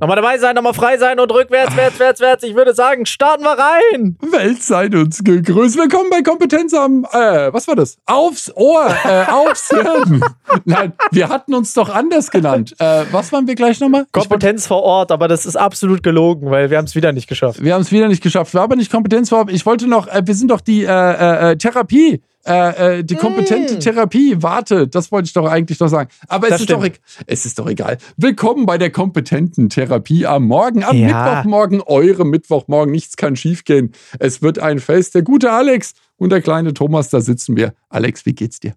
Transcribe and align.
Nochmal 0.00 0.14
dabei 0.14 0.38
sein, 0.38 0.54
nochmal 0.54 0.74
frei 0.74 0.96
sein 0.96 1.18
und 1.18 1.32
rückwärts, 1.32 1.74
wärts, 1.76 1.98
wärts, 1.98 2.20
wärts. 2.20 2.44
Ich 2.44 2.54
würde 2.54 2.72
sagen, 2.72 3.04
starten 3.04 3.42
wir 3.42 3.58
rein. 3.58 4.16
Welt 4.20 4.62
seid 4.62 4.94
uns 4.94 5.24
gegrüßt. 5.24 5.76
Willkommen 5.76 6.08
bei 6.08 6.22
Kompetenz 6.22 6.72
am, 6.72 7.04
äh, 7.10 7.52
was 7.52 7.66
war 7.66 7.74
das? 7.74 7.96
Aufs 8.06 8.54
Ohr, 8.54 8.94
äh, 9.04 9.24
aufs 9.24 9.68
Hirn. 9.70 10.22
Nein, 10.64 10.92
wir 11.10 11.28
hatten 11.28 11.52
uns 11.52 11.74
doch 11.74 11.88
anders 11.88 12.30
genannt. 12.30 12.76
Äh, 12.78 13.06
was 13.10 13.32
waren 13.32 13.48
wir 13.48 13.56
gleich 13.56 13.80
nochmal? 13.80 14.06
Kompetenz 14.12 14.68
vor 14.68 14.84
Ort, 14.84 15.10
aber 15.10 15.26
das 15.26 15.46
ist 15.46 15.56
absolut 15.56 16.04
gelogen, 16.04 16.48
weil 16.48 16.70
wir 16.70 16.78
haben 16.78 16.84
es 16.84 16.94
wieder 16.94 17.10
nicht 17.10 17.28
geschafft. 17.28 17.60
Wir 17.60 17.74
haben 17.74 17.82
es 17.82 17.90
wieder 17.90 18.06
nicht 18.06 18.22
geschafft. 18.22 18.54
War 18.54 18.62
aber 18.62 18.76
nicht 18.76 18.92
Kompetenz 18.92 19.30
vor 19.30 19.38
Ort. 19.38 19.50
Ich 19.50 19.66
wollte 19.66 19.88
noch, 19.88 20.06
äh, 20.06 20.22
wir 20.24 20.34
sind 20.34 20.52
doch 20.52 20.60
die 20.60 20.84
äh, 20.84 20.90
äh, 20.90 21.52
äh 21.52 21.56
Therapie. 21.56 22.22
Äh, 22.48 22.98
äh, 22.98 23.04
die 23.04 23.16
kompetente 23.16 23.74
mm. 23.74 23.80
Therapie, 23.80 24.36
warte, 24.40 24.88
das 24.88 25.12
wollte 25.12 25.26
ich 25.26 25.34
doch 25.34 25.44
eigentlich 25.44 25.78
noch 25.80 25.88
sagen. 25.88 26.08
Aber 26.28 26.48
es 26.50 26.60
ist, 26.60 26.70
doch, 26.70 26.82
e-, 26.82 26.92
es 27.26 27.44
ist 27.44 27.58
doch 27.58 27.66
egal. 27.66 27.98
Willkommen 28.16 28.64
bei 28.64 28.78
der 28.78 28.90
kompetenten 28.90 29.68
Therapie 29.68 30.24
am 30.24 30.46
Morgen, 30.46 30.82
am 30.82 30.96
ja. 30.96 31.06
Mittwochmorgen, 31.06 31.82
eure 31.82 32.24
Mittwochmorgen. 32.24 32.90
Nichts 32.90 33.18
kann 33.18 33.36
schiefgehen. 33.36 33.92
Es 34.18 34.40
wird 34.40 34.58
ein 34.60 34.78
Fest. 34.78 35.14
Der 35.14 35.22
gute 35.22 35.52
Alex 35.52 35.92
und 36.16 36.30
der 36.30 36.40
kleine 36.40 36.72
Thomas, 36.72 37.10
da 37.10 37.20
sitzen 37.20 37.54
wir. 37.54 37.74
Alex, 37.90 38.24
wie 38.24 38.32
geht's 38.32 38.60
dir? 38.60 38.74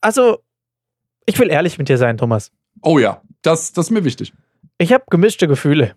Also, 0.00 0.38
ich 1.26 1.36
will 1.40 1.50
ehrlich 1.50 1.78
mit 1.78 1.88
dir 1.88 1.98
sein, 1.98 2.16
Thomas. 2.18 2.52
Oh 2.82 3.00
ja, 3.00 3.20
das, 3.42 3.72
das 3.72 3.86
ist 3.86 3.90
mir 3.90 4.04
wichtig. 4.04 4.32
Ich 4.78 4.92
habe 4.92 5.04
gemischte 5.10 5.48
Gefühle. 5.48 5.96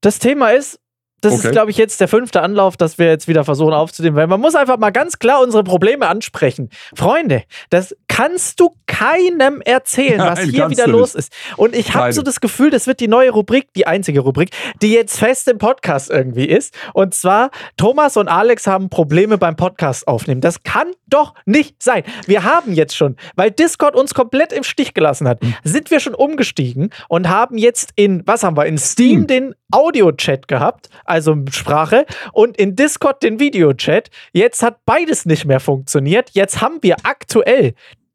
Das 0.00 0.18
Thema 0.18 0.48
ist, 0.48 0.80
das 1.24 1.34
okay. 1.34 1.48
ist, 1.48 1.52
glaube 1.52 1.70
ich, 1.70 1.76
jetzt 1.76 2.00
der 2.00 2.08
fünfte 2.08 2.42
Anlauf, 2.42 2.76
dass 2.76 2.98
wir 2.98 3.06
jetzt 3.06 3.28
wieder 3.28 3.44
versuchen 3.44 3.72
aufzunehmen, 3.72 4.16
weil 4.16 4.26
man 4.26 4.40
muss 4.40 4.54
einfach 4.54 4.78
mal 4.78 4.90
ganz 4.90 5.18
klar 5.18 5.40
unsere 5.40 5.64
Probleme 5.64 6.06
ansprechen. 6.06 6.70
Freunde, 6.94 7.44
das 7.70 7.96
kannst 8.08 8.60
du 8.60 8.70
keinem 8.86 9.60
erzählen, 9.62 10.20
was 10.20 10.38
Nein, 10.40 10.50
hier 10.50 10.70
wieder 10.70 10.86
los 10.86 11.14
ist. 11.14 11.32
Und 11.56 11.74
ich 11.74 11.94
habe 11.94 12.12
so 12.12 12.22
das 12.22 12.40
Gefühl, 12.40 12.70
das 12.70 12.86
wird 12.86 13.00
die 13.00 13.08
neue 13.08 13.30
Rubrik, 13.30 13.72
die 13.74 13.86
einzige 13.86 14.20
Rubrik, 14.20 14.50
die 14.82 14.92
jetzt 14.92 15.18
fest 15.18 15.48
im 15.48 15.58
Podcast 15.58 16.10
irgendwie 16.10 16.44
ist. 16.44 16.74
Und 16.92 17.14
zwar, 17.14 17.50
Thomas 17.76 18.16
und 18.16 18.28
Alex 18.28 18.66
haben 18.66 18.88
Probleme 18.88 19.38
beim 19.38 19.56
Podcast 19.56 20.06
aufnehmen. 20.06 20.40
Das 20.40 20.62
kann 20.62 20.88
doch 21.08 21.34
nicht 21.44 21.82
sein. 21.82 22.04
Wir 22.26 22.44
haben 22.44 22.74
jetzt 22.74 22.96
schon, 22.96 23.16
weil 23.34 23.50
Discord 23.50 23.96
uns 23.96 24.14
komplett 24.14 24.52
im 24.52 24.62
Stich 24.62 24.94
gelassen 24.94 25.26
hat, 25.26 25.40
hm. 25.40 25.54
sind 25.64 25.90
wir 25.90 26.00
schon 26.00 26.14
umgestiegen 26.14 26.90
und 27.08 27.28
haben 27.28 27.58
jetzt 27.58 27.90
in, 27.96 28.22
was 28.26 28.42
haben 28.42 28.56
wir, 28.56 28.66
in 28.66 28.78
Steam 28.78 29.26
den 29.26 29.54
Audio-Chat 29.72 30.46
gehabt, 30.46 30.88
also 31.14 31.36
Sprache, 31.50 32.06
und 32.32 32.56
in 32.56 32.76
Discord 32.76 33.22
den 33.22 33.40
Video-Chat. 33.40 34.10
Jetzt 34.32 34.62
hat 34.62 34.84
beides 34.84 35.24
nicht 35.24 35.44
mehr 35.44 35.60
funktioniert. 35.60 36.30
Jetzt 36.32 36.60
haben 36.60 36.78
wir 36.82 36.96
aktuell 37.04 37.74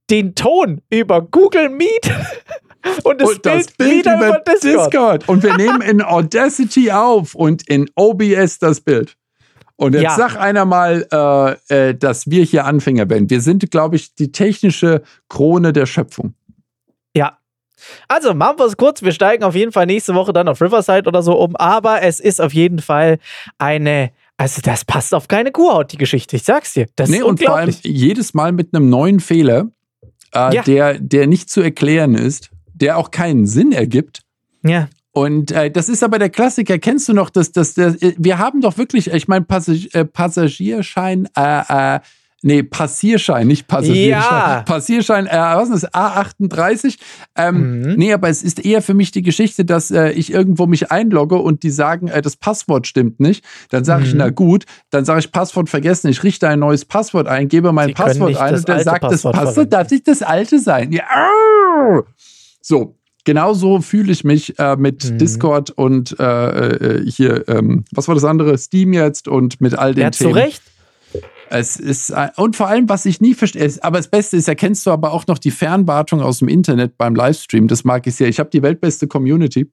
den 0.09 0.35
Ton 0.35 0.81
über 0.89 1.21
Google 1.21 1.69
Meet. 1.69 2.11
Und 3.03 3.19
das, 3.19 3.31
und 3.31 3.45
das 3.45 3.67
Bild, 3.67 3.77
Bild, 3.77 3.91
wieder 3.91 4.15
über, 4.15 4.27
über 4.29 4.39
Discord. 4.39 4.93
Discord. 4.93 5.29
Und 5.29 5.43
wir 5.43 5.57
nehmen 5.57 5.81
in 5.81 6.01
Audacity 6.01 6.91
auf 6.91 7.35
und 7.35 7.67
in 7.67 7.89
OBS 7.95 8.59
das 8.59 8.79
Bild. 8.79 9.17
Und 9.75 9.95
jetzt 9.95 10.03
ja. 10.03 10.15
sag 10.15 10.37
einer 10.37 10.63
mal, 10.63 11.05
äh, 11.69 11.89
äh, 11.89 11.93
dass 11.93 12.29
wir 12.29 12.43
hier 12.45 12.65
Anfänger 12.65 13.09
werden. 13.09 13.29
Wir 13.29 13.41
sind, 13.41 13.69
glaube 13.69 13.97
ich, 13.97 14.15
die 14.15 14.31
technische 14.31 15.01
Krone 15.27 15.73
der 15.73 15.85
Schöpfung. 15.85 16.35
Also 18.07 18.33
machen 18.33 18.59
wir 18.59 18.65
es 18.65 18.77
kurz. 18.77 19.01
Wir 19.01 19.11
steigen 19.11 19.43
auf 19.43 19.55
jeden 19.55 19.71
Fall 19.71 19.85
nächste 19.85 20.15
Woche 20.15 20.33
dann 20.33 20.47
auf 20.47 20.61
Riverside 20.61 21.07
oder 21.07 21.21
so 21.21 21.33
um. 21.39 21.55
Aber 21.55 22.01
es 22.01 22.19
ist 22.19 22.41
auf 22.41 22.53
jeden 22.53 22.79
Fall 22.79 23.19
eine. 23.57 24.11
Also, 24.37 24.61
das 24.61 24.85
passt 24.85 25.13
auf 25.13 25.27
keine 25.27 25.51
Kuhhaut, 25.51 25.91
die 25.91 25.97
Geschichte. 25.97 26.37
Ich 26.37 26.43
sag's 26.43 26.73
dir. 26.73 26.87
Das 26.95 27.09
nee, 27.09 27.17
ist 27.17 27.23
und 27.23 27.43
vor 27.43 27.57
allem 27.57 27.75
jedes 27.83 28.33
Mal 28.33 28.53
mit 28.53 28.73
einem 28.73 28.89
neuen 28.89 29.19
Fehler, 29.19 29.67
äh, 30.33 30.55
ja. 30.55 30.61
der, 30.63 30.97
der 30.97 31.27
nicht 31.27 31.49
zu 31.49 31.61
erklären 31.61 32.15
ist, 32.15 32.49
der 32.73 32.97
auch 32.97 33.11
keinen 33.11 33.45
Sinn 33.47 33.73
ergibt. 33.73 34.21
Ja. 34.63 34.87
Und 35.11 35.51
äh, 35.51 35.69
das 35.69 35.89
ist 35.89 36.03
aber 36.03 36.19
der 36.19 36.29
Klassiker. 36.29 36.79
Kennst 36.79 37.09
du 37.09 37.13
noch, 37.13 37.29
dass 37.29 37.51
das, 37.51 37.73
das, 37.73 37.97
wir 37.99 38.37
haben 38.37 38.61
doch 38.61 38.77
wirklich, 38.77 39.11
ich 39.11 39.27
meine, 39.27 39.43
Passag 39.43 39.93
äh, 39.93 40.05
Passagierschein, 40.05 41.27
äh, 41.35 41.95
äh, 41.95 41.99
Nee, 42.41 42.63
Passierschein, 42.63 43.47
nicht 43.47 43.67
Passagierschein. 43.67 44.49
Ja. 44.49 44.63
Passierschein, 44.65 45.27
äh, 45.27 45.37
was 45.37 45.69
ist 45.69 45.83
das? 45.83 45.93
A38. 45.93 46.97
Ähm, 47.35 47.81
mhm. 47.81 47.95
Nee, 47.95 48.13
aber 48.13 48.29
es 48.29 48.43
ist 48.43 48.63
eher 48.63 48.81
für 48.81 48.93
mich 48.93 49.11
die 49.11 49.21
Geschichte, 49.21 49.65
dass 49.65 49.91
äh, 49.91 50.11
ich 50.11 50.31
irgendwo 50.31 50.65
mich 50.65 50.89
einlogge 50.89 51.35
und 51.35 51.63
die 51.63 51.69
sagen, 51.69 52.07
äh, 52.07 52.21
das 52.21 52.37
Passwort 52.37 52.87
stimmt 52.87 53.19
nicht. 53.19 53.43
Dann 53.71 53.83
sage 53.83 54.05
ich, 54.05 54.13
mhm. 54.13 54.19
na 54.19 54.29
gut, 54.29 54.65
dann 54.89 55.03
sage 55.03 55.19
ich 55.19 55.31
Passwort 55.33 55.69
vergessen. 55.69 56.07
Ich 56.07 56.23
richte 56.23 56.47
ein 56.47 56.59
neues 56.59 56.85
Passwort 56.85 57.27
ein, 57.27 57.49
gebe 57.49 57.73
mein 57.73 57.89
Sie 57.89 57.93
Passwort 57.93 58.37
ein 58.37 58.55
und 58.55 58.67
der 58.67 58.83
sagt, 58.83 59.01
Passwort 59.01 59.35
das 59.35 59.43
Passwort 59.43 59.73
darf 59.73 59.91
nicht 59.91 60.07
das 60.07 60.21
alte 60.21 60.59
sein. 60.59 60.93
Ja. 60.93 61.03
So, 62.61 62.95
genauso 63.25 63.81
fühle 63.81 64.13
ich 64.13 64.23
mich 64.23 64.57
äh, 64.59 64.77
mit 64.77 65.11
mhm. 65.11 65.17
Discord 65.17 65.71
und 65.71 66.17
äh, 66.19 66.69
äh, 66.69 67.05
hier, 67.05 67.49
ähm, 67.49 67.83
was 67.91 68.07
war 68.07 68.15
das 68.15 68.23
andere? 68.23 68.57
Steam 68.57 68.93
jetzt 68.93 69.27
und 69.27 69.59
mit 69.59 69.77
all 69.77 69.93
den 69.93 70.03
ja, 70.03 70.09
Themen. 70.11 70.31
Zu 70.31 70.35
Recht. 70.35 70.61
Es 71.49 71.77
ist, 71.77 72.13
und 72.35 72.55
vor 72.55 72.67
allem, 72.67 72.87
was 72.89 73.05
ich 73.05 73.21
nie 73.21 73.33
verstehe, 73.33 73.71
aber 73.81 73.97
das 73.97 74.09
Beste 74.09 74.37
ist, 74.37 74.47
erkennst 74.47 74.85
du 74.85 74.91
aber 74.91 75.13
auch 75.13 75.25
noch 75.27 75.39
die 75.39 75.51
Fernwartung 75.51 76.21
aus 76.21 76.39
dem 76.39 76.47
Internet 76.47 76.97
beim 76.97 77.15
Livestream. 77.15 77.67
Das 77.67 77.83
mag 77.83 78.05
ich 78.07 78.15
sehr. 78.15 78.27
Ich 78.27 78.39
habe 78.39 78.49
die 78.49 78.61
weltbeste 78.61 79.07
Community. 79.07 79.69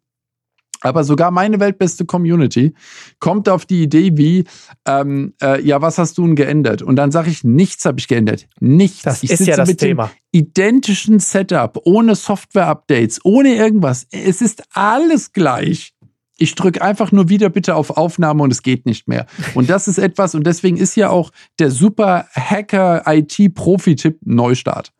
Aber 0.82 1.04
sogar 1.04 1.31
meine 1.31 1.59
weltbeste 1.59 2.04
Community 2.04 2.75
kommt 3.19 3.48
auf 3.48 3.64
die 3.64 3.82
Idee 3.82 4.12
wie, 4.14 4.44
ähm, 4.87 5.34
äh, 5.42 5.60
ja, 5.62 5.81
was 5.81 5.98
hast 5.98 6.19
du 6.19 6.26
denn 6.26 6.37
geändert? 6.37 6.82
Und 6.82 6.97
dann 6.97 7.10
sage 7.10 7.31
ich, 7.31 7.44
nichts 7.44 7.84
habe 7.87 7.98
ich 7.98 8.08
geändert. 8.08 8.47
Nichts. 8.60 9.03
Das 9.03 9.22
ich 9.22 9.31
ist 9.31 9.47
ja 9.47 9.56
das 9.56 9.75
Thema. 9.76 10.10
Identischen 10.32 11.19
Setup, 11.19 11.81
ohne 11.84 12.14
Software-Updates, 12.14 13.20
ohne 13.25 13.54
irgendwas. 13.54 14.06
Es 14.10 14.43
ist 14.43 14.62
alles 14.75 15.32
gleich 15.32 15.94
ich 16.38 16.54
drücke 16.54 16.82
einfach 16.82 17.12
nur 17.12 17.28
wieder 17.28 17.48
bitte 17.48 17.74
auf 17.74 17.91
Aufnahme 17.91 18.42
und 18.42 18.50
es 18.50 18.62
geht 18.62 18.86
nicht 18.86 19.08
mehr. 19.08 19.26
Und 19.54 19.70
das 19.70 19.88
ist 19.88 19.98
etwas, 19.98 20.34
und 20.34 20.47
deswegen 20.47 20.76
ist 20.76 20.94
ja 20.97 21.10
auch 21.10 21.30
der 21.58 21.70
super 21.70 22.26
Hacker-IT-Profi-Tipp 22.34 24.19
Neustart. 24.24 24.92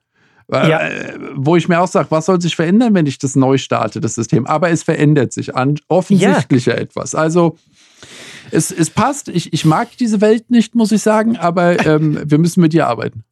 Äh, 0.53 0.71
ja. 0.71 0.81
Äh, 0.89 1.19
wo 1.35 1.57
ich 1.57 1.69
mir 1.69 1.81
auch 1.81 1.89
sage, 1.89 2.11
was 2.11 2.27
soll 2.27 2.41
sich 2.41 2.57
verändern, 2.57 2.95
wenn 2.95 3.07
ich 3.07 3.19
das 3.19 3.37
neu 3.37 3.59
starte, 3.59 4.01
das 4.01 4.15
System? 4.15 4.47
Aber 4.47 4.71
es 4.71 4.83
verändert 4.83 5.33
sich 5.33 5.57
an 5.57 5.79
offensichtlicher 5.89 6.75
ja. 6.75 6.81
etwas. 6.81 7.15
Also 7.15 7.57
es, 8.51 8.71
es 8.71 8.91
passt. 8.91 9.29
Ich, 9.29 9.53
ich 9.53 9.65
mag 9.65 9.89
diese 9.99 10.21
Welt 10.21 10.51
nicht, 10.51 10.75
muss 10.75 10.93
ich 10.93 11.03
sagen, 11.03 11.37
aber 11.37 11.85
ähm, 11.85 12.21
wir 12.25 12.39
müssen 12.39 12.61
mit 12.61 12.75
ihr 12.75 12.87
arbeiten. 12.87 13.25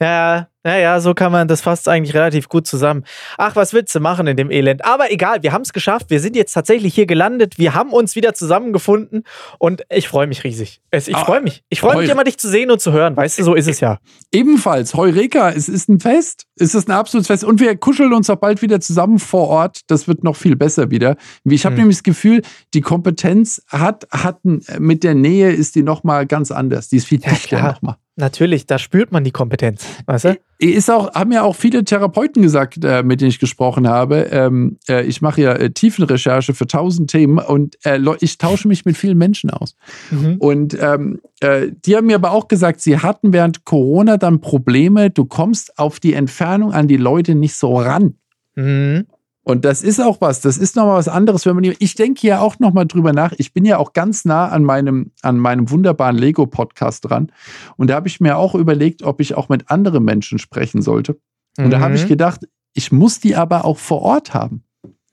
Ja, 0.00 0.48
ja, 0.64 0.76
ja, 0.76 1.00
so 1.00 1.12
kann 1.12 1.32
man, 1.32 1.48
das 1.48 1.60
fasst 1.60 1.88
eigentlich 1.88 2.14
relativ 2.14 2.48
gut 2.48 2.68
zusammen. 2.68 3.04
Ach, 3.36 3.56
was 3.56 3.72
willst 3.72 3.92
du 3.96 4.00
machen 4.00 4.28
in 4.28 4.36
dem 4.36 4.50
Elend? 4.50 4.84
Aber 4.84 5.10
egal, 5.10 5.42
wir 5.42 5.52
haben 5.52 5.62
es 5.62 5.72
geschafft. 5.72 6.10
Wir 6.10 6.20
sind 6.20 6.36
jetzt 6.36 6.52
tatsächlich 6.52 6.94
hier 6.94 7.06
gelandet. 7.06 7.58
Wir 7.58 7.74
haben 7.74 7.92
uns 7.92 8.14
wieder 8.14 8.32
zusammengefunden 8.32 9.24
und 9.58 9.82
ich 9.90 10.06
freue 10.06 10.28
mich 10.28 10.44
riesig. 10.44 10.80
ich 10.92 11.16
ah, 11.16 11.24
freue 11.24 11.40
mich. 11.40 11.64
Ich 11.68 11.80
freue 11.80 11.98
mich 11.98 12.10
immer, 12.10 12.22
dich 12.22 12.38
zu 12.38 12.48
sehen 12.48 12.70
und 12.70 12.80
zu 12.80 12.92
hören. 12.92 13.16
Weißt 13.16 13.40
du, 13.40 13.44
so 13.44 13.54
ist 13.54 13.68
es 13.68 13.80
ja. 13.80 13.98
Ebenfalls, 14.30 14.94
Heureka, 14.94 15.50
es 15.50 15.68
ist 15.68 15.88
ein 15.88 15.98
Fest. 15.98 16.44
Es 16.56 16.76
ist 16.76 16.88
ein 16.88 16.92
absolutes 16.92 17.26
Fest. 17.26 17.42
Und 17.42 17.58
wir 17.58 17.76
kuscheln 17.76 18.12
uns 18.12 18.30
auch 18.30 18.36
bald 18.36 18.62
wieder 18.62 18.80
zusammen 18.80 19.18
vor 19.18 19.48
Ort. 19.48 19.80
Das 19.88 20.06
wird 20.06 20.22
noch 20.22 20.36
viel 20.36 20.54
besser 20.54 20.90
wieder. 20.90 21.16
Ich 21.42 21.64
habe 21.64 21.74
hm. 21.74 21.82
nämlich 21.82 21.98
das 21.98 22.04
Gefühl, 22.04 22.42
die 22.72 22.82
Kompetenz 22.82 23.62
hat, 23.66 24.06
hat 24.12 24.38
mit 24.44 25.02
der 25.02 25.16
Nähe 25.16 25.50
ist 25.50 25.74
die 25.74 25.82
nochmal 25.82 26.26
ganz 26.26 26.52
anders. 26.52 26.88
Die 26.88 26.98
ist 26.98 27.06
viel 27.06 27.18
dichter 27.18 27.58
ja, 27.58 27.72
nochmal. 27.72 27.96
Natürlich, 28.16 28.66
da 28.66 28.78
spürt 28.78 29.10
man 29.10 29.24
die 29.24 29.30
Kompetenz. 29.30 29.86
Weißt 30.04 30.26
du? 30.26 30.38
Ist 30.58 30.90
auch, 30.90 31.14
haben 31.14 31.32
ja 31.32 31.42
auch 31.42 31.56
viele 31.56 31.82
Therapeuten 31.82 32.42
gesagt, 32.42 32.84
äh, 32.84 33.02
mit 33.02 33.22
denen 33.22 33.30
ich 33.30 33.38
gesprochen 33.38 33.88
habe. 33.88 34.28
Ähm, 34.30 34.78
äh, 34.86 35.04
ich 35.04 35.22
mache 35.22 35.40
ja 35.40 35.52
äh, 35.54 35.70
Tiefenrecherche 35.70 36.52
für 36.52 36.66
tausend 36.66 37.10
Themen 37.10 37.38
und 37.38 37.78
äh, 37.84 37.98
ich 38.20 38.36
tausche 38.36 38.68
mich 38.68 38.84
mit 38.84 38.98
vielen 38.98 39.16
Menschen 39.16 39.48
aus. 39.50 39.76
Mhm. 40.10 40.36
Und 40.38 40.76
ähm, 40.78 41.20
äh, 41.40 41.68
die 41.84 41.96
haben 41.96 42.06
mir 42.06 42.16
aber 42.16 42.32
auch 42.32 42.48
gesagt, 42.48 42.82
sie 42.82 42.98
hatten 42.98 43.32
während 43.32 43.64
Corona 43.64 44.18
dann 44.18 44.42
Probleme. 44.42 45.08
Du 45.08 45.24
kommst 45.24 45.78
auf 45.78 45.98
die 45.98 46.12
Entfernung 46.12 46.72
an 46.72 46.88
die 46.88 46.98
Leute 46.98 47.34
nicht 47.34 47.54
so 47.54 47.78
ran. 47.78 48.16
Mhm. 48.54 49.06
Und 49.44 49.64
das 49.64 49.82
ist 49.82 50.00
auch 50.00 50.20
was, 50.20 50.40
das 50.40 50.56
ist 50.56 50.76
nochmal 50.76 50.96
was 50.98 51.08
anderes, 51.08 51.46
wenn 51.46 51.56
man, 51.56 51.64
ich 51.64 51.94
denke 51.96 52.26
ja 52.26 52.40
auch 52.40 52.60
nochmal 52.60 52.86
drüber 52.86 53.12
nach, 53.12 53.32
ich 53.38 53.52
bin 53.52 53.64
ja 53.64 53.78
auch 53.78 53.92
ganz 53.92 54.24
nah 54.24 54.48
an 54.48 54.62
meinem, 54.62 55.10
an 55.22 55.36
meinem 55.36 55.68
wunderbaren 55.68 56.16
Lego-Podcast 56.16 57.10
dran 57.10 57.32
und 57.76 57.90
da 57.90 57.94
habe 57.94 58.06
ich 58.06 58.20
mir 58.20 58.36
auch 58.36 58.54
überlegt, 58.54 59.02
ob 59.02 59.20
ich 59.20 59.34
auch 59.34 59.48
mit 59.48 59.68
anderen 59.68 60.04
Menschen 60.04 60.38
sprechen 60.38 60.80
sollte. 60.80 61.18
Und 61.58 61.66
mhm. 61.66 61.70
da 61.70 61.80
habe 61.80 61.96
ich 61.96 62.06
gedacht, 62.06 62.46
ich 62.72 62.92
muss 62.92 63.18
die 63.18 63.34
aber 63.34 63.64
auch 63.64 63.78
vor 63.78 64.02
Ort 64.02 64.32
haben. 64.32 64.62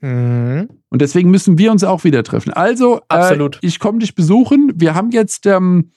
Mhm. 0.01 0.69
Und 0.89 1.01
deswegen 1.01 1.29
müssen 1.29 1.57
wir 1.57 1.71
uns 1.71 1.83
auch 1.83 2.03
wieder 2.03 2.23
treffen. 2.23 2.53
Also, 2.53 3.01
Äh, 3.61 3.67
ich 3.67 3.79
komme 3.79 3.99
dich 3.99 4.15
besuchen. 4.15 4.71
Wir 4.75 4.95
haben 4.95 5.11
jetzt 5.11 5.45
ähm, 5.45 5.91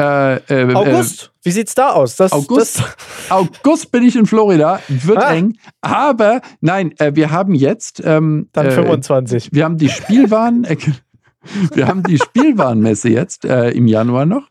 äh, 0.00 0.36
äh, 0.62 0.74
August, 0.74 1.24
äh, 1.24 1.46
wie 1.46 1.50
sieht's 1.50 1.74
da 1.74 1.90
aus? 1.90 2.16
Das, 2.16 2.32
August, 2.32 2.78
das 2.78 2.96
August 3.30 3.92
bin 3.92 4.02
ich 4.02 4.16
in 4.16 4.24
Florida, 4.24 4.80
wird 4.88 5.18
ah. 5.18 5.34
eng. 5.34 5.58
Aber 5.82 6.40
nein, 6.60 6.94
äh, 6.98 7.14
wir 7.14 7.30
haben 7.30 7.54
jetzt 7.54 8.02
ähm, 8.04 8.48
dann 8.52 8.70
25. 8.70 9.46
Äh, 9.46 9.50
wir 9.52 9.64
haben 9.64 9.76
die 9.76 9.90
Spielwaren, 9.90 10.64
äh, 10.64 10.76
wir 11.74 11.86
haben 11.86 12.02
die 12.02 12.16
Spielwarenmesse 12.16 13.10
jetzt 13.10 13.44
im 13.44 13.86
Januar 13.86 14.26
noch. 14.26 14.48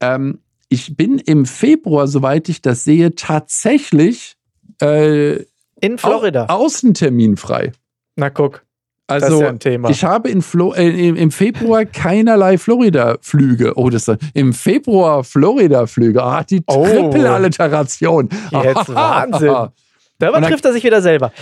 Ähm, 0.00 0.38
ich 0.68 0.96
bin 0.96 1.18
im 1.18 1.46
Februar, 1.46 2.06
soweit 2.06 2.48
ich 2.48 2.62
das 2.62 2.84
sehe, 2.84 3.14
tatsächlich 3.14 4.36
in 4.80 5.98
Florida 5.98 6.46
au 6.46 6.64
Außentermin 6.64 7.36
frei. 7.36 7.72
Na 8.16 8.30
guck. 8.30 8.64
Also, 9.10 9.42
ja 9.42 9.88
ich 9.88 10.04
habe 10.04 10.28
in 10.28 10.42
Flo 10.42 10.72
äh, 10.72 11.08
im 11.08 11.30
Februar 11.30 11.84
keinerlei 11.84 12.58
Florida-Flüge. 12.58 13.72
Oh, 13.76 13.90
das 13.90 14.08
ist 14.08 14.18
im 14.34 14.52
Februar 14.52 15.24
Florida-Flüge. 15.24 16.22
Ah, 16.22 16.42
die 16.42 16.62
oh. 16.66 16.84
Triple-Alliteration. 16.84 18.28
Jetzt 18.50 18.94
Wahnsinn. 18.94 19.70
Da 20.18 20.28
übertrifft 20.28 20.64
er 20.66 20.72
sich 20.72 20.84
wieder 20.84 21.00
selber. 21.00 21.32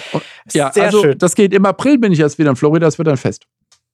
Ja, 0.53 0.73
Sehr 0.73 0.85
also 0.85 1.03
schön. 1.03 1.19
das 1.19 1.35
geht 1.35 1.53
im 1.53 1.67
April, 1.67 1.99
bin 1.99 2.13
ich 2.13 2.21
erst 2.21 2.39
wieder 2.39 2.51
in 2.51 2.57
Florida, 2.57 2.87
das 2.87 2.97
wird 2.97 3.09
dann 3.09 3.17
fest. 3.17 3.45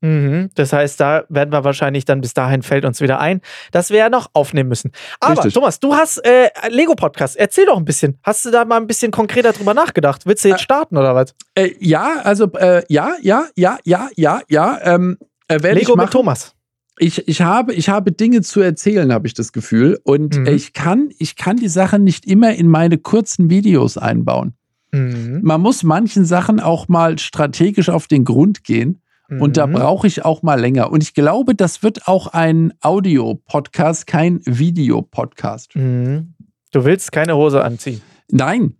Mhm. 0.04 0.50
Das 0.54 0.74
heißt, 0.74 1.00
da 1.00 1.24
werden 1.30 1.50
wir 1.50 1.64
wahrscheinlich 1.64 2.04
dann 2.04 2.20
bis 2.20 2.34
dahin 2.34 2.62
fällt 2.62 2.84
uns 2.84 3.00
wieder 3.00 3.20
ein, 3.20 3.40
dass 3.72 3.88
wir 3.88 3.96
ja 3.96 4.10
noch 4.10 4.28
aufnehmen 4.34 4.68
müssen. 4.68 4.92
Aber 5.18 5.32
Richtig. 5.32 5.54
Thomas, 5.54 5.80
du 5.80 5.94
hast 5.94 6.18
äh, 6.18 6.50
Lego-Podcast. 6.68 7.36
Erzähl 7.36 7.64
doch 7.64 7.78
ein 7.78 7.86
bisschen. 7.86 8.18
Hast 8.22 8.44
du 8.44 8.50
da 8.50 8.66
mal 8.66 8.76
ein 8.76 8.86
bisschen 8.86 9.10
konkreter 9.10 9.52
drüber 9.52 9.72
nachgedacht? 9.72 10.26
Willst 10.26 10.44
du 10.44 10.48
jetzt 10.48 10.60
äh, 10.60 10.64
starten 10.64 10.98
oder 10.98 11.14
was? 11.14 11.34
Äh, 11.54 11.70
ja, 11.80 12.20
also 12.22 12.52
äh, 12.52 12.82
ja, 12.88 13.16
ja, 13.22 13.46
ja, 13.56 13.78
ja, 13.84 14.10
ja, 14.14 14.42
ja. 14.48 14.78
Ähm, 14.82 15.16
äh, 15.48 15.56
Lego 15.72 15.96
mit 15.96 16.10
Thomas. 16.10 16.52
Ich, 16.98 17.26
ich, 17.26 17.40
habe, 17.40 17.72
ich 17.72 17.88
habe 17.88 18.12
Dinge 18.12 18.42
zu 18.42 18.60
erzählen, 18.60 19.10
habe 19.10 19.26
ich 19.26 19.32
das 19.32 19.52
Gefühl. 19.52 19.98
Und 20.04 20.36
mhm. 20.36 20.46
ich, 20.48 20.74
kann, 20.74 21.08
ich 21.18 21.36
kann 21.36 21.56
die 21.56 21.68
Sachen 21.68 22.04
nicht 22.04 22.26
immer 22.26 22.54
in 22.54 22.68
meine 22.68 22.98
kurzen 22.98 23.48
Videos 23.48 23.96
einbauen. 23.96 24.52
Mhm. 24.92 25.40
Man 25.42 25.62
muss 25.62 25.82
manchen 25.82 26.26
Sachen 26.26 26.60
auch 26.60 26.88
mal 26.88 27.18
strategisch 27.18 27.88
auf 27.88 28.06
den 28.06 28.24
Grund 28.26 28.64
gehen. 28.64 29.00
Und 29.28 29.56
da 29.56 29.66
mhm. 29.66 29.72
brauche 29.72 30.06
ich 30.06 30.24
auch 30.24 30.42
mal 30.42 30.60
länger. 30.60 30.90
Und 30.90 31.02
ich 31.02 31.14
glaube, 31.14 31.54
das 31.54 31.82
wird 31.82 32.06
auch 32.06 32.28
ein 32.28 32.74
Audio-Podcast, 32.82 34.06
kein 34.06 34.40
Videopodcast. 34.44 35.74
Mhm. 35.76 36.34
Du 36.70 36.84
willst 36.84 37.10
keine 37.10 37.36
Hose 37.36 37.64
anziehen? 37.64 38.02
Nein. 38.30 38.74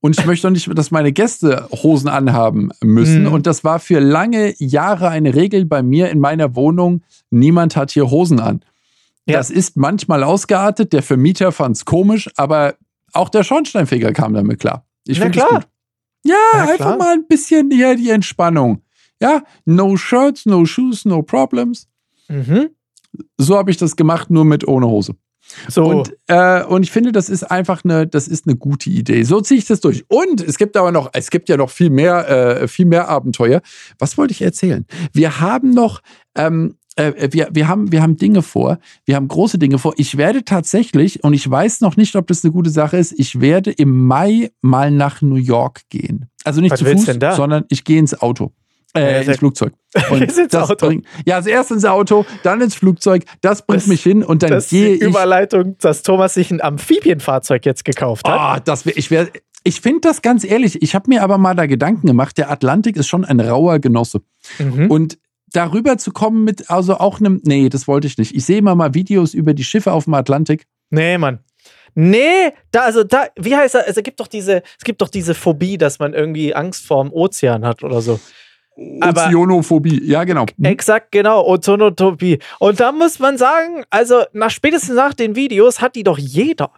Und 0.00 0.18
ich 0.18 0.26
möchte 0.26 0.48
auch 0.48 0.52
nicht, 0.52 0.68
dass 0.76 0.90
meine 0.90 1.12
Gäste 1.12 1.68
Hosen 1.70 2.08
anhaben 2.08 2.70
müssen. 2.82 3.22
Mhm. 3.22 3.32
Und 3.32 3.46
das 3.46 3.64
war 3.64 3.78
für 3.78 4.00
lange 4.00 4.54
Jahre 4.58 5.08
eine 5.08 5.34
Regel 5.34 5.64
bei 5.64 5.82
mir 5.82 6.10
in 6.10 6.18
meiner 6.18 6.56
Wohnung. 6.56 7.02
Niemand 7.30 7.76
hat 7.76 7.90
hier 7.90 8.10
Hosen 8.10 8.40
an. 8.40 8.60
Ja. 9.26 9.38
Das 9.38 9.50
ist 9.50 9.76
manchmal 9.76 10.22
ausgeartet. 10.22 10.92
Der 10.92 11.02
Vermieter 11.02 11.52
fand 11.52 11.76
es 11.76 11.84
komisch, 11.86 12.28
aber 12.36 12.74
auch 13.14 13.30
der 13.30 13.44
Schornsteinfeger 13.44 14.12
kam 14.12 14.34
damit 14.34 14.60
klar. 14.60 14.84
Ich 15.06 15.20
finde 15.20 15.38
es 15.38 15.46
gut. 15.46 15.66
Ja, 16.24 16.34
einfach 16.52 16.98
mal 16.98 17.14
ein 17.14 17.26
bisschen 17.26 17.70
hier 17.70 17.96
die 17.96 18.10
Entspannung. 18.10 18.83
Ja, 19.24 19.42
no 19.64 19.96
shirts, 19.96 20.44
no 20.44 20.66
shoes, 20.66 21.06
no 21.06 21.22
problems. 21.22 21.88
Mhm. 22.28 22.68
So 23.38 23.56
habe 23.56 23.70
ich 23.70 23.78
das 23.78 23.96
gemacht, 23.96 24.28
nur 24.28 24.44
mit 24.44 24.68
ohne 24.68 24.86
Hose. 24.86 25.14
So. 25.68 25.86
Und, 25.86 26.14
äh, 26.26 26.62
und 26.64 26.82
ich 26.82 26.90
finde, 26.90 27.10
das 27.10 27.30
ist 27.30 27.44
einfach 27.44 27.84
eine, 27.84 28.06
das 28.06 28.28
ist 28.28 28.46
eine 28.46 28.56
gute 28.56 28.90
Idee. 28.90 29.22
So 29.22 29.40
ziehe 29.40 29.58
ich 29.58 29.66
das 29.66 29.80
durch. 29.80 30.04
Und 30.08 30.42
es 30.42 30.58
gibt 30.58 30.76
aber 30.76 30.92
noch, 30.92 31.08
es 31.14 31.30
gibt 31.30 31.48
ja 31.48 31.56
noch 31.56 31.70
viel 31.70 31.88
mehr, 31.90 32.28
äh, 32.28 32.68
viel 32.68 32.86
mehr 32.86 33.08
Abenteuer. 33.08 33.62
Was 33.98 34.18
wollte 34.18 34.32
ich 34.32 34.42
erzählen? 34.42 34.84
Wir 35.12 35.40
haben 35.40 35.70
noch, 35.70 36.00
ähm, 36.34 36.76
äh, 36.96 37.28
wir, 37.32 37.48
wir, 37.52 37.68
haben, 37.68 37.92
wir 37.92 38.02
haben 38.02 38.16
Dinge 38.16 38.42
vor. 38.42 38.78
Wir 39.06 39.16
haben 39.16 39.28
große 39.28 39.58
Dinge 39.58 39.78
vor. 39.78 39.94
Ich 39.96 40.16
werde 40.18 40.44
tatsächlich, 40.44 41.24
und 41.24 41.32
ich 41.32 41.48
weiß 41.48 41.80
noch 41.80 41.96
nicht, 41.96 42.14
ob 42.16 42.26
das 42.26 42.44
eine 42.44 42.52
gute 42.52 42.70
Sache 42.70 42.98
ist, 42.98 43.12
ich 43.18 43.40
werde 43.40 43.70
im 43.70 44.06
Mai 44.06 44.50
mal 44.60 44.90
nach 44.90 45.22
New 45.22 45.36
York 45.36 45.82
gehen. 45.88 46.26
Also 46.44 46.60
nicht 46.60 46.72
Was 46.72 46.80
zu 46.80 46.86
Fuß, 46.86 47.36
sondern 47.36 47.64
ich 47.68 47.84
gehe 47.84 47.98
ins 47.98 48.20
Auto. 48.20 48.52
Äh, 48.96 49.24
ins 49.24 49.38
Flugzeug. 49.38 49.72
Und 50.10 50.22
ins 50.22 50.54
Auto. 50.54 50.86
Bringt, 50.86 51.06
ja, 51.26 51.36
also 51.36 51.50
erst 51.50 51.70
ins 51.70 51.84
Auto, 51.84 52.24
dann 52.42 52.60
ins 52.60 52.74
Flugzeug. 52.74 53.24
Das 53.40 53.66
bringt 53.66 53.82
das, 53.82 53.88
mich 53.88 54.02
hin 54.02 54.22
und 54.22 54.42
dann 54.42 54.62
gehe 54.68 54.94
ich. 54.94 55.00
Überleitung, 55.00 55.76
dass 55.78 56.02
Thomas 56.02 56.34
sich 56.34 56.50
ein 56.50 56.60
Amphibienfahrzeug 56.60 57.64
jetzt 57.66 57.84
gekauft 57.84 58.26
hat. 58.28 58.38
Ah, 58.38 58.56
oh, 58.56 58.60
das 58.64 58.86
wär, 58.86 58.96
ich 58.96 59.10
wäre. 59.10 59.30
Ich 59.64 59.80
finde 59.80 60.00
das 60.02 60.20
ganz 60.20 60.44
ehrlich. 60.44 60.82
Ich 60.82 60.94
habe 60.94 61.08
mir 61.08 61.22
aber 61.22 61.38
mal 61.38 61.54
da 61.54 61.66
Gedanken 61.66 62.06
gemacht. 62.06 62.36
Der 62.38 62.50
Atlantik 62.50 62.96
ist 62.96 63.08
schon 63.08 63.24
ein 63.24 63.40
rauer 63.40 63.78
Genosse. 63.78 64.20
Mhm. 64.58 64.90
Und 64.90 65.18
darüber 65.52 65.96
zu 65.96 66.12
kommen 66.12 66.44
mit, 66.44 66.70
also 66.70 66.98
auch 66.98 67.18
einem, 67.18 67.40
nee, 67.44 67.68
das 67.68 67.88
wollte 67.88 68.06
ich 68.06 68.18
nicht. 68.18 68.34
Ich 68.34 68.44
sehe 68.44 68.58
immer 68.58 68.74
mal 68.74 68.94
Videos 68.94 69.32
über 69.32 69.54
die 69.54 69.64
Schiffe 69.64 69.92
auf 69.92 70.04
dem 70.04 70.14
Atlantik. 70.14 70.66
Nee, 70.90 71.16
Mann. 71.18 71.40
Nee, 71.94 72.52
da, 72.72 72.82
also 72.82 73.04
da, 73.04 73.26
wie 73.36 73.54
heißt 73.54 73.74
das? 73.74 73.86
Also, 73.86 74.00
es 74.00 74.04
gibt 74.04 74.20
doch 74.20 74.26
diese, 74.26 74.62
es 74.78 74.84
gibt 74.84 75.00
doch 75.00 75.08
diese 75.08 75.34
Phobie, 75.34 75.78
dass 75.78 75.98
man 76.00 76.12
irgendwie 76.12 76.54
Angst 76.54 76.86
vorm 76.86 77.12
Ozean 77.12 77.64
hat 77.64 77.84
oder 77.84 78.00
so. 78.00 78.18
Ozeanophobie, 78.76 80.02
ja, 80.04 80.24
genau. 80.24 80.46
Hm. 80.56 80.64
Exakt, 80.64 81.12
genau, 81.12 81.46
Ozonophobie. 81.46 82.38
Und 82.58 82.80
da 82.80 82.92
muss 82.92 83.18
man 83.18 83.38
sagen, 83.38 83.84
also 83.90 84.22
nach 84.32 84.50
spätestens 84.50 84.96
nach 84.96 85.14
den 85.14 85.36
Videos 85.36 85.80
hat 85.80 85.94
die 85.94 86.02
doch 86.02 86.18
jeder. 86.18 86.70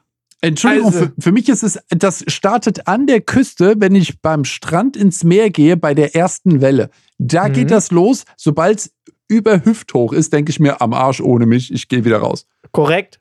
Entschuldigung, 0.43 0.93
also, 0.93 1.06
für, 1.06 1.12
für, 1.19 1.32
mich 1.32 1.48
ist 1.48 1.62
es, 1.62 1.78
das 1.88 2.22
startet 2.28 2.87
an 2.87 3.06
der 3.06 3.22
Küste, 3.22 3.75
wenn 3.78 3.94
ich 3.94 4.20
beim 4.20 4.44
Strand 4.44 4.96
ins 4.96 5.25
Meer 5.25 5.50
gehe, 5.50 5.76
bei 5.76 5.94
der 5.94 6.14
ersten 6.14 6.60
Welle. 6.60 6.90
Da 7.19 7.48
mhm. 7.48 7.52
geht 7.54 7.70
das 7.70 7.90
los. 7.90 8.25
Sobald 8.37 8.78
es 8.78 8.92
über 9.28 9.64
Hüfthoch 9.64 10.12
ist, 10.12 10.32
denke 10.32 10.50
ich 10.50 10.60
mir, 10.60 10.81
am 10.82 10.92
Arsch 10.92 11.20
ohne 11.20 11.46
mich, 11.46 11.72
ich 11.72 11.88
gehe 11.88 12.04
wieder 12.04 12.19
raus. 12.19 12.46
Korrekt. 12.72 13.20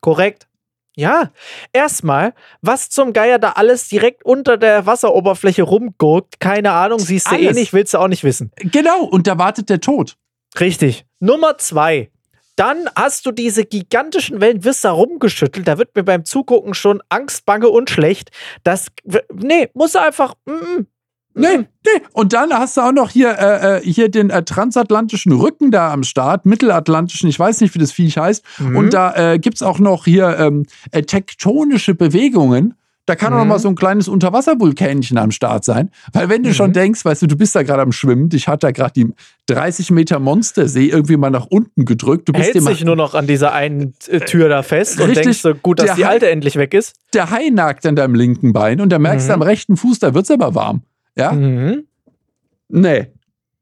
Korrekt. 0.00 0.46
Ja, 0.98 1.30
erstmal, 1.74 2.32
was 2.62 2.88
zum 2.88 3.12
Geier 3.12 3.38
da 3.38 3.52
alles 3.52 3.88
direkt 3.88 4.24
unter 4.24 4.56
der 4.56 4.86
Wasseroberfläche 4.86 5.62
rumgurkt, 5.62 6.40
keine 6.40 6.72
Ahnung, 6.72 6.98
siehst 6.98 7.30
du 7.30 7.34
eh 7.34 7.46
alles. 7.46 7.56
eh 7.56 7.60
nicht, 7.60 7.72
willst 7.74 7.92
du 7.92 7.98
auch 7.98 8.08
nicht 8.08 8.24
wissen. 8.24 8.50
Genau, 8.56 9.04
und 9.04 9.26
da 9.26 9.38
wartet 9.38 9.68
der 9.68 9.80
Tod. 9.80 10.16
Richtig. 10.58 11.04
Nummer 11.20 11.58
zwei. 11.58 12.10
Dann 12.56 12.88
hast 12.96 13.26
du 13.26 13.32
diese 13.32 13.66
gigantischen 13.66 14.40
Wellen, 14.40 14.64
wirst 14.64 14.86
da 14.86 14.90
rumgeschüttelt. 14.92 15.68
Da 15.68 15.76
wird 15.76 15.94
mir 15.94 16.02
beim 16.04 16.24
Zugucken 16.24 16.72
schon 16.72 17.02
Angst, 17.10 17.44
Bange 17.44 17.68
und 17.68 17.90
schlecht. 17.90 18.30
Das, 18.64 18.86
nee, 19.34 19.68
muss 19.74 19.94
einfach, 19.94 20.34
mm, 20.46 20.52
mm 20.52 20.86
Nee, 21.36 21.58
mhm. 21.58 21.66
nee. 21.84 22.02
Und 22.12 22.32
dann 22.32 22.52
hast 22.52 22.76
du 22.76 22.80
auch 22.80 22.92
noch 22.92 23.10
hier, 23.10 23.38
äh, 23.38 23.76
äh, 23.76 23.80
hier 23.82 24.10
den 24.10 24.30
äh, 24.30 24.42
transatlantischen 24.42 25.32
Rücken 25.32 25.70
da 25.70 25.92
am 25.92 26.02
Start, 26.02 26.46
mittelatlantischen, 26.46 27.28
ich 27.28 27.38
weiß 27.38 27.60
nicht, 27.60 27.74
wie 27.74 27.78
das 27.78 27.92
Viech 27.92 28.16
heißt. 28.16 28.42
Mhm. 28.58 28.76
Und 28.76 28.94
da 28.94 29.32
äh, 29.34 29.38
gibt 29.38 29.56
es 29.56 29.62
auch 29.62 29.78
noch 29.78 30.06
hier 30.06 30.38
ähm, 30.38 30.64
äh, 30.92 31.02
tektonische 31.02 31.94
Bewegungen. 31.94 32.74
Da 33.04 33.14
kann 33.14 33.32
mhm. 33.32 33.38
auch 33.38 33.42
noch 33.42 33.48
mal 33.48 33.58
so 33.58 33.68
ein 33.68 33.76
kleines 33.76 34.08
Unterwasservulkänchen 34.08 35.18
am 35.18 35.30
Start 35.30 35.64
sein. 35.64 35.90
Weil 36.12 36.30
wenn 36.30 36.42
du 36.42 36.48
mhm. 36.48 36.54
schon 36.54 36.72
denkst, 36.72 37.04
weißt 37.04 37.22
du, 37.22 37.26
du 37.26 37.36
bist 37.36 37.54
da 37.54 37.62
gerade 37.62 37.82
am 37.82 37.92
Schwimmen, 37.92 38.30
dich 38.30 38.48
hat 38.48 38.64
da 38.64 38.70
gerade 38.70 38.94
die 38.94 39.12
30 39.46 39.90
Meter 39.90 40.18
Monstersee 40.18 40.86
irgendwie 40.86 41.18
mal 41.18 41.30
nach 41.30 41.46
unten 41.46 41.84
gedrückt. 41.84 42.28
Du 42.28 42.32
bist 42.32 42.54
Hältst 42.54 42.66
dich 42.66 42.84
nur 42.84 42.96
noch 42.96 43.14
an 43.14 43.26
dieser 43.26 43.52
einen 43.52 43.94
äh, 44.08 44.20
Tür 44.20 44.48
da 44.48 44.62
fest 44.62 44.98
Richtig, 44.98 45.18
und 45.18 45.24
denkst 45.24 45.38
so, 45.38 45.54
gut, 45.54 45.80
dass 45.80 45.96
die 45.96 46.06
alte 46.06 46.30
endlich 46.30 46.56
weg 46.56 46.72
ist. 46.72 46.96
Der 47.12 47.30
Hai 47.30 47.50
nagt 47.50 47.84
an 47.84 47.94
deinem 47.94 48.14
linken 48.14 48.54
Bein 48.54 48.80
und 48.80 48.88
da 48.88 48.98
merkst 48.98 49.28
du 49.28 49.32
mhm. 49.32 49.42
am 49.42 49.42
rechten 49.42 49.76
Fuß, 49.76 49.98
da 49.98 50.14
wird 50.14 50.24
es 50.24 50.30
aber 50.30 50.54
warm. 50.54 50.82
Ja? 51.16 51.32
Mhm. 51.32 51.86
Nee. 52.68 53.06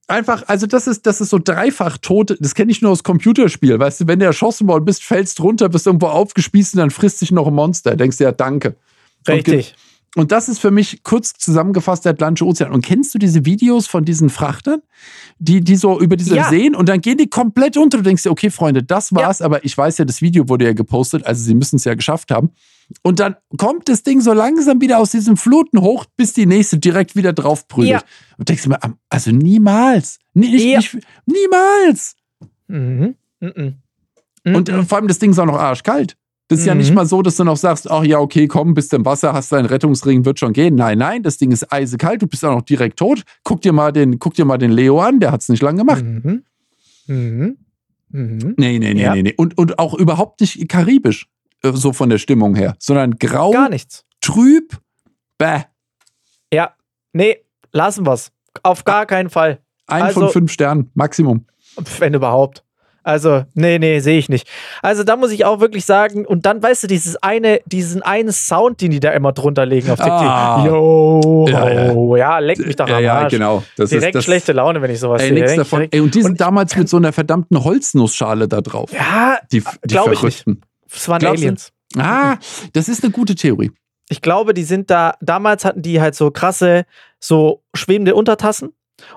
Einfach, 0.07 0.43
also 0.49 0.67
das 0.67 0.87
ist, 0.87 1.07
das 1.07 1.21
ist 1.23 1.31
so 1.31 1.39
dreifach 1.39 1.97
tot. 1.97 2.37
Das 2.39 2.55
kenne 2.55 2.71
ich 2.71 2.83
nur 2.83 2.91
aus 2.91 3.03
Computerspiel. 3.03 3.79
Weißt 3.79 4.01
du, 4.03 4.07
wenn 4.07 4.19
du 4.19 4.27
erschossen 4.27 4.69
worden 4.69 4.85
bist, 4.85 5.03
fällst 5.03 5.41
runter, 5.41 5.71
bist 5.71 5.87
irgendwo 5.87 6.09
aufgespießt 6.09 6.75
und 6.75 6.81
dann 6.81 6.91
frisst 6.91 7.23
dich 7.23 7.31
noch 7.31 7.47
ein 7.47 7.55
Monster. 7.55 7.97
Denkst 7.97 8.19
du 8.19 8.25
ja, 8.25 8.33
danke. 8.33 8.77
Richtig. 9.27 9.75
Und, 10.15 10.23
und 10.23 10.33
das 10.33 10.51
ist 10.51 10.59
für 10.59 10.71
mich 10.71 11.03
kurz 11.05 11.33
zusammengefasst 11.33 12.05
der 12.05 12.13
Atlantische 12.13 12.45
Ozean. 12.45 12.71
Und 12.71 12.85
kennst 12.85 13.15
du 13.15 13.19
diese 13.19 13.47
Videos 13.47 13.87
von 13.87 14.05
diesen 14.05 14.29
Frachtern, 14.29 14.83
die, 15.39 15.63
die 15.63 15.77
so 15.77 15.99
über 15.99 16.17
diese 16.17 16.37
ja. 16.37 16.51
Seen 16.51 16.75
und 16.75 16.89
dann 16.91 17.01
gehen 17.01 17.17
die 17.17 17.29
komplett 17.29 17.79
unter. 17.79 17.97
Du 17.97 18.05
denkst 18.05 18.25
dir, 18.25 18.31
okay, 18.31 18.51
Freunde, 18.51 18.83
das 18.83 19.15
war's, 19.15 19.39
ja. 19.39 19.47
aber 19.47 19.65
ich 19.65 19.77
weiß 19.77 19.97
ja, 19.97 20.05
das 20.05 20.21
Video 20.21 20.51
wurde 20.51 20.67
ja 20.67 20.75
gepostet, 20.75 21.25
also 21.25 21.43
sie 21.43 21.55
müssen 21.55 21.77
es 21.77 21.85
ja 21.85 21.95
geschafft 21.95 22.31
haben. 22.31 22.51
Und 23.03 23.21
dann 23.21 23.37
kommt 23.57 23.89
das 23.89 24.03
Ding 24.03 24.21
so 24.21 24.33
langsam 24.33 24.81
wieder 24.81 24.99
aus 24.99 25.11
diesen 25.11 25.37
Fluten 25.37 25.81
hoch, 25.81 26.05
bis 26.17 26.33
die 26.33 26.47
nächste 26.47 26.79
direkt 26.79 27.17
wieder 27.17 27.33
drauf 27.33 27.69
prügelt. 27.69 27.91
Ja. 27.91 28.03
Und 28.39 28.49
denkst 28.49 28.65
du 28.65 28.71
mir, 28.71 28.79
also 29.09 29.31
niemals. 29.31 30.19
Nicht, 30.35 30.65
ja. 30.65 30.79
nicht, 30.79 30.99
niemals. 31.27 32.17
Mhm. 32.69 33.15
Mhm. 33.41 33.75
Und 34.45 34.69
äh, 34.69 34.83
vor 34.83 34.99
allem 34.99 35.09
das 35.09 35.19
Ding 35.19 35.31
ist 35.31 35.39
auch 35.39 35.47
noch 35.47 35.59
arschkalt. 35.59 36.17
Das 36.49 36.59
ist 36.59 36.65
mhm. 36.65 36.69
ja 36.69 36.75
nicht 36.75 36.91
mhm. 36.91 36.97
mal 36.97 37.07
so, 37.07 37.23
dass 37.23 37.37
du 37.37 37.45
noch 37.45 37.57
sagst, 37.57 37.91
ach 37.91 38.05
ja, 38.05 38.19
okay, 38.19 38.47
komm, 38.47 38.75
bist 38.75 38.93
im 38.93 39.05
Wasser, 39.05 39.33
hast 39.33 39.51
deinen 39.53 39.67
Rettungsring, 39.67 40.25
wird 40.25 40.39
schon 40.39 40.53
gehen. 40.53 40.75
Nein, 40.75 40.99
nein, 40.99 41.23
das 41.23 41.39
Ding 41.39 41.53
ist 41.53 41.73
eisekalt, 41.73 42.21
du 42.21 42.27
bist 42.27 42.45
auch 42.45 42.55
noch 42.55 42.63
direkt 42.63 42.99
tot. 42.99 43.23
Guck 43.45 43.63
dir 43.63 43.73
mal 43.73 43.93
den, 43.93 44.19
guck 44.19 44.35
dir 44.35 44.45
mal 44.45 44.59
den 44.59 44.71
Leo 44.71 45.01
an, 45.01 45.21
der 45.21 45.33
hat 45.33 45.41
es 45.41 45.49
nicht 45.49 45.63
lange 45.63 45.79
gemacht. 45.79 46.05
Mhm. 46.05 46.45
Mhm. 47.07 47.57
Mhm. 48.11 48.55
Nee, 48.59 48.79
nee, 48.79 48.95
nee, 48.95 49.03
ja. 49.03 49.15
nee, 49.15 49.23
nee. 49.23 49.35
Und, 49.37 49.57
und 49.57 49.79
auch 49.79 49.95
überhaupt 49.95 50.41
nicht 50.41 50.69
karibisch. 50.69 51.27
Äh, 51.65 51.73
so 51.73 51.93
von 51.93 52.11
der 52.11 52.19
Stimmung 52.19 52.55
her, 52.55 52.75
sondern 52.79 53.17
grau, 53.19 53.51
Gar 53.51 53.71
nichts. 53.71 54.05
trüb, 54.21 54.77
bäh. 55.39 55.63
Ja, 56.53 56.75
nee, 57.13 57.39
lassen 57.73 58.07
wir's. 58.07 58.31
Auf 58.63 58.85
gar 58.85 59.07
keinen 59.07 59.31
Fall. 59.31 59.59
Ein 59.87 60.05
also, 60.05 60.21
von 60.21 60.31
fünf 60.31 60.53
Sternen, 60.53 60.91
Maximum. 60.95 61.47
Wenn 61.99 62.15
überhaupt. 62.15 62.63
Also, 63.07 63.45
nee, 63.53 63.79
nee, 63.79 63.99
sehe 63.99 64.19
ich 64.19 64.31
nicht. 64.31 64.49
Also, 64.81 65.05
da 65.05 65.17
muss 65.17 65.31
ich 65.31 65.45
auch 65.45 65.61
wirklich 65.61 65.85
sagen, 65.85 66.25
und 66.25 66.47
dann 66.47 66.63
weißt 66.63 66.85
du, 66.85 66.87
dieses 66.87 67.23
eine, 67.23 67.61
diesen 67.67 68.01
einen 68.01 68.33
Sound, 68.33 68.81
den 68.81 68.93
die 68.93 69.01
da 69.01 69.11
immer 69.11 69.33
drunter 69.33 69.67
legen 69.67 69.91
auf 69.91 69.99
TikTok. 69.99 70.23
Ah. 70.23 70.65
Yo, 70.65 71.47
ja, 71.47 71.69
ja. 71.69 72.17
ja, 72.17 72.39
leck 72.39 72.65
mich 72.65 72.77
doch 72.77 72.89
ja, 72.89 72.97
am 72.97 73.05
Arsch. 73.05 73.33
Ja, 73.33 73.39
genau. 73.39 73.63
Das 73.77 73.91
Direkt 73.91 74.07
ist, 74.07 74.15
das, 74.15 74.25
schlechte 74.25 74.53
Laune, 74.53 74.81
wenn 74.81 74.91
ich 74.91 75.01
sowas 75.01 75.21
ey, 75.21 75.35
sehe. 75.35 75.57
Davon. 75.57 75.87
Ey, 75.91 76.01
und 76.01 76.15
die 76.15 76.23
sind 76.23 76.33
und, 76.33 76.41
damals 76.41 76.75
mit 76.77 76.89
so 76.89 76.97
einer 76.97 77.13
verdammten 77.13 77.63
Holznussschale 77.63 78.49
da 78.49 78.63
drauf. 78.63 78.91
Ja, 78.91 79.37
die, 79.53 79.61
die 79.61 79.95
glaube 79.95 80.15
ich 80.15 80.23
nicht. 80.23 80.47
Es 80.95 81.09
waren 81.09 81.19
Glaubst 81.19 81.43
Aliens. 81.43 81.73
Du? 81.93 82.01
Ah, 82.01 82.39
das 82.73 82.89
ist 82.89 83.05
eine 83.05 83.13
gute 83.13 83.35
Theorie. 83.35 83.71
Ich 84.09 84.21
glaube, 84.21 84.53
die 84.55 84.65
sind 84.65 84.91
da, 84.91 85.15
damals 85.21 85.65
hatten 85.65 85.83
die 85.83 86.01
halt 86.01 86.15
so 86.15 86.31
krasse, 86.31 86.85
so 87.21 87.63
schwebende 87.75 88.15
Untertassen 88.15 88.69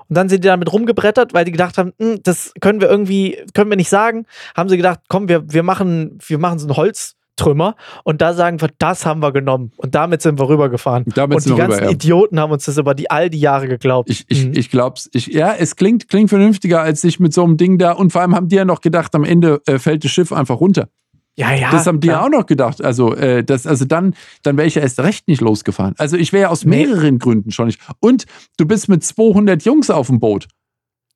Und 0.08 0.16
dann 0.16 0.28
sind 0.28 0.44
die 0.44 0.48
damit 0.48 0.72
rumgebrettert, 0.72 1.34
weil 1.34 1.44
die 1.44 1.52
gedacht 1.52 1.76
haben, 1.78 1.92
hm, 2.00 2.20
das 2.22 2.52
können 2.60 2.80
wir 2.80 2.88
irgendwie, 2.88 3.38
können 3.54 3.70
wir 3.70 3.76
nicht 3.76 3.90
sagen. 3.90 4.26
Haben 4.56 4.68
sie 4.68 4.76
gedacht, 4.76 5.00
komm, 5.08 5.28
wir, 5.28 5.44
wir 5.52 5.62
machen, 5.62 6.18
wir 6.26 6.38
machen 6.38 6.58
so 6.58 6.66
ein 6.68 6.76
Holztrümmer 6.76 7.76
und 8.02 8.20
da 8.20 8.32
sagen 8.34 8.60
wir, 8.60 8.70
das 8.78 9.04
haben 9.06 9.20
wir 9.20 9.32
genommen. 9.32 9.72
Und 9.76 9.94
damit 9.94 10.22
sind 10.22 10.38
wir 10.40 10.48
rübergefahren. 10.48 11.04
Damit 11.14 11.36
und 11.38 11.46
die 11.46 11.54
ganzen 11.54 11.74
rüber, 11.80 11.84
ja. 11.84 11.90
Idioten 11.90 12.40
haben 12.40 12.52
uns 12.52 12.64
das 12.64 12.78
über 12.78 12.94
die 12.94 13.10
all 13.10 13.28
die 13.30 13.40
Jahre 13.40 13.68
geglaubt. 13.68 14.08
Ich, 14.10 14.24
ich, 14.28 14.46
Mhm. 14.46 14.52
ich 14.56 14.70
glaub's. 14.70 15.08
Ich, 15.12 15.26
ja, 15.28 15.52
es 15.54 15.76
klingt, 15.76 16.08
klingt 16.08 16.30
vernünftiger, 16.30 16.80
als 16.80 17.02
sich 17.02 17.20
mit 17.20 17.32
so 17.34 17.44
einem 17.44 17.56
Ding 17.56 17.78
da. 17.78 17.92
Und 17.92 18.10
vor 18.12 18.22
allem 18.22 18.34
haben 18.34 18.48
die 18.48 18.56
ja 18.56 18.64
noch 18.64 18.80
gedacht, 18.80 19.14
am 19.14 19.24
Ende 19.24 19.60
äh, 19.66 19.78
fällt 19.78 20.02
das 20.04 20.10
Schiff 20.10 20.32
einfach 20.32 20.60
runter. 20.60 20.88
Ja, 21.38 21.54
ja. 21.54 21.70
das 21.70 21.86
haben 21.86 22.00
die 22.00 22.08
ja 22.08 22.14
klar. 22.14 22.24
auch 22.24 22.30
noch 22.30 22.46
gedacht. 22.46 22.82
Also, 22.82 23.14
äh, 23.14 23.44
das, 23.44 23.64
also 23.64 23.84
dann, 23.84 24.14
dann 24.42 24.56
wäre 24.56 24.66
ich 24.66 24.74
ja 24.74 24.82
erst 24.82 24.98
recht 24.98 25.28
nicht 25.28 25.40
losgefahren. 25.40 25.94
Also 25.96 26.16
ich 26.16 26.32
wäre 26.32 26.42
ja 26.42 26.48
aus 26.48 26.64
Nee. 26.64 26.84
mehreren 26.84 27.20
Gründen 27.20 27.52
schon 27.52 27.66
nicht. 27.66 27.80
Und 28.00 28.26
du 28.56 28.66
bist 28.66 28.88
mit 28.88 29.04
200 29.04 29.62
Jungs 29.64 29.88
auf 29.88 30.08
dem 30.08 30.18
Boot. 30.18 30.48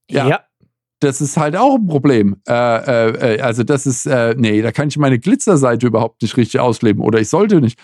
Ja. 0.09 0.29
ja. 0.29 0.41
Das 1.01 1.21
ist 1.21 1.37
halt 1.37 1.57
auch 1.57 1.75
ein 1.75 1.89
Problem. 1.89 2.37
Äh, 2.49 2.53
äh, 2.55 3.35
äh, 3.35 3.41
also 3.41 3.65
das 3.65 3.85
ist, 3.85 4.07
äh, 4.07 4.37
nee, 4.39 4.63
da 4.63 4.71
kann 4.71 4.87
ich 4.87 4.97
meine 4.97 5.19
Glitzerseite 5.19 5.89
überhaupt 5.89 6.23
nicht 6.23 6.37
richtig 6.37 6.61
ausleben. 6.61 7.03
Oder 7.03 7.19
ich 7.19 7.29
sollte 7.29 7.61
nicht. 7.61 7.77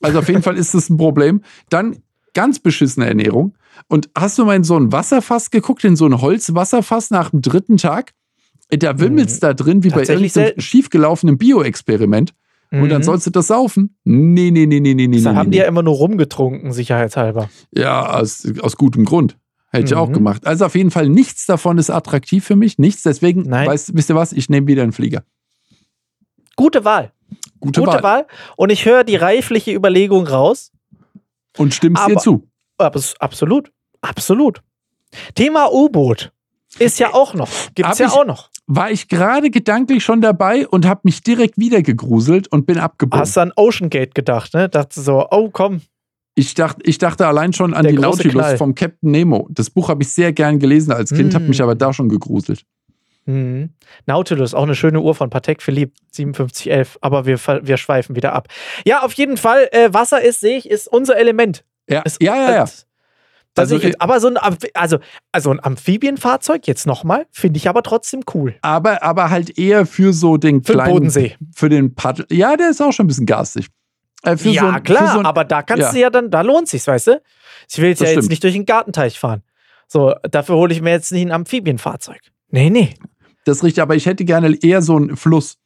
Also 0.00 0.20
auf 0.20 0.28
jeden 0.28 0.42
Fall 0.42 0.56
ist 0.56 0.74
das 0.74 0.88
ein 0.90 0.96
Problem. 0.96 1.42
Dann 1.70 1.96
ganz 2.34 2.60
beschissene 2.60 3.06
Ernährung. 3.06 3.56
Und 3.88 4.10
hast 4.16 4.38
du 4.38 4.44
mal 4.44 4.54
in 4.54 4.62
so 4.62 4.78
ein 4.78 4.92
Wasserfass 4.92 5.50
geguckt, 5.50 5.82
in 5.82 5.96
so 5.96 6.06
ein 6.06 6.20
Holzwasserfass 6.20 7.10
nach 7.10 7.30
dem 7.30 7.42
dritten 7.42 7.78
Tag? 7.78 8.12
Da 8.70 8.98
wimmelt's 9.00 9.40
da 9.40 9.52
drin 9.54 9.82
wie 9.84 9.88
bei 9.90 10.02
Mhm. 10.04 10.10
Irgendeinem 10.24 10.60
schiefgelaufenen 10.60 11.38
Bio-Experiment. 11.38 12.32
Und 12.72 12.88
dann 12.88 12.98
Mhm. 13.00 13.04
sollst 13.04 13.26
du 13.26 13.30
das 13.30 13.48
saufen? 13.48 13.96
Nee, 14.04 14.52
nee, 14.52 14.66
nee, 14.66 14.78
nee, 14.78 14.94
nee, 14.94 15.08
nee. 15.08 15.20
Da 15.20 15.32
nee, 15.32 15.36
haben 15.38 15.46
nee. 15.48 15.52
die 15.54 15.58
ja 15.58 15.64
immer 15.64 15.82
nur 15.82 15.94
rumgetrunken, 15.96 16.72
sicherheitshalber. 16.72 17.50
Ja, 17.72 18.14
aus, 18.14 18.46
aus 18.60 18.76
gutem 18.76 19.04
Grund. 19.04 19.36
Hätte 19.72 19.86
ich 19.86 19.94
auch 19.94 20.08
Mhm. 20.08 20.12
gemacht. 20.14 20.46
Also 20.46 20.66
auf 20.66 20.74
jeden 20.76 20.90
Fall 20.92 21.08
nichts 21.08 21.46
davon 21.46 21.78
ist 21.78 21.90
attraktiv 21.90 22.44
für 22.44 22.54
mich. 22.56 22.78
Nichts. 22.78 23.02
Deswegen, 23.02 23.42
Nein. 23.42 23.66
weißt, 23.68 23.94
wisst 23.94 24.08
ihr 24.10 24.14
was? 24.16 24.32
Ich 24.32 24.48
nehme 24.50 24.66
wieder 24.68 24.82
einen 24.84 24.92
Flieger. 24.92 25.24
Gute 26.56 26.84
Wahl. 26.84 27.12
Gute, 27.60 27.80
Gute 27.80 27.92
Wahl. 27.94 28.02
Wahl. 28.02 28.26
Und 28.56 28.70
ich 28.70 28.84
höre 28.84 29.04
die 29.04 29.16
reifliche 29.16 29.72
Überlegung 29.72 30.26
raus. 30.26 30.72
Und 31.56 31.74
stimmst 31.74 32.06
dir 32.06 32.12
Aber- 32.12 32.20
zu. 32.20 32.48
Abs 32.78 33.14
absolut. 33.18 33.70
Absolut. 34.00 34.62
Thema 35.34 35.70
U-Boot 35.72 36.32
ist 36.78 36.98
ja 36.98 37.12
auch 37.14 37.34
noch. 37.34 37.48
Gibt's 37.74 37.90
Hab 37.92 37.98
ja 37.98 38.06
ich- 38.06 38.12
auch 38.12 38.24
noch. 38.24 38.48
War 38.72 38.90
ich 38.92 39.08
gerade 39.08 39.50
gedanklich 39.50 40.04
schon 40.04 40.20
dabei 40.20 40.66
und 40.68 40.86
habe 40.86 41.00
mich 41.04 41.22
direkt 41.22 41.58
wieder 41.58 41.82
gegruselt 41.82 42.46
und 42.48 42.66
bin 42.66 42.78
abgebogen. 42.78 43.20
Hast 43.20 43.36
du 43.36 43.40
an 43.40 43.52
Ocean 43.56 43.90
Gate 43.90 44.14
gedacht, 44.14 44.54
ne? 44.54 44.68
Dachte 44.68 45.00
so, 45.00 45.26
oh 45.30 45.50
komm. 45.50 45.80
Ich 46.36 46.54
dachte, 46.54 46.80
ich 46.84 46.98
dachte 46.98 47.26
allein 47.26 47.52
schon 47.52 47.74
an 47.74 47.82
Der 47.82 47.92
die 47.92 47.98
Nautilus 47.98 48.32
Knall. 48.32 48.56
vom 48.56 48.76
Captain 48.76 49.10
Nemo. 49.10 49.48
Das 49.50 49.70
Buch 49.70 49.88
habe 49.88 50.04
ich 50.04 50.12
sehr 50.12 50.32
gern 50.32 50.60
gelesen 50.60 50.92
als 50.92 51.10
Kind, 51.10 51.34
habe 51.34 51.44
Mm. 51.46 51.48
mich 51.48 51.60
aber 51.62 51.74
da 51.74 51.92
schon 51.92 52.08
gegruselt. 52.08 52.62
Mhm. 53.26 53.70
Nautilus, 54.06 54.54
auch 54.54 54.62
eine 54.62 54.74
schöne 54.76 55.00
Uhr 55.00 55.14
von 55.14 55.28
Patek 55.30 55.60
Philippe 55.62 55.92
5711, 56.14 56.96
aber 57.00 57.26
wir, 57.26 57.38
wir 57.62 57.76
schweifen 57.76 58.14
wieder 58.16 58.32
ab. 58.34 58.48
Ja, 58.86 59.02
auf 59.02 59.12
jeden 59.14 59.36
Fall, 59.36 59.68
äh, 59.72 59.92
Wasser 59.92 60.22
ist, 60.22 60.40
sehe 60.40 60.56
ich, 60.56 60.70
ist 60.70 60.86
unser 60.88 61.16
Element. 61.16 61.64
Ja, 61.88 62.02
Ist, 62.02 62.22
ja, 62.22 62.36
ja. 62.36 62.42
ja. 62.54 62.64
Da 62.64 62.70
Also, 63.60 63.70
sehe 63.70 63.78
ich 63.78 63.84
jetzt, 63.84 64.00
aber 64.00 64.20
so 64.20 64.28
ein, 64.28 64.36
also, 64.74 64.98
also 65.32 65.50
ein 65.50 65.60
Amphibienfahrzeug, 65.62 66.66
jetzt 66.66 66.86
nochmal, 66.86 67.26
finde 67.30 67.58
ich 67.58 67.68
aber 67.68 67.82
trotzdem 67.82 68.22
cool. 68.34 68.54
Aber, 68.62 69.02
aber 69.02 69.30
halt 69.30 69.58
eher 69.58 69.86
für 69.86 70.12
so 70.12 70.36
den 70.36 70.62
Für 70.62 70.72
kleinen. 70.74 70.92
Bodensee. 70.92 71.36
Für 71.54 71.68
den 71.68 71.94
Paddel. 71.94 72.26
Ja, 72.30 72.56
der 72.56 72.70
ist 72.70 72.80
auch 72.80 72.92
schon 72.92 73.04
ein 73.04 73.08
bisschen 73.08 73.26
garstig. 73.26 73.68
Äh, 74.22 74.36
ja, 74.42 74.62
so 74.62 74.66
ein, 74.68 74.82
klar, 74.82 75.12
so 75.14 75.18
ein, 75.20 75.26
aber 75.26 75.44
da 75.44 75.62
kannst 75.62 75.82
ja. 75.82 75.92
du 75.92 75.98
ja 75.98 76.10
dann, 76.10 76.30
da 76.30 76.42
lohnt 76.42 76.68
sich's, 76.68 76.86
weißt 76.86 77.06
du? 77.08 77.22
Ich 77.70 77.78
will 77.78 77.88
jetzt 77.90 78.00
Das 78.00 78.08
ja 78.08 78.14
jetzt 78.14 78.24
stimmt. 78.24 78.30
nicht 78.30 78.44
durch 78.44 78.54
den 78.54 78.66
Gartenteich 78.66 79.18
fahren. 79.18 79.42
So, 79.88 80.14
dafür 80.30 80.56
hole 80.56 80.72
ich 80.72 80.82
mir 80.82 80.90
jetzt 80.90 81.10
nicht 81.12 81.26
ein 81.26 81.32
Amphibienfahrzeug. 81.32 82.20
Nee, 82.50 82.70
nee. 82.70 82.94
Das 83.44 83.58
ist 83.58 83.64
richtig, 83.64 83.82
aber 83.82 83.96
ich 83.96 84.06
hätte 84.06 84.24
gerne 84.24 84.56
eher 84.62 84.82
so 84.82 84.96
einen 84.96 85.16
Fluss. 85.16 85.56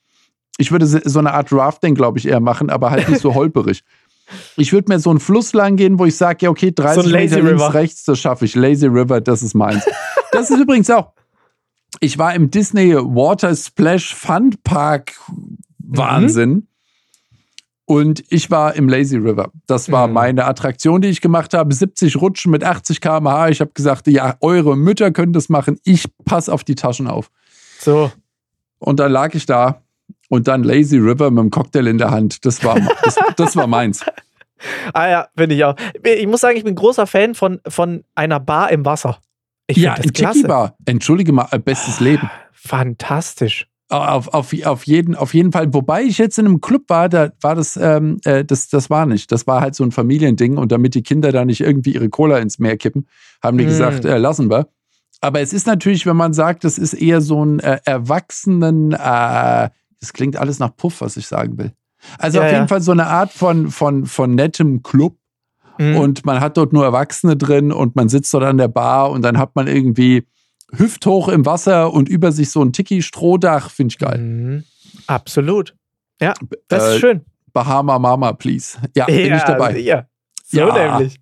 Ich 0.56 0.70
würde 0.70 0.86
so 0.86 1.18
eine 1.18 1.32
Art 1.34 1.52
Rafting, 1.52 1.94
glaube 1.94 2.18
ich, 2.18 2.28
eher 2.28 2.40
machen, 2.40 2.70
aber 2.70 2.90
halt 2.90 3.08
nicht 3.08 3.20
so 3.20 3.34
holperig. 3.34 3.82
Ich 4.56 4.72
würde 4.72 4.92
mir 4.92 4.98
so 4.98 5.10
einen 5.10 5.20
Fluss 5.20 5.52
lang 5.52 5.76
gehen, 5.76 5.98
wo 5.98 6.06
ich 6.06 6.16
sage, 6.16 6.38
ja, 6.46 6.50
okay, 6.50 6.72
30 6.74 7.02
So 7.04 7.08
Meter 7.10 7.36
links, 7.36 7.52
River. 7.52 7.74
rechts, 7.74 8.04
das 8.04 8.18
schaffe 8.18 8.44
ich. 8.46 8.54
Lazy 8.54 8.86
River, 8.86 9.20
das 9.20 9.42
ist 9.42 9.54
meins. 9.54 9.84
das 10.32 10.50
ist 10.50 10.58
übrigens 10.60 10.88
auch. 10.90 11.12
Ich 12.00 12.18
war 12.18 12.34
im 12.34 12.50
Disney 12.50 12.94
Water 12.94 13.54
Splash 13.54 14.14
Fun 14.14 14.54
Park 14.64 15.12
Wahnsinn. 15.78 16.66
Und 17.86 18.24
ich 18.30 18.50
war 18.50 18.74
im 18.74 18.88
Lazy 18.88 19.16
River. 19.18 19.50
Das 19.66 19.92
war 19.92 20.06
Mhm. 20.08 20.14
meine 20.14 20.44
Attraktion, 20.46 21.02
die 21.02 21.08
ich 21.08 21.20
gemacht 21.20 21.52
habe. 21.52 21.72
70 21.74 22.16
Rutschen 22.16 22.50
mit 22.50 22.64
80 22.64 23.00
km/h. 23.02 23.50
Ich 23.50 23.60
habe 23.60 23.72
gesagt, 23.74 24.06
ja, 24.06 24.36
eure 24.40 24.74
Mütter 24.74 25.10
können 25.10 25.34
das 25.34 25.50
machen. 25.50 25.78
Ich 25.84 26.06
passe 26.24 26.50
auf 26.52 26.64
die 26.64 26.76
Taschen 26.76 27.06
auf. 27.06 27.30
So. 27.78 28.10
Und 28.78 29.00
dann 29.00 29.12
lag 29.12 29.34
ich 29.34 29.44
da 29.44 29.82
und 30.28 30.48
dann 30.48 30.62
Lazy 30.62 30.98
River 30.98 31.30
mit 31.30 31.42
dem 31.42 31.50
Cocktail 31.50 31.86
in 31.86 31.98
der 31.98 32.10
Hand. 32.10 32.44
Das 32.44 32.64
war, 32.64 32.78
das, 33.04 33.16
das 33.36 33.56
war 33.56 33.66
meins. 33.66 34.04
Ah 34.94 35.08
ja, 35.08 35.28
bin 35.34 35.50
ich 35.50 35.62
auch. 35.62 35.74
Ich 36.02 36.26
muss 36.26 36.40
sagen, 36.40 36.56
ich 36.56 36.64
bin 36.64 36.74
großer 36.74 37.06
Fan 37.06 37.34
von, 37.34 37.60
von 37.68 38.02
einer 38.14 38.40
Bar 38.40 38.70
im 38.70 38.86
Wasser. 38.86 39.18
Ich 39.66 39.76
ja, 39.76 39.94
in. 39.94 40.10
Tiki 40.10 40.42
Bar. 40.44 40.74
Entschuldige 40.86 41.32
mal, 41.32 41.48
äh, 41.50 41.58
bestes 41.58 42.00
Leben. 42.00 42.30
Fantastisch. 42.52 43.66
Auf, 43.90 44.28
auf, 44.28 44.54
auf, 44.64 44.86
jeden, 44.86 45.14
auf 45.14 45.34
jeden 45.34 45.52
Fall. 45.52 45.74
Wobei 45.74 46.04
ich 46.04 46.16
jetzt 46.16 46.38
in 46.38 46.46
einem 46.46 46.62
Club 46.62 46.84
war, 46.88 47.10
da 47.10 47.30
war 47.42 47.54
das, 47.54 47.76
ähm, 47.76 48.18
äh, 48.24 48.44
das, 48.44 48.68
das 48.68 48.88
war 48.88 49.04
nicht. 49.04 49.30
Das 49.30 49.46
war 49.46 49.60
halt 49.60 49.74
so 49.74 49.84
ein 49.84 49.92
Familiending 49.92 50.56
und 50.56 50.72
damit 50.72 50.94
die 50.94 51.02
Kinder 51.02 51.30
da 51.30 51.44
nicht 51.44 51.60
irgendwie 51.60 51.92
ihre 51.94 52.08
Cola 52.08 52.38
ins 52.38 52.58
Meer 52.58 52.78
kippen, 52.78 53.06
haben 53.42 53.58
die 53.58 53.64
Mm. 53.64 53.68
gesagt, 53.68 54.04
äh, 54.06 54.16
lassen 54.16 54.50
wir. 54.50 54.68
Aber 55.20 55.40
es 55.40 55.52
ist 55.52 55.66
natürlich, 55.66 56.06
wenn 56.06 56.16
man 56.16 56.32
sagt, 56.32 56.64
das 56.64 56.78
ist 56.78 56.94
eher 56.94 57.20
so 57.20 57.44
ein 57.44 57.60
äh, 57.60 57.78
Erwachsenen, 57.84 58.92
äh, 58.92 59.68
das 60.04 60.12
klingt 60.12 60.36
alles 60.36 60.58
nach 60.58 60.76
Puff, 60.76 61.00
was 61.00 61.16
ich 61.16 61.26
sagen 61.26 61.56
will. 61.58 61.72
Also 62.18 62.38
Ja, 62.38 62.44
auf 62.44 62.50
ja. 62.52 62.56
jeden 62.58 62.68
Fall 62.68 62.82
so 62.82 62.92
eine 62.92 63.06
Art 63.06 63.32
von, 63.32 63.70
von, 63.70 64.04
von 64.06 64.34
nettem 64.34 64.82
Club. 64.82 65.16
Mhm. 65.76 65.96
und 65.96 66.24
man 66.24 66.38
hat 66.40 66.56
dort 66.56 66.72
nur 66.72 66.84
Erwachsene 66.84 67.36
drin 67.36 67.72
und 67.72 67.96
man 67.96 68.08
sitzt 68.08 68.32
dort 68.32 68.44
an 68.44 68.58
der 68.58 68.68
Bar 68.68 69.10
und 69.10 69.22
dann 69.22 69.38
hat 69.38 69.56
man 69.56 69.66
irgendwie 69.66 70.24
hüfthoch 70.70 71.26
im 71.28 71.44
Wasser 71.46 71.92
und 71.92 72.08
über 72.08 72.30
sich 72.30 72.50
so 72.50 72.62
ein 72.62 72.72
Tiki-Strohdach, 72.72 73.70
finde 73.70 73.90
ich 73.92 73.98
geil. 73.98 74.18
Mhm. 74.18 74.64
Absolut. 75.08 75.74
Ja, 76.20 76.32
das 76.68 76.84
Äh, 76.84 76.94
ist 76.94 77.00
schön. 77.00 77.24
Bahama 77.52 77.98
Mama, 77.98 78.32
please. 78.34 78.78
Ja, 78.94 79.06
bin 79.06 79.34
ich 79.34 79.42
dabei. 79.42 79.76
Ja, 79.78 80.06
so 80.46 80.60
Ja. 80.60 80.96
nämlich. 80.98 81.18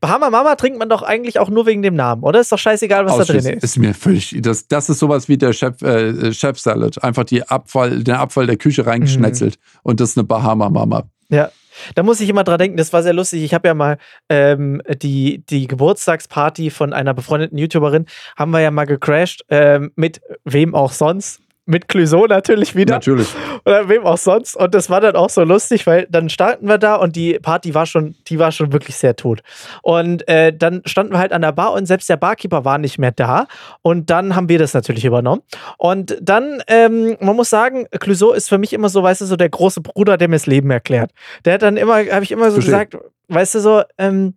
Bahama 0.00 0.30
Mama 0.30 0.54
trinkt 0.56 0.78
man 0.78 0.88
doch 0.88 1.02
eigentlich 1.02 1.38
auch 1.38 1.50
nur 1.50 1.66
wegen 1.66 1.82
dem 1.82 1.94
Namen, 1.94 2.22
oder? 2.22 2.40
Ist 2.40 2.52
doch 2.52 2.58
scheißegal, 2.58 3.06
was 3.06 3.18
da 3.18 3.24
drin 3.24 3.44
ist. 3.44 3.64
ist 3.64 3.78
mir 3.78 3.94
völlig, 3.94 4.36
das, 4.40 4.68
das 4.68 4.88
ist 4.88 4.98
sowas 4.98 5.28
wie 5.28 5.36
der 5.36 5.52
Chef, 5.52 5.80
äh, 5.82 6.32
Chef 6.32 6.58
Salad. 6.58 7.02
Einfach 7.02 7.24
die 7.24 7.42
Abfall, 7.42 8.02
den 8.02 8.14
Abfall 8.14 8.46
der 8.46 8.56
Küche 8.56 8.86
reingeschnetzelt 8.86 9.58
und 9.82 10.00
das 10.00 10.10
ist 10.10 10.18
eine 10.18 10.24
Bahama 10.24 10.68
Mama. 10.70 11.04
Ja. 11.28 11.50
Da 11.94 12.02
muss 12.02 12.20
ich 12.20 12.28
immer 12.28 12.44
dran 12.44 12.58
denken, 12.58 12.76
das 12.76 12.92
war 12.92 13.02
sehr 13.02 13.12
lustig. 13.12 13.42
Ich 13.42 13.52
habe 13.52 13.66
ja 13.68 13.74
mal 13.74 13.98
ähm, 14.28 14.80
die, 15.02 15.44
die 15.46 15.66
Geburtstagsparty 15.66 16.70
von 16.70 16.92
einer 16.92 17.14
befreundeten 17.14 17.58
YouTuberin, 17.58 18.06
haben 18.36 18.52
wir 18.52 18.60
ja 18.60 18.70
mal 18.70 18.84
gecrashed, 18.84 19.44
ähm, 19.48 19.90
mit 19.96 20.20
wem 20.44 20.74
auch 20.74 20.92
sonst. 20.92 21.40
Mit 21.66 21.88
Clouseau 21.88 22.26
natürlich 22.26 22.76
wieder. 22.76 22.94
Natürlich. 22.94 23.28
Oder 23.64 23.88
wem 23.88 24.04
auch 24.04 24.18
sonst. 24.18 24.54
Und 24.54 24.74
das 24.74 24.90
war 24.90 25.00
dann 25.00 25.16
auch 25.16 25.30
so 25.30 25.42
lustig, 25.44 25.86
weil 25.86 26.06
dann 26.10 26.28
starten 26.28 26.68
wir 26.68 26.76
da 26.76 26.96
und 26.96 27.16
die 27.16 27.38
Party 27.38 27.74
war 27.74 27.86
schon, 27.86 28.14
die 28.26 28.38
war 28.38 28.52
schon 28.52 28.72
wirklich 28.72 28.96
sehr 28.96 29.16
tot. 29.16 29.42
Und 29.82 30.28
äh, 30.28 30.54
dann 30.54 30.82
standen 30.84 31.14
wir 31.14 31.18
halt 31.18 31.32
an 31.32 31.40
der 31.40 31.52
Bar 31.52 31.72
und 31.72 31.86
selbst 31.86 32.10
der 32.10 32.18
Barkeeper 32.18 32.66
war 32.66 32.76
nicht 32.76 32.98
mehr 32.98 33.12
da. 33.12 33.46
Und 33.80 34.10
dann 34.10 34.36
haben 34.36 34.50
wir 34.50 34.58
das 34.58 34.74
natürlich 34.74 35.06
übernommen. 35.06 35.40
Und 35.78 36.18
dann, 36.20 36.62
ähm, 36.66 37.16
man 37.20 37.34
muss 37.34 37.48
sagen, 37.48 37.86
Clouseau 37.98 38.32
ist 38.32 38.50
für 38.50 38.58
mich 38.58 38.74
immer 38.74 38.90
so, 38.90 39.02
weißt 39.02 39.22
du, 39.22 39.24
so 39.24 39.36
der 39.36 39.48
große 39.48 39.80
Bruder, 39.80 40.18
der 40.18 40.28
mir 40.28 40.36
das 40.36 40.46
Leben 40.46 40.70
erklärt. 40.70 41.12
Der 41.46 41.54
hat 41.54 41.62
dann 41.62 41.78
immer, 41.78 41.94
habe 41.94 42.24
ich 42.24 42.32
immer 42.32 42.50
so 42.50 42.60
Verstehe. 42.60 42.86
gesagt, 42.86 42.96
weißt 43.28 43.54
du, 43.54 43.60
so, 43.60 43.82
ähm, 43.96 44.34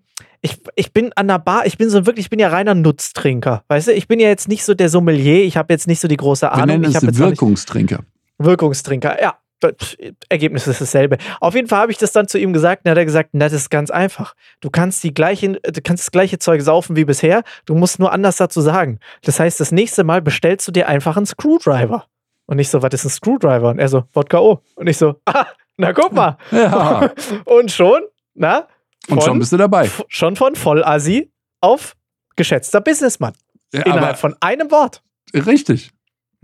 ich, 0.51 0.61
ich 0.75 0.93
bin 0.93 1.11
an 1.15 1.27
der 1.27 1.39
Bar, 1.39 1.65
ich 1.65 1.77
bin 1.77 1.89
so 1.89 2.05
wirklich, 2.05 2.25
ich 2.25 2.29
bin 2.29 2.39
ja 2.39 2.49
reiner 2.49 2.73
Nutztrinker. 2.75 3.63
Weißt 3.67 3.87
du, 3.87 3.93
ich 3.93 4.07
bin 4.07 4.19
ja 4.19 4.27
jetzt 4.29 4.47
nicht 4.47 4.63
so 4.63 4.73
der 4.73 4.89
Sommelier, 4.89 5.43
ich 5.43 5.57
habe 5.57 5.73
jetzt 5.73 5.87
nicht 5.87 5.99
so 5.99 6.07
die 6.07 6.17
große 6.17 6.45
Wir 6.47 6.53
Ahnung. 6.53 6.67
nennen 6.67 6.83
ich 6.85 6.95
es 6.95 7.01
nicht- 7.01 7.17
Wirkungstrinker. 7.19 7.99
Wirkungstrinker, 8.39 9.21
ja. 9.21 9.35
Ergebnis 10.29 10.67
ist 10.67 10.79
dasselbe. 10.81 11.17
Auf 11.39 11.55
jeden 11.55 11.67
Fall 11.67 11.79
habe 11.79 11.91
ich 11.91 11.97
das 11.97 12.11
dann 12.11 12.27
zu 12.27 12.37
ihm 12.37 12.53
gesagt 12.53 12.83
und 12.83 12.89
er 12.89 12.91
hat 12.91 12.97
er 12.99 13.05
gesagt, 13.05 13.29
na, 13.33 13.45
das 13.45 13.53
ist 13.53 13.69
ganz 13.71 13.89
einfach. 13.89 14.35
Du 14.61 14.69
kannst 14.69 15.03
die 15.03 15.13
gleichen, 15.15 15.57
du 15.63 15.81
kannst 15.81 16.03
das 16.05 16.11
gleiche 16.11 16.37
Zeug 16.37 16.61
saufen 16.61 16.95
wie 16.95 17.05
bisher, 17.05 17.41
du 17.65 17.73
musst 17.73 17.97
nur 17.99 18.11
anders 18.11 18.37
dazu 18.37 18.61
sagen. 18.61 18.99
Das 19.23 19.39
heißt, 19.39 19.59
das 19.59 19.71
nächste 19.71 20.03
Mal 20.03 20.21
bestellst 20.21 20.67
du 20.67 20.71
dir 20.71 20.87
einfach 20.87 21.17
einen 21.17 21.25
Screwdriver. 21.25 22.05
Und 22.45 22.59
ich 22.59 22.69
so, 22.69 22.83
was 22.83 22.93
ist 22.93 23.05
ein 23.05 23.09
Screwdriver? 23.09 23.69
Und 23.71 23.79
er 23.79 23.89
so, 23.89 24.03
Wodka 24.13 24.37
O. 24.39 24.61
Und 24.75 24.87
ich 24.87 24.97
so, 24.97 25.15
ah, 25.25 25.47
na 25.75 25.91
guck 25.91 26.13
mal. 26.13 26.37
Ja. 26.51 27.09
Und 27.45 27.71
schon, 27.71 28.03
na? 28.35 28.67
Und 29.09 29.23
schon 29.23 29.39
bist 29.39 29.51
du 29.51 29.57
dabei. 29.57 29.89
schon 30.07 30.35
von 30.35 30.55
Vollassi 30.55 31.31
auf 31.61 31.95
geschätzter 32.35 32.81
Businessmann. 32.81 33.33
Ja, 33.73 33.81
Innerhalb 33.83 34.17
von 34.17 34.35
einem 34.39 34.69
Wort. 34.71 35.01
richtig. 35.33 35.91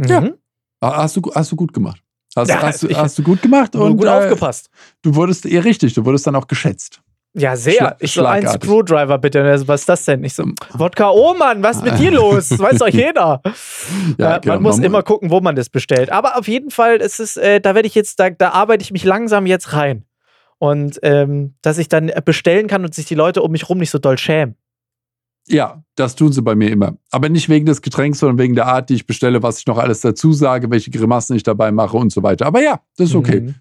Ja. 0.03 0.21
Mhm. 0.21 0.33
Hast 0.81 1.15
du, 1.15 1.21
hast 1.33 1.51
du 1.51 1.55
gut 1.55 1.73
gemacht. 1.73 2.01
Hast, 2.35 2.49
Ja, 2.49 2.61
hast, 2.61 2.83
du, 2.83 2.87
ich- 2.87 2.97
hast 2.97 3.17
du 3.17 3.23
gut 3.23 3.41
gemacht 3.41 3.75
und 3.75 3.95
gut 3.97 4.07
äh, 4.07 4.09
aufgepasst. 4.09 4.69
du 5.03 5.13
wurdest, 5.15 5.45
eher 5.45 5.63
richtig, 5.63 5.93
du 5.93 6.03
wurdest 6.03 6.25
dann 6.27 6.35
auch 6.35 6.47
geschätzt. 6.47 6.99
Ja, 7.35 7.55
sehr. 7.55 7.73
Schla 7.73 7.95
ich 7.99 8.13
so 8.13 8.25
ein 8.25 8.47
Screwdriver 8.47 9.17
bitte. 9.17 9.63
Was 9.67 9.81
ist 9.81 9.89
das 9.89 10.05
denn? 10.05 10.23
Ich 10.23 10.35
so, 10.35 10.45
Wodka, 10.73 11.09
oh 11.09 11.33
Mann, 11.33 11.63
was 11.63 11.77
ist 11.77 11.83
mit 11.83 11.97
dir 11.97 12.11
los? 12.19 12.49
Das 12.49 12.59
weiß 12.59 12.77
doch 12.79 12.87
jeder. 12.87 13.41
ja, 14.19 14.37
genau. 14.37 14.53
Man 14.55 14.61
muss 14.63 14.75
man 14.77 14.83
immer 14.85 15.01
gucken, 15.03 15.31
wo 15.31 15.39
man 15.41 15.55
das 15.55 15.69
bestellt. 15.69 16.11
Aber 16.11 16.37
auf 16.37 16.47
jeden 16.47 16.69
Fall 16.69 16.97
ist 16.97 17.19
es, 17.19 17.37
äh, 17.37 17.59
da 17.59 17.73
werde 17.75 17.87
ich 17.87 17.95
jetzt, 17.95 18.19
da, 18.19 18.29
da 18.29 18.49
arbeite 18.51 18.83
ich 18.83 18.91
mich 18.91 19.03
langsam 19.03 19.45
jetzt 19.47 19.73
rein. 19.73 20.05
Und 20.63 20.97
ähm, 21.03 21.55
dass 21.61 21.77
ich 21.77 21.89
dann 21.89 22.09
bestellen 22.23 22.67
kann 22.67 22.85
und 22.85 22.95
sich 22.95 23.05
die 23.05 23.15
Leute 23.15 23.41
um 23.41 23.51
mich 23.51 23.67
rum 23.67 23.79
nicht 23.79 23.89
so 23.89 23.97
doll 23.97 24.17
schämen. 24.17 24.55
Ja, 25.45 25.83
das 25.95 26.15
tun 26.15 26.31
sie 26.31 26.41
bei 26.41 26.55
mir 26.55 26.71
immer. 26.71 26.95
Aber 27.11 27.27
nicht 27.27 27.49
wegen 27.49 27.65
des 27.65 27.81
Getränks, 27.81 28.19
sondern 28.19 28.37
wegen 28.37 28.55
der 28.55 28.67
Art, 28.67 28.89
die 28.89 28.93
ich 28.93 29.05
bestelle, 29.05 29.43
was 29.43 29.59
ich 29.59 29.67
noch 29.67 29.77
alles 29.77 29.99
dazu 29.99 30.31
sage, 30.31 30.71
welche 30.71 30.89
Grimassen 30.89 31.35
ich 31.35 31.43
dabei 31.43 31.73
mache 31.73 31.97
und 31.97 32.13
so 32.13 32.23
weiter. 32.23 32.45
Aber 32.45 32.61
ja, 32.61 32.79
das 32.95 33.09
ist 33.09 33.15
okay. 33.15 33.41
Mhm. 33.41 33.55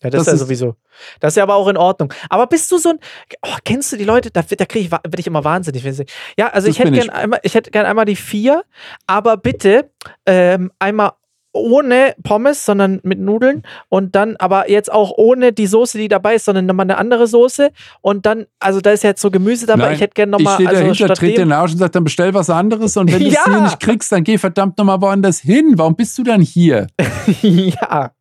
Ja, 0.00 0.10
das, 0.10 0.26
das 0.26 0.34
ist 0.34 0.40
ja 0.40 0.46
sowieso. 0.46 0.76
Das 1.18 1.32
ist 1.32 1.38
ja 1.38 1.42
aber 1.42 1.56
auch 1.56 1.66
in 1.66 1.76
Ordnung. 1.76 2.14
Aber 2.30 2.46
bist 2.46 2.70
du 2.70 2.78
so 2.78 2.90
ein. 2.90 3.00
Oh, 3.42 3.56
kennst 3.64 3.90
du 3.90 3.96
die 3.96 4.04
Leute? 4.04 4.30
Da, 4.30 4.42
da 4.42 4.64
kriege 4.64 4.84
ich, 4.84 4.92
werde 4.92 5.18
ich 5.18 5.26
immer 5.26 5.42
wahnsinnig. 5.42 5.82
Ja, 6.38 6.50
also 6.50 6.68
ich 6.68 6.78
hätte 6.78 6.92
gerne 6.92 7.12
einmal, 7.12 7.40
ich 7.42 7.56
hätte 7.56 7.72
gern 7.72 7.84
einmal 7.84 8.04
die 8.04 8.14
vier, 8.14 8.62
aber 9.08 9.36
bitte 9.38 9.90
ähm, 10.24 10.70
einmal 10.78 11.14
ohne 11.54 12.14
Pommes, 12.22 12.64
sondern 12.66 13.00
mit 13.02 13.18
Nudeln 13.18 13.62
und 13.88 14.14
dann 14.14 14.36
aber 14.36 14.70
jetzt 14.70 14.92
auch 14.92 15.12
ohne 15.16 15.52
die 15.52 15.66
Soße, 15.66 15.96
die 15.96 16.08
dabei 16.08 16.34
ist, 16.34 16.44
sondern 16.44 16.66
nochmal 16.66 16.84
eine 16.84 16.98
andere 16.98 17.26
Soße 17.26 17.70
und 18.02 18.26
dann, 18.26 18.46
also 18.58 18.80
da 18.80 18.90
ist 18.90 19.04
jetzt 19.04 19.22
so 19.22 19.30
Gemüse 19.30 19.66
dabei, 19.66 19.84
Nein, 19.84 19.94
ich 19.94 20.00
hätte 20.00 20.14
gerne 20.14 20.32
nochmal... 20.32 20.54
Ich 20.54 20.66
stehe 20.66 20.68
also 20.68 20.80
dahinter, 20.82 21.14
trete 21.14 21.40
den 21.42 21.52
Arsch 21.52 21.72
und 21.72 21.78
sage, 21.78 21.92
dann 21.92 22.04
bestell 22.04 22.34
was 22.34 22.50
anderes 22.50 22.96
und 22.96 23.10
wenn 23.12 23.20
du 23.20 23.28
es 23.28 23.44
hier 23.44 23.60
nicht 23.60 23.80
kriegst, 23.80 24.12
dann 24.12 24.24
geh 24.24 24.36
verdammt 24.36 24.76
nochmal 24.78 25.00
woanders 25.00 25.38
hin. 25.38 25.74
Warum 25.76 25.96
bist 25.96 26.18
du 26.18 26.24
dann 26.24 26.40
hier? 26.40 26.88
ja. 27.42 28.12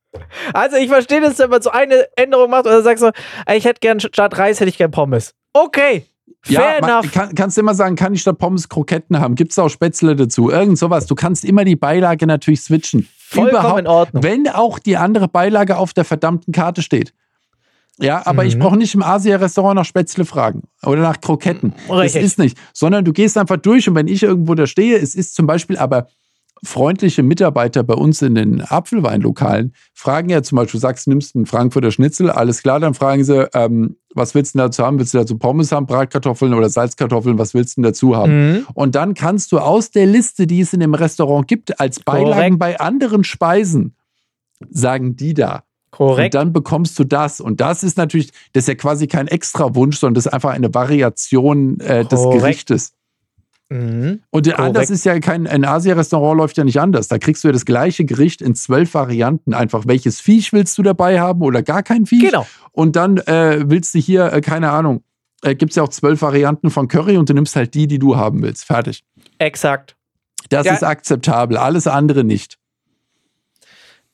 Also 0.53 0.77
ich 0.77 0.89
verstehe 0.89 1.21
das, 1.21 1.39
wenn 1.39 1.49
man 1.49 1.61
so 1.61 1.71
eine 1.71 2.07
Änderung 2.15 2.49
macht 2.49 2.65
oder 2.65 2.81
sagst 2.83 3.03
so, 3.03 3.11
ich 3.51 3.65
hätte 3.65 3.79
gern 3.79 3.99
statt 3.99 4.37
Reis 4.37 4.59
hätte 4.59 4.69
ich 4.69 4.77
gern 4.77 4.91
Pommes. 4.91 5.33
Okay, 5.53 6.05
Fair 6.45 6.55
ja, 6.55 6.77
enough. 6.77 7.11
Kann, 7.11 7.33
kannst 7.35 7.57
immer 7.57 7.73
sagen, 7.73 7.95
kann 7.95 8.13
ich 8.13 8.21
statt 8.21 8.37
Pommes 8.37 8.67
Kroketten 8.67 9.19
haben? 9.19 9.35
Gibt 9.35 9.53
es 9.53 9.59
auch 9.59 9.69
Spätzle 9.69 10.15
dazu? 10.15 10.49
Irgend 10.49 10.77
sowas. 10.77 11.05
Du 11.05 11.15
kannst 11.15 11.45
immer 11.45 11.63
die 11.63 11.77
Beilage 11.77 12.27
natürlich 12.27 12.61
switchen. 12.61 13.07
Vollkommen 13.17 13.49
Überhaupt, 13.51 13.79
in 13.79 13.87
Ordnung. 13.87 14.23
Wenn 14.23 14.49
auch 14.49 14.77
die 14.77 14.97
andere 14.97 15.29
Beilage 15.29 15.77
auf 15.77 15.93
der 15.93 16.03
verdammten 16.03 16.53
Karte 16.53 16.81
steht. 16.81 17.13
Ja, 17.97 18.25
aber 18.25 18.43
mhm. 18.43 18.49
ich 18.49 18.59
brauche 18.59 18.75
nicht 18.75 18.93
im 18.93 19.03
Asia-Restaurant 19.03 19.75
nach 19.75 19.85
Spätzle 19.85 20.25
fragen 20.25 20.63
oder 20.83 21.01
nach 21.01 21.21
Kroketten. 21.21 21.73
Richtig. 21.89 22.13
Das 22.13 22.15
ist 22.15 22.39
nicht. 22.39 22.57
Sondern 22.73 23.05
du 23.05 23.13
gehst 23.13 23.37
einfach 23.37 23.57
durch 23.57 23.87
und 23.87 23.95
wenn 23.95 24.07
ich 24.07 24.23
irgendwo 24.23 24.53
da 24.55 24.67
stehe, 24.67 24.97
es 24.97 25.15
ist 25.15 25.35
zum 25.35 25.47
Beispiel 25.47 25.77
aber 25.77 26.07
freundliche 26.63 27.23
Mitarbeiter 27.23 27.83
bei 27.83 27.93
uns 27.93 28.21
in 28.21 28.35
den 28.35 28.61
Apfelweinlokalen 28.61 29.73
fragen 29.93 30.29
ja 30.29 30.41
zum 30.41 30.55
Beispiel, 30.57 30.79
du 30.79 30.81
sagst, 30.81 31.07
nimmst 31.07 31.35
einen 31.35 31.45
Frankfurter 31.45 31.91
Schnitzel, 31.91 32.29
alles 32.29 32.63
klar, 32.63 32.79
dann 32.79 32.93
fragen 32.93 33.23
sie, 33.23 33.47
ähm, 33.53 33.97
was 34.15 34.35
willst 34.35 34.55
du 34.55 34.59
dazu 34.59 34.83
haben? 34.83 34.99
Willst 34.99 35.13
du 35.13 35.17
dazu 35.17 35.37
Pommes 35.37 35.71
haben, 35.71 35.85
Bratkartoffeln 35.85 36.53
oder 36.53 36.69
Salzkartoffeln? 36.69 37.37
Was 37.37 37.53
willst 37.53 37.77
du 37.77 37.81
dazu 37.81 38.15
haben? 38.15 38.51
Mhm. 38.51 38.67
Und 38.73 38.95
dann 38.95 39.13
kannst 39.13 39.51
du 39.51 39.59
aus 39.59 39.91
der 39.91 40.05
Liste, 40.05 40.47
die 40.47 40.61
es 40.61 40.73
in 40.73 40.79
dem 40.79 40.93
Restaurant 40.93 41.47
gibt, 41.47 41.79
als 41.79 41.99
Beilagen 41.99 42.57
Korrekt. 42.57 42.59
bei 42.59 42.79
anderen 42.79 43.23
Speisen, 43.23 43.95
sagen 44.69 45.15
die 45.15 45.33
da. 45.33 45.63
Korrekt. 45.91 46.33
Und 46.33 46.39
dann 46.39 46.53
bekommst 46.53 46.97
du 46.97 47.03
das. 47.03 47.39
Und 47.39 47.61
das 47.61 47.83
ist 47.83 47.97
natürlich, 47.97 48.31
das 48.53 48.63
ist 48.63 48.67
ja 48.67 48.75
quasi 48.75 49.07
kein 49.07 49.27
extra 49.27 49.75
Wunsch, 49.75 49.97
sondern 49.97 50.15
das 50.15 50.25
ist 50.25 50.33
einfach 50.33 50.51
eine 50.51 50.73
Variation 50.73 51.79
äh, 51.81 52.05
des 52.05 52.21
Gerichtes. 52.31 52.93
Mhm. 53.73 54.21
Und 54.29 54.43
Korrekt. 54.45 54.59
anders 54.59 54.89
ist 54.91 55.03
ja 55.03 55.19
kein, 55.19 55.47
ein 55.47 55.65
Asia-Restaurant 55.65 56.37
läuft 56.37 56.57
ja 56.57 56.63
nicht 56.63 56.79
anders. 56.79 57.07
Da 57.07 57.17
kriegst 57.17 57.43
du 57.43 57.47
ja 57.47 57.51
das 57.51 57.65
gleiche 57.65 58.05
Gericht 58.05 58.39
in 58.43 58.53
zwölf 58.53 58.93
Varianten. 58.93 59.55
Einfach, 59.55 59.85
welches 59.87 60.19
Viech 60.19 60.53
willst 60.53 60.77
du 60.77 60.83
dabei 60.83 61.19
haben 61.19 61.41
oder 61.41 61.63
gar 61.63 61.81
kein 61.81 62.05
Viech? 62.05 62.21
Genau. 62.21 62.45
Und 62.71 62.95
dann 62.95 63.17
äh, 63.17 63.63
willst 63.65 63.95
du 63.95 63.99
hier, 63.99 64.31
äh, 64.31 64.41
keine 64.41 64.69
Ahnung, 64.69 65.03
äh, 65.41 65.55
gibt 65.55 65.71
es 65.71 65.77
ja 65.77 65.81
auch 65.81 65.89
zwölf 65.89 66.21
Varianten 66.21 66.69
von 66.69 66.87
Curry 66.87 67.17
und 67.17 67.29
du 67.29 67.33
nimmst 67.33 67.55
halt 67.55 67.73
die, 67.73 67.87
die 67.87 67.97
du 67.97 68.15
haben 68.15 68.43
willst. 68.43 68.65
Fertig. 68.65 69.03
Exakt. 69.39 69.95
Das 70.49 70.67
ja. 70.67 70.73
ist 70.73 70.83
akzeptabel. 70.83 71.57
Alles 71.57 71.87
andere 71.87 72.23
nicht. 72.23 72.59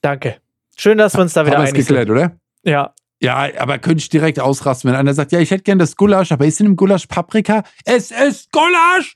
Danke. 0.01 0.37
Schön, 0.77 0.97
dass 0.97 1.15
wir 1.15 1.21
uns 1.21 1.33
da 1.33 1.45
wieder 1.45 1.57
Haben 1.57 1.63
einig 1.63 1.75
geklärt, 1.75 2.07
sind. 2.07 2.15
oder? 2.15 2.31
Ja. 2.63 2.93
Ja, 3.21 3.49
aber 3.59 3.79
könnte 3.79 3.97
ich 3.97 4.07
direkt 4.07 4.39
ausrasten, 4.39 4.89
wenn 4.89 4.97
einer 4.97 5.13
sagt, 5.13 5.33
ja, 5.33 5.39
ich 5.41 5.51
hätte 5.51 5.63
gern 5.63 5.79
das 5.79 5.97
Gulasch, 5.97 6.31
aber 6.31 6.45
ist 6.45 6.61
in 6.61 6.67
dem 6.67 6.75
Gulasch 6.77 7.07
Paprika? 7.07 7.63
Es 7.83 8.11
ist 8.11 8.53
Gulasch! 8.53 9.15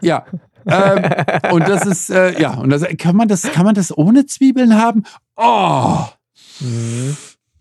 Ja. 0.00 0.24
ähm, 0.66 1.04
und 1.52 1.68
das 1.68 1.86
ist, 1.86 2.10
äh, 2.10 2.40
ja, 2.40 2.54
und 2.54 2.70
das, 2.70 2.84
kann, 2.98 3.16
man 3.16 3.28
das, 3.28 3.42
kann 3.42 3.64
man 3.64 3.74
das 3.74 3.96
ohne 3.96 4.26
Zwiebeln 4.26 4.74
haben? 4.74 5.04
Oh! 5.36 6.04
Mhm. 6.60 7.16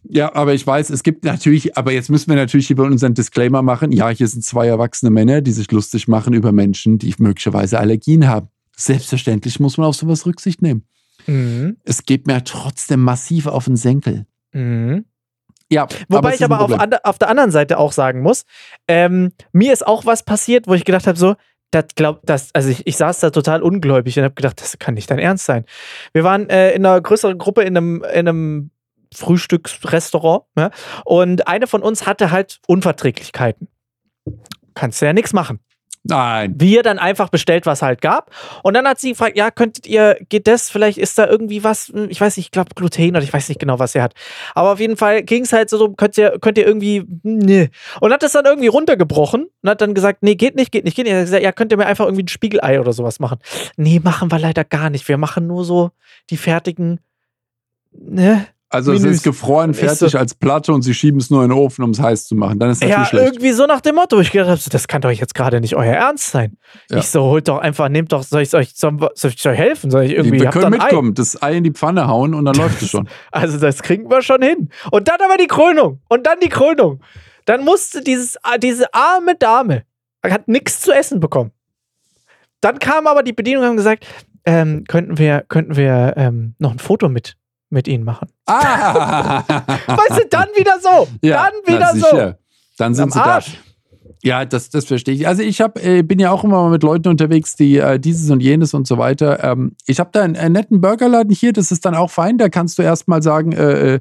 Ja, 0.06 0.36
aber 0.36 0.54
ich 0.54 0.67
weiß, 0.67 0.89
es 0.89 1.02
gibt 1.04 1.23
natürlich, 1.23 1.78
aber 1.78 1.93
jetzt 1.93 2.10
müssen 2.10 2.30
wir 2.30 2.36
natürlich 2.36 2.69
über 2.69 2.84
unseren 2.84 3.13
Disclaimer 3.13 3.62
machen. 3.62 3.91
Ja, 3.91 4.10
hier 4.10 4.28
sind 4.28 4.43
zwei 4.43 4.67
erwachsene 4.67 5.10
Männer, 5.10 5.41
die 5.41 5.54
sich 5.54 5.71
lustig 5.71 6.08
machen 6.08 6.34
über 6.34 6.52
Menschen, 6.52 6.97
die 6.97 7.13
möglicherweise 7.19 7.80
Allergien 7.80 8.28
haben. 8.28 8.49
Selbstverständlich 8.76 9.60
muss 9.60 9.78
man 9.78 9.88
auf 9.88 9.95
sowas 9.95 10.26
Rücksicht 10.26 10.62
nehmen. 10.62 10.86
Mhm. 11.26 11.78
Es 11.86 12.06
geht 12.06 12.28
mir 12.28 12.43
trotzdem 12.43 13.02
massiv 13.02 13.47
auf 13.47 13.65
den 13.65 13.78
Senkel. 13.78 14.26
Mhm. 14.52 15.06
Ja, 15.69 15.88
Wobei 16.10 16.36
ich 16.36 16.43
aber 16.43 16.60
auf, 16.60 16.71
auf, 17.04 17.17
der 17.17 17.30
anderen 17.30 17.49
Seite 17.49 17.80
auch 17.80 17.93
sagen 17.93 18.21
muss, 18.21 18.43
ähm, 18.88 19.32
mir 19.54 19.73
ist 19.73 19.88
auch 19.88 20.06
was 20.06 20.23
passiert, 20.23 20.67
wo 20.67 20.73
ich 20.73 20.86
gedacht 20.86 21.08
habe, 21.08 21.17
so, 21.17 21.36
das 21.73 21.86
glaubt 21.95 22.21
das, 22.29 22.49
also 22.53 22.69
ich, 22.69 22.86
ich 22.86 22.97
saß 22.97 23.19
da 23.19 23.29
total 23.29 23.62
ungläubig 23.62 24.17
und 24.17 24.23
habe 24.23 24.36
gedacht, 24.36 24.62
das 24.62 24.77
kann 24.79 24.93
nicht 24.93 25.09
dein 25.09 25.19
Ernst 25.19 25.45
sein. 25.45 25.65
Wir 26.13 26.23
waren 26.23 26.49
äh, 26.49 26.71
in 26.71 26.86
einer 26.86 27.01
größeren 27.01 27.38
Gruppe 27.38 27.63
in 27.63 27.75
einem, 27.75 28.03
in 28.03 28.27
einem 28.27 28.71
Frühstücksrestaurant 29.13 30.43
ja, 30.57 30.71
und 31.05 31.47
eine 31.47 31.67
von 31.67 31.81
uns 31.81 32.05
hatte 32.05 32.31
halt 32.31 32.59
Unverträglichkeiten. 32.67 33.67
Kannst 34.73 35.01
du 35.01 35.05
ja 35.05 35.13
nichts 35.13 35.33
machen. 35.33 35.59
Nein. 36.06 36.54
Wir 36.58 36.84
dann 36.84 37.00
einfach 37.00 37.30
bestellt, 37.30 37.66
was 37.66 37.82
halt 37.82 38.02
gab. 38.02 38.30
Und 38.62 38.74
dann 38.74 38.86
hat 38.86 39.00
sie 39.00 39.12
gefragt, 39.12 39.38
ja, 39.38 39.52
könntet 39.52 39.88
ihr, 39.88 40.18
geht 40.28 40.48
das, 40.48 40.70
vielleicht 40.70 40.98
ist 40.98 41.18
da 41.18 41.28
irgendwie 41.28 41.63
was, 41.63 41.88
hm, 41.88 42.10
ich 42.10 42.20
weiß 42.20 42.36
nicht, 42.36 42.48
ich 42.48 42.52
glaube 42.52 42.76
Gluten 42.76 43.12
oder 43.12 43.24
ich 43.24 43.32
weiß 43.32 43.48
nicht 43.48 43.60
genau, 43.60 43.80
was 43.80 43.94
sie 43.94 44.02
hat. 44.02 44.13
Aber 44.54 44.74
auf 44.74 44.80
jeden 44.82 44.98
Fall 44.98 45.24
ging 45.24 45.44
es 45.44 45.54
halt 45.54 45.70
so, 45.70 45.94
könnt 45.94 46.18
ihr, 46.18 46.38
könnt 46.42 46.58
ihr 46.58 46.68
irgendwie, 46.68 47.06
nee. 47.24 47.70
Und 48.02 48.12
hat 48.12 48.22
das 48.22 48.34
dann 48.34 48.46
irgendwie 48.46 48.68
runtergebrochen 48.68 49.48
und 49.62 49.70
hat 49.70 49.80
dann 49.80 49.94
gesagt, 49.94 50.24
nee, 50.24 50.36
geht 50.36 50.56
nicht, 50.56 50.74
geht 50.74 50.84
nicht, 50.84 50.96
geht 50.96 51.06
nicht. 51.06 51.13
Er 51.13 51.20
hat 51.20 51.26
gesagt, 51.26 51.44
ja, 51.44 51.54
könnt 51.54 51.72
ihr 51.72 51.78
mir 51.78 51.86
einfach 51.86 52.06
irgendwie 52.06 52.24
ein 52.24 52.28
Spiegelei 52.28 52.82
oder 52.82 52.92
sowas 52.92 53.22
machen. 53.22 53.39
Nee, 53.78 54.02
machen 54.04 54.30
wir 54.30 54.39
leider 54.39 54.66
gar 54.66 54.89
nicht. 54.89 55.08
Wir 55.08 55.18
machen 55.18 55.48
nur 55.48 55.63
so 55.63 55.92
die 56.30 56.38
fertigen, 56.38 57.00
ne? 57.92 58.48
Also 58.73 58.91
Menüs. 58.91 59.05
es 59.05 59.15
ist 59.17 59.23
gefroren, 59.23 59.75
fertig 59.75 60.12
so, 60.12 60.17
als 60.17 60.33
Platte 60.33 60.73
und 60.73 60.81
sie 60.81 60.95
schieben 60.95 61.19
es 61.19 61.29
nur 61.29 61.43
in 61.43 61.49
den 61.49 61.57
Ofen, 61.57 61.83
um 61.83 61.91
es 61.91 61.99
heiß 61.99 62.25
zu 62.25 62.36
machen. 62.36 62.57
Dann 62.57 62.71
ist 62.71 62.81
das 62.81 62.89
ja 62.89 63.05
schlecht. 63.05 63.25
irgendwie 63.25 63.51
so 63.51 63.67
nach 63.67 63.81
dem 63.81 63.93
Motto. 63.95 64.19
Ich 64.19 64.31
gedacht 64.31 64.49
habe, 64.49 64.59
das 64.67 64.88
kann 64.88 65.01
doch 65.01 65.12
jetzt 65.12 65.36
gerade 65.36 65.62
nicht 65.62 65.75
euer 65.75 65.93
Ernst 65.93 66.31
sein. 66.31 66.57
Ja. 66.89 66.97
Ich 66.97 67.07
so, 67.07 67.21
holt 67.21 67.47
doch 67.47 67.59
einfach, 67.59 67.88
nehmt 67.88 68.12
doch, 68.12 68.23
soll 68.23 68.41
ich 68.41 68.51
euch, 68.55 68.73
soll, 68.73 68.97
soll 69.13 69.31
ich 69.36 69.47
euch 69.47 69.57
helfen? 69.57 69.91
Soll 69.91 70.05
ich 70.05 70.13
irgendwie, 70.13 70.41
Wir 70.41 70.49
können 70.49 70.71
mitkommen, 70.71 71.12
Ei? 71.12 71.13
das 71.13 71.43
Ei 71.43 71.57
in 71.57 71.63
die 71.63 71.71
Pfanne 71.71 72.07
hauen 72.07 72.33
und 72.33 72.45
dann 72.45 72.55
läuft 72.55 72.81
es 72.81 72.89
schon. 72.89 73.07
Also 73.31 73.59
das 73.59 73.83
kriegen 73.83 74.09
wir 74.09 74.23
schon 74.23 74.41
hin. 74.41 74.69
Und 74.91 75.07
dann 75.07 75.17
aber 75.23 75.38
die 75.38 75.47
Krönung. 75.47 76.01
Und 76.09 76.25
dann 76.25 76.39
die 76.41 76.49
Krönung. 76.49 76.99
Dann 77.45 77.63
musste 77.63 78.01
dieses, 78.01 78.38
diese 78.62 78.91
arme 78.91 79.36
Dame, 79.36 79.83
hat 80.23 80.47
nichts 80.47 80.81
zu 80.81 80.91
essen 80.91 81.19
bekommen. 81.19 81.51
Dann 82.59 82.79
kam 82.79 83.05
aber 83.05 83.21
die 83.21 83.33
Bedienung 83.33 83.63
und 83.63 83.69
haben 83.69 83.77
gesagt, 83.77 84.07
ähm, 84.45 84.83
könnten 84.88 85.19
wir, 85.19 85.45
könnten 85.47 85.75
wir 85.75 86.13
ähm, 86.17 86.55
noch 86.57 86.71
ein 86.71 86.79
Foto 86.79 87.07
mit 87.09 87.38
mit 87.73 87.88
ihnen 87.88 88.05
machen. 88.05 88.29
Ah! 88.45 89.43
weißt 89.47 90.21
du, 90.21 90.27
dann 90.29 90.47
wieder 90.55 90.79
so. 90.81 91.07
Ja, 91.21 91.49
dann 91.49 91.75
wieder 91.75 91.95
so. 91.95 92.33
Dann 92.77 92.95
sind 92.95 93.03
Am 93.03 93.12
sie 93.12 93.19
Arsch. 93.19 93.51
da. 93.51 93.73
Ja, 94.23 94.45
das, 94.45 94.69
das 94.69 94.86
verstehe 94.86 95.13
ich. 95.13 95.27
Also 95.27 95.43
ich 95.43 95.59
hab, 95.59 95.83
äh, 95.83 96.01
bin 96.01 96.17
ja 96.17 96.31
auch 96.31 96.45
immer 96.45 96.63
mal 96.63 96.69
mit 96.69 96.81
Leuten 96.81 97.09
unterwegs, 97.09 97.57
die 97.57 97.77
äh, 97.77 97.99
dieses 97.99 98.29
und 98.29 98.39
jenes 98.39 98.73
und 98.73 98.88
so 98.88 98.97
weiter. 98.97 99.43
Ähm, 99.43 99.75
ich 99.86 99.99
habe 99.99 100.12
da 100.13 100.21
einen, 100.23 100.38
einen, 100.38 100.53
netten 100.53 100.79
Burgerladen 100.79 101.33
hier, 101.33 101.51
das 101.51 101.71
ist 101.71 101.83
dann 101.86 101.93
auch 101.93 102.09
fein. 102.09 102.38
Da 102.38 102.47
kannst 102.47 102.79
du 102.79 102.83
erstmal 102.83 103.21
sagen, 103.21 103.51
äh, 103.51 103.95
äh, 103.95 103.99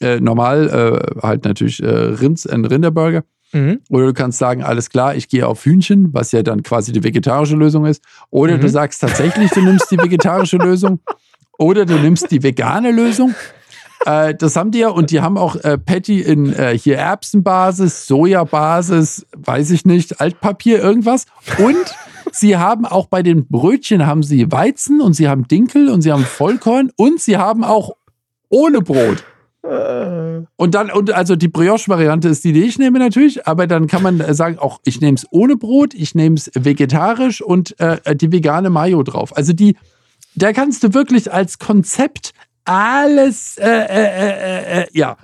äh 0.00 0.20
normal, 0.20 0.68
äh, 0.68 1.20
halt 1.20 1.44
natürlich 1.44 1.82
Rinds, 1.82 2.46
ein 2.46 2.64
Rinderburger. 2.64 3.24
Mhm. 3.52 3.80
Oder 3.88 4.06
du 4.06 4.12
kannst 4.12 4.38
sagen, 4.38 4.62
alles 4.62 4.88
klar, 4.88 5.16
ich 5.16 5.28
gehe 5.28 5.44
auf 5.46 5.64
Hühnchen, 5.64 6.14
was 6.14 6.30
ja 6.30 6.44
dann 6.44 6.62
quasi 6.62 6.92
die 6.92 7.02
vegetarische 7.02 7.56
Lösung 7.56 7.86
ist. 7.86 8.04
Oder 8.30 8.56
mhm. 8.56 8.60
du 8.60 8.68
sagst 8.68 9.00
tatsächlich, 9.00 9.50
du 9.50 9.62
nimmst 9.62 9.90
die 9.90 9.98
vegetarische 9.98 10.56
Lösung. 10.58 11.00
Oder 11.60 11.84
du 11.84 11.94
nimmst 11.98 12.30
die 12.30 12.42
vegane 12.42 12.90
Lösung. 12.90 13.34
Äh, 14.06 14.34
das 14.34 14.56
haben 14.56 14.70
die 14.70 14.78
ja 14.78 14.88
und 14.88 15.10
die 15.10 15.20
haben 15.20 15.36
auch 15.36 15.56
äh, 15.56 15.76
Patty 15.76 16.22
in 16.22 16.54
äh, 16.54 16.74
hier 16.74 16.96
Erbsenbasis, 16.96 18.06
Sojabasis, 18.06 19.26
weiß 19.36 19.72
ich 19.72 19.84
nicht, 19.84 20.22
Altpapier, 20.22 20.82
irgendwas. 20.82 21.26
Und 21.58 21.94
sie 22.32 22.56
haben 22.56 22.86
auch 22.86 23.08
bei 23.08 23.22
den 23.22 23.46
Brötchen 23.46 24.06
haben 24.06 24.22
sie 24.22 24.50
Weizen 24.50 25.02
und 25.02 25.12
sie 25.12 25.28
haben 25.28 25.46
Dinkel 25.48 25.90
und 25.90 26.00
sie 26.00 26.12
haben 26.12 26.24
Vollkorn 26.24 26.90
und 26.96 27.20
sie 27.20 27.36
haben 27.36 27.62
auch 27.62 27.90
ohne 28.48 28.80
Brot. 28.80 29.22
Und 29.62 30.74
dann, 30.74 30.90
und 30.90 31.12
also 31.12 31.36
die 31.36 31.48
Brioche-Variante 31.48 32.28
ist 32.30 32.42
die, 32.42 32.54
die 32.54 32.62
ich 32.62 32.78
nehme 32.78 33.00
natürlich, 33.00 33.46
aber 33.46 33.66
dann 33.66 33.86
kann 33.86 34.02
man 34.02 34.32
sagen, 34.32 34.58
auch 34.58 34.80
ich 34.86 35.02
nehme 35.02 35.16
es 35.16 35.26
ohne 35.30 35.56
Brot, 35.56 35.92
ich 35.92 36.14
nehme 36.14 36.36
es 36.36 36.50
vegetarisch 36.54 37.42
und 37.42 37.78
äh, 37.78 38.16
die 38.16 38.32
vegane 38.32 38.70
Mayo 38.70 39.02
drauf. 39.02 39.36
Also 39.36 39.52
die, 39.52 39.76
da 40.34 40.52
kannst 40.52 40.82
du 40.84 40.94
wirklich 40.94 41.32
als 41.32 41.58
Konzept 41.58 42.32
alles, 42.64 43.56
äh, 43.58 43.68
äh, 43.68 43.86
äh, 43.86 44.82
äh, 44.82 44.86
ja. 44.92 45.16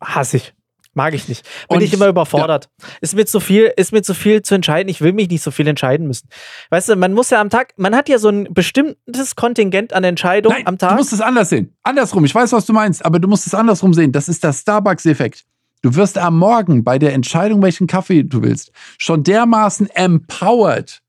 Hasse 0.00 0.38
ich. 0.38 0.54
Mag 0.92 1.14
ich 1.14 1.28
nicht. 1.28 1.44
Bin 1.68 1.76
und, 1.76 1.84
ich 1.84 1.92
immer 1.92 2.08
überfordert. 2.08 2.68
Ja. 2.80 2.88
Ist 3.00 3.14
mir 3.14 3.24
zu 3.24 3.38
viel, 3.38 3.72
ist 3.76 3.92
mir 3.92 4.02
zu 4.02 4.12
viel 4.12 4.42
zu 4.42 4.56
entscheiden. 4.56 4.88
Ich 4.88 5.00
will 5.00 5.12
mich 5.12 5.28
nicht 5.28 5.42
so 5.42 5.52
viel 5.52 5.68
entscheiden 5.68 6.08
müssen. 6.08 6.28
Weißt 6.70 6.88
du, 6.88 6.96
man 6.96 7.12
muss 7.12 7.30
ja 7.30 7.40
am 7.40 7.48
Tag, 7.48 7.74
man 7.76 7.94
hat 7.94 8.08
ja 8.08 8.18
so 8.18 8.28
ein 8.28 8.52
bestimmtes 8.52 9.36
Kontingent 9.36 9.92
an 9.92 10.02
Entscheidungen 10.02 10.56
Nein, 10.56 10.66
am 10.66 10.78
Tag. 10.78 10.90
Du 10.90 10.96
musst 10.96 11.12
es 11.12 11.20
anders 11.20 11.50
sehen. 11.50 11.72
Andersrum. 11.84 12.24
Ich 12.24 12.34
weiß, 12.34 12.52
was 12.52 12.66
du 12.66 12.72
meinst, 12.72 13.04
aber 13.04 13.20
du 13.20 13.28
musst 13.28 13.46
es 13.46 13.54
andersrum 13.54 13.94
sehen. 13.94 14.10
Das 14.10 14.28
ist 14.28 14.42
der 14.42 14.52
Starbucks-Effekt. 14.52 15.44
Du 15.82 15.94
wirst 15.94 16.18
am 16.18 16.38
Morgen 16.38 16.82
bei 16.82 16.98
der 16.98 17.14
Entscheidung, 17.14 17.62
welchen 17.62 17.86
Kaffee 17.86 18.24
du 18.24 18.42
willst, 18.42 18.72
schon 18.98 19.22
dermaßen 19.22 19.88
empowered, 19.90 21.00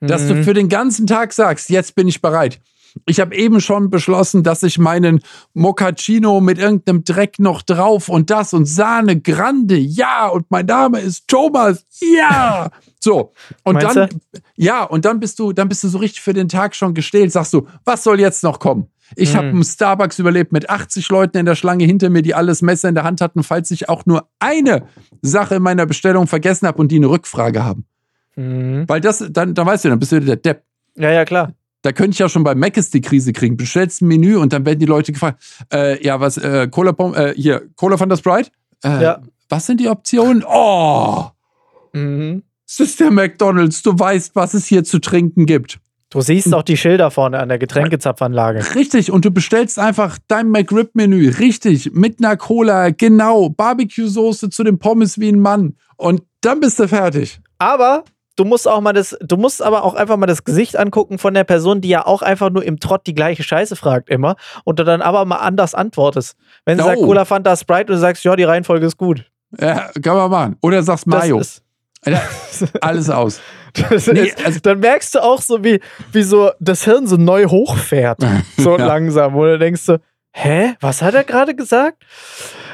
dass 0.00 0.22
mhm. 0.22 0.28
du 0.28 0.44
für 0.44 0.54
den 0.54 0.68
ganzen 0.68 1.06
Tag 1.06 1.32
sagst, 1.32 1.68
jetzt 1.68 1.96
bin 1.96 2.06
ich 2.06 2.22
bereit. 2.22 2.60
Ich 3.04 3.20
habe 3.20 3.34
eben 3.36 3.60
schon 3.60 3.90
beschlossen, 3.90 4.42
dass 4.42 4.62
ich 4.62 4.78
meinen 4.78 5.20
Moccacino 5.54 6.40
mit 6.40 6.58
irgendeinem 6.58 7.04
Dreck 7.04 7.38
noch 7.38 7.62
drauf 7.62 8.08
und 8.08 8.30
das 8.30 8.54
und 8.54 8.64
Sahne 8.64 9.20
Grande, 9.20 9.76
ja, 9.76 10.26
und 10.28 10.50
mein 10.50 10.66
Name 10.66 11.00
ist 11.00 11.28
Thomas, 11.28 11.84
ja. 12.00 12.70
So, 12.98 13.32
und 13.62 13.74
Meinst 13.74 13.94
dann, 13.94 14.08
du? 14.08 14.18
ja, 14.56 14.82
und 14.82 15.04
dann 15.04 15.20
bist 15.20 15.38
du, 15.38 15.52
dann 15.52 15.68
bist 15.68 15.84
du 15.84 15.88
so 15.88 15.98
richtig 15.98 16.22
für 16.22 16.32
den 16.32 16.48
Tag 16.48 16.74
schon 16.74 16.92
gestellt, 16.92 17.30
sagst 17.30 17.52
du, 17.52 17.68
was 17.84 18.02
soll 18.02 18.18
jetzt 18.18 18.42
noch 18.42 18.58
kommen? 18.58 18.88
Ich 19.14 19.32
mhm. 19.32 19.36
habe 19.36 19.46
einen 19.48 19.62
Starbucks 19.62 20.18
überlebt 20.18 20.50
mit 20.50 20.68
80 20.68 21.08
Leuten 21.10 21.38
in 21.38 21.46
der 21.46 21.54
Schlange 21.54 21.84
hinter 21.84 22.10
mir, 22.10 22.22
die 22.22 22.34
alles 22.34 22.62
Messer 22.62 22.88
in 22.88 22.96
der 22.96 23.04
Hand 23.04 23.20
hatten, 23.20 23.44
falls 23.44 23.70
ich 23.70 23.88
auch 23.88 24.06
nur 24.06 24.28
eine 24.40 24.86
Sache 25.22 25.56
in 25.56 25.62
meiner 25.62 25.86
Bestellung 25.86 26.26
vergessen 26.26 26.66
habe 26.66 26.78
und 26.78 26.88
die 26.90 26.96
eine 26.96 27.08
Rückfrage 27.08 27.62
haben. 27.62 27.84
Mhm. 28.34 28.88
Weil 28.88 29.00
das, 29.00 29.24
dann, 29.30 29.54
dann 29.54 29.66
weißt 29.66 29.84
du, 29.84 29.90
dann 29.90 29.98
bist 29.98 30.10
du 30.10 30.20
der 30.20 30.36
Depp. 30.36 30.64
Ja, 30.96 31.12
ja, 31.12 31.24
klar. 31.24 31.52
Da 31.86 31.92
könnte 31.92 32.14
ich 32.14 32.18
ja 32.18 32.28
schon 32.28 32.42
bei 32.42 32.56
Mac 32.56 32.74
die 32.74 33.00
Krise 33.00 33.32
kriegen. 33.32 33.56
Bestellst 33.56 34.02
ein 34.02 34.08
Menü 34.08 34.36
und 34.38 34.52
dann 34.52 34.66
werden 34.66 34.80
die 34.80 34.86
Leute 34.86 35.12
gefragt, 35.12 35.40
äh, 35.72 36.04
ja, 36.04 36.18
was, 36.18 36.36
äh, 36.36 36.66
Cola, 36.68 36.92
äh, 37.14 37.32
hier, 37.36 37.62
Cola 37.76 37.96
von 37.96 38.08
der 38.08 38.16
Sprite? 38.16 38.50
Äh, 38.82 39.04
ja. 39.04 39.22
Was 39.48 39.66
sind 39.66 39.78
die 39.78 39.88
Optionen? 39.88 40.44
Oh! 40.44 41.26
Mhm. 41.92 42.42
Es 42.66 42.80
ist 42.80 42.98
der 42.98 43.12
McDonalds. 43.12 43.82
Du 43.82 43.96
weißt, 43.96 44.34
was 44.34 44.54
es 44.54 44.66
hier 44.66 44.82
zu 44.82 44.98
trinken 44.98 45.46
gibt. 45.46 45.78
Du 46.10 46.20
siehst 46.20 46.52
auch 46.52 46.64
die 46.64 46.76
Schilder 46.76 47.12
vorne 47.12 47.38
an 47.38 47.50
der 47.50 47.58
Getränkezapfanlage. 47.58 48.74
Richtig, 48.74 49.12
und 49.12 49.24
du 49.24 49.30
bestellst 49.30 49.78
einfach 49.78 50.18
dein 50.26 50.50
McRib-Menü, 50.50 51.28
richtig, 51.38 51.92
mit 51.92 52.18
einer 52.18 52.36
Cola, 52.36 52.90
genau, 52.90 53.48
Barbecue-Soße 53.50 54.50
zu 54.50 54.64
den 54.64 54.80
Pommes 54.80 55.20
wie 55.20 55.28
ein 55.28 55.38
Mann. 55.38 55.76
Und 55.96 56.22
dann 56.40 56.58
bist 56.58 56.80
du 56.80 56.88
fertig. 56.88 57.38
Aber 57.58 58.02
du 58.36 58.44
musst 58.44 58.68
auch 58.68 58.80
mal 58.80 58.92
das, 58.92 59.16
du 59.20 59.36
musst 59.36 59.62
aber 59.62 59.82
auch 59.82 59.94
einfach 59.94 60.16
mal 60.16 60.26
das 60.26 60.44
Gesicht 60.44 60.76
angucken 60.76 61.18
von 61.18 61.34
der 61.34 61.44
Person, 61.44 61.80
die 61.80 61.88
ja 61.88 62.06
auch 62.06 62.22
einfach 62.22 62.50
nur 62.50 62.64
im 62.64 62.78
Trott 62.78 63.06
die 63.06 63.14
gleiche 63.14 63.42
Scheiße 63.42 63.76
fragt 63.76 64.08
immer 64.08 64.36
und 64.64 64.78
du 64.78 64.84
dann 64.84 65.02
aber 65.02 65.24
mal 65.24 65.36
anders 65.36 65.74
antwortest. 65.74 66.36
Wenn 66.64 66.78
sie 66.78 66.84
oh. 66.84 66.86
sagt 66.86 66.98
Cola 67.00 67.24
Fanta 67.24 67.56
Sprite 67.56 67.92
und 67.92 67.96
du 67.96 67.98
sagst, 67.98 68.24
ja, 68.24 68.36
die 68.36 68.44
Reihenfolge 68.44 68.86
ist 68.86 68.96
gut. 68.96 69.24
Ja, 69.58 69.90
kann 70.02 70.16
man 70.16 70.30
machen. 70.30 70.56
Oder 70.62 70.82
sagst 70.82 71.06
Mayo. 71.06 71.42
Alles 72.80 73.10
aus. 73.10 73.40
Nee, 74.06 74.20
ist, 74.20 74.44
also 74.44 74.60
dann 74.60 74.80
merkst 74.80 75.14
du 75.14 75.22
auch 75.22 75.42
so, 75.42 75.62
wie, 75.64 75.80
wie 76.12 76.22
so 76.22 76.50
das 76.60 76.84
Hirn 76.84 77.06
so 77.06 77.16
neu 77.16 77.46
hochfährt. 77.46 78.18
So 78.56 78.78
ja. 78.78 78.86
langsam. 78.86 79.34
Du 79.34 79.58
denkst 79.58 79.82
so, 79.82 79.98
hä, 80.32 80.74
was 80.80 81.02
hat 81.02 81.14
er 81.14 81.24
gerade 81.24 81.54
gesagt? 81.54 82.04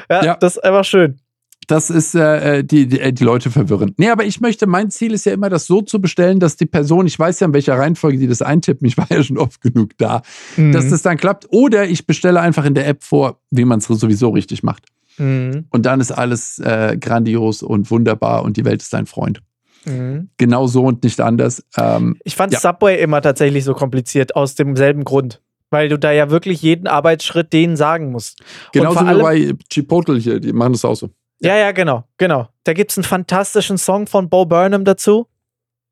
Ja, 0.09 0.23
ja, 0.23 0.35
das 0.35 0.57
ist 0.57 0.63
einfach 0.63 0.85
schön 0.85 1.19
das 1.67 1.89
ist 1.89 2.15
äh, 2.15 2.59
äh, 2.59 2.63
die, 2.63 2.87
die, 2.87 2.99
äh, 2.99 3.13
die, 3.13 3.23
Leute 3.23 3.51
verwirren. 3.51 3.93
Nee, 3.97 4.09
aber 4.09 4.25
ich 4.25 4.41
möchte, 4.41 4.67
mein 4.67 4.89
Ziel 4.89 5.13
ist 5.13 5.25
ja 5.25 5.33
immer, 5.33 5.49
das 5.49 5.65
so 5.65 5.81
zu 5.81 6.01
bestellen, 6.01 6.39
dass 6.39 6.55
die 6.57 6.65
Person, 6.65 7.07
ich 7.07 7.17
weiß 7.17 7.39
ja, 7.39 7.47
in 7.47 7.53
welcher 7.53 7.77
Reihenfolge 7.77 8.17
die 8.17 8.27
das 8.27 8.41
eintippen, 8.41 8.87
ich 8.87 8.97
war 8.97 9.07
ja 9.09 9.23
schon 9.23 9.37
oft 9.37 9.61
genug 9.61 9.97
da, 9.97 10.21
mhm. 10.57 10.71
dass 10.71 10.89
das 10.89 11.01
dann 11.01 11.17
klappt. 11.17 11.47
Oder 11.51 11.87
ich 11.87 12.05
bestelle 12.07 12.39
einfach 12.41 12.65
in 12.65 12.73
der 12.73 12.87
App 12.87 13.03
vor, 13.03 13.39
wie 13.51 13.65
man 13.65 13.79
es 13.79 13.85
sowieso 13.85 14.29
richtig 14.29 14.63
macht. 14.63 14.85
Mhm. 15.17 15.65
Und 15.69 15.85
dann 15.85 15.99
ist 15.99 16.11
alles 16.11 16.59
äh, 16.59 16.97
grandios 16.99 17.61
und 17.63 17.89
wunderbar 17.91 18.43
und 18.43 18.57
die 18.57 18.65
Welt 18.65 18.81
ist 18.81 18.93
dein 18.93 19.05
Freund. 19.05 19.41
Mhm. 19.85 20.29
Genau 20.37 20.67
so 20.67 20.85
und 20.85 21.03
nicht 21.03 21.19
anders. 21.19 21.63
Ähm, 21.77 22.17
ich 22.23 22.35
fand 22.35 22.53
ja. 22.53 22.59
Subway 22.59 23.01
immer 23.01 23.21
tatsächlich 23.21 23.63
so 23.63 23.73
kompliziert, 23.73 24.35
aus 24.35 24.55
demselben 24.55 25.03
Grund 25.03 25.41
weil 25.73 25.89
du 25.89 25.97
da 25.97 26.11
ja 26.11 26.29
wirklich 26.29 26.61
jeden 26.61 26.85
Arbeitsschritt 26.85 27.51
denen 27.51 27.75
sagen 27.75 28.11
musst. 28.11 28.43
Genauso 28.73 28.99
wie 28.99 29.21
bei 29.21 29.53
Chipotle 29.71 30.19
hier, 30.19 30.39
die 30.39 30.53
machen 30.53 30.73
das 30.73 30.85
auch 30.85 30.93
so. 30.93 31.09
Ja, 31.43 31.57
ja, 31.57 31.71
genau, 31.71 32.05
genau. 32.17 32.47
Da 32.63 32.73
gibt 32.73 32.91
es 32.91 32.97
einen 32.97 33.03
fantastischen 33.03 33.77
Song 33.77 34.07
von 34.07 34.29
Bo 34.29 34.45
Burnham 34.45 34.85
dazu. 34.85 35.27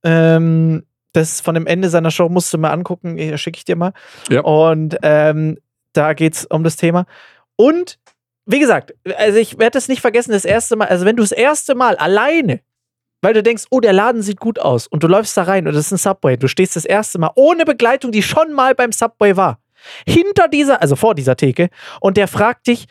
Ähm, 0.03 0.83
das 1.13 1.41
von 1.41 1.55
dem 1.55 1.67
Ende 1.67 1.89
seiner 1.89 2.09
Show 2.09 2.29
musst 2.29 2.53
du 2.53 2.57
mal 2.57 2.71
angucken, 2.71 3.37
schicke 3.37 3.57
ich 3.57 3.65
dir 3.65 3.75
mal. 3.75 3.91
Ja. 4.29 4.41
Und 4.41 4.97
ähm, 5.03 5.57
da 5.91 6.13
geht 6.13 6.35
es 6.35 6.45
um 6.45 6.63
das 6.63 6.77
Thema. 6.77 7.05
Und 7.57 7.99
wie 8.45 8.59
gesagt, 8.59 8.93
also 9.17 9.37
ich 9.37 9.59
werde 9.59 9.71
das 9.71 9.89
nicht 9.89 10.01
vergessen, 10.01 10.31
das 10.31 10.45
erste 10.45 10.77
Mal, 10.77 10.87
also 10.87 11.05
wenn 11.05 11.17
du 11.17 11.23
das 11.23 11.33
erste 11.33 11.75
Mal 11.75 11.97
alleine, 11.97 12.61
weil 13.21 13.33
du 13.33 13.43
denkst, 13.43 13.65
oh, 13.69 13.81
der 13.81 13.93
Laden 13.93 14.21
sieht 14.21 14.39
gut 14.39 14.57
aus 14.57 14.87
und 14.87 15.03
du 15.03 15.07
läufst 15.07 15.35
da 15.35 15.43
rein 15.43 15.67
und 15.67 15.75
das 15.75 15.87
ist 15.87 15.91
ein 15.91 15.97
Subway, 15.97 16.37
du 16.37 16.47
stehst 16.47 16.75
das 16.75 16.85
erste 16.85 17.19
Mal 17.19 17.31
ohne 17.35 17.65
Begleitung, 17.65 18.11
die 18.11 18.23
schon 18.23 18.53
mal 18.53 18.73
beim 18.73 18.91
Subway 18.91 19.35
war, 19.35 19.59
hinter 20.07 20.47
dieser, 20.47 20.81
also 20.81 20.95
vor 20.95 21.13
dieser 21.13 21.35
Theke 21.35 21.69
und 21.99 22.17
der 22.17 22.27
fragt 22.27 22.67
dich, 22.67 22.87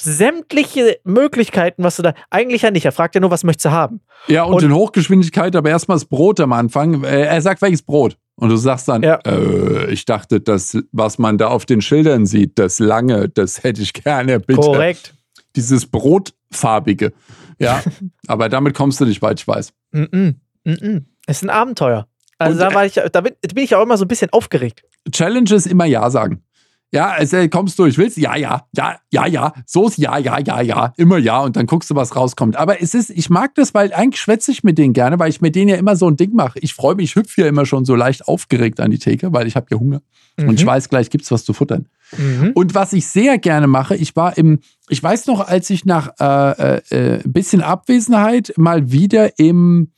sämtliche 0.00 0.98
Möglichkeiten, 1.04 1.82
was 1.82 1.96
du 1.96 2.02
da 2.02 2.14
eigentlich 2.30 2.62
ja 2.62 2.70
nicht. 2.70 2.84
Er 2.84 2.92
fragt 2.92 3.14
ja 3.14 3.20
nur, 3.20 3.30
was 3.30 3.44
möchtest 3.44 3.66
du 3.66 3.70
haben? 3.70 4.00
Ja, 4.28 4.44
und, 4.44 4.54
und 4.54 4.64
in 4.64 4.74
Hochgeschwindigkeit, 4.74 5.54
aber 5.56 5.70
erstmal 5.70 5.96
das 5.96 6.04
Brot 6.04 6.40
am 6.40 6.52
Anfang. 6.52 7.04
Äh, 7.04 7.22
er 7.22 7.42
sagt, 7.42 7.62
welches 7.62 7.82
Brot? 7.82 8.16
Und 8.36 8.50
du 8.50 8.56
sagst 8.56 8.88
dann, 8.88 9.02
ja. 9.02 9.18
äh, 9.24 9.90
ich 9.90 10.04
dachte, 10.04 10.40
das, 10.40 10.76
was 10.92 11.18
man 11.18 11.38
da 11.38 11.48
auf 11.48 11.64
den 11.64 11.80
Schildern 11.80 12.26
sieht, 12.26 12.58
das 12.58 12.78
lange, 12.78 13.28
das 13.28 13.62
hätte 13.62 13.82
ich 13.82 13.92
gerne, 13.92 14.40
bitte. 14.40 14.60
Korrekt. 14.60 15.14
Dieses 15.56 15.86
Brotfarbige. 15.86 17.12
Ja, 17.58 17.82
aber 18.26 18.48
damit 18.48 18.74
kommst 18.74 19.00
du 19.00 19.06
nicht 19.06 19.22
weit, 19.22 19.40
ich 19.40 19.48
weiß. 19.48 19.72
Mm 19.92 20.02
-mm, 20.02 20.34
mm 20.64 20.70
-mm. 20.70 21.04
Es 21.26 21.38
ist 21.38 21.42
ein 21.44 21.50
Abenteuer. 21.50 22.06
Also 22.38 22.52
und, 22.52 22.58
da, 22.70 22.74
war 22.74 22.84
ich, 22.84 22.94
da 22.94 23.20
bin, 23.20 23.34
bin 23.40 23.64
ich 23.64 23.74
auch 23.74 23.82
immer 23.82 23.96
so 23.96 24.04
ein 24.04 24.08
bisschen 24.08 24.30
aufgeregt. 24.30 24.82
Challenge 25.10 25.54
ist 25.54 25.66
immer 25.66 25.86
Ja 25.86 26.10
sagen. 26.10 26.42
Ja, 26.92 27.08
also 27.08 27.48
kommst 27.48 27.78
durch, 27.78 27.98
willst? 27.98 28.16
Ja, 28.16 28.36
ja, 28.36 28.66
ja, 28.74 28.96
ja, 29.10 29.26
ja. 29.26 29.52
So 29.66 29.88
ist 29.88 29.98
ja, 29.98 30.18
ja, 30.18 30.38
ja, 30.38 30.60
ja. 30.60 30.92
Immer 30.96 31.18
ja. 31.18 31.40
Und 31.40 31.56
dann 31.56 31.66
guckst 31.66 31.90
du, 31.90 31.94
was 31.94 32.14
rauskommt. 32.14 32.56
Aber 32.56 32.80
es 32.80 32.94
ist, 32.94 33.10
ich 33.10 33.28
mag 33.28 33.54
das, 33.56 33.74
weil 33.74 33.92
eigentlich 33.92 34.20
schwätze 34.20 34.52
ich 34.52 34.62
mit 34.62 34.78
denen 34.78 34.92
gerne, 34.92 35.18
weil 35.18 35.28
ich 35.28 35.40
mit 35.40 35.56
denen 35.56 35.68
ja 35.68 35.76
immer 35.76 35.96
so 35.96 36.08
ein 36.08 36.16
Ding 36.16 36.34
mache. 36.34 36.58
Ich 36.60 36.74
freue 36.74 36.94
mich, 36.94 37.10
ich 37.10 37.16
hüpfe 37.16 37.42
ja 37.42 37.48
immer 37.48 37.66
schon 37.66 37.84
so 37.84 37.96
leicht 37.96 38.28
aufgeregt 38.28 38.80
an 38.80 38.90
die 38.90 38.98
Theke, 38.98 39.32
weil 39.32 39.46
ich 39.46 39.56
habe 39.56 39.66
ja 39.70 39.78
Hunger. 39.78 40.00
Mhm. 40.36 40.48
Und 40.48 40.54
ich 40.54 40.64
mhm. 40.64 40.68
weiß, 40.68 40.88
gleich 40.88 41.10
gibt's 41.10 41.30
was 41.30 41.44
zu 41.44 41.52
futtern. 41.52 41.86
Mhm. 42.16 42.52
Und 42.54 42.74
was 42.74 42.92
ich 42.92 43.08
sehr 43.08 43.38
gerne 43.38 43.66
mache, 43.66 43.96
ich 43.96 44.14
war 44.14 44.38
im, 44.38 44.60
ich 44.88 45.02
weiß 45.02 45.26
noch, 45.26 45.40
als 45.46 45.70
ich 45.70 45.84
nach 45.84 46.12
äh, 46.20 46.76
äh, 46.90 47.22
ein 47.24 47.32
bisschen 47.32 47.62
Abwesenheit 47.62 48.54
mal 48.56 48.92
wieder 48.92 49.38
im 49.38 49.90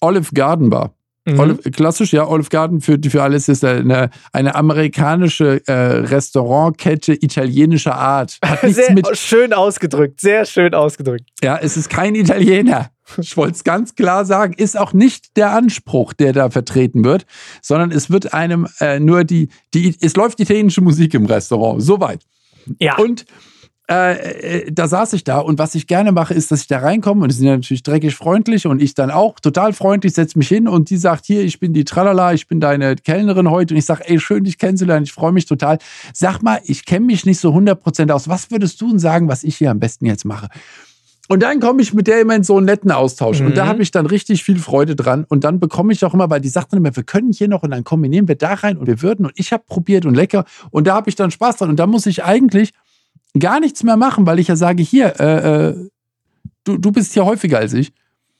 Olive 0.00 0.32
Garden 0.32 0.70
war. 0.70 0.95
Mhm. 1.26 1.40
Olive, 1.40 1.70
klassisch, 1.72 2.12
ja, 2.12 2.26
Olive 2.26 2.48
Garden 2.50 2.80
für, 2.80 2.98
für 3.04 3.22
alles 3.22 3.48
ist 3.48 3.64
eine, 3.64 4.10
eine 4.32 4.54
amerikanische 4.54 5.60
äh, 5.66 5.72
Restaurantkette 5.72 7.14
italienischer 7.14 7.96
Art. 7.96 8.38
sehr 8.62 8.94
schön 9.14 9.52
ausgedrückt, 9.52 10.20
sehr 10.20 10.44
schön 10.44 10.72
ausgedrückt. 10.72 11.28
Ja, 11.42 11.58
es 11.60 11.76
ist 11.76 11.90
kein 11.90 12.14
Italiener. 12.14 12.90
Ich 13.18 13.36
wollte 13.36 13.54
es 13.54 13.64
ganz 13.64 13.94
klar 13.94 14.24
sagen, 14.24 14.54
ist 14.56 14.78
auch 14.78 14.92
nicht 14.92 15.36
der 15.36 15.50
Anspruch, 15.50 16.12
der 16.12 16.32
da 16.32 16.50
vertreten 16.50 17.04
wird, 17.04 17.26
sondern 17.60 17.90
es 17.90 18.10
wird 18.10 18.32
einem 18.32 18.68
äh, 18.80 19.00
nur 19.00 19.24
die, 19.24 19.48
die, 19.74 19.96
es 20.00 20.14
läuft 20.16 20.38
italienische 20.40 20.80
Musik 20.80 21.14
im 21.14 21.26
Restaurant, 21.26 21.82
soweit. 21.82 22.22
Ja. 22.80 22.96
Und 22.98 23.24
äh, 23.88 24.64
äh, 24.64 24.72
da 24.72 24.88
saß 24.88 25.12
ich 25.12 25.22
da 25.22 25.38
und 25.38 25.58
was 25.58 25.76
ich 25.76 25.86
gerne 25.86 26.10
mache, 26.10 26.34
ist, 26.34 26.50
dass 26.50 26.62
ich 26.62 26.66
da 26.66 26.78
reinkomme 26.78 27.22
und 27.22 27.30
die 27.30 27.36
sind 27.36 27.46
ja 27.46 27.52
natürlich 27.52 27.84
dreckig 27.84 28.16
freundlich 28.16 28.66
und 28.66 28.82
ich 28.82 28.94
dann 28.94 29.12
auch 29.12 29.38
total 29.38 29.72
freundlich, 29.72 30.14
setze 30.14 30.36
mich 30.38 30.48
hin 30.48 30.66
und 30.66 30.90
die 30.90 30.96
sagt, 30.96 31.24
hier, 31.24 31.42
ich 31.42 31.60
bin 31.60 31.72
die 31.72 31.84
Tralala, 31.84 32.32
ich 32.32 32.48
bin 32.48 32.58
deine 32.58 32.96
Kellnerin 32.96 33.48
heute 33.48 33.74
und 33.74 33.78
ich 33.78 33.84
sage, 33.84 34.02
ey, 34.08 34.18
schön, 34.18 34.42
dich 34.42 34.58
kennenzulernen, 34.58 35.04
ich 35.04 35.12
freue 35.12 35.30
mich 35.30 35.46
total. 35.46 35.78
Sag 36.12 36.42
mal, 36.42 36.58
ich 36.64 36.84
kenne 36.84 37.06
mich 37.06 37.26
nicht 37.26 37.38
so 37.38 37.52
100% 37.52 38.10
aus. 38.10 38.28
Was 38.28 38.50
würdest 38.50 38.80
du 38.80 38.90
denn 38.90 38.98
sagen, 38.98 39.28
was 39.28 39.44
ich 39.44 39.56
hier 39.56 39.70
am 39.70 39.78
besten 39.78 40.06
jetzt 40.06 40.24
mache? 40.24 40.48
Und 41.28 41.42
dann 41.42 41.60
komme 41.60 41.82
ich 41.82 41.92
mit 41.92 42.06
der 42.06 42.20
immer 42.20 42.34
in 42.34 42.44
so 42.44 42.56
einen 42.56 42.66
netten 42.66 42.90
Austausch. 42.90 43.40
Mhm. 43.40 43.46
Und 43.46 43.56
da 43.56 43.64
mhm. 43.64 43.68
habe 43.68 43.82
ich 43.82 43.90
dann 43.90 44.06
richtig 44.06 44.44
viel 44.44 44.58
Freude 44.58 44.96
dran. 44.96 45.24
Und 45.28 45.44
dann 45.44 45.60
bekomme 45.60 45.92
ich 45.92 46.04
auch 46.04 46.14
immer, 46.14 46.30
weil 46.30 46.40
die 46.40 46.48
sagt 46.48 46.72
dann 46.72 46.78
immer, 46.78 46.94
wir 46.94 47.02
können 47.02 47.32
hier 47.32 47.48
noch 47.48 47.62
und 47.62 47.70
dann 47.70 47.84
kombinieren 47.84 48.28
wir 48.28 48.36
da 48.36 48.54
rein 48.54 48.76
und 48.76 48.86
wir 48.86 49.02
würden. 49.02 49.26
Und 49.26 49.32
ich 49.36 49.52
habe 49.52 49.64
probiert 49.66 50.06
und 50.06 50.14
lecker. 50.14 50.44
Und 50.70 50.86
da 50.86 50.94
habe 50.94 51.08
ich 51.08 51.16
dann 51.16 51.30
Spaß 51.30 51.56
dran. 51.56 51.70
Und 51.70 51.78
da 51.78 51.86
muss 51.86 52.06
ich 52.06 52.24
eigentlich 52.24 52.72
gar 53.38 53.60
nichts 53.60 53.82
mehr 53.82 53.96
machen, 53.96 54.26
weil 54.26 54.38
ich 54.38 54.48
ja 54.48 54.56
sage, 54.56 54.82
hier, 54.82 55.18
äh, 55.20 55.68
äh, 55.68 55.88
du, 56.64 56.78
du 56.78 56.92
bist 56.92 57.12
hier 57.12 57.24
häufiger 57.24 57.58
als 57.58 57.72
ich. 57.72 57.92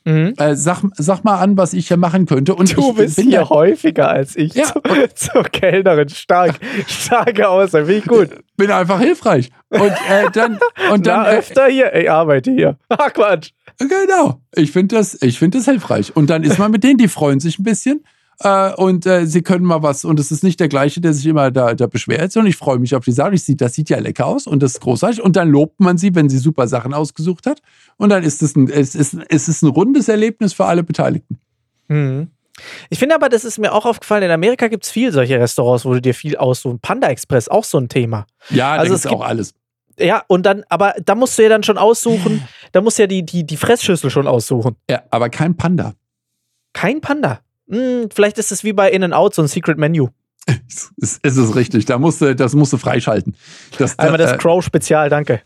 Mhm. 0.07 0.35
Äh, 0.39 0.55
sag, 0.55 0.85
sag 0.95 1.25
mal 1.25 1.41
an, 1.41 1.57
was 1.57 1.73
ich 1.73 1.89
hier 1.89 1.97
machen 1.97 2.27
könnte. 2.27 2.55
Und 2.55 2.77
du 2.77 2.91
ich, 2.91 2.97
bist 2.97 3.21
hier 3.21 3.31
ja, 3.31 3.51
häufiger 3.51 4.09
als 4.09 4.37
ich. 4.37 4.55
Ja. 4.55 4.73
Zur 5.15 5.43
Kellnerin. 5.53 6.09
Stark. 6.09 6.61
Starke 6.87 7.49
Aussage. 7.49 7.93
Ich 7.93 8.07
gut. 8.07 8.31
Bin 8.57 8.71
einfach 8.71 9.01
hilfreich. 9.01 9.51
Und 9.69 9.91
äh, 10.09 10.31
dann. 10.33 10.61
Und 10.93 11.07
dann 11.09 11.23
Na, 11.23 11.33
äh, 11.33 11.39
öfter 11.39 11.67
hier. 11.67 11.93
Ich 11.93 12.09
arbeite 12.09 12.53
hier. 12.53 12.79
Ach, 12.89 13.13
Quatsch. 13.13 13.51
Genau. 13.79 14.41
Ich 14.55 14.71
finde 14.71 14.95
das, 14.95 15.19
find 15.19 15.57
das 15.57 15.65
hilfreich. 15.65 16.15
Und 16.15 16.31
dann 16.31 16.45
ist 16.45 16.59
man 16.59 16.71
mit 16.71 16.85
denen, 16.85 16.99
die 16.99 17.09
freuen 17.09 17.41
sich 17.41 17.59
ein 17.59 17.65
bisschen. 17.65 18.05
Äh, 18.41 18.73
und 18.75 19.07
äh, 19.07 19.27
sie 19.27 19.43
können 19.43 19.65
mal 19.65 19.83
was. 19.83 20.05
Und 20.05 20.21
es 20.21 20.31
ist 20.31 20.43
nicht 20.43 20.61
der 20.61 20.69
gleiche, 20.69 21.01
der 21.01 21.13
sich 21.15 21.27
immer 21.27 21.51
da, 21.51 21.75
da 21.75 21.87
beschwert, 21.87 22.33
sondern 22.33 22.51
ich 22.51 22.57
freue 22.57 22.79
mich 22.79 22.95
auf 22.95 23.05
die 23.05 23.13
Sache. 23.13 23.35
Ich 23.35 23.45
sieht, 23.45 23.61
das 23.61 23.75
sieht 23.75 23.89
ja 23.89 23.99
lecker 23.99 24.27
aus 24.27 24.47
und 24.47 24.63
das 24.63 24.73
ist 24.73 24.81
großartig. 24.81 25.23
Und 25.23 25.37
dann 25.37 25.49
lobt 25.49 25.81
man 25.81 25.99
sie, 25.99 26.15
wenn 26.15 26.29
sie 26.29 26.39
super 26.39 26.69
Sachen 26.69 26.93
ausgesucht 26.95 27.47
hat. 27.47 27.61
Und 27.97 28.11
dann 28.11 28.23
ist 28.23 28.43
es 28.43 28.57
ein, 28.57 28.69
es 28.69 28.95
ist, 28.95 29.17
es 29.29 29.49
ist 29.49 29.63
ein 29.63 29.69
rundes 29.69 30.09
Erlebnis 30.09 30.53
für 30.53 30.67
alle 30.67 30.83
Beteiligten. 30.83 31.39
Mhm. 31.89 32.31
Ich 32.89 32.99
finde 32.99 33.15
aber, 33.15 33.29
das 33.29 33.45
ist 33.45 33.59
mir 33.59 33.73
auch 33.73 33.85
aufgefallen, 33.85 34.23
in 34.23 34.31
Amerika 34.31 34.69
gibt 34.69 34.85
es 34.85 34.91
viel 34.91 35.13
solche 35.13 35.39
Restaurants, 35.39 35.85
wo 35.85 35.93
du 35.93 36.01
dir 36.01 36.15
viel 36.15 36.37
aussuchst. 36.37 36.81
Panda 36.81 37.09
Express, 37.09 37.49
auch 37.49 37.65
so 37.65 37.79
ein 37.79 37.89
Thema. 37.89 38.27
Ja, 38.51 38.73
also 38.73 38.95
es 38.95 39.05
ist 39.05 39.11
auch 39.11 39.21
alles. 39.21 39.55
Ja, 39.99 40.25
und 40.27 40.45
dann, 40.45 40.65
aber 40.69 40.95
da 41.05 41.15
musst 41.15 41.39
du 41.39 41.43
ja 41.43 41.49
dann 41.49 41.63
schon 41.63 41.79
aussuchen, 41.79 42.47
da 42.73 42.81
musst 42.81 42.99
du 42.99 43.03
ja 43.03 43.07
die, 43.07 43.25
die, 43.25 43.45
die 43.45 43.57
Fressschüssel 43.57 44.11
schon 44.11 44.27
aussuchen. 44.27 44.77
Ja, 44.91 45.03
aber 45.11 45.31
kein 45.31 45.57
Panda. 45.57 45.95
Kein 46.73 47.01
Panda. 47.01 47.41
Hm, 47.69 48.09
vielleicht 48.15 48.39
ist 48.39 48.53
es 48.53 48.65
wie 48.65 48.73
bei 48.73 48.91
In-N-Out 48.91 49.35
so 49.35 49.43
ein 49.43 49.49
Secret 49.49 49.79
Menu. 49.79 50.09
Es 50.47 50.93
ist, 50.97 51.25
ist 51.25 51.57
richtig, 51.57 51.87
da 51.87 51.99
musst 51.99 52.21
du, 52.21 52.35
das 52.35 52.55
musst 52.55 52.73
du 52.73 52.77
freischalten. 52.77 53.35
Das, 53.79 53.99
Einmal 53.99 54.19
das 54.19 54.33
äh, 54.33 54.37
Crow-Spezial, 54.37 55.11
danke. 55.11 55.43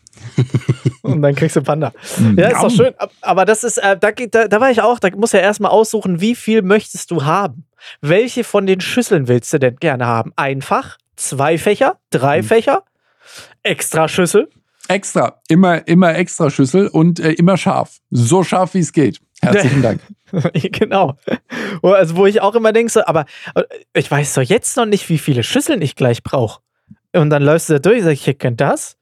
und 1.02 1.22
dann 1.22 1.34
kriegst 1.34 1.56
du 1.56 1.62
Panda. 1.62 1.92
Ja, 2.36 2.48
ist 2.48 2.62
doch 2.62 2.70
schön. 2.70 2.94
Aber 3.22 3.46
das 3.46 3.64
ist, 3.64 3.78
äh, 3.78 3.96
da, 3.98 4.10
da, 4.12 4.48
da 4.48 4.60
war 4.60 4.70
ich 4.70 4.82
auch, 4.82 4.98
da 4.98 5.08
musst 5.16 5.32
du 5.32 5.38
ja 5.38 5.42
erstmal 5.42 5.70
aussuchen, 5.70 6.20
wie 6.20 6.34
viel 6.34 6.60
möchtest 6.60 7.10
du 7.10 7.24
haben? 7.24 7.64
Welche 8.02 8.44
von 8.44 8.66
den 8.66 8.82
Schüsseln 8.82 9.26
willst 9.26 9.50
du 9.54 9.58
denn 9.58 9.76
gerne 9.76 10.06
haben? 10.06 10.32
Einfach, 10.36 10.98
zwei 11.16 11.56
Fächer, 11.56 11.98
drei 12.10 12.42
mhm. 12.42 12.46
Fächer, 12.46 12.84
extra 13.62 14.06
Schüssel. 14.06 14.50
Extra, 14.88 15.40
immer, 15.48 15.86
immer 15.86 16.14
extra 16.14 16.50
Schüssel 16.50 16.88
und 16.88 17.20
äh, 17.20 17.32
immer 17.32 17.56
scharf. 17.56 17.98
So 18.10 18.42
scharf, 18.42 18.74
wie 18.74 18.80
es 18.80 18.92
geht. 18.92 19.20
Herzlichen 19.40 19.82
Dank. 19.82 20.00
genau. 20.72 21.16
Also, 21.82 22.16
wo 22.16 22.26
ich 22.26 22.40
auch 22.40 22.54
immer 22.54 22.72
denke, 22.72 22.92
so, 22.92 23.04
aber 23.04 23.26
äh, 23.54 23.62
ich 23.94 24.10
weiß 24.10 24.34
doch 24.34 24.42
jetzt 24.42 24.76
noch 24.76 24.86
nicht, 24.86 25.08
wie 25.08 25.18
viele 25.18 25.42
Schüsseln 25.42 25.82
ich 25.82 25.96
gleich 25.96 26.22
brauche. 26.22 26.60
Und 27.12 27.30
dann 27.30 27.42
läufst 27.42 27.68
du 27.68 27.74
da 27.74 27.78
durch, 27.78 28.02
sag 28.02 28.12
ich, 28.12 28.28
ich 28.28 28.38
kenne 28.38 28.56
das 28.56 28.96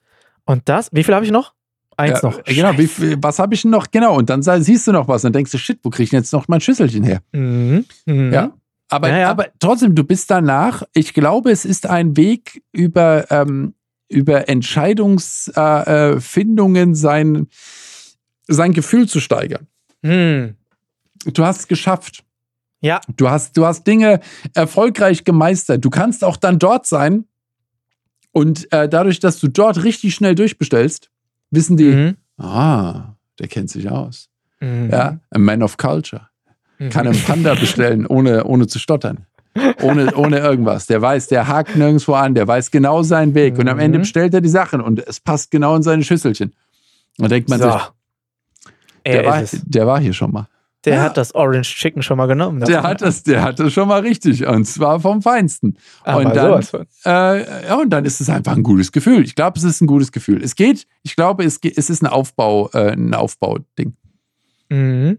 und 0.44 0.68
das. 0.68 0.90
Wie 0.92 1.04
viel 1.04 1.14
habe 1.14 1.24
ich 1.24 1.30
noch? 1.30 1.54
Eins 1.96 2.22
ja, 2.22 2.30
noch. 2.30 2.38
Äh, 2.46 2.54
genau, 2.54 2.78
wie, 2.78 2.88
was 3.20 3.38
habe 3.38 3.54
ich 3.54 3.62
denn 3.62 3.72
noch? 3.72 3.90
Genau, 3.90 4.16
und 4.16 4.30
dann 4.30 4.42
siehst 4.42 4.86
du 4.86 4.92
noch 4.92 5.08
was 5.08 5.24
und 5.24 5.34
denkst 5.34 5.50
du, 5.50 5.58
shit, 5.58 5.80
wo 5.82 5.90
kriege 5.90 6.04
ich 6.04 6.10
denn 6.10 6.20
jetzt 6.20 6.32
noch 6.32 6.48
mein 6.48 6.60
Schüsselchen 6.60 7.02
her? 7.02 7.20
Mhm. 7.32 7.84
Mhm. 8.06 8.32
Ja. 8.32 8.52
Aber, 8.88 9.10
ja, 9.10 9.18
ja. 9.18 9.30
aber 9.30 9.48
trotzdem, 9.58 9.94
du 9.94 10.04
bist 10.04 10.30
danach, 10.30 10.84
ich 10.94 11.12
glaube, 11.12 11.50
es 11.50 11.64
ist 11.64 11.86
ein 11.86 12.16
Weg 12.16 12.62
über, 12.72 13.30
ähm, 13.30 13.74
über 14.08 14.48
Entscheidungsfindungen, 14.48 16.92
äh, 16.92 16.94
sein, 16.94 17.48
sein 18.46 18.72
Gefühl 18.72 19.08
zu 19.08 19.20
steigern. 19.20 19.66
Mhm. 20.08 20.54
Du 21.32 21.44
hast 21.44 21.60
es 21.60 21.68
geschafft. 21.68 22.24
Ja. 22.80 23.00
Du 23.16 23.28
hast, 23.28 23.56
du 23.56 23.66
hast 23.66 23.86
Dinge 23.86 24.20
erfolgreich 24.54 25.24
gemeistert. 25.24 25.84
Du 25.84 25.90
kannst 25.90 26.22
auch 26.24 26.36
dann 26.36 26.58
dort 26.58 26.86
sein 26.86 27.24
und 28.32 28.72
äh, 28.72 28.88
dadurch, 28.88 29.20
dass 29.20 29.40
du 29.40 29.48
dort 29.48 29.82
richtig 29.82 30.14
schnell 30.14 30.34
durchbestellst, 30.34 31.10
wissen 31.50 31.76
die, 31.76 31.90
mhm. 31.90 32.16
ah, 32.36 33.14
der 33.38 33.48
kennt 33.48 33.70
sich 33.70 33.90
aus. 33.90 34.28
Mhm. 34.60 34.90
Ja, 34.90 35.18
a 35.30 35.38
man 35.38 35.62
of 35.62 35.76
culture. 35.76 36.28
Mhm. 36.78 36.90
Kann 36.90 37.06
einen 37.06 37.20
Panda 37.20 37.54
bestellen, 37.60 38.06
ohne, 38.06 38.44
ohne 38.44 38.66
zu 38.66 38.78
stottern. 38.78 39.26
Ohne, 39.82 40.14
ohne 40.14 40.38
irgendwas. 40.38 40.86
Der 40.86 41.02
weiß, 41.02 41.26
der 41.28 41.48
hakt 41.48 41.74
nirgendwo 41.74 42.12
an, 42.14 42.34
der 42.34 42.46
weiß 42.46 42.70
genau 42.70 43.02
seinen 43.02 43.34
Weg. 43.34 43.58
Und 43.58 43.66
am 43.66 43.80
Ende 43.80 43.98
mhm. 43.98 44.02
bestellt 44.02 44.32
er 44.34 44.40
die 44.40 44.48
Sachen 44.48 44.80
und 44.80 45.04
es 45.04 45.18
passt 45.18 45.50
genau 45.50 45.74
in 45.74 45.82
seine 45.82 46.04
Schüsselchen. 46.04 46.54
Und 47.18 47.32
denkt 47.32 47.48
man 47.48 47.58
so. 47.58 47.72
sich, 47.72 47.82
der 49.06 49.24
war, 49.24 49.42
der 49.44 49.86
war 49.86 50.00
hier 50.00 50.12
schon 50.12 50.32
mal. 50.32 50.48
Der 50.84 50.94
ja. 50.94 51.02
hat 51.02 51.16
das 51.16 51.34
Orange 51.34 51.74
Chicken 51.74 52.02
schon 52.02 52.16
mal 52.16 52.26
genommen. 52.26 52.60
Der 52.60 52.82
hat 52.84 53.02
das, 53.02 53.24
der 53.24 53.42
hat 53.42 53.58
das 53.58 53.72
schon 53.72 53.88
mal 53.88 54.00
richtig 54.00 54.46
und 54.46 54.64
zwar 54.64 55.00
vom 55.00 55.22
Feinsten. 55.22 55.76
Aber 56.04 56.20
und 56.20 56.36
dann, 56.36 56.86
äh, 57.04 57.66
ja, 57.66 57.74
und 57.74 57.90
dann 57.90 58.04
ist 58.04 58.20
es 58.20 58.30
einfach 58.30 58.56
ein 58.56 58.62
gutes 58.62 58.92
Gefühl. 58.92 59.24
Ich 59.24 59.34
glaube, 59.34 59.58
es 59.58 59.64
ist 59.64 59.80
ein 59.80 59.88
gutes 59.88 60.12
Gefühl. 60.12 60.42
Es 60.42 60.54
geht. 60.54 60.86
Ich 61.02 61.16
glaube, 61.16 61.44
es, 61.44 61.58
es 61.62 61.90
ist 61.90 62.02
ein 62.02 62.06
Aufbau, 62.06 62.70
äh, 62.72 62.92
ein 62.92 63.12
Aufbauding. 63.12 63.96
Mhm. 64.68 65.18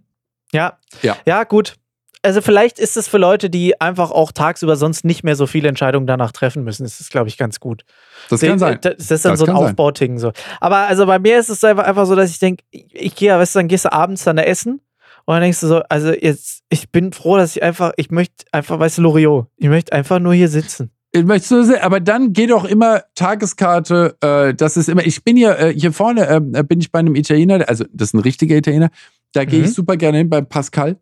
Ja. 0.53 0.77
ja. 1.01 1.17
Ja, 1.25 1.43
gut. 1.43 1.75
Also 2.21 2.41
vielleicht 2.41 2.79
ist 2.79 2.97
es 2.97 3.07
für 3.07 3.17
Leute, 3.17 3.49
die 3.49 3.79
einfach 3.79 4.11
auch 4.11 4.33
tagsüber 4.33 4.75
sonst 4.75 5.05
nicht 5.05 5.23
mehr 5.23 5.37
so 5.37 5.47
viele 5.47 5.69
Entscheidungen 5.69 6.05
danach 6.05 6.33
treffen 6.33 6.65
müssen. 6.65 6.83
Das 6.83 6.99
ist, 6.99 7.11
glaube 7.11 7.29
ich, 7.29 7.37
ganz 7.37 7.61
gut. 7.61 7.83
Das 8.29 8.41
kann 8.41 8.59
sein. 8.59 8.77
Das 8.81 9.09
ist 9.09 9.23
dann 9.23 9.33
das 9.33 9.39
so 9.39 9.45
ein 9.45 9.55
Aufbauting. 9.55 10.19
So. 10.19 10.33
Aber 10.59 10.79
also 10.79 11.05
bei 11.05 11.17
mir 11.17 11.39
ist 11.39 11.49
es 11.49 11.63
einfach, 11.63 11.85
einfach 11.85 12.05
so, 12.05 12.15
dass 12.15 12.29
ich 12.29 12.39
denke, 12.39 12.63
ich 12.71 13.15
gehe, 13.15 13.33
weißt 13.37 13.55
du, 13.55 13.59
dann 13.59 13.67
gehst 13.69 13.85
du 13.85 13.93
abends 13.93 14.25
dann 14.25 14.35
da 14.35 14.43
essen 14.43 14.81
und 15.25 15.35
dann 15.35 15.41
denkst 15.41 15.61
du 15.61 15.67
so, 15.67 15.81
also 15.89 16.11
jetzt, 16.11 16.63
ich 16.69 16.89
bin 16.91 17.13
froh, 17.13 17.37
dass 17.37 17.55
ich 17.55 17.63
einfach, 17.63 17.91
ich 17.95 18.11
möchte 18.11 18.45
einfach, 18.51 18.79
weißt 18.79 18.97
du, 18.97 19.03
Loriot, 19.03 19.47
ich 19.57 19.69
möchte 19.69 19.93
einfach 19.93 20.19
nur 20.19 20.33
hier 20.33 20.49
sitzen. 20.49 20.91
Ich 21.11 21.23
möchte 21.23 21.47
so 21.47 21.63
sehr, 21.63 21.83
aber 21.83 21.99
dann 21.99 22.33
geht 22.33 22.51
doch 22.51 22.65
immer 22.65 23.03
Tageskarte, 23.15 24.15
äh, 24.21 24.53
das 24.53 24.75
ist 24.75 24.89
immer, 24.89 25.05
ich 25.05 25.23
bin 25.23 25.37
hier, 25.37 25.57
äh, 25.57 25.73
hier 25.73 25.93
vorne 25.93 26.27
äh, 26.27 26.63
bin 26.63 26.79
ich 26.79 26.91
bei 26.91 26.99
einem 26.99 27.15
Italiener, 27.15 27.67
also 27.67 27.85
das 27.91 28.09
ist 28.09 28.13
ein 28.13 28.19
richtiger 28.19 28.55
Italiener, 28.55 28.89
da 29.33 29.45
gehe 29.45 29.59
mhm. 29.59 29.65
ich 29.65 29.73
super 29.73 29.97
gerne 29.97 30.19
hin 30.19 30.29
beim 30.29 30.47
Pascal. 30.47 30.97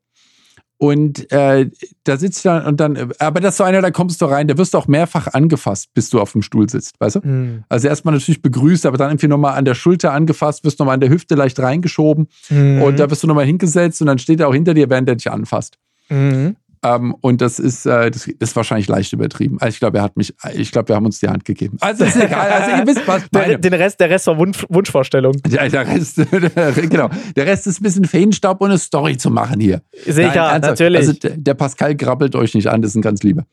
Und 0.80 1.32
äh, 1.32 1.70
da 2.04 2.18
sitzt 2.18 2.46
du 2.46 2.50
dann 2.50 2.66
und 2.66 2.80
dann, 2.80 3.12
aber 3.18 3.40
das 3.40 3.56
ist 3.56 3.58
so 3.58 3.64
einer, 3.64 3.82
da 3.82 3.90
kommst 3.90 4.22
du 4.22 4.26
rein, 4.26 4.48
da 4.48 4.58
wirst 4.60 4.76
du 4.76 4.78
auch 4.78 4.88
mehrfach 4.88 5.28
angefasst, 5.34 5.90
bis 5.96 6.12
du 6.12 6.22
auf 6.22 6.34
dem 6.34 6.44
Stuhl 6.44 6.70
sitzt, 6.70 7.00
weißt 7.00 7.16
du? 7.16 7.20
Mhm. 7.24 7.64
Also 7.68 7.88
erstmal 7.88 8.14
natürlich 8.14 8.44
begrüßt, 8.44 8.86
aber 8.86 8.98
dann 8.98 9.10
irgendwie 9.10 9.28
nochmal 9.28 9.58
an 9.58 9.66
der 9.66 9.74
Schulter 9.74 10.14
angefasst, 10.14 10.64
wirst 10.64 10.78
nochmal 10.78 10.94
an 10.94 11.00
der 11.00 11.10
Hüfte 11.10 11.34
leicht 11.34 11.60
reingeschoben 11.60 12.28
mhm. 12.50 12.84
und 12.84 13.00
da 13.00 13.10
wirst 13.10 13.24
du 13.24 13.28
nochmal 13.28 13.46
hingesetzt 13.46 14.02
und 14.02 14.08
dann 14.08 14.20
steht 14.20 14.40
er 14.40 14.50
auch 14.50 14.54
hinter 14.54 14.76
dir, 14.76 14.88
während 14.88 15.10
er 15.10 15.16
dich 15.16 15.32
anfasst. 15.32 15.80
Mhm. 16.10 16.56
Ähm, 16.84 17.16
und 17.22 17.42
das 17.42 17.60
ist, 17.60 17.86
äh, 17.86 18.12
das, 18.12 18.28
ist 18.28 18.56
wahrscheinlich 18.56 18.88
leicht 18.88 19.14
übertrieben. 19.14 19.58
Also 19.60 19.70
ich 19.70 19.80
glaube, 19.80 19.98
er 19.98 20.04
hat 20.04 20.18
mich, 20.18 20.34
ich 20.54 20.72
glaube, 20.72 20.90
wir 20.90 20.96
haben 20.96 21.06
uns 21.06 21.20
die 21.20 21.28
Hand 21.28 21.46
gegeben. 21.46 21.78
Also 21.82 22.06
ist 22.06 22.16
egal. 22.16 22.50
Also 22.50 22.78
ihr 22.78 22.88
wisst 22.88 23.08
was. 23.08 23.24
Der, 23.34 23.58
den 23.58 23.74
Rest, 23.74 24.00
der 24.00 24.10
Rest 24.10 24.28
war 24.28 24.38
Wunsch, 24.38 24.66
Wunschvorstellung. 24.70 25.34
Ja, 25.50 25.68
der 25.68 25.88
Rest, 25.88 26.16
genau. 26.90 27.10
Der 27.36 27.46
Rest 27.46 27.68
ist 27.68 27.80
ein 27.80 27.84
bisschen 27.84 28.06
Feenstaub 28.06 28.62
und 28.62 28.70
eine 28.70 28.80
Story 28.80 29.18
zu 29.18 29.30
machen 29.30 29.60
hier. 29.60 29.82
Sicher, 30.06 30.34
Nein, 30.34 30.62
natürlich. 30.62 31.00
Also 31.00 31.14
der 31.14 31.54
Pascal 31.54 31.96
grabbelt 31.96 32.36
euch 32.36 32.54
nicht 32.54 32.68
an, 32.68 32.82
das 32.82 32.92
ist 32.92 32.96
ein 32.96 33.02
ganz 33.02 33.24
lieber. 33.24 33.46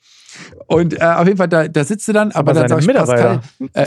Und 0.67 1.01
äh, 1.01 1.05
auf 1.05 1.27
jeden 1.27 1.37
Fall, 1.37 1.49
da, 1.49 1.69
da 1.69 1.85
sitzt 1.85 2.09
du 2.09 2.13
dann, 2.13 2.33
aber, 2.33 2.53
aber 2.53 2.67
dann 2.67 2.69
sag 2.69 2.81
ich 2.81 2.97
Pascal, 2.97 3.41
äh, 3.75 3.87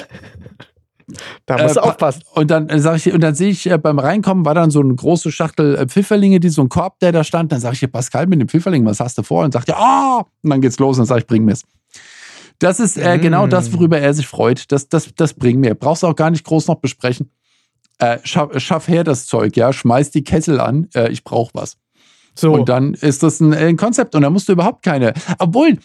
da 1.46 1.62
musst 1.62 1.78
du 1.78 1.80
äh, 1.80 1.84
aufpassen. 1.84 2.24
Und 2.34 2.52
dann 2.52 2.68
äh, 2.70 2.80
sage 2.80 2.98
ich, 2.98 3.14
und 3.14 3.22
dann 3.22 3.34
sehe 3.34 3.50
ich 3.50 3.70
äh, 3.70 3.78
beim 3.78 4.00
Reinkommen 4.00 4.46
war 4.46 4.56
dann 4.56 4.72
so 4.72 4.82
eine 4.82 4.94
große 4.94 5.32
Schachtel 5.32 5.76
äh, 5.76 5.88
Pfifferlinge, 5.88 6.40
die 6.40 6.50
so 6.50 6.62
ein 6.62 6.70
Korb, 6.70 7.00
der 7.00 7.12
da 7.12 7.24
stand. 7.24 7.52
Dann 7.52 7.60
sage 7.60 7.78
ich, 7.80 7.92
Pascal, 7.92 8.28
mit 8.28 8.42
dem 8.42 8.50
Pfifferling, 8.50 8.86
was 8.86 9.00
hast 9.00 9.18
du 9.18 9.24
vor? 9.24 9.46
Und 9.46 9.54
sagt 9.54 9.70
ja, 9.70 9.76
ah, 9.78 10.26
und 10.44 10.50
dann 10.50 10.62
geht's 10.62 10.80
los 10.80 10.98
und 10.98 11.02
dann 11.02 11.08
sage 11.08 11.22
ich, 11.22 11.28
bring 11.28 11.46
mir's. 11.46 11.64
Das 12.60 12.80
ist 12.80 12.98
äh, 12.98 13.18
mm. 13.18 13.22
genau 13.22 13.48
das, 13.48 13.70
mm. 13.70 13.74
worüber 13.74 14.00
er 14.00 14.14
sich 14.14 14.28
freut. 14.28 14.72
Das, 14.72 14.90
das, 14.90 15.14
das 15.16 15.34
bringt 15.34 15.60
mir. 15.60 15.76
Brauchst 15.76 16.04
du 16.04 16.08
auch 16.08 16.16
gar 16.16 16.32
nicht 16.32 16.44
groß 16.44 16.68
noch 16.68 16.76
besprechen. 16.76 17.32
Äh, 18.00 18.18
schaff, 18.24 18.50
schaff, 18.60 18.88
her 18.88 19.04
das 19.04 19.28
Zeug, 19.28 19.56
ja. 19.56 19.72
Schmeiß 19.72 20.12
die 20.12 20.24
Kessel 20.24 20.60
an. 20.60 20.90
Äh, 20.94 21.12
ich 21.12 21.24
brauch 21.24 21.52
was. 21.54 21.78
So. 22.36 22.54
Und 22.54 22.70
dann 22.70 22.94
ist 22.94 23.24
das 23.24 23.40
ein, 23.40 23.54
ein 23.54 23.78
Konzept 23.78 24.14
und 24.16 24.24
da 24.24 24.30
musst 24.30 24.48
du 24.50 24.54
überhaupt 24.54 24.84
keine. 24.84 25.14
Obwohl, 25.40 25.78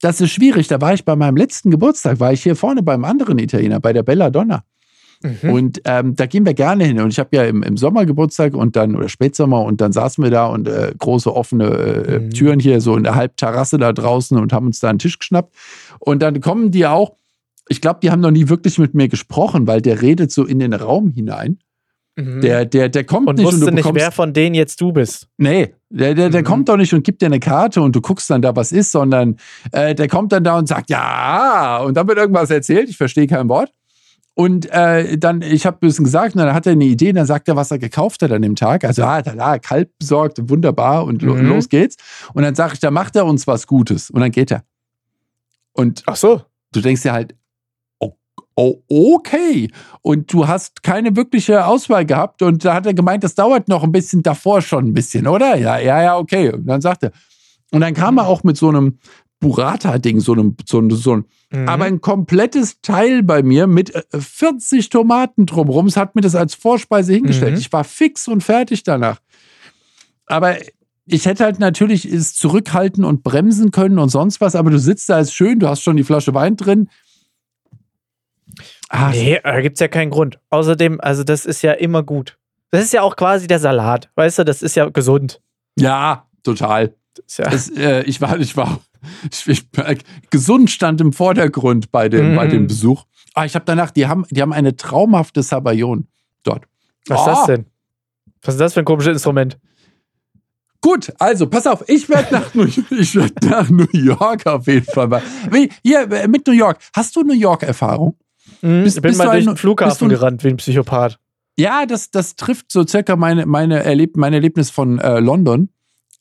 das 0.00 0.20
ist 0.20 0.30
schwierig. 0.30 0.68
Da 0.68 0.80
war 0.80 0.94
ich 0.94 1.04
bei 1.04 1.16
meinem 1.16 1.36
letzten 1.36 1.70
Geburtstag, 1.70 2.20
war 2.20 2.32
ich 2.32 2.42
hier 2.42 2.56
vorne 2.56 2.82
beim 2.82 3.04
anderen 3.04 3.38
Italiener, 3.38 3.80
bei 3.80 3.92
der 3.92 4.02
Bella 4.02 4.30
Donna. 4.30 4.64
Mhm. 5.22 5.50
Und 5.50 5.80
ähm, 5.84 6.14
da 6.14 6.26
gehen 6.26 6.46
wir 6.46 6.54
gerne 6.54 6.84
hin. 6.84 7.00
Und 7.00 7.10
ich 7.10 7.18
habe 7.18 7.36
ja 7.36 7.44
im, 7.44 7.62
im 7.62 7.76
Sommer 7.76 8.06
Geburtstag 8.06 8.54
und 8.54 8.76
dann, 8.76 8.94
oder 8.94 9.08
Spätsommer, 9.08 9.62
und 9.62 9.80
dann 9.80 9.92
saßen 9.92 10.22
wir 10.22 10.30
da 10.30 10.46
und 10.46 10.68
äh, 10.68 10.92
große 10.96 11.34
offene 11.34 11.64
äh, 11.64 12.18
mhm. 12.20 12.30
Türen 12.30 12.60
hier 12.60 12.80
so 12.80 12.96
in 12.96 13.02
der 13.02 13.16
Halbterrasse 13.16 13.78
da 13.78 13.92
draußen 13.92 14.38
und 14.38 14.52
haben 14.52 14.66
uns 14.66 14.80
da 14.80 14.90
einen 14.90 15.00
Tisch 15.00 15.18
geschnappt. 15.18 15.54
Und 15.98 16.22
dann 16.22 16.40
kommen 16.40 16.70
die 16.70 16.86
auch, 16.86 17.16
ich 17.68 17.80
glaube, 17.80 18.00
die 18.02 18.10
haben 18.10 18.20
noch 18.20 18.30
nie 18.30 18.48
wirklich 18.48 18.78
mit 18.78 18.94
mir 18.94 19.08
gesprochen, 19.08 19.66
weil 19.66 19.82
der 19.82 20.00
redet 20.00 20.30
so 20.30 20.44
in 20.44 20.58
den 20.60 20.72
Raum 20.72 21.10
hinein. 21.10 21.58
Mhm. 22.18 22.40
Der, 22.40 22.64
der, 22.64 22.88
der 22.88 23.04
kommt 23.04 23.28
und 23.28 23.36
nicht 23.36 23.46
wusste 23.46 23.66
und 23.66 23.70
du 23.70 23.74
nicht, 23.76 23.94
wer 23.94 24.10
von 24.10 24.32
denen 24.32 24.56
jetzt 24.56 24.80
du 24.80 24.90
bist. 24.90 25.28
Nee, 25.36 25.74
der, 25.88 26.14
der, 26.14 26.30
der 26.30 26.40
mhm. 26.40 26.44
kommt 26.44 26.68
doch 26.68 26.76
nicht 26.76 26.92
und 26.92 27.04
gibt 27.04 27.22
dir 27.22 27.26
eine 27.26 27.38
Karte 27.38 27.80
und 27.80 27.94
du 27.94 28.00
guckst 28.00 28.28
dann 28.28 28.42
da, 28.42 28.56
was 28.56 28.72
ist, 28.72 28.90
sondern 28.90 29.36
äh, 29.70 29.94
der 29.94 30.08
kommt 30.08 30.32
dann 30.32 30.42
da 30.42 30.58
und 30.58 30.66
sagt, 30.66 30.90
ja, 30.90 31.78
und 31.78 31.96
dann 31.96 32.08
wird 32.08 32.18
irgendwas 32.18 32.50
erzählt, 32.50 32.88
ich 32.88 32.96
verstehe 32.96 33.28
kein 33.28 33.48
Wort. 33.48 33.72
Und 34.34 34.68
äh, 34.72 35.16
dann, 35.16 35.42
ich 35.42 35.64
habe 35.64 35.76
ein 35.76 35.80
bisschen 35.80 36.04
gesagt, 36.04 36.34
und 36.34 36.40
dann 36.40 36.54
hat 36.54 36.66
er 36.66 36.72
eine 36.72 36.84
Idee, 36.84 37.12
dann 37.12 37.26
sagt 37.26 37.46
er, 37.46 37.54
was 37.54 37.70
er 37.70 37.78
gekauft 37.78 38.20
hat 38.22 38.32
an 38.32 38.42
dem 38.42 38.56
Tag. 38.56 38.84
Also, 38.84 39.04
ah, 39.04 39.22
da, 39.22 39.34
da, 39.34 39.58
Kalb 39.58 39.90
besorgt, 39.98 40.38
wunderbar, 40.48 41.04
und 41.04 41.22
mhm. 41.22 41.48
los 41.48 41.68
geht's. 41.68 41.96
Und 42.34 42.42
dann 42.42 42.56
sage 42.56 42.74
ich, 42.74 42.80
da 42.80 42.90
macht 42.90 43.14
er 43.14 43.26
uns 43.26 43.46
was 43.46 43.68
Gutes. 43.68 44.10
Und 44.10 44.20
dann 44.20 44.32
geht 44.32 44.50
er. 44.50 44.64
Und 45.72 46.02
Ach 46.06 46.16
so. 46.16 46.42
du 46.72 46.80
denkst 46.80 47.02
dir 47.02 47.12
halt, 47.12 47.34
oh, 48.58 48.82
okay. 48.88 49.70
Und 50.02 50.32
du 50.32 50.48
hast 50.48 50.82
keine 50.82 51.14
wirkliche 51.14 51.64
Auswahl 51.64 52.04
gehabt. 52.04 52.42
Und 52.42 52.64
da 52.64 52.74
hat 52.74 52.86
er 52.86 52.94
gemeint, 52.94 53.22
das 53.22 53.36
dauert 53.36 53.68
noch 53.68 53.84
ein 53.84 53.92
bisschen 53.92 54.22
davor 54.22 54.62
schon 54.62 54.86
ein 54.86 54.94
bisschen, 54.94 55.28
oder? 55.28 55.56
Ja, 55.56 55.78
ja, 55.78 56.02
ja, 56.02 56.18
okay. 56.18 56.52
Und 56.52 56.66
dann 56.66 56.80
sagt 56.80 57.04
er. 57.04 57.12
Und 57.70 57.82
dann 57.82 57.94
kam 57.94 58.18
er 58.18 58.26
auch 58.26 58.42
mit 58.42 58.56
so 58.56 58.68
einem 58.68 58.98
Burrata-Ding, 59.40 60.18
so 60.20 60.32
einem, 60.32 60.56
so, 60.66 60.78
einem, 60.78 60.90
so 60.90 61.16
ein, 61.16 61.24
mhm. 61.52 61.68
aber 61.68 61.84
ein 61.84 62.00
komplettes 62.00 62.80
Teil 62.80 63.22
bei 63.22 63.42
mir 63.42 63.68
mit 63.68 63.92
40 64.12 64.86
äh, 64.86 64.88
Tomaten 64.88 65.46
drumherum. 65.46 65.86
Es 65.86 65.96
hat 65.96 66.16
mir 66.16 66.22
das 66.22 66.34
als 66.34 66.54
Vorspeise 66.54 67.12
hingestellt. 67.12 67.52
Mhm. 67.52 67.58
Ich 67.58 67.72
war 67.72 67.84
fix 67.84 68.26
und 68.26 68.42
fertig 68.42 68.82
danach. 68.82 69.20
Aber 70.26 70.56
ich 71.06 71.26
hätte 71.26 71.44
halt 71.44 71.60
natürlich 71.60 72.04
es 72.04 72.34
zurückhalten 72.34 73.04
und 73.04 73.22
bremsen 73.22 73.70
können 73.70 73.98
und 73.98 74.08
sonst 74.08 74.40
was, 74.40 74.56
aber 74.56 74.70
du 74.70 74.78
sitzt 74.78 75.08
da, 75.08 75.20
ist 75.20 75.32
schön, 75.32 75.60
du 75.60 75.68
hast 75.68 75.82
schon 75.82 75.96
die 75.96 76.04
Flasche 76.04 76.34
Wein 76.34 76.56
drin. 76.56 76.88
Ah, 78.88 79.10
nee, 79.10 79.38
da 79.42 79.60
gibt 79.60 79.76
es 79.76 79.80
ja 79.80 79.88
keinen 79.88 80.10
Grund. 80.10 80.38
Außerdem, 80.50 81.00
also 81.00 81.24
das 81.24 81.44
ist 81.44 81.62
ja 81.62 81.72
immer 81.72 82.02
gut. 82.02 82.38
Das 82.70 82.82
ist 82.82 82.92
ja 82.92 83.02
auch 83.02 83.16
quasi 83.16 83.46
der 83.46 83.58
Salat, 83.58 84.10
weißt 84.14 84.40
du, 84.40 84.44
das 84.44 84.62
ist 84.62 84.76
ja 84.76 84.88
gesund. 84.88 85.40
Ja, 85.78 86.26
total. 86.42 86.94
Ja 87.36 87.50
das, 87.50 87.68
äh, 87.70 88.02
ich 88.02 88.20
war, 88.20 88.38
ich 88.38 88.56
war, 88.56 88.80
ich, 89.30 89.46
ich, 89.48 89.66
äh, 89.76 89.96
gesund 90.30 90.70
stand 90.70 91.00
im 91.00 91.12
Vordergrund 91.12 91.90
bei 91.90 92.08
dem, 92.08 92.34
mm. 92.34 92.36
bei 92.36 92.46
dem 92.46 92.62
mhm. 92.62 92.66
Besuch. 92.68 93.04
Ah, 93.34 93.44
ich 93.44 93.54
habe 93.54 93.64
danach, 93.64 93.90
die 93.90 94.06
haben, 94.06 94.24
die 94.30 94.40
haben 94.40 94.52
eine 94.52 94.76
traumhafte 94.76 95.42
Sabayon 95.42 96.06
dort. 96.42 96.64
Was 97.06 97.18
oh. 97.18 97.22
ist 97.22 97.26
das 97.26 97.38
ah. 97.38 97.46
denn? 97.46 97.66
Was 98.42 98.54
ist 98.54 98.60
das 98.60 98.74
für 98.74 98.80
ein 98.80 98.84
komisches 98.84 99.14
Instrument? 99.14 99.58
Gut, 100.80 101.12
also 101.18 101.48
pass 101.48 101.66
auf, 101.66 101.82
ich 101.88 102.08
werde 102.08 102.32
nach, 102.32 102.54
New, 102.54 102.64
werd 102.90 103.44
nach 103.44 103.68
New 103.68 103.88
York 103.92 104.46
auf 104.46 104.66
jeden 104.68 104.86
Fall 104.86 105.08
mal. 105.08 105.22
Hier, 105.82 106.10
äh, 106.12 106.28
mit 106.28 106.46
New 106.46 106.52
York. 106.52 106.78
Hast 106.94 107.16
du 107.16 107.22
New 107.22 107.34
York-Erfahrung? 107.34 108.16
Mhm, 108.62 108.84
ich 108.86 109.00
bin 109.00 109.16
mal 109.16 109.30
durch 109.30 109.44
den 109.44 109.56
Flughafen 109.56 110.08
gerannt 110.08 110.44
wie 110.44 110.48
ein 110.48 110.56
Psychopath. 110.56 111.18
Ja, 111.58 111.86
das, 111.86 112.10
das 112.10 112.36
trifft 112.36 112.70
so 112.70 112.86
circa 112.86 113.16
meine, 113.16 113.44
meine, 113.46 113.82
Erleb 113.82 114.16
mein 114.16 114.32
Erlebnis 114.32 114.70
von 114.70 114.98
äh, 114.98 115.18
London. 115.18 115.70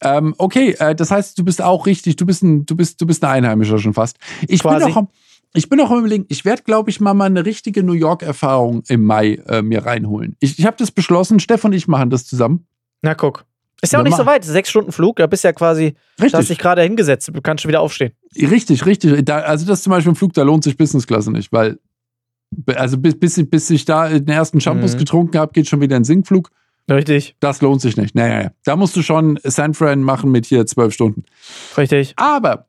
Ähm, 0.02 0.36
okay, 0.38 0.76
äh, 0.80 0.96
das 0.96 1.12
heißt, 1.12 1.38
du 1.38 1.44
bist 1.44 1.62
auch 1.62 1.86
richtig, 1.86 2.16
du 2.16 2.26
bist 2.26 2.44
ein, 2.44 2.66
du 2.66 2.76
bist, 2.76 3.02
du 3.02 3.06
bist 3.06 3.24
ein 3.24 3.32
Einheimischer 3.32 3.78
schon 3.80 3.94
fast. 3.94 4.18
Ich 4.48 4.62
Quasi. 4.62 4.86
bin 4.86 4.94
auch 4.94 4.98
am, 4.98 5.08
ich 5.54 5.70
bin 5.70 5.80
auch 5.80 5.92
am 5.92 6.00
überlegen, 6.00 6.26
ich 6.30 6.46
werde, 6.46 6.64
glaube 6.64 6.90
ich, 6.90 7.00
mal, 7.00 7.14
mal 7.14 7.26
eine 7.26 7.46
richtige 7.46 7.84
New 7.84 7.94
York-Erfahrung 7.94 8.84
im 8.88 9.04
Mai 9.06 9.42
äh, 9.48 9.62
mir 9.62 9.86
reinholen. 9.86 10.36
Ich, 10.40 10.60
ich 10.60 10.66
habe 10.66 10.78
das 10.78 10.92
beschlossen, 10.92 11.40
Stefan 11.40 11.72
und 11.72 11.78
ich 11.78 11.88
machen 11.88 12.10
das 12.10 12.26
zusammen. 12.26 12.68
Na 13.02 13.14
guck. 13.14 13.46
Ist 13.82 13.94
ja 13.94 14.00
auch 14.00 14.04
nicht 14.04 14.18
so 14.18 14.26
weit, 14.26 14.44
sechs 14.44 14.72
Stunden 14.72 14.92
Flug, 14.92 15.18
da 15.18 15.28
bist 15.28 15.44
du 15.44 15.50
ja 15.50 15.54
quasi, 15.54 15.96
richtig. 16.20 16.32
du 16.32 16.38
hast 16.40 16.50
dich 16.50 16.58
gerade 16.58 16.82
hingesetzt, 16.82 17.30
du 17.32 17.42
kannst 17.42 17.62
schon 17.62 17.70
wieder 17.70 17.82
aufstehen. 17.82 18.12
Richtig, 18.36 18.88
richtig. 18.88 19.24
Da, 19.24 19.40
also 19.42 19.68
das 19.68 19.84
zum 19.84 19.92
Beispiel 19.92 20.10
im 20.10 20.16
Flug, 20.16 20.34
da 20.34 20.42
lohnt 20.42 20.64
sich 20.64 20.78
Business-Klasse 20.78 21.32
nicht, 21.32 21.52
weil 21.52 21.78
also 22.76 22.98
bis, 22.98 23.20
bis, 23.20 23.50
bis 23.50 23.70
ich 23.70 23.86
da 23.86 24.10
den 24.10 24.28
ersten 24.28 24.62
Shampoos 24.62 24.96
mhm. 24.96 25.00
getrunken 25.00 25.38
habe, 25.40 25.54
geht 25.54 25.68
schon 25.68 25.82
wieder 25.82 25.96
ein 25.96 26.04
Sinkflug. 26.04 26.50
Richtig. 26.90 27.36
Das 27.40 27.62
lohnt 27.62 27.82
sich 27.82 27.98
nicht. 27.98 28.16
Naja, 28.16 28.52
da 28.64 28.76
musst 28.76 28.96
du 28.96 29.02
schon 29.02 29.40
San 29.44 29.74
Fran 29.74 30.02
machen 30.02 30.32
mit 30.32 30.46
hier 30.46 30.66
zwölf 30.66 30.94
Stunden. 30.94 31.24
Richtig. 31.78 32.14
Aber, 32.16 32.68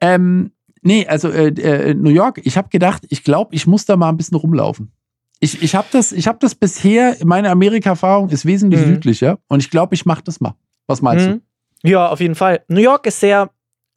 ähm, 0.00 0.52
nee, 0.82 1.06
also 1.06 1.30
äh, 1.30 1.48
äh, 1.48 1.94
New 1.94 2.10
York, 2.10 2.40
ich 2.44 2.58
habe 2.58 2.68
gedacht, 2.68 3.06
ich 3.08 3.24
glaube, 3.24 3.54
ich 3.54 3.66
muss 3.66 3.86
da 3.86 3.96
mal 3.96 4.10
ein 4.10 4.16
bisschen 4.18 4.36
rumlaufen. 4.36 4.92
Ich, 5.40 5.62
ich 5.62 5.74
habe 5.74 5.88
das, 5.90 6.12
hab 6.12 6.40
das 6.40 6.54
bisher, 6.54 7.16
meine 7.24 7.50
Amerika-Erfahrung 7.50 8.28
ist 8.30 8.46
wesentlich 8.46 8.80
mhm. 8.80 8.94
südlicher 8.94 9.38
und 9.48 9.60
ich 9.60 9.70
glaube, 9.70 9.94
ich 9.94 10.06
mache 10.06 10.22
das 10.22 10.40
mal. 10.40 10.54
Was 10.86 11.02
meinst 11.02 11.26
mhm. 11.26 11.40
du? 11.82 11.88
Ja, 11.88 12.08
auf 12.08 12.20
jeden 12.20 12.34
Fall. 12.34 12.62
New 12.68 12.80
York 12.80 13.06
ist 13.06 13.20
sehr, 13.20 13.50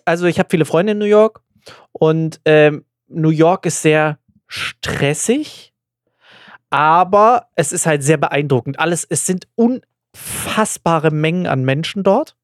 also 0.06 0.26
ich 0.26 0.40
habe 0.40 0.50
viele 0.50 0.66
Freunde 0.66 0.94
in 0.94 0.98
New 0.98 1.06
York 1.06 1.42
und 1.92 2.42
ähm, 2.46 2.84
New 3.08 3.30
York 3.30 3.66
ist 3.66 3.82
sehr 3.82 4.20
stressig, 4.50 5.74
aber 6.70 7.48
es 7.56 7.72
ist 7.72 7.86
halt 7.86 8.04
sehr 8.04 8.18
beeindruckend. 8.18 8.80
Alles, 8.80 9.06
es 9.10 9.26
sind 9.26 9.48
unfassbare 9.56 11.12
Mengen 11.12 11.48
an 11.48 11.64
Menschen 11.64 12.04
dort. 12.04 12.36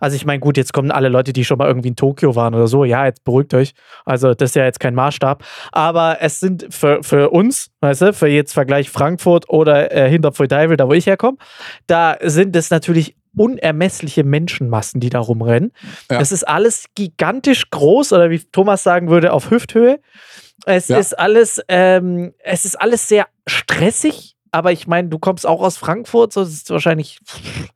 Also 0.00 0.16
ich 0.16 0.24
meine, 0.24 0.40
gut, 0.40 0.56
jetzt 0.56 0.72
kommen 0.72 0.90
alle 0.90 1.08
Leute, 1.08 1.32
die 1.32 1.44
schon 1.44 1.58
mal 1.58 1.68
irgendwie 1.68 1.88
in 1.88 1.96
Tokio 1.96 2.34
waren 2.34 2.54
oder 2.54 2.66
so. 2.66 2.84
Ja, 2.84 3.04
jetzt 3.06 3.24
beruhigt 3.24 3.54
euch. 3.54 3.74
Also 4.04 4.34
das 4.34 4.50
ist 4.50 4.56
ja 4.56 4.64
jetzt 4.64 4.80
kein 4.80 4.94
Maßstab. 4.94 5.44
Aber 5.72 6.18
es 6.20 6.40
sind 6.40 6.66
für, 6.70 7.02
für 7.02 7.30
uns, 7.30 7.70
weißt 7.80 8.02
du, 8.02 8.12
für 8.12 8.28
jetzt 8.28 8.52
Vergleich 8.52 8.90
Frankfurt 8.90 9.48
oder 9.48 9.92
äh, 9.92 10.08
Hinterpfeil, 10.08 10.76
da 10.76 10.88
wo 10.88 10.92
ich 10.92 11.06
herkomme, 11.06 11.38
da 11.86 12.16
sind 12.22 12.56
es 12.56 12.70
natürlich 12.70 13.16
unermessliche 13.36 14.24
Menschenmassen, 14.24 15.00
die 15.00 15.10
da 15.10 15.18
rumrennen. 15.18 15.72
Ja. 16.10 16.20
Es 16.20 16.32
ist 16.32 16.46
alles 16.46 16.86
gigantisch 16.94 17.68
groß 17.70 18.12
oder 18.12 18.30
wie 18.30 18.38
Thomas 18.38 18.82
sagen 18.82 19.10
würde, 19.10 19.32
auf 19.32 19.50
Hüfthöhe. 19.50 20.00
Es 20.66 20.88
ja. 20.88 20.98
ist 20.98 21.18
alles, 21.18 21.60
ähm, 21.68 22.32
es 22.38 22.64
ist 22.64 22.80
alles 22.80 23.08
sehr 23.08 23.26
stressig, 23.46 24.36
aber 24.50 24.72
ich 24.72 24.86
meine, 24.86 25.08
du 25.08 25.18
kommst 25.18 25.46
auch 25.46 25.60
aus 25.60 25.76
Frankfurt, 25.76 26.32
so 26.32 26.42
ist 26.42 26.70
wahrscheinlich 26.70 27.20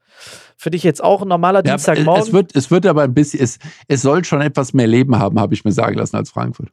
für 0.56 0.70
dich 0.70 0.82
jetzt 0.82 1.02
auch 1.02 1.22
ein 1.22 1.28
normaler 1.28 1.62
ja, 1.64 1.74
Dienstagmorgen. 1.74 2.22
Es 2.22 2.32
wird, 2.32 2.56
es 2.56 2.70
wird 2.70 2.86
aber 2.86 3.02
ein 3.02 3.14
bisschen, 3.14 3.40
es, 3.40 3.58
es 3.88 4.02
soll 4.02 4.24
schon 4.24 4.40
etwas 4.40 4.72
mehr 4.72 4.86
Leben 4.86 5.18
haben, 5.18 5.38
habe 5.38 5.54
ich 5.54 5.64
mir 5.64 5.72
sagen 5.72 5.96
lassen, 5.96 6.16
als 6.16 6.30
Frankfurt. 6.30 6.68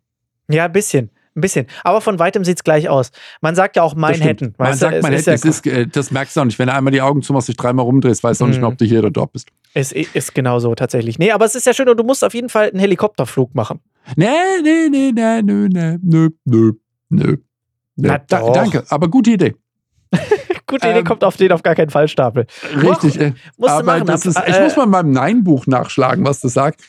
Ja, 0.47 0.65
ein 0.65 0.71
bisschen. 0.71 1.09
Ein 1.35 1.41
bisschen. 1.41 1.67
Aber 1.83 1.99
von 1.99 2.17
weitem 2.17 2.45
sieht 2.45 2.59
es 2.59 2.63
gleich 2.63 2.87
aus. 2.87 3.11
Man 3.41 3.55
sagt 3.55 3.75
ja 3.75 3.83
auch 3.83 3.93
Manhattan. 3.93 4.55
Man 4.57 4.73
sagt 4.73 5.01
Manhattan, 5.01 5.33
es 5.33 5.43
ist, 5.43 5.67
äh, 5.67 5.85
das 5.85 6.09
merkst 6.09 6.37
du 6.37 6.41
auch 6.41 6.45
nicht. 6.45 6.57
Wenn 6.59 6.67
du 6.67 6.73
einmal 6.73 6.91
die 6.91 7.01
Augen 7.01 7.21
zumachst, 7.23 7.49
dich 7.49 7.57
dreimal 7.57 7.83
rumdrehst, 7.83 8.23
weißt 8.23 8.39
du 8.39 8.45
auch 8.45 8.49
nicht 8.49 8.61
mehr, 8.61 8.69
ob 8.69 8.77
du 8.77 8.85
hier 8.85 8.99
oder 8.99 9.11
dort 9.11 9.33
bist. 9.33 9.49
Es 9.73 9.91
ist 9.91 10.33
genau 10.33 10.59
so, 10.59 10.73
tatsächlich. 10.75 11.19
Nee, 11.19 11.31
aber 11.31 11.43
es 11.43 11.55
ist 11.55 11.65
ja 11.65 11.73
schön 11.73 11.89
und 11.89 11.97
du 11.97 12.05
musst 12.05 12.23
auf 12.23 12.33
jeden 12.33 12.47
Fall 12.47 12.69
einen 12.69 12.79
Helikopterflug 12.79 13.53
machen. 13.53 13.81
Nee, 14.15 14.27
nee, 14.61 14.89
nee, 14.89 15.11
nee, 15.11 15.41
nee, 15.41 15.67
nee, 15.69 15.97
nö, 16.01 16.29
nö, 16.45 16.71
nö. 17.09 17.37
Na, 17.95 18.17
da, 18.17 18.51
danke, 18.51 18.83
aber 18.89 19.07
gute 19.07 19.31
Idee. 19.31 19.55
gute 20.67 20.89
Idee 20.89 20.99
ähm, 20.99 21.05
kommt 21.05 21.23
auf 21.23 21.37
den 21.37 21.51
auf 21.51 21.63
gar 21.63 21.75
keinen 21.75 21.89
Fall 21.89 22.07
Stapel. 22.07 22.45
Richtig. 22.75 23.19
Äh, 23.19 23.33
aber 23.61 23.83
machen, 23.83 24.05
das 24.05 24.25
ist, 24.25 24.39
ich 24.47 24.59
muss 24.59 24.75
mal 24.75 24.83
in 24.83 24.89
meinem 24.89 25.11
Nein-Buch 25.11 25.67
nachschlagen, 25.67 26.25
was 26.25 26.41
das 26.41 26.53
sagt. 26.53 26.81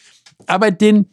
Aber 0.46 0.70
den, 0.70 1.06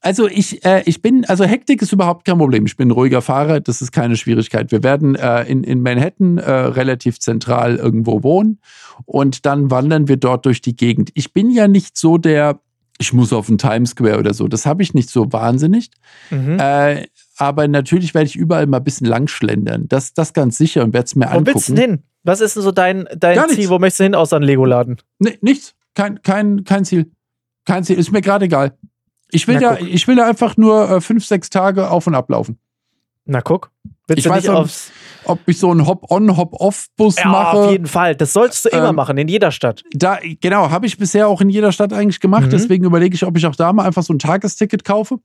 also 0.00 0.28
ich, 0.28 0.64
äh, 0.64 0.82
ich 0.86 1.02
bin, 1.02 1.24
also 1.24 1.44
Hektik 1.44 1.82
ist 1.82 1.92
überhaupt 1.92 2.24
kein 2.24 2.38
Problem. 2.38 2.64
Ich 2.66 2.76
bin 2.76 2.88
ein 2.88 2.92
ruhiger 2.92 3.22
Fahrer, 3.22 3.60
das 3.60 3.82
ist 3.82 3.90
keine 3.90 4.16
Schwierigkeit. 4.16 4.70
Wir 4.70 4.82
werden 4.84 5.16
äh, 5.16 5.42
in, 5.44 5.64
in 5.64 5.82
Manhattan 5.82 6.38
äh, 6.38 6.50
relativ 6.50 7.18
zentral 7.18 7.76
irgendwo 7.76 8.22
wohnen 8.22 8.60
und 9.04 9.46
dann 9.46 9.70
wandern 9.70 10.06
wir 10.06 10.16
dort 10.16 10.46
durch 10.46 10.60
die 10.60 10.76
Gegend. 10.76 11.10
Ich 11.14 11.32
bin 11.32 11.50
ja 11.50 11.66
nicht 11.66 11.96
so 11.96 12.18
der 12.18 12.60
ich 12.98 13.12
muss 13.12 13.32
auf 13.32 13.46
den 13.46 13.58
Times 13.58 13.90
Square 13.90 14.18
oder 14.18 14.34
so. 14.34 14.48
Das 14.48 14.66
habe 14.66 14.82
ich 14.82 14.94
nicht 14.94 15.10
so 15.10 15.32
wahnsinnig. 15.32 15.90
Mhm. 16.30 16.58
Äh, 16.58 17.06
aber 17.36 17.68
natürlich 17.68 18.14
werde 18.14 18.26
ich 18.26 18.36
überall 18.36 18.66
mal 18.66 18.78
ein 18.78 18.84
bisschen 18.84 19.06
langschlendern. 19.06 19.88
Das, 19.88 20.14
das 20.14 20.32
ganz 20.32 20.56
sicher 20.56 20.82
und 20.84 20.94
werde 20.94 21.06
es 21.06 21.14
mir 21.14 21.26
angucken. 21.26 21.46
Wo 21.46 21.54
willst 21.54 21.68
du 21.68 21.74
hin? 21.76 22.02
Was 22.22 22.40
ist 22.40 22.56
denn 22.56 22.62
so 22.62 22.72
dein, 22.72 23.06
dein 23.16 23.38
Ziel? 23.48 23.56
Nichts. 23.56 23.70
Wo 23.70 23.78
möchtest 23.78 24.00
du 24.00 24.04
hin 24.04 24.14
außer 24.14 24.36
ein 24.36 24.42
Lego-Laden? 24.42 24.96
Nee, 25.18 25.38
nichts. 25.42 25.74
Kein, 25.94 26.22
kein, 26.22 26.64
kein 26.64 26.84
Ziel. 26.84 27.10
Kein 27.64 27.84
Ziel. 27.84 27.98
Ist 27.98 28.12
mir 28.12 28.22
gerade 28.22 28.46
egal. 28.46 28.76
Ich 29.30 29.48
will, 29.48 29.58
da, 29.58 29.76
ich 29.78 30.06
will 30.06 30.16
da 30.16 30.26
einfach 30.26 30.56
nur 30.56 30.90
äh, 30.90 31.00
fünf, 31.00 31.26
sechs 31.26 31.50
Tage 31.50 31.90
auf 31.90 32.06
und 32.06 32.14
ablaufen. 32.14 32.58
Na 33.24 33.40
guck. 33.40 33.70
Willst 34.06 34.24
ich 34.24 34.30
weiß 34.30 34.44
nicht 34.44 34.50
aufs 34.50 34.92
ob 35.26 35.40
ich 35.46 35.58
so 35.58 35.70
einen 35.70 35.86
Hop-on, 35.86 36.36
Hop-off-Bus 36.36 37.16
ja, 37.16 37.28
mache. 37.28 37.56
Auf 37.56 37.70
jeden 37.70 37.86
Fall. 37.86 38.14
Das 38.14 38.32
solltest 38.32 38.64
du 38.64 38.68
immer 38.70 38.90
ähm, 38.90 38.96
machen, 38.96 39.18
in 39.18 39.28
jeder 39.28 39.50
Stadt. 39.50 39.82
Da, 39.92 40.18
genau, 40.40 40.70
habe 40.70 40.86
ich 40.86 40.98
bisher 40.98 41.28
auch 41.28 41.40
in 41.40 41.48
jeder 41.48 41.72
Stadt 41.72 41.92
eigentlich 41.92 42.20
gemacht. 42.20 42.46
Mhm. 42.46 42.50
Deswegen 42.50 42.84
überlege 42.84 43.14
ich, 43.14 43.24
ob 43.24 43.36
ich 43.36 43.46
auch 43.46 43.56
da 43.56 43.72
mal 43.72 43.84
einfach 43.84 44.02
so 44.02 44.12
ein 44.12 44.18
Tagesticket 44.18 44.84
kaufe 44.84 45.18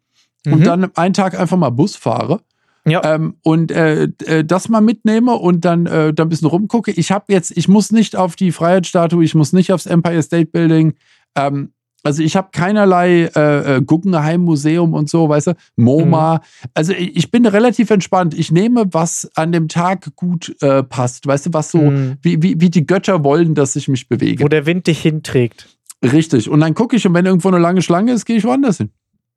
mhm. 0.46 0.54
und 0.54 0.66
dann 0.66 0.96
einen 0.96 1.14
Tag 1.14 1.40
einfach 1.40 1.58
mal 1.58 1.70
Bus 1.70 1.96
fahre. 1.96 2.42
Ja. 2.86 3.04
Ähm, 3.04 3.36
und 3.44 3.72
äh, 3.72 4.10
äh, 4.26 4.44
das 4.44 4.68
mal 4.68 4.82
mitnehme 4.82 5.34
und 5.34 5.66
dann, 5.66 5.86
äh, 5.86 6.14
dann 6.14 6.28
ein 6.28 6.30
bisschen 6.30 6.48
rumgucke. 6.48 6.92
Ich 6.92 7.12
habe 7.12 7.26
jetzt, 7.30 7.56
ich 7.56 7.68
muss 7.68 7.92
nicht 7.92 8.16
auf 8.16 8.36
die 8.36 8.52
Freiheitsstatue, 8.52 9.24
ich 9.24 9.36
muss 9.36 9.54
nicht 9.54 9.72
aufs 9.72 9.86
Empire 9.86 10.22
State 10.24 10.48
Building. 10.48 10.96
Ähm, 11.36 11.74
also 12.04 12.24
ich 12.24 12.36
habe 12.36 12.50
keinerlei 12.52 13.30
äh, 13.36 13.78
äh, 13.78 13.82
Guggenheim 13.82 14.42
Museum 14.42 14.94
und 14.94 15.10
so, 15.10 15.30
weißt 15.30 15.48
du, 15.48 15.54
MoMA. 15.76 16.36
Mhm. 16.36 16.70
Also 16.74 16.94
ich, 16.94 17.16
ich, 17.16 17.32
bin 17.32 17.46
relativ 17.46 17.92
entspannt. 17.92 18.34
Ich 18.34 18.52
nehme, 18.52 18.86
was 18.92 19.30
an 19.36 19.52
dem 19.52 19.68
Tag 19.68 20.16
gut 20.16 20.56
äh, 20.62 20.84
passt, 20.84 21.28
weißt 21.28 21.48
du, 21.48 21.54
was 21.54 21.72
so, 21.72 21.80
mhm. 21.80 22.18
wie, 22.22 22.42
wie, 22.42 22.60
wie 22.60 22.70
die 22.70 22.86
Götter 22.86 23.24
wollen, 23.24 23.54
dass 23.54 23.76
ich 23.76 23.88
mich 23.88 24.10
bewege. 24.10 24.44
Wo 24.44 24.48
der 24.48 24.66
Wind 24.66 24.88
dich 24.88 25.02
hinträgt. 25.02 25.68
Richtig. 26.04 26.50
Und 26.50 26.62
dann 26.62 26.74
gucke 26.74 26.96
ich 26.96 27.06
und 27.06 27.14
wenn 27.14 27.26
irgendwo 27.26 27.50
eine 27.50 27.60
lange 27.60 27.82
Schlange 27.82 28.14
ist, 28.14 28.26
gehe 28.26 28.38
ich 28.38 28.44
woanders 28.44 28.78
hin. 28.78 28.90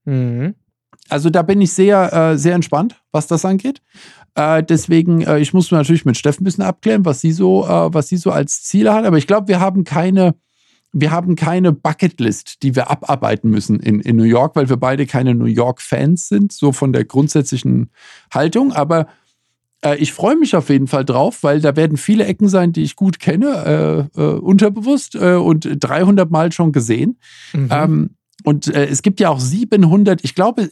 Mhm. 0.04 0.54
Also 1.08 1.28
da 1.28 1.42
bin 1.42 1.60
ich 1.60 1.72
sehr, 1.72 2.12
äh, 2.12 2.38
sehr 2.38 2.54
entspannt, 2.54 2.96
was 3.12 3.26
das 3.26 3.44
angeht. 3.44 3.82
Äh, 4.34 4.62
deswegen, 4.62 5.20
äh, 5.22 5.38
ich 5.38 5.52
muss 5.52 5.70
natürlich 5.70 6.04
mit 6.04 6.16
Steffen 6.16 6.42
ein 6.42 6.44
bisschen 6.44 6.64
abklären, 6.64 7.04
was 7.04 7.20
sie 7.20 7.32
so, 7.32 7.64
äh, 7.64 7.92
was 7.92 8.08
sie 8.08 8.16
so 8.16 8.30
als 8.30 8.62
Ziele 8.62 8.92
hat. 8.94 9.04
Aber 9.04 9.18
ich 9.18 9.26
glaube, 9.26 9.48
wir 9.48 9.60
haben 9.60 9.84
keine, 9.84 10.34
wir 10.94 11.10
haben 11.10 11.34
keine 11.34 11.72
Bucketlist, 11.72 12.62
die 12.62 12.76
wir 12.76 12.88
abarbeiten 12.88 13.50
müssen 13.50 13.80
in, 13.80 14.00
in 14.00 14.14
New 14.14 14.22
York, 14.22 14.54
weil 14.54 14.68
wir 14.68 14.76
beide 14.76 15.06
keine 15.06 15.34
New 15.34 15.44
York-Fans 15.44 16.28
sind, 16.28 16.52
so 16.52 16.70
von 16.70 16.92
der 16.92 17.04
grundsätzlichen 17.04 17.90
Haltung. 18.32 18.72
Aber 18.72 19.08
äh, 19.84 19.96
ich 19.96 20.12
freue 20.12 20.36
mich 20.36 20.54
auf 20.54 20.70
jeden 20.70 20.86
Fall 20.86 21.04
drauf, 21.04 21.42
weil 21.42 21.60
da 21.60 21.74
werden 21.74 21.96
viele 21.96 22.24
Ecken 22.24 22.48
sein, 22.48 22.72
die 22.72 22.84
ich 22.84 22.94
gut 22.94 23.18
kenne, 23.18 24.08
äh, 24.16 24.20
äh, 24.20 24.38
unterbewusst 24.38 25.16
äh, 25.16 25.34
und 25.34 25.68
300 25.68 26.30
Mal 26.30 26.52
schon 26.52 26.70
gesehen. 26.70 27.18
Mhm. 27.52 27.68
Ähm, 27.70 28.10
und 28.44 28.68
äh, 28.68 28.86
es 28.86 29.02
gibt 29.02 29.18
ja 29.18 29.30
auch 29.30 29.40
700, 29.40 30.22
ich 30.22 30.36
glaube, 30.36 30.70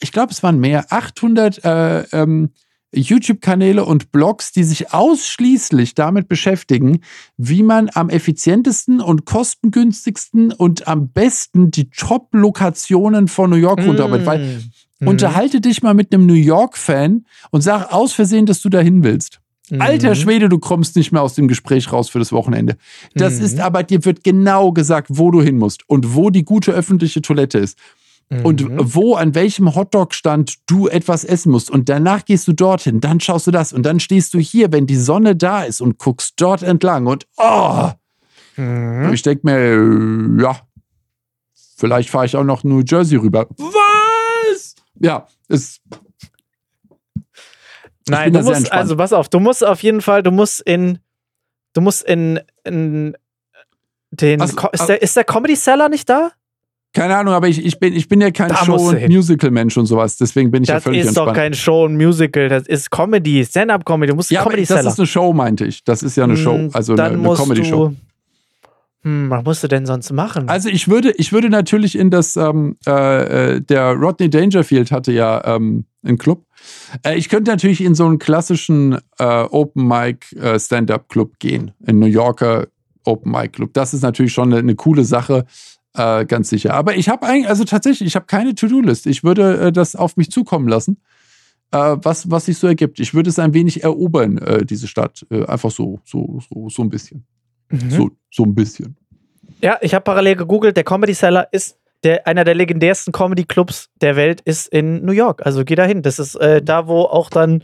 ich 0.00 0.10
glaube, 0.10 0.32
es 0.32 0.42
waren 0.42 0.58
mehr, 0.58 0.86
800 0.92 1.64
äh, 1.64 2.00
ähm, 2.12 2.50
YouTube-Kanäle 2.94 3.84
und 3.84 4.12
Blogs, 4.12 4.52
die 4.52 4.64
sich 4.64 4.92
ausschließlich 4.92 5.94
damit 5.94 6.28
beschäftigen, 6.28 7.00
wie 7.36 7.62
man 7.62 7.90
am 7.92 8.08
effizientesten 8.08 9.00
und 9.00 9.26
kostengünstigsten 9.26 10.52
und 10.52 10.88
am 10.88 11.08
besten 11.10 11.70
die 11.70 11.90
Top-Lokationen 11.90 13.28
von 13.28 13.50
New 13.50 13.56
York 13.56 13.80
mm. 13.80 13.88
runterarbeitet. 13.88 14.26
Weil 14.26 14.62
mm. 15.00 15.08
unterhalte 15.08 15.60
dich 15.60 15.82
mal 15.82 15.94
mit 15.94 16.14
einem 16.14 16.26
New 16.26 16.32
York-Fan 16.32 17.26
und 17.50 17.60
sag 17.60 17.92
aus 17.92 18.12
Versehen, 18.12 18.46
dass 18.46 18.62
du 18.62 18.70
dahin 18.70 19.04
willst. 19.04 19.40
Mhm. 19.70 19.80
Alter 19.82 20.14
Schwede, 20.14 20.48
du 20.48 20.58
kommst 20.58 20.96
nicht 20.96 21.12
mehr 21.12 21.22
aus 21.22 21.34
dem 21.34 21.48
Gespräch 21.48 21.92
raus 21.92 22.08
für 22.08 22.18
das 22.18 22.32
Wochenende. 22.32 22.76
Das 23.14 23.38
mhm. 23.38 23.44
ist 23.44 23.60
aber, 23.60 23.82
dir 23.82 24.04
wird 24.04 24.24
genau 24.24 24.72
gesagt, 24.72 25.08
wo 25.10 25.30
du 25.30 25.42
hin 25.42 25.58
musst 25.58 25.88
und 25.88 26.14
wo 26.14 26.30
die 26.30 26.44
gute 26.44 26.72
öffentliche 26.72 27.22
Toilette 27.22 27.58
ist. 27.58 27.78
Mhm. 28.30 28.44
Und 28.44 28.66
wo, 28.94 29.14
an 29.14 29.34
welchem 29.34 29.74
Hotdog-Stand 29.74 30.54
du 30.66 30.88
etwas 30.88 31.24
essen 31.24 31.50
musst. 31.50 31.70
Und 31.70 31.88
danach 31.88 32.24
gehst 32.24 32.46
du 32.46 32.52
dorthin, 32.52 33.00
dann 33.00 33.20
schaust 33.20 33.46
du 33.46 33.50
das 33.50 33.72
und 33.72 33.84
dann 33.84 34.00
stehst 34.00 34.34
du 34.34 34.38
hier, 34.38 34.70
wenn 34.70 34.86
die 34.86 34.96
Sonne 34.96 35.34
da 35.34 35.62
ist 35.62 35.80
und 35.80 35.98
guckst 35.98 36.34
dort 36.36 36.62
entlang 36.62 37.06
und 37.06 37.26
oh! 37.38 37.90
Mhm. 38.56 39.12
Ich 39.12 39.22
denke 39.22 39.42
mir, 39.44 40.42
ja, 40.42 40.60
vielleicht 41.76 42.10
fahre 42.10 42.26
ich 42.26 42.36
auch 42.36 42.44
noch 42.44 42.64
New 42.64 42.82
Jersey 42.84 43.16
rüber. 43.16 43.46
Was? 43.56 44.74
Ja, 45.00 45.26
es 45.48 45.80
Nein, 48.08 48.32
du 48.32 48.42
musst, 48.42 48.72
also 48.72 48.96
pass 48.96 49.12
auf, 49.12 49.28
du 49.28 49.40
musst 49.40 49.64
auf 49.64 49.82
jeden 49.82 50.00
Fall, 50.00 50.22
du 50.22 50.30
musst 50.30 50.60
in, 50.60 50.98
du 51.74 51.80
musst 51.80 52.02
in, 52.02 52.40
in 52.64 53.16
den, 54.10 54.40
also, 54.40 54.68
ist, 54.72 54.86
der, 54.86 55.02
ist 55.02 55.16
der 55.16 55.24
Comedy 55.24 55.56
Seller 55.56 55.88
nicht 55.88 56.08
da? 56.08 56.32
Keine 56.98 57.16
Ahnung, 57.16 57.32
aber 57.32 57.48
ich, 57.48 57.64
ich, 57.64 57.78
bin, 57.78 57.94
ich 57.94 58.08
bin 58.08 58.20
ja 58.20 58.30
kein 58.32 58.54
Show- 58.56 58.88
und 58.88 59.08
Musical-Mensch 59.08 59.76
und 59.76 59.86
sowas, 59.86 60.16
deswegen 60.16 60.50
bin 60.50 60.64
ich 60.64 60.66
das 60.66 60.76
ja 60.76 60.80
völlig 60.80 61.06
entspannt. 61.06 61.16
Das 61.16 61.22
ist 61.22 61.36
doch 61.36 61.42
kein 61.42 61.54
Show- 61.54 61.84
und 61.84 61.96
Musical, 61.96 62.48
das 62.48 62.66
ist 62.66 62.90
Comedy, 62.90 63.44
Stand-Up-Comedy, 63.44 64.10
du 64.10 64.16
musst 64.16 64.30
ja, 64.32 64.42
Comedy 64.42 64.64
Seller. 64.64 64.82
das 64.82 64.94
ist 64.94 64.98
eine 64.98 65.06
Show, 65.06 65.32
meinte 65.32 65.64
ich. 65.64 65.84
Das 65.84 66.02
ist 66.02 66.16
ja 66.16 66.24
eine 66.24 66.34
hm, 66.34 66.42
Show, 66.42 66.68
also 66.72 66.94
eine, 66.94 67.04
eine 67.04 67.34
Comedy-Show. 67.34 67.94
Hm, 69.02 69.30
was 69.30 69.44
musst 69.44 69.62
du 69.62 69.68
denn 69.68 69.86
sonst 69.86 70.12
machen? 70.12 70.48
Also 70.48 70.68
ich 70.68 70.88
würde, 70.88 71.12
ich 71.12 71.32
würde 71.32 71.50
natürlich 71.50 71.96
in 71.96 72.10
das, 72.10 72.36
ähm, 72.36 72.76
äh, 72.86 73.54
äh 73.54 73.60
der 73.60 73.92
Rodney 73.92 74.28
Dangerfield 74.28 74.90
hatte 74.90 75.12
ja 75.12 75.40
ähm, 75.44 75.84
einen 76.02 76.18
Club. 76.18 76.46
Äh, 77.04 77.16
ich 77.16 77.28
könnte 77.28 77.52
natürlich 77.52 77.80
in 77.80 77.94
so 77.94 78.06
einen 78.06 78.18
klassischen 78.18 78.98
äh, 79.18 79.24
Open 79.24 79.86
Mic 79.86 80.32
äh, 80.36 80.58
Stand-Up 80.58 81.08
Club 81.08 81.38
gehen, 81.38 81.70
in 81.86 82.00
New 82.00 82.06
Yorker 82.06 82.66
Open 83.04 83.30
Mic 83.30 83.52
Club. 83.52 83.72
Das 83.72 83.94
ist 83.94 84.02
natürlich 84.02 84.32
schon 84.32 84.52
eine, 84.52 84.58
eine 84.58 84.74
coole 84.74 85.04
Sache, 85.04 85.46
äh, 85.94 86.24
ganz 86.24 86.50
sicher. 86.50 86.74
Aber 86.74 86.96
ich 86.96 87.08
habe 87.08 87.26
eigentlich, 87.26 87.48
also 87.48 87.64
tatsächlich, 87.64 88.06
ich 88.06 88.16
habe 88.16 88.26
keine 88.26 88.54
To-Do-List. 88.54 89.06
Ich 89.06 89.24
würde 89.24 89.58
äh, 89.58 89.72
das 89.72 89.96
auf 89.96 90.16
mich 90.16 90.30
zukommen 90.30 90.68
lassen, 90.68 91.00
äh, 91.72 91.96
was, 92.02 92.30
was 92.30 92.46
sich 92.46 92.58
so 92.58 92.66
ergibt. 92.66 93.00
Ich 93.00 93.14
würde 93.14 93.30
es 93.30 93.38
ein 93.38 93.54
wenig 93.54 93.82
erobern, 93.82 94.40
diese 94.64 94.88
Stadt. 94.88 95.26
einfach 95.30 95.70
so, 95.70 96.00
so, 96.04 96.40
so, 96.48 96.68
so 96.68 96.82
ein 96.82 96.90
bisschen. 96.90 97.24
Mhm. 97.70 97.90
So, 97.90 98.10
so 98.30 98.44
ein 98.44 98.54
bisschen. 98.54 98.96
Ja, 99.60 99.78
ich 99.80 99.94
habe 99.94 100.04
parallel 100.04 100.36
gegoogelt. 100.36 100.76
Der 100.76 100.84
Comedy 100.84 101.14
Seller 101.14 101.48
ist 101.52 101.78
der, 102.04 102.26
einer 102.26 102.44
der 102.44 102.54
legendärsten 102.54 103.12
Comedy-Clubs 103.12 103.90
der 104.00 104.16
Welt 104.16 104.40
ist 104.42 104.68
in 104.68 105.04
New 105.04 105.12
York. 105.12 105.44
Also 105.44 105.64
geh 105.64 105.74
da 105.74 105.84
hin. 105.84 106.02
Das 106.02 106.18
ist 106.18 106.36
äh, 106.36 106.62
da, 106.62 106.86
wo 106.86 107.02
auch 107.02 107.30
dann 107.30 107.62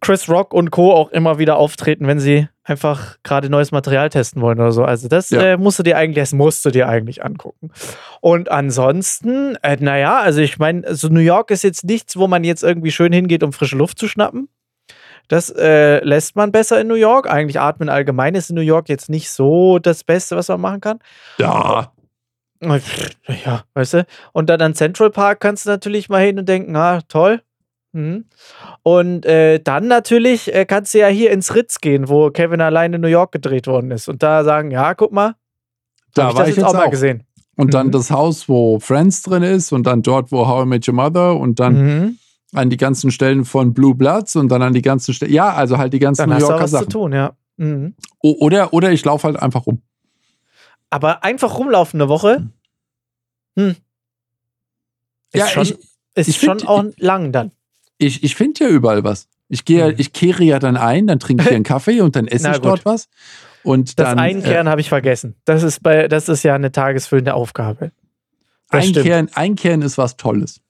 Chris 0.00 0.28
Rock 0.28 0.54
und 0.54 0.70
Co. 0.70 0.92
auch 0.92 1.10
immer 1.10 1.38
wieder 1.38 1.56
auftreten, 1.56 2.06
wenn 2.06 2.20
sie 2.20 2.48
einfach 2.62 3.16
gerade 3.22 3.50
neues 3.50 3.72
Material 3.72 4.10
testen 4.10 4.42
wollen 4.42 4.60
oder 4.60 4.72
so. 4.72 4.84
Also 4.84 5.08
das 5.08 5.30
ja. 5.30 5.40
äh, 5.40 5.56
musst 5.56 5.78
du 5.78 5.82
dir 5.82 5.96
eigentlich, 5.96 6.22
das 6.22 6.32
musst 6.32 6.64
du 6.64 6.70
dir 6.70 6.88
eigentlich 6.88 7.24
angucken. 7.24 7.70
Und 8.20 8.50
ansonsten, 8.50 9.56
äh, 9.62 9.76
naja, 9.80 10.18
also 10.18 10.40
ich 10.40 10.58
meine, 10.58 10.86
also 10.86 11.08
New 11.08 11.20
York 11.20 11.50
ist 11.50 11.64
jetzt 11.64 11.84
nichts, 11.84 12.16
wo 12.16 12.28
man 12.28 12.44
jetzt 12.44 12.62
irgendwie 12.62 12.90
schön 12.90 13.12
hingeht, 13.12 13.42
um 13.42 13.52
frische 13.52 13.76
Luft 13.76 13.98
zu 13.98 14.06
schnappen. 14.06 14.48
Das 15.28 15.50
äh, 15.50 16.02
lässt 16.04 16.36
man 16.36 16.52
besser 16.52 16.80
in 16.80 16.86
New 16.86 16.94
York. 16.94 17.30
Eigentlich 17.30 17.60
atmen 17.60 17.88
allgemein 17.88 18.34
ist 18.34 18.50
in 18.50 18.56
New 18.56 18.62
York 18.62 18.88
jetzt 18.88 19.10
nicht 19.10 19.30
so 19.30 19.78
das 19.78 20.04
Beste, 20.04 20.36
was 20.36 20.48
man 20.48 20.60
machen 20.60 20.80
kann. 20.80 20.98
Ja. 21.38 21.92
Ja, 23.44 23.62
weißt 23.74 23.94
du? 23.94 24.06
Und 24.32 24.50
dann 24.50 24.60
an 24.60 24.74
Central 24.74 25.10
Park 25.10 25.40
kannst 25.40 25.66
du 25.66 25.70
natürlich 25.70 26.08
mal 26.08 26.24
hin 26.24 26.38
und 26.38 26.48
denken, 26.48 26.74
ah, 26.76 27.00
toll. 27.08 27.42
Mhm. 27.92 28.26
Und 28.82 29.26
äh, 29.26 29.60
dann 29.60 29.88
natürlich 29.88 30.54
äh, 30.54 30.64
kannst 30.64 30.94
du 30.94 30.98
ja 30.98 31.08
hier 31.08 31.30
ins 31.30 31.54
Ritz 31.54 31.80
gehen, 31.80 32.08
wo 32.08 32.30
Kevin 32.30 32.60
allein 32.60 32.92
in 32.92 33.00
New 33.00 33.08
York 33.08 33.32
gedreht 33.32 33.66
worden 33.66 33.90
ist. 33.90 34.08
Und 34.08 34.22
da 34.22 34.44
sagen, 34.44 34.70
ja, 34.70 34.94
guck 34.94 35.12
mal, 35.12 35.34
da 36.14 36.24
habe 36.24 36.32
ich 36.32 36.38
das 36.38 36.48
ich 36.48 36.56
jetzt 36.56 36.66
auch 36.66 36.74
mal 36.74 36.90
gesehen. 36.90 37.24
Und 37.56 37.74
dann 37.74 37.88
mhm. 37.88 37.92
das 37.92 38.10
Haus, 38.10 38.48
wo 38.48 38.78
Friends 38.78 39.22
drin 39.22 39.42
ist 39.42 39.72
und 39.72 39.84
dann 39.84 40.02
dort, 40.02 40.30
wo 40.30 40.46
How 40.46 40.64
I 40.64 40.68
Met 40.68 40.86
Your 40.86 40.94
Mother 40.94 41.36
und 41.36 41.58
dann 41.58 41.74
mhm. 41.74 42.18
an 42.54 42.70
die 42.70 42.76
ganzen 42.76 43.10
Stellen 43.10 43.44
von 43.44 43.74
Blue 43.74 43.94
Bloods 43.94 44.36
und 44.36 44.48
dann 44.48 44.62
an 44.62 44.72
die 44.72 44.82
ganzen 44.82 45.12
Stellen. 45.12 45.32
Ja, 45.32 45.52
also 45.54 45.78
halt 45.78 45.92
die 45.92 45.98
ganzen 45.98 46.28
dann 46.28 46.38
New 46.38 46.38
Yorker 46.38 46.60
hast 46.60 46.60
du 46.60 46.62
was 46.62 46.70
Sachen. 46.70 46.90
zu 46.90 46.98
tun, 46.98 47.12
ja. 47.12 47.32
Mhm. 47.56 47.94
Oder, 48.22 48.72
oder 48.72 48.92
ich 48.92 49.04
laufe 49.04 49.26
halt 49.26 49.40
einfach 49.40 49.66
rum. 49.66 49.82
Aber 50.90 51.24
einfach 51.24 51.58
rumlaufen 51.58 52.00
eine 52.00 52.08
Woche, 52.08 52.48
hm. 53.58 53.74
Ist 55.32 55.40
ja, 55.40 55.48
schon, 55.48 55.62
ich, 55.64 55.78
ist 56.14 56.28
ich 56.28 56.36
schon 56.38 56.64
auch 56.64 56.84
lang 56.96 57.32
dann. 57.32 57.50
Ich, 57.98 58.22
ich 58.22 58.34
finde 58.34 58.64
ja 58.64 58.70
überall 58.70 59.04
was. 59.04 59.28
Ich 59.48 59.64
gehe, 59.64 59.86
hm. 59.86 59.94
ich 59.98 60.12
kehre 60.12 60.44
ja 60.44 60.58
dann 60.58 60.76
ein, 60.76 61.06
dann 61.06 61.18
trinke 61.18 61.44
ich 61.44 61.50
einen 61.54 61.64
Kaffee 61.64 62.00
und 62.00 62.16
dann 62.16 62.26
esse 62.26 62.50
ich 62.50 62.58
dort 62.58 62.84
was. 62.84 63.08
Und 63.62 63.98
das 63.98 64.10
dann, 64.10 64.18
Einkehren 64.18 64.66
äh, 64.66 64.70
habe 64.70 64.80
ich 64.80 64.88
vergessen. 64.88 65.34
Das 65.44 65.62
ist 65.62 65.82
bei, 65.82 66.08
das 66.08 66.28
ist 66.28 66.42
ja 66.42 66.54
eine 66.54 66.72
tagesfüllende 66.72 67.34
Aufgabe. 67.34 67.92
einkehren, 68.68 69.28
einkehren 69.34 69.82
ist 69.82 69.98
was 69.98 70.16
Tolles. 70.16 70.60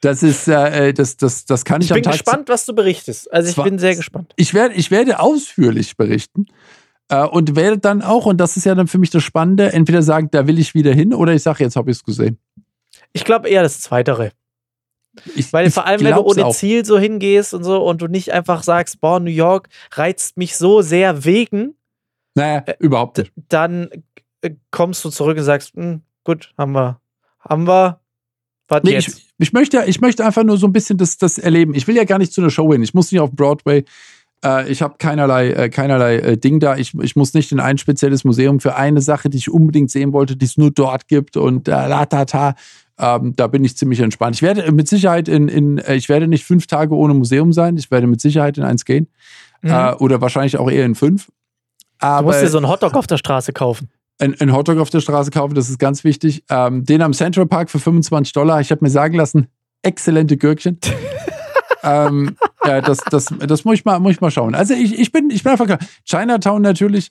das 0.00 0.22
ist, 0.22 0.48
äh, 0.48 0.88
äh, 0.88 0.92
das, 0.92 1.16
das, 1.16 1.44
das 1.44 1.64
kann 1.64 1.80
ich, 1.80 1.90
ich 1.90 1.94
bin 1.94 2.04
gespannt, 2.04 2.48
was 2.48 2.66
du 2.66 2.74
berichtest. 2.74 3.32
Also 3.32 3.50
ich 3.50 3.62
bin 3.62 3.78
sehr 3.78 3.96
gespannt. 3.96 4.32
Ich 4.36 4.54
werde, 4.54 4.74
ich 4.74 4.90
werde 4.90 5.18
ausführlich 5.18 5.96
berichten. 5.96 6.46
Äh, 7.08 7.26
und 7.26 7.56
werde 7.56 7.78
dann 7.78 8.00
auch, 8.00 8.26
und 8.26 8.38
das 8.38 8.56
ist 8.56 8.64
ja 8.64 8.74
dann 8.74 8.86
für 8.86 8.98
mich 8.98 9.10
das 9.10 9.22
Spannende, 9.22 9.72
entweder 9.72 10.02
sagen, 10.02 10.28
da 10.30 10.46
will 10.46 10.58
ich 10.58 10.74
wieder 10.74 10.92
hin 10.92 11.12
oder 11.12 11.34
ich 11.34 11.42
sage, 11.42 11.64
jetzt 11.64 11.76
habe 11.76 11.90
ich 11.90 11.98
es 11.98 12.04
gesehen. 12.04 12.38
Ich 13.12 13.24
glaube 13.24 13.48
eher 13.48 13.62
das 13.62 13.80
Zweitere. 13.80 14.30
Ich, 15.34 15.52
Weil 15.52 15.70
vor 15.70 15.86
allem, 15.86 16.02
wenn 16.02 16.14
du 16.14 16.22
ohne 16.22 16.46
auch. 16.46 16.54
Ziel 16.54 16.84
so 16.84 16.98
hingehst 16.98 17.52
und 17.52 17.64
so 17.64 17.82
und 17.82 18.00
du 18.00 18.06
nicht 18.06 18.32
einfach 18.32 18.62
sagst, 18.62 19.00
boah, 19.00 19.20
New 19.20 19.30
York 19.30 19.68
reizt 19.92 20.36
mich 20.36 20.56
so 20.56 20.82
sehr 20.82 21.24
wegen. 21.24 21.74
Naja, 22.34 22.62
äh, 22.66 22.74
überhaupt 22.78 23.18
nicht. 23.18 23.32
Dann 23.48 23.90
äh, 24.40 24.50
kommst 24.70 25.04
du 25.04 25.10
zurück 25.10 25.36
und 25.36 25.44
sagst, 25.44 25.74
hm, 25.74 26.02
gut, 26.24 26.52
haben 26.56 26.72
wir, 26.72 27.00
haben 27.40 27.66
wir, 27.66 28.00
was 28.68 28.82
nee, 28.84 28.92
jetzt? 28.92 29.08
Ich, 29.08 29.34
ich, 29.38 29.52
möchte, 29.52 29.84
ich 29.86 30.00
möchte 30.00 30.24
einfach 30.24 30.44
nur 30.44 30.56
so 30.56 30.66
ein 30.66 30.72
bisschen 30.72 30.96
das, 30.96 31.18
das 31.18 31.36
erleben. 31.36 31.74
Ich 31.74 31.86
will 31.86 31.96
ja 31.96 32.04
gar 32.04 32.18
nicht 32.18 32.32
zu 32.32 32.40
einer 32.40 32.50
Show 32.50 32.72
hin. 32.72 32.82
Ich 32.82 32.94
muss 32.94 33.12
nicht 33.12 33.20
auf 33.20 33.32
Broadway. 33.32 33.84
Äh, 34.44 34.70
ich 34.70 34.82
habe 34.82 34.94
keinerlei, 34.98 35.50
äh, 35.50 35.68
keinerlei 35.68 36.16
äh, 36.16 36.38
Ding 36.38 36.58
da. 36.60 36.76
Ich, 36.76 36.94
ich 37.00 37.16
muss 37.16 37.34
nicht 37.34 37.52
in 37.52 37.60
ein 37.60 37.78
spezielles 37.78 38.24
Museum 38.24 38.60
für 38.60 38.76
eine 38.76 39.00
Sache, 39.00 39.30
die 39.30 39.38
ich 39.38 39.50
unbedingt 39.50 39.90
sehen 39.90 40.12
wollte, 40.12 40.36
die 40.36 40.46
es 40.46 40.56
nur 40.56 40.70
dort 40.70 41.08
gibt 41.08 41.36
und 41.36 41.68
äh, 41.68 41.72
la 41.72 42.06
ta 42.06 42.24
ta. 42.24 42.54
Ähm, 43.02 43.34
da 43.34 43.48
bin 43.48 43.64
ich 43.64 43.76
ziemlich 43.76 43.98
entspannt. 43.98 44.36
Ich 44.36 44.42
werde 44.42 44.70
mit 44.70 44.86
Sicherheit 44.86 45.26
in, 45.26 45.48
in 45.48 45.78
äh, 45.78 45.96
ich 45.96 46.08
werde 46.08 46.28
nicht 46.28 46.44
fünf 46.44 46.68
Tage 46.68 46.94
ohne 46.94 47.14
Museum 47.14 47.52
sein. 47.52 47.76
Ich 47.76 47.90
werde 47.90 48.06
mit 48.06 48.20
Sicherheit 48.20 48.58
in 48.58 48.62
eins 48.62 48.84
gehen. 48.84 49.08
Mhm. 49.60 49.70
Äh, 49.70 49.92
oder 49.94 50.20
wahrscheinlich 50.20 50.56
auch 50.56 50.70
eher 50.70 50.84
in 50.84 50.94
fünf. 50.94 51.28
Aber, 51.98 52.20
du 52.20 52.26
musst 52.28 52.42
dir 52.42 52.48
so 52.48 52.58
einen 52.58 52.68
Hotdog 52.68 52.94
auf 52.94 53.08
der 53.08 53.16
Straße 53.16 53.52
kaufen. 53.52 53.90
Ein, 54.20 54.40
ein 54.40 54.54
Hotdog 54.54 54.78
auf 54.78 54.90
der 54.90 55.00
Straße 55.00 55.32
kaufen, 55.32 55.54
das 55.54 55.68
ist 55.68 55.80
ganz 55.80 56.04
wichtig. 56.04 56.44
Ähm, 56.48 56.84
den 56.84 57.02
am 57.02 57.12
Central 57.12 57.46
Park 57.46 57.70
für 57.70 57.80
25 57.80 58.32
Dollar. 58.34 58.60
Ich 58.60 58.70
habe 58.70 58.84
mir 58.84 58.90
sagen 58.90 59.16
lassen, 59.16 59.48
exzellente 59.82 60.36
Gürkchen. 60.36 60.78
ähm, 61.82 62.36
ja, 62.64 62.82
das, 62.82 62.98
das, 62.98 63.34
das 63.40 63.64
muss, 63.64 63.74
ich 63.74 63.84
mal, 63.84 63.98
muss 63.98 64.12
ich 64.12 64.20
mal 64.20 64.30
schauen. 64.30 64.54
Also 64.54 64.74
ich, 64.74 64.96
ich, 64.96 65.10
bin, 65.10 65.30
ich 65.30 65.42
bin 65.42 65.50
einfach 65.50 65.66
klar. 65.66 65.80
Chinatown 66.04 66.62
natürlich 66.62 67.10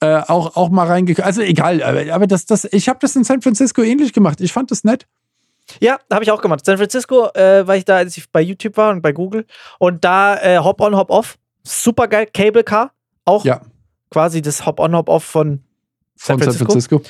äh, 0.00 0.22
auch, 0.26 0.56
auch 0.56 0.70
mal 0.70 0.86
reingekommen. 0.86 1.26
Also 1.26 1.42
egal, 1.42 1.82
aber, 1.82 2.14
aber 2.14 2.26
das, 2.26 2.46
das, 2.46 2.64
ich 2.72 2.88
habe 2.88 2.98
das 3.02 3.14
in 3.14 3.24
San 3.24 3.42
Francisco 3.42 3.82
ähnlich 3.82 4.14
gemacht. 4.14 4.40
Ich 4.40 4.54
fand 4.54 4.70
das 4.70 4.84
nett. 4.84 5.06
Ja, 5.80 5.98
habe 6.12 6.24
ich 6.24 6.30
auch 6.30 6.40
gemacht. 6.40 6.64
San 6.64 6.78
Francisco, 6.78 7.28
äh, 7.34 7.66
war 7.66 7.76
ich 7.76 7.84
da, 7.84 7.96
als 7.96 8.16
ich 8.16 8.30
bei 8.30 8.40
YouTube 8.40 8.76
war 8.76 8.90
und 8.90 9.02
bei 9.02 9.12
Google. 9.12 9.46
Und 9.78 10.04
da 10.04 10.36
äh, 10.36 10.58
Hop-on, 10.58 10.96
Hop-off. 10.96 11.38
Super 11.62 12.08
geil. 12.08 12.26
Cable 12.32 12.64
Car. 12.64 12.92
Auch 13.24 13.44
ja. 13.44 13.60
quasi 14.10 14.42
das 14.42 14.64
Hop-on, 14.64 14.96
Hop-off 14.96 15.24
von 15.24 15.62
San 16.16 16.38
Francisco. 16.38 16.58
San 16.58 16.66
Francisco. 16.66 17.02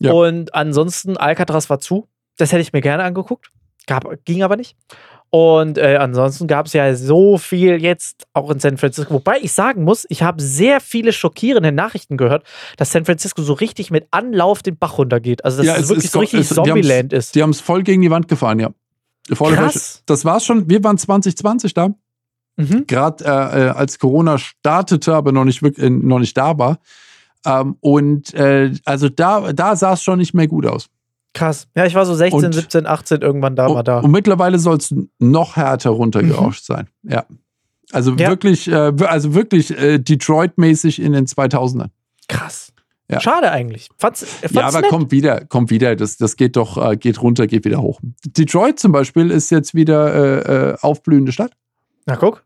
Ja. 0.00 0.12
Und 0.12 0.54
ansonsten, 0.54 1.16
Alcatraz 1.16 1.68
war 1.68 1.80
zu. 1.80 2.08
Das 2.36 2.52
hätte 2.52 2.62
ich 2.62 2.72
mir 2.72 2.80
gerne 2.80 3.02
angeguckt. 3.02 3.50
Gab, 3.86 4.04
ging 4.24 4.42
aber 4.42 4.56
nicht. 4.56 4.76
Und 5.30 5.76
äh, 5.76 5.96
ansonsten 5.96 6.46
gab 6.46 6.66
es 6.66 6.72
ja 6.72 6.94
so 6.94 7.36
viel 7.36 7.82
jetzt 7.82 8.26
auch 8.32 8.50
in 8.50 8.60
San 8.60 8.78
Francisco. 8.78 9.12
Wobei 9.12 9.38
ich 9.40 9.52
sagen 9.52 9.84
muss, 9.84 10.06
ich 10.08 10.22
habe 10.22 10.40
sehr 10.40 10.80
viele 10.80 11.12
schockierende 11.12 11.70
Nachrichten 11.70 12.16
gehört, 12.16 12.44
dass 12.78 12.92
San 12.92 13.04
Francisco 13.04 13.42
so 13.42 13.52
richtig 13.52 13.90
mit 13.90 14.06
Anlauf 14.10 14.62
den 14.62 14.78
Bach 14.78 14.96
runtergeht. 14.96 15.44
Also, 15.44 15.58
dass 15.58 15.66
ja, 15.66 15.74
es, 15.74 15.82
es 15.82 15.88
wirklich 15.90 16.04
ist, 16.04 16.12
so 16.12 16.20
richtig 16.20 16.48
Zombieland 16.48 17.12
ist. 17.12 17.34
Die 17.34 17.42
haben 17.42 17.50
es 17.50 17.60
voll 17.60 17.82
gegen 17.82 18.00
die 18.00 18.10
Wand 18.10 18.28
gefahren, 18.28 18.58
ja. 18.58 18.70
Krass. 19.30 20.02
Das 20.06 20.24
war's 20.24 20.46
schon. 20.46 20.70
Wir 20.70 20.82
waren 20.82 20.96
2020 20.96 21.74
da. 21.74 21.90
Mhm. 22.56 22.86
Gerade 22.86 23.24
äh, 23.24 23.66
äh, 23.66 23.68
als 23.70 23.98
Corona 23.98 24.38
startete, 24.38 25.14
aber 25.14 25.32
noch 25.32 25.44
nicht, 25.44 25.62
wirklich, 25.62 25.86
äh, 25.86 25.90
noch 25.90 26.18
nicht 26.18 26.36
da 26.36 26.58
war. 26.58 26.78
Ähm, 27.44 27.76
und 27.80 28.34
äh, 28.34 28.72
also 28.84 29.08
da, 29.08 29.52
da 29.52 29.76
sah 29.76 29.92
es 29.92 30.02
schon 30.02 30.18
nicht 30.18 30.34
mehr 30.34 30.48
gut 30.48 30.66
aus. 30.66 30.88
Krass. 31.38 31.68
Ja, 31.76 31.86
ich 31.86 31.94
war 31.94 32.04
so 32.04 32.14
16, 32.14 32.46
und, 32.46 32.52
17, 32.52 32.86
18 32.86 33.20
irgendwann 33.20 33.54
da, 33.54 33.72
war 33.72 33.84
da. 33.84 34.00
Und 34.00 34.10
mittlerweile 34.10 34.58
soll 34.58 34.78
es 34.78 34.92
noch 35.20 35.54
härter 35.54 35.90
runtergerauscht 35.90 36.68
mhm. 36.68 36.74
sein. 36.74 36.88
Ja. 37.04 37.26
Also 37.92 38.12
ja. 38.16 38.28
wirklich, 38.28 38.66
äh, 38.68 38.92
also 39.06 39.34
wirklich 39.34 39.70
äh, 39.70 39.98
Detroit-mäßig 39.98 41.00
in 41.00 41.12
den 41.12 41.26
2000ern. 41.26 41.90
Krass. 42.28 42.72
Ja. 43.08 43.20
Schade 43.20 43.52
eigentlich. 43.52 43.88
Fand's, 43.98 44.24
fand's 44.24 44.52
ja, 44.52 44.66
aber 44.66 44.80
nett. 44.80 44.90
kommt 44.90 45.12
wieder, 45.12 45.44
kommt 45.44 45.70
wieder. 45.70 45.94
Das, 45.94 46.16
das 46.16 46.36
geht 46.36 46.56
doch, 46.56 46.76
äh, 46.76 46.96
geht 46.96 47.22
runter, 47.22 47.46
geht 47.46 47.64
wieder 47.64 47.80
hoch. 47.80 48.00
Detroit 48.24 48.80
zum 48.80 48.90
Beispiel 48.90 49.30
ist 49.30 49.50
jetzt 49.50 49.74
wieder 49.74 50.14
äh, 50.14 50.70
äh, 50.70 50.76
aufblühende 50.80 51.30
Stadt. 51.30 51.52
Na 52.04 52.16
guck. 52.16 52.44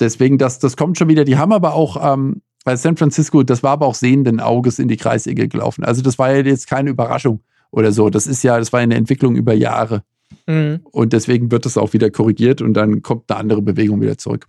deswegen, 0.00 0.38
das, 0.38 0.58
das 0.58 0.78
kommt 0.78 0.96
schon 0.96 1.08
wieder. 1.08 1.24
Die 1.24 1.36
haben 1.36 1.52
aber 1.52 1.74
auch 1.74 2.14
ähm, 2.14 2.40
bei 2.64 2.74
San 2.76 2.96
Francisco, 2.96 3.42
das 3.42 3.62
war 3.62 3.72
aber 3.72 3.86
auch 3.86 3.94
sehenden 3.94 4.40
Auges 4.40 4.78
in 4.78 4.88
die 4.88 4.96
Kreissäge 4.96 5.46
gelaufen. 5.46 5.84
Also 5.84 6.00
das 6.00 6.18
war 6.18 6.32
ja 6.32 6.42
jetzt 6.42 6.68
keine 6.68 6.88
Überraschung 6.88 7.40
oder 7.72 7.90
so. 7.90 8.08
Das 8.10 8.28
ist 8.28 8.44
ja, 8.44 8.58
das 8.58 8.72
war 8.72 8.78
eine 8.78 8.94
Entwicklung 8.94 9.34
über 9.34 9.54
Jahre. 9.54 10.04
Mhm. 10.46 10.80
Und 10.92 11.12
deswegen 11.12 11.50
wird 11.50 11.66
das 11.66 11.76
auch 11.76 11.92
wieder 11.92 12.10
korrigiert 12.10 12.62
und 12.62 12.74
dann 12.74 13.02
kommt 13.02 13.30
eine 13.30 13.40
andere 13.40 13.62
Bewegung 13.62 14.00
wieder 14.00 14.16
zurück. 14.16 14.46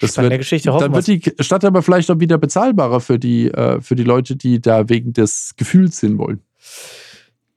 Das 0.00 0.16
wird, 0.16 0.38
Geschichte, 0.38 0.70
dann 0.70 0.94
wird 0.94 1.06
die 1.08 1.20
Stadt 1.40 1.64
aber 1.64 1.82
vielleicht 1.82 2.08
auch 2.08 2.20
wieder 2.20 2.38
bezahlbarer 2.38 3.00
für 3.00 3.18
die, 3.18 3.48
äh, 3.48 3.80
für 3.80 3.96
die 3.96 4.04
Leute, 4.04 4.36
die 4.36 4.60
da 4.60 4.88
wegen 4.88 5.12
des 5.12 5.54
Gefühls 5.56 5.98
hin 5.98 6.18
wollen. 6.18 6.40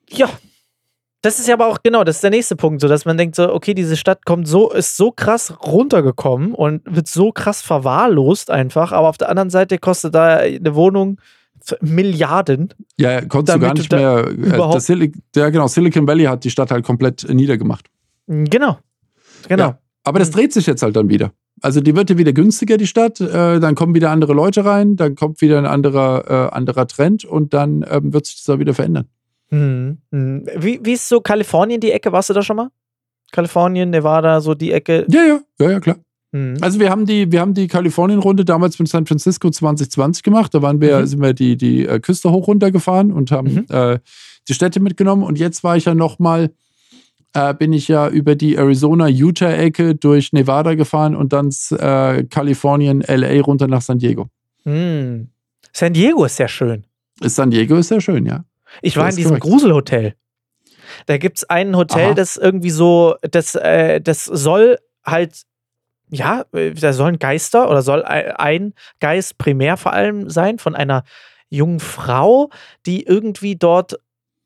Ja, 0.09 0.27
das 1.21 1.39
ist 1.39 1.47
ja 1.47 1.53
aber 1.53 1.67
auch 1.67 1.84
genau, 1.84 2.03
das 2.03 2.15
ist 2.15 2.23
der 2.23 2.32
nächste 2.32 2.55
Punkt, 2.55 2.82
so 2.82 2.88
dass 2.88 3.05
man 3.05 3.15
denkt 3.15 3.36
so, 3.36 3.53
okay, 3.53 3.75
diese 3.75 3.95
Stadt 3.95 4.25
kommt 4.25 4.47
so 4.47 4.71
ist 4.71 4.97
so 4.97 5.11
krass 5.11 5.53
runtergekommen 5.63 6.55
und 6.55 6.82
wird 6.86 7.07
so 7.07 7.32
krass 7.32 7.61
verwahrlost 7.61 8.49
einfach, 8.49 8.91
aber 8.91 9.07
auf 9.07 9.17
der 9.17 9.29
anderen 9.29 9.51
Seite 9.51 9.77
kostet 9.77 10.15
da 10.15 10.38
eine 10.38 10.73
Wohnung 10.73 11.19
Milliarden. 11.82 12.74
Ja, 12.97 13.22
konntest 13.22 13.55
du 13.55 13.62
gar 13.62 13.74
nicht 13.74 13.91
mehr. 13.91 14.28
Äh, 14.28 14.80
Sil 14.80 15.12
ja, 15.36 15.49
genau, 15.49 15.68
Silicon 15.68 16.07
Valley 16.07 16.26
hat 16.26 16.43
die 16.43 16.49
Stadt 16.49 16.72
halt 16.72 16.86
komplett 16.86 17.28
niedergemacht. 17.30 17.88
Genau. 18.28 18.78
Genau. 19.47 19.64
Ja, 19.64 19.80
aber 20.03 20.20
das 20.20 20.32
dreht 20.32 20.53
sich 20.53 20.66
jetzt 20.68 20.84
halt 20.84 20.95
dann 20.95 21.09
wieder. 21.09 21.32
Also 21.62 21.80
die 21.80 21.95
wird 21.95 22.09
ja 22.09 22.18
wieder 22.18 22.34
günstiger, 22.34 22.78
die 22.78 22.88
Stadt, 22.88 23.22
äh, 23.22 23.59
dann 23.59 23.76
kommen 23.76 23.93
wieder 23.93 24.09
andere 24.09 24.34
Leute 24.34 24.66
rein, 24.66 24.95
dann 24.95 25.16
kommt 25.16 25.41
wieder 25.41 25.59
ein 25.59 25.66
anderer, 25.66 26.49
äh, 26.49 26.55
anderer 26.55 26.88
Trend 26.88 27.24
und 27.24 27.53
dann 27.53 27.86
ähm, 27.89 28.14
wird 28.14 28.26
sich 28.26 28.38
das 28.38 28.49
auch 28.49 28.59
wieder 28.59 28.74
verändern. 28.74 29.07
Hm, 29.49 29.97
hm. 30.12 30.47
Wie, 30.57 30.80
wie 30.82 30.93
ist 30.93 31.07
so 31.07 31.22
Kalifornien 31.22 31.80
die 31.80 31.91
Ecke? 31.91 32.12
Warst 32.12 32.30
du 32.30 32.34
da 32.34 32.41
schon 32.41 32.55
mal? 32.55 32.70
Kalifornien, 33.32 33.89
Nevada, 33.89 34.41
so 34.41 34.55
die 34.55 34.72
Ecke? 34.72 35.05
Ja, 35.09 35.24
ja, 35.24 35.39
ja, 35.59 35.72
ja, 35.72 35.80
klar. 35.80 35.97
Mhm. 36.32 36.57
Also 36.61 36.79
wir 36.79 36.89
haben 36.89 37.05
die, 37.05 37.32
wir 37.32 37.41
haben 37.41 37.53
die 37.53 37.67
Kalifornien-Runde 37.67 38.45
damals 38.45 38.79
mit 38.79 38.88
San 38.88 39.05
Francisco 39.05 39.49
2020 39.49 40.23
gemacht. 40.23 40.53
Da 40.53 40.61
waren 40.61 40.82
wir, 40.82 40.99
mhm. 40.99 41.05
sind 41.05 41.21
wir 41.21 41.34
die, 41.34 41.57
die 41.57 41.86
äh, 41.86 41.99
Küste 41.99 42.32
hoch 42.32 42.47
runtergefahren 42.47 43.11
und 43.11 43.32
haben 43.32 43.53
mhm. 43.53 43.65
äh, 43.69 43.99
die 44.47 44.53
Städte 44.53 44.79
mitgenommen. 44.79 45.23
Und 45.23 45.39
jetzt 45.39 45.63
war 45.63 45.77
ich 45.77 45.86
ja 45.86 45.93
nochmal, 45.93 46.51
äh, 47.34 47.53
bin 47.53 47.73
ich 47.73 47.88
ja 47.88 48.07
über 48.07 48.36
die 48.36 48.55
Arizona-Utah-Ecke 48.55 49.95
durch 49.95 50.34
Nevada 50.34 50.75
gefahren 50.75 51.15
und 51.15 51.34
dann 51.34 51.49
äh, 51.71 52.23
Kalifornien, 52.23 53.03
LA 53.07 53.41
runter 53.41 53.67
nach 53.67 53.82
San 53.82 53.99
Diego. 53.99 54.27
Mhm. 54.63 55.29
San 55.73 55.93
Diego 55.93 56.25
ist 56.25 56.38
sehr 56.38 56.47
schön. 56.47 56.86
San 57.21 57.51
Diego 57.51 57.77
ist 57.77 57.89
sehr 57.89 58.01
schön, 58.01 58.25
ja. 58.25 58.43
Ich 58.82 58.97
war 58.97 59.09
in 59.09 59.15
diesem 59.15 59.39
korrekt. 59.39 59.43
Gruselhotel. 59.43 60.15
Da 61.05 61.17
gibt 61.17 61.38
es 61.38 61.49
ein 61.49 61.75
Hotel, 61.75 62.07
Aha. 62.07 62.13
das 62.13 62.38
irgendwie 62.38 62.69
so, 62.69 63.15
das, 63.21 63.55
äh, 63.55 64.01
das 64.01 64.25
soll 64.25 64.77
halt, 65.05 65.43
ja, 66.12 66.45
äh, 66.53 66.72
da 66.72 66.93
sollen 66.93 67.20
Geister 67.20 67.70
oder 67.70 67.82
soll 67.82 68.03
ein 68.03 68.74
Geist 68.99 69.38
primär 69.38 69.78
vor 69.78 69.93
allem 69.93 70.30
sein 70.30 70.59
von 70.59 70.76
einer 70.76 71.03
jungen 71.49 71.80
Frau, 71.80 72.49
die 72.86 73.03
irgendwie 73.03 73.55
dort 73.55 73.99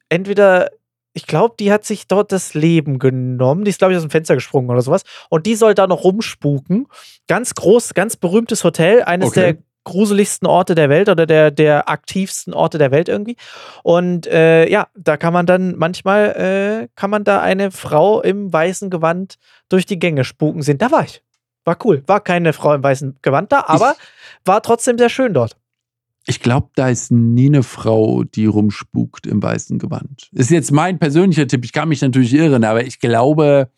entweder 0.09 0.70
ich 1.18 1.28
glaube, 1.28 1.55
die 1.57 1.72
hat 1.72 1.86
sich 1.86 2.07
dort 2.07 2.34
das 2.34 2.55
Leben 2.55 2.99
genommen. 2.99 3.63
Die 3.63 3.70
ist, 3.70 3.78
glaube 3.78 3.93
ich, 3.93 3.97
aus 3.97 4.03
dem 4.03 4.11
Fenster 4.11 4.36
gesprungen 4.36 4.70
oder 4.70 4.82
sowas. 4.82 5.03
Und 5.30 5.45
die 5.45 5.55
soll 5.55 5.74
da 5.74 5.88
noch 5.88 6.03
rumspuken. 6.03 6.88
Ganz 7.30 7.55
groß, 7.55 7.93
ganz 7.93 8.18
berühmtes 8.18 8.66
Hotel. 8.66 9.01
Eines 9.01 9.30
okay. 9.30 9.39
der 9.39 9.57
gruseligsten 9.86 10.45
Orte 10.45 10.76
der 10.76 10.89
Welt 10.89 11.07
oder 11.07 11.26
der, 11.26 11.51
der 11.51 11.88
aktivsten 11.88 12.53
Orte 12.53 12.78
der 12.78 12.91
Welt 12.91 13.07
irgendwie. 13.07 13.38
Und 13.82 14.28
äh, 14.28 14.68
ja, 14.70 14.89
da 14.93 15.16
kann 15.16 15.32
man 15.32 15.45
dann 15.45 15.78
manchmal, 15.78 16.32
äh, 16.84 16.88
kann 16.95 17.11
man 17.11 17.24
da 17.24 17.39
eine 17.39 17.72
Frau 17.72 18.22
im 18.22 18.51
weißen 18.51 18.89
Gewand 18.89 19.36
durch 19.70 19.86
die 19.86 19.99
Gänge 19.99 20.26
spuken 20.26 20.63
sehen. 20.63 20.80
Da 20.80 20.91
war 20.91 21.05
ich. 21.05 21.24
War 21.66 21.78
cool. 21.84 22.03
War 22.07 22.22
keine 22.22 22.53
Frau 22.53 22.74
im 22.74 22.84
weißen 22.84 23.18
Gewand 23.22 23.51
da, 23.51 23.66
aber 23.68 23.95
ich, 23.97 24.47
war 24.47 24.61
trotzdem 24.61 24.97
sehr 24.97 25.09
schön 25.09 25.34
dort. 25.34 25.57
Ich 26.28 26.39
glaube, 26.39 26.70
da 26.76 26.89
ist 26.89 27.11
nie 27.11 27.47
eine 27.47 27.63
Frau, 27.63 28.24
die 28.24 28.45
rumspukt 28.45 29.28
im 29.28 29.43
weißen 29.43 29.78
Gewand. 29.78 30.30
Ist 30.32 30.49
jetzt 30.49 30.72
mein 30.72 30.97
persönlicher 30.97 31.47
Tipp. 31.47 31.66
Ich 31.66 31.74
kann 31.74 31.89
mich 31.89 32.01
natürlich 32.01 32.34
irren, 32.34 32.63
aber 32.63 32.84
ich 32.84 32.99
glaube, 32.99 33.70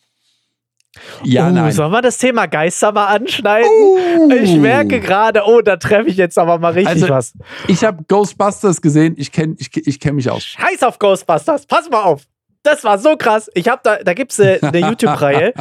ja, 1.24 1.48
uh, 1.48 1.52
nein. 1.52 1.72
Sollen 1.72 1.92
wir 1.92 2.02
das 2.02 2.18
Thema 2.18 2.48
Geister 2.48 2.92
mal 2.92 3.08
anschneiden? 3.08 3.70
Uh. 3.70 4.32
Ich 4.32 4.56
merke 4.58 5.00
gerade, 5.00 5.44
oh, 5.46 5.62
da 5.62 5.78
treffe 5.78 6.10
ich 6.10 6.18
jetzt 6.18 6.38
aber 6.38 6.58
mal 6.58 6.74
richtig 6.74 7.04
also, 7.04 7.10
was. 7.10 7.34
Ich 7.68 7.84
habe 7.84 8.04
Ghostbusters 8.08 8.82
gesehen, 8.82 9.16
ich 9.18 9.32
kenne 9.32 9.56
ich, 9.60 9.76
ich 9.76 10.00
kenn 10.00 10.16
mich 10.16 10.30
aus. 10.30 10.44
Scheiß 10.44 10.84
auf 10.84 11.00
Ghostbusters, 11.00 11.66
pass 11.66 11.90
mal 11.90 12.04
auf. 12.04 12.24
Das 12.68 12.84
war 12.84 13.00
so 13.00 13.16
krass. 13.16 13.50
Ich 13.54 13.70
habe 13.70 13.80
da, 13.82 13.96
da 14.04 14.14
gibt 14.14 14.34
es 14.34 14.42
eine, 14.42 14.62
eine 14.62 14.80
YouTube-Reihe 14.80 15.54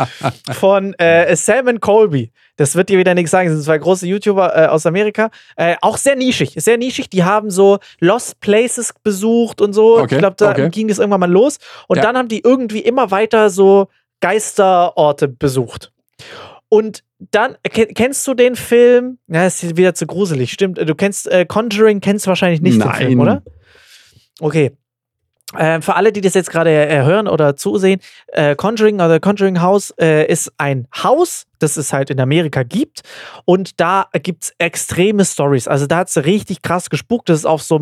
von 0.53 0.93
äh, 0.95 1.37
Salmon 1.37 1.79
Colby. 1.79 2.33
Das 2.57 2.75
wird 2.75 2.89
dir 2.89 2.99
wieder 2.99 3.15
nichts 3.15 3.31
sagen. 3.31 3.49
Das 3.49 3.55
sind 3.55 3.65
zwei 3.65 3.79
große 3.79 4.09
YouTuber 4.09 4.57
äh, 4.57 4.67
aus 4.67 4.87
Amerika. 4.87 5.31
Äh, 5.55 5.77
auch 5.83 5.99
sehr 5.99 6.17
nischig. 6.17 6.55
Sehr 6.57 6.79
nischig. 6.79 7.09
Die 7.09 7.23
haben 7.23 7.49
so 7.51 7.79
Lost 8.01 8.41
Places 8.41 8.93
besucht 9.05 9.61
und 9.61 9.73
so. 9.73 10.01
Okay, 10.01 10.17
ich 10.17 10.19
glaube, 10.19 10.35
da 10.37 10.51
okay. 10.51 10.69
ging 10.69 10.91
es 10.91 10.99
irgendwann 10.99 11.21
mal 11.21 11.31
los. 11.31 11.59
Und 11.87 11.99
ja. 11.99 12.03
dann 12.03 12.19
haben 12.19 12.29
die 12.29 12.41
irgendwie 12.41 12.81
immer 12.81 13.13
weiter 13.13 13.51
so 13.51 13.87
Geisterorte 14.21 15.29
besucht. 15.29 15.93
Und 16.69 17.05
dann, 17.19 17.57
kennst 17.63 18.27
du 18.27 18.35
den 18.35 18.57
Film? 18.57 19.19
Ja, 19.29 19.47
ist 19.47 19.77
wieder 19.77 19.95
zu 19.95 20.07
gruselig, 20.07 20.51
stimmt. 20.51 20.79
Du 20.79 20.95
kennst 20.97 21.31
äh, 21.31 21.47
Conjuring, 21.47 22.01
kennst 22.01 22.27
du 22.27 22.31
wahrscheinlich 22.31 22.63
nicht 22.63 22.79
Nein. 22.79 22.89
den 22.89 22.97
Film, 22.97 23.21
oder? 23.21 23.43
Okay. 24.41 24.73
Äh, 25.55 25.81
für 25.81 25.95
alle, 25.95 26.13
die 26.13 26.21
das 26.21 26.35
jetzt 26.35 26.51
gerade 26.51 26.71
äh, 26.71 27.03
hören 27.05 27.29
oder 27.29 27.57
zusehen, 27.57 28.01
äh, 28.29 28.57
Conjuring 28.57 28.97
oder 28.97 29.21
Conjuring 29.21 29.61
House 29.61 29.95
äh, 30.01 30.27
ist 30.27 30.53
ein 30.59 30.89
Haus, 31.03 31.47
das 31.59 31.77
es 31.77 31.93
halt 31.93 32.11
in 32.11 32.21
Amerika 32.21 32.63
gibt. 32.63 33.03
Und 33.45 33.81
da 33.81 34.07
gibt 34.23 34.45
es 34.45 34.55
extreme 34.59 35.25
Stories. 35.25 35.69
Also 35.69 35.87
da 35.87 35.99
hat 35.99 36.09
es 36.09 36.17
richtig 36.25 36.63
krass 36.63 36.91
gespuckt. 36.91 37.29
Das 37.29 37.39
ist 37.41 37.47
auf 37.47 37.63
so 37.63 37.77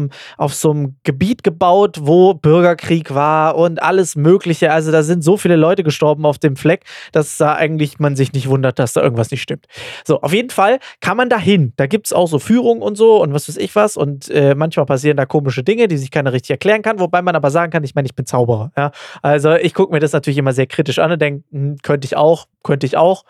einem 0.71 0.97
Gebiet 1.03 1.45
gebaut, 1.45 1.99
wo 2.01 2.35
Bürgerkrieg 2.35 3.15
war 3.15 3.57
und 3.57 3.83
alles 3.83 4.17
Mögliche. 4.17 4.73
Also 4.73 4.93
da 4.93 5.03
sind 5.03 5.23
so 5.23 5.37
viele 5.37 5.57
Leute 5.57 5.83
gestorben 5.83 6.27
auf 6.27 6.39
dem 6.39 6.57
Fleck, 6.57 6.85
dass 7.13 7.37
da 7.37 7.55
eigentlich 7.55 7.99
man 7.99 8.17
sich 8.17 8.33
nicht 8.33 8.49
wundert, 8.49 8.79
dass 8.79 8.93
da 8.93 9.03
irgendwas 9.03 9.31
nicht 9.31 9.43
stimmt. 9.43 9.67
So, 10.05 10.21
auf 10.21 10.33
jeden 10.33 10.51
Fall 10.51 10.79
kann 11.01 11.17
man 11.17 11.29
da 11.29 11.39
hin. 11.39 11.73
Da 11.77 11.87
gibt 11.87 12.07
es 12.07 12.13
auch 12.13 12.29
so 12.29 12.39
Führungen 12.39 12.83
und 12.83 12.97
so 12.97 13.23
und 13.23 13.33
was 13.33 13.49
weiß 13.49 13.57
ich 13.57 13.75
was. 13.77 13.97
Und 13.97 14.29
äh, 14.31 14.55
manchmal 14.55 14.87
passieren 14.87 15.17
da 15.17 15.27
komische 15.27 15.63
Dinge, 15.63 15.89
die 15.89 15.97
sich 15.97 16.11
keiner 16.11 16.33
richtig 16.33 16.51
erklären 16.51 16.83
kann. 16.83 16.99
Wobei 16.99 17.23
man 17.23 17.37
aber 17.37 17.51
sagen 17.51 17.73
kann, 17.73 17.85
ich 17.85 17.95
meine, 17.95 18.07
ich 18.07 18.15
bin 18.15 18.27
Zauberer. 18.27 18.73
Ja? 18.77 18.91
Also 19.23 19.55
ich 19.55 19.75
gucke 19.75 19.93
mir 19.93 20.01
das 20.01 20.13
natürlich 20.13 20.39
immer 20.39 20.53
sehr 20.53 20.67
kritisch 20.67 20.99
an 20.99 21.13
und 21.13 21.23
denke, 21.23 21.45
hm, 21.51 21.77
könnte 21.83 22.07
ich 22.07 22.17
auch, 22.17 22.47
könnte 22.63 22.87
ich 22.87 22.97
auch 22.97 23.25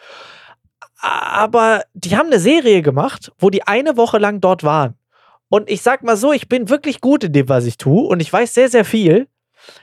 aber 1.04 1.82
die 1.92 2.16
haben 2.16 2.28
eine 2.28 2.40
Serie 2.40 2.80
gemacht, 2.80 3.32
wo 3.38 3.50
die 3.50 3.66
eine 3.66 3.96
Woche 3.96 4.18
lang 4.18 4.40
dort 4.40 4.62
waren. 4.62 4.94
Und 5.48 5.68
ich 5.68 5.82
sag 5.82 6.02
mal 6.02 6.16
so, 6.16 6.32
ich 6.32 6.48
bin 6.48 6.68
wirklich 6.70 7.00
gut 7.00 7.24
in 7.24 7.32
dem, 7.32 7.48
was 7.48 7.66
ich 7.66 7.76
tue 7.76 8.06
und 8.06 8.20
ich 8.20 8.32
weiß 8.32 8.54
sehr, 8.54 8.70
sehr 8.70 8.84
viel. 8.84 9.28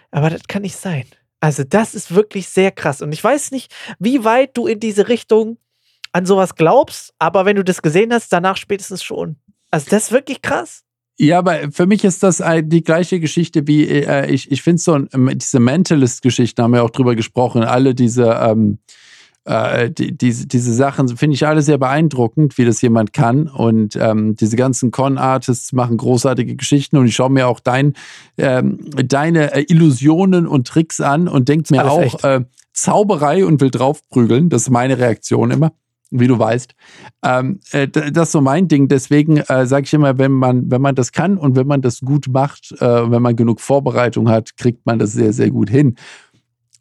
Aber 0.09 0.30
das 0.30 0.41
kann 0.47 0.63
nicht 0.63 0.76
sein. 0.76 1.05
Also, 1.39 1.63
das 1.63 1.95
ist 1.95 2.13
wirklich 2.13 2.47
sehr 2.49 2.72
krass. 2.72 3.01
Und 3.01 3.11
ich 3.11 3.24
weiß 3.24 3.51
nicht, 3.51 3.74
wie 3.99 4.24
weit 4.24 4.57
du 4.57 4.67
in 4.67 4.80
diese 4.80 5.07
Richtung 5.07 5.57
an 6.11 6.26
sowas 6.26 6.55
glaubst, 6.55 7.13
aber 7.19 7.45
wenn 7.45 7.55
du 7.55 7.63
das 7.63 7.82
gesehen 7.82 8.11
hast, 8.13 8.34
danach 8.34 8.57
spätestens 8.57 9.03
schon. 9.03 9.38
Also, 9.69 9.88
das 9.89 10.05
ist 10.05 10.11
wirklich 10.11 10.41
krass. 10.41 10.84
Ja, 11.17 11.39
aber 11.39 11.72
für 11.72 11.86
mich 11.86 12.03
ist 12.03 12.24
das 12.24 12.43
die 12.63 12.84
gleiche 12.84 13.19
Geschichte 13.19 13.67
wie, 13.67 13.88
äh, 13.88 14.30
ich, 14.32 14.51
ich 14.51 14.61
finde 14.61 14.82
so, 14.82 14.97
diese 14.97 15.59
Mentalist-Geschichten 15.59 16.61
haben 16.63 16.74
wir 16.74 16.84
auch 16.84 16.89
drüber 16.89 17.15
gesprochen, 17.15 17.63
alle 17.63 17.93
diese, 17.93 18.26
ähm, 18.41 18.80
äh, 19.46 19.89
die, 19.89 20.16
diese, 20.16 20.48
diese 20.48 20.74
Sachen 20.74 21.08
finde 21.18 21.36
ich 21.36 21.48
alle 21.48 21.62
sehr 21.62 21.78
beeindruckend, 21.78 22.58
wie 22.58 22.66
das 22.66 22.82
jemand 22.82 23.14
kann. 23.14 23.48
Und 23.48 23.96
ähm, 23.96 24.36
diese 24.36 24.56
ganzen 24.56 24.92
Con-Artists 24.92 25.74
machen 25.74 25.98
großartige 25.98 26.56
Geschichten 26.56 26.98
und 26.98 27.08
ich 27.08 27.16
schaue 27.16 27.32
mir 27.32 27.48
auch 27.48 27.60
dein, 27.60 27.94
ähm, 28.38 28.80
deine 29.08 29.54
äh, 29.54 29.66
Illusionen 29.68 30.48
und 30.48 30.68
Tricks 30.68 31.02
an 31.02 31.28
und 31.28 31.50
denke 31.50 31.74
mir 31.74 31.89
auch 31.89 32.24
äh, 32.24 32.42
Zauberei 32.74 33.46
und 33.46 33.62
will 33.62 33.72
draufprügeln. 33.72 34.50
Das 34.50 34.64
ist 34.64 34.70
meine 34.70 34.98
Reaktion 34.98 35.52
immer 35.52 35.72
wie 36.12 36.28
du 36.28 36.38
weißt. 36.38 36.76
Ähm, 37.24 37.62
äh, 37.72 37.88
das 37.88 38.28
ist 38.28 38.32
so 38.34 38.42
mein 38.42 38.68
Ding. 38.68 38.89
Deswegen 38.89 39.38
äh, 39.38 39.66
sage 39.66 39.86
ich 39.86 39.94
immer, 39.94 40.18
wenn 40.18 40.34
man, 40.34 40.70
wenn 40.70 40.82
man 40.82 40.94
das 40.94 41.14
kann 41.14 41.38
und 41.38 41.56
wenn 41.56 41.68
man 41.68 41.82
das 41.82 42.02
gut 42.02 42.28
macht, 42.30 42.74
äh, 42.82 43.12
wenn 43.12 43.22
man 43.22 43.36
genug 43.36 43.62
Vorbereitung 43.62 44.30
hat, 44.30 44.58
kriegt 44.58 44.86
man 44.86 45.00
das 45.00 45.14
sehr, 45.14 45.34
sehr 45.34 45.50
gut 45.50 45.70
hin. 45.70 45.96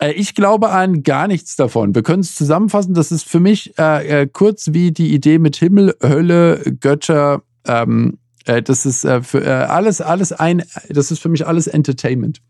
Äh, 0.00 0.12
ich 0.12 0.34
glaube 0.34 0.70
an 0.70 1.02
gar 1.02 1.28
nichts 1.28 1.54
davon. 1.54 1.94
Wir 1.94 2.02
können 2.02 2.20
es 2.20 2.34
zusammenfassen. 2.34 2.94
Das 2.94 3.12
ist 3.12 3.28
für 3.28 3.40
mich 3.40 3.78
äh, 3.78 4.22
äh, 4.22 4.26
kurz 4.26 4.72
wie 4.72 4.90
die 4.90 5.14
Idee 5.14 5.38
mit 5.38 5.56
Himmel, 5.56 5.94
Hölle, 6.02 6.62
Götter. 6.80 7.42
Ähm, 7.66 8.18
äh, 8.46 8.62
das 8.62 8.86
ist 8.86 9.04
äh, 9.04 9.22
für 9.22 9.44
äh, 9.44 9.50
alles, 9.50 10.00
alles 10.00 10.32
ein. 10.32 10.64
Das 10.88 11.10
ist 11.10 11.20
für 11.20 11.28
mich 11.28 11.46
alles 11.46 11.66
Entertainment. 11.66 12.40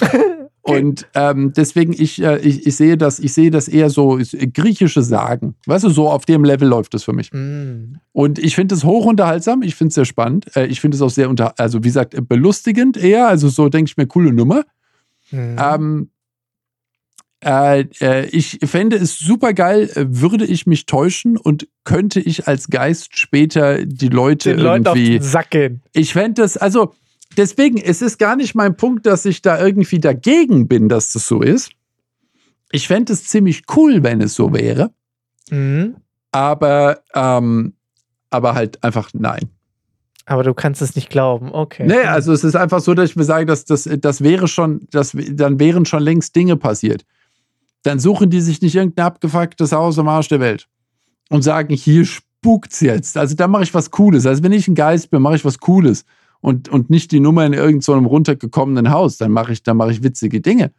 Und 0.64 1.08
ähm, 1.14 1.52
deswegen, 1.56 1.92
ich, 1.92 2.22
ich, 2.22 2.66
ich, 2.66 2.76
sehe 2.76 2.96
das, 2.96 3.18
ich 3.18 3.32
sehe 3.32 3.50
das 3.50 3.66
eher 3.66 3.90
so 3.90 4.20
griechische 4.54 5.02
Sagen. 5.02 5.56
Weißt 5.66 5.82
du, 5.82 5.90
so 5.90 6.08
auf 6.08 6.24
dem 6.24 6.44
Level 6.44 6.68
läuft 6.68 6.94
das 6.94 7.02
für 7.02 7.12
mich. 7.12 7.32
Mm. 7.32 7.96
Und 8.12 8.38
ich 8.38 8.54
finde 8.54 8.76
es 8.76 8.84
hochunterhaltsam, 8.84 9.62
ich 9.62 9.74
finde 9.74 9.88
es 9.88 9.96
sehr 9.96 10.04
spannend. 10.04 10.46
ich 10.56 10.80
finde 10.80 10.94
es 10.94 11.02
auch 11.02 11.10
sehr 11.10 11.28
unter, 11.28 11.58
also 11.58 11.78
wie 11.80 11.88
gesagt, 11.88 12.14
belustigend 12.28 12.96
eher. 12.96 13.26
Also 13.26 13.48
so 13.48 13.68
denke 13.68 13.88
ich 13.88 13.96
mir, 13.96 14.06
coole 14.06 14.32
Nummer. 14.32 14.62
Mm. 15.32 15.56
Ähm, 15.58 16.10
Äh, 17.44 17.86
äh, 18.00 18.26
ich 18.26 18.60
fände 18.64 18.96
es 18.96 19.18
super 19.18 19.52
geil, 19.52 19.90
würde 19.96 20.44
ich 20.44 20.66
mich 20.66 20.86
täuschen 20.86 21.36
und 21.36 21.66
könnte 21.84 22.20
ich 22.20 22.46
als 22.46 22.68
Geist 22.68 23.18
später 23.18 23.84
die 23.84 24.08
Leute 24.08 24.54
Den 24.54 24.64
irgendwie. 24.64 24.88
Auf 24.88 24.94
den 24.94 25.22
Sack 25.22 25.50
gehen. 25.50 25.82
Ich 25.92 26.12
fände 26.12 26.42
das, 26.42 26.56
also 26.56 26.94
deswegen, 27.36 27.78
es 27.78 28.00
ist 28.00 28.18
gar 28.18 28.36
nicht 28.36 28.54
mein 28.54 28.76
Punkt, 28.76 29.06
dass 29.06 29.24
ich 29.24 29.42
da 29.42 29.60
irgendwie 29.60 29.98
dagegen 29.98 30.68
bin, 30.68 30.88
dass 30.88 31.12
das 31.12 31.26
so 31.26 31.42
ist. 31.42 31.70
Ich 32.70 32.86
fände 32.86 33.12
es 33.12 33.24
ziemlich 33.24 33.64
cool, 33.76 34.04
wenn 34.04 34.20
es 34.20 34.34
so 34.34 34.52
wäre. 34.52 34.92
Mhm. 35.50 35.96
Aber, 36.30 37.00
ähm, 37.12 37.74
aber 38.30 38.54
halt 38.54 38.82
einfach 38.84 39.10
nein. 39.14 39.50
Aber 40.26 40.44
du 40.44 40.54
kannst 40.54 40.80
es 40.80 40.94
nicht 40.94 41.10
glauben, 41.10 41.50
okay. 41.52 41.84
Nee, 41.84 42.04
also 42.04 42.32
es 42.32 42.44
ist 42.44 42.54
einfach 42.54 42.80
so, 42.80 42.94
dass 42.94 43.10
ich 43.10 43.16
mir 43.16 43.24
sage, 43.24 43.46
dass 43.46 43.64
das, 43.64 43.88
das 43.98 44.22
wäre 44.22 44.46
schon, 44.46 44.86
das, 44.92 45.16
dann 45.32 45.58
wären 45.58 45.84
schon 45.84 46.04
längst 46.04 46.36
Dinge 46.36 46.56
passiert. 46.56 47.04
Dann 47.82 47.98
suchen 47.98 48.30
die 48.30 48.40
sich 48.40 48.62
nicht 48.62 48.74
irgendein 48.74 49.06
abgefucktes 49.06 49.72
Haus 49.72 49.98
am 49.98 50.08
Arsch 50.08 50.28
der 50.28 50.40
Welt 50.40 50.68
und 51.30 51.42
sagen, 51.42 51.74
hier 51.74 52.04
spukt's 52.04 52.80
jetzt. 52.80 53.16
Also 53.16 53.34
da 53.34 53.48
mache 53.48 53.64
ich 53.64 53.74
was 53.74 53.90
Cooles. 53.90 54.26
Also 54.26 54.42
wenn 54.42 54.52
ich 54.52 54.68
ein 54.68 54.74
Geist 54.74 55.10
bin, 55.10 55.22
mache 55.22 55.36
ich 55.36 55.44
was 55.44 55.58
Cooles 55.58 56.04
und, 56.40 56.68
und 56.68 56.90
nicht 56.90 57.12
die 57.12 57.20
Nummer 57.20 57.46
in 57.46 57.52
irgendeinem 57.52 58.04
so 58.04 58.08
runtergekommenen 58.08 58.90
Haus. 58.90 59.16
Dann 59.16 59.32
mache 59.32 59.52
ich, 59.52 59.62
dann 59.62 59.76
mache 59.76 59.92
ich 59.92 60.02
witzige 60.02 60.40
Dinge. 60.40 60.72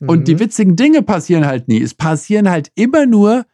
Mhm. 0.00 0.08
Und 0.08 0.28
die 0.28 0.38
witzigen 0.38 0.76
Dinge 0.76 1.02
passieren 1.02 1.46
halt 1.46 1.68
nie. 1.68 1.80
Es 1.80 1.94
passieren 1.94 2.50
halt 2.50 2.70
immer 2.74 3.06
nur 3.06 3.44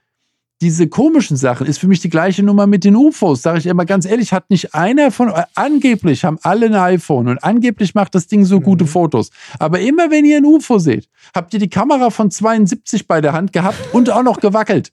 diese 0.61 0.89
komischen 0.89 1.37
Sachen 1.37 1.67
ist 1.67 1.79
für 1.79 1.89
mich 1.89 2.01
die 2.01 2.11
gleiche 2.11 2.43
Nummer 2.43 2.67
mit 2.67 2.85
den 2.85 2.95
UFOs. 2.95 3.41
Sage 3.41 3.59
ich 3.59 3.67
immer 3.67 3.87
ganz 3.87 4.05
ehrlich, 4.05 4.33
hat 4.33 4.51
nicht 4.51 4.75
einer 4.75 5.11
von 5.11 5.31
euch, 5.31 5.45
angeblich 5.55 6.25
haben 6.25 6.39
alle 6.43 6.67
ein 6.67 6.75
iPhone 6.75 7.29
und 7.29 7.43
angeblich 7.43 7.95
macht 7.95 8.15
das 8.15 8.27
Ding 8.27 8.45
so 8.45 8.59
mhm. 8.59 8.65
gute 8.65 8.87
Fotos. 8.87 9.31
Aber 9.59 9.81
immer 9.81 10.11
wenn 10.11 10.25
ihr 10.27 10.37
ein 10.37 10.45
UFO 10.45 10.79
seht, 10.79 11.09
habt 11.35 11.55
ihr 11.55 11.61
die 11.61 11.71
Kamera 11.71 12.11
von 12.11 12.31
72 12.31 13.07
bei 13.07 13.21
der 13.21 13.33
Hand 13.33 13.53
gehabt 13.53 13.79
und 13.95 14.11
auch 14.11 14.23
noch 14.23 14.41
gewackelt. 14.41 14.93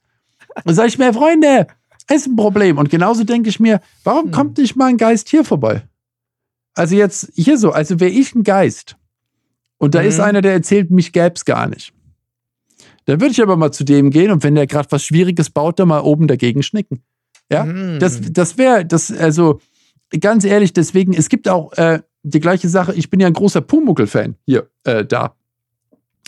Da 0.63 0.73
sage 0.73 0.87
ich 0.87 0.97
mir, 0.97 1.13
Freunde, 1.13 1.67
ist 2.09 2.27
ein 2.27 2.37
Problem. 2.37 2.77
Und 2.77 2.89
genauso 2.89 3.25
denke 3.25 3.49
ich 3.49 3.59
mir, 3.59 3.81
warum 4.05 4.27
mhm. 4.27 4.31
kommt 4.31 4.57
nicht 4.57 4.77
mal 4.77 4.85
ein 4.85 4.97
Geist 4.97 5.27
hier 5.27 5.43
vorbei? 5.43 5.83
Also 6.75 6.95
jetzt 6.95 7.31
hier 7.35 7.57
so, 7.57 7.71
also 7.71 7.99
wäre 7.99 8.11
ich 8.11 8.33
ein 8.35 8.43
Geist 8.43 8.95
und 9.77 9.95
da 9.95 10.01
mhm. 10.01 10.07
ist 10.07 10.19
einer, 10.19 10.41
der 10.41 10.53
erzählt, 10.53 10.91
mich 10.91 11.11
gäbe 11.11 11.33
es 11.35 11.43
gar 11.43 11.67
nicht. 11.67 11.91
Dann 13.07 13.21
würde 13.21 13.31
ich 13.31 13.41
aber 13.41 13.55
mal 13.55 13.71
zu 13.71 13.85
dem 13.85 14.11
gehen 14.11 14.31
und 14.31 14.43
wenn 14.43 14.53
der 14.53 14.67
gerade 14.67 14.91
was 14.91 15.03
Schwieriges 15.03 15.49
baut, 15.49 15.79
dann 15.79 15.87
mal 15.87 16.01
oben 16.01 16.27
dagegen 16.27 16.61
schnicken. 16.61 17.03
Ja, 17.49 17.63
mhm. 17.63 17.99
das, 17.99 18.19
das 18.31 18.57
wäre, 18.57 18.85
das, 18.85 19.11
also 19.11 19.61
ganz 20.19 20.43
ehrlich, 20.43 20.73
deswegen, 20.73 21.13
es 21.13 21.29
gibt 21.29 21.47
auch 21.47 21.71
äh, 21.73 22.01
die 22.23 22.41
gleiche 22.41 22.67
Sache. 22.67 22.93
Ich 22.93 23.09
bin 23.09 23.21
ja 23.21 23.27
ein 23.27 23.33
großer 23.33 23.61
Pumuckel-Fan 23.61 24.35
hier, 24.45 24.69
äh, 24.83 25.05
da. 25.05 25.35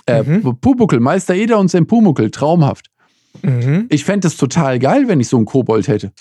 Äh, 0.06 0.24
mhm. 0.24 0.58
Pumuckel, 0.62 1.02
Meister 1.02 1.36
Eder 1.36 1.60
und 1.60 1.70
sein 1.70 1.86
Pumuckel, 1.86 2.32
traumhaft. 2.32 2.90
Mhm. 3.42 3.88
Ich 3.90 4.06
fände 4.06 4.30
es 4.30 4.38
total 4.38 4.80
geil, 4.80 5.10
wenn 5.10 5.20
ich 5.20 5.28
so 5.28 5.36
einen 5.36 5.46
Kobold 5.46 5.90
hätte. 5.90 6.14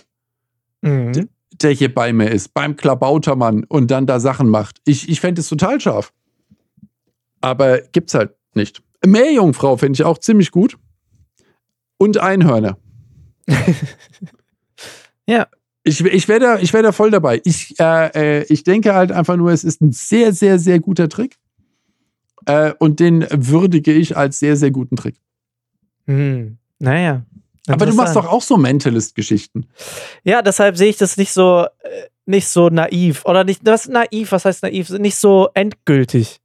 Mhm. 0.83 1.29
Der 1.63 1.71
hier 1.71 1.95
bei 1.95 2.13
mir 2.13 2.33
ist, 2.33 2.53
beim 2.53 2.75
Klabautermann 2.75 3.63
und 3.63 3.93
dann 3.93 4.07
da 4.07 4.19
Sachen 4.19 4.49
macht. 4.49 4.81
Ich, 4.85 5.09
ich 5.09 5.21
fände 5.21 5.41
es 5.41 5.49
total 5.49 5.81
scharf. 5.81 6.13
Aber 7.41 7.79
gibt's 7.93 8.15
halt 8.15 8.33
nicht. 8.55 8.83
Meerjungfrau 9.05 9.77
finde 9.77 9.97
ich 9.97 10.05
auch 10.05 10.19
ziemlich 10.19 10.51
gut. 10.51 10.77
Und 11.99 12.19
Einhörner. 12.19 12.79
ja. 15.27 15.47
Ich, 15.85 16.05
ich 16.05 16.29
wäre 16.29 16.41
da, 16.41 16.61
wär 16.61 16.83
da 16.83 16.93
voll 16.93 17.11
dabei. 17.11 17.41
Ich, 17.45 17.79
äh, 17.81 18.41
äh, 18.41 18.47
ich 18.49 18.63
denke 18.63 18.95
halt 18.95 19.11
einfach 19.11 19.37
nur, 19.37 19.53
es 19.53 19.65
ist 19.65 19.81
ein 19.81 19.93
sehr, 19.93 20.33
sehr, 20.33 20.59
sehr 20.59 20.81
guter 20.81 21.09
Trick. 21.09 21.37
Äh, 22.47 22.75
und 22.79 23.01
den 23.01 23.27
würdige 23.31 23.93
ich 23.93 24.17
als 24.17 24.39
sehr, 24.39 24.57
sehr 24.57 24.71
guten 24.71 24.97
Trick. 24.97 25.17
Hm. 26.07 26.59
Naja. 26.79 27.25
Aber 27.69 27.87
du 27.87 27.95
machst 27.95 28.17
doch 28.17 28.27
auch 28.27 28.43
so 28.43 28.57
Mentalist-Geschichten. 28.57 29.67
Ja, 30.25 30.43
deshalb 30.43 30.77
sehe 30.77 30.89
ich 30.89 30.97
das 30.97 31.17
nicht 31.17 31.33
so, 31.33 31.67
äh, 31.81 31.89
nicht 32.27 32.49
so 32.49 32.69
naiv. 32.69 33.25
Oder 33.25 33.45
nicht, 33.45 33.61
was 33.65 33.89
naiv, 33.89 34.33
was 34.33 34.45
heißt 34.45 34.63
naiv? 34.63 34.91
Nicht 34.91 35.17
so 35.17 35.49
endgültig 35.55 36.41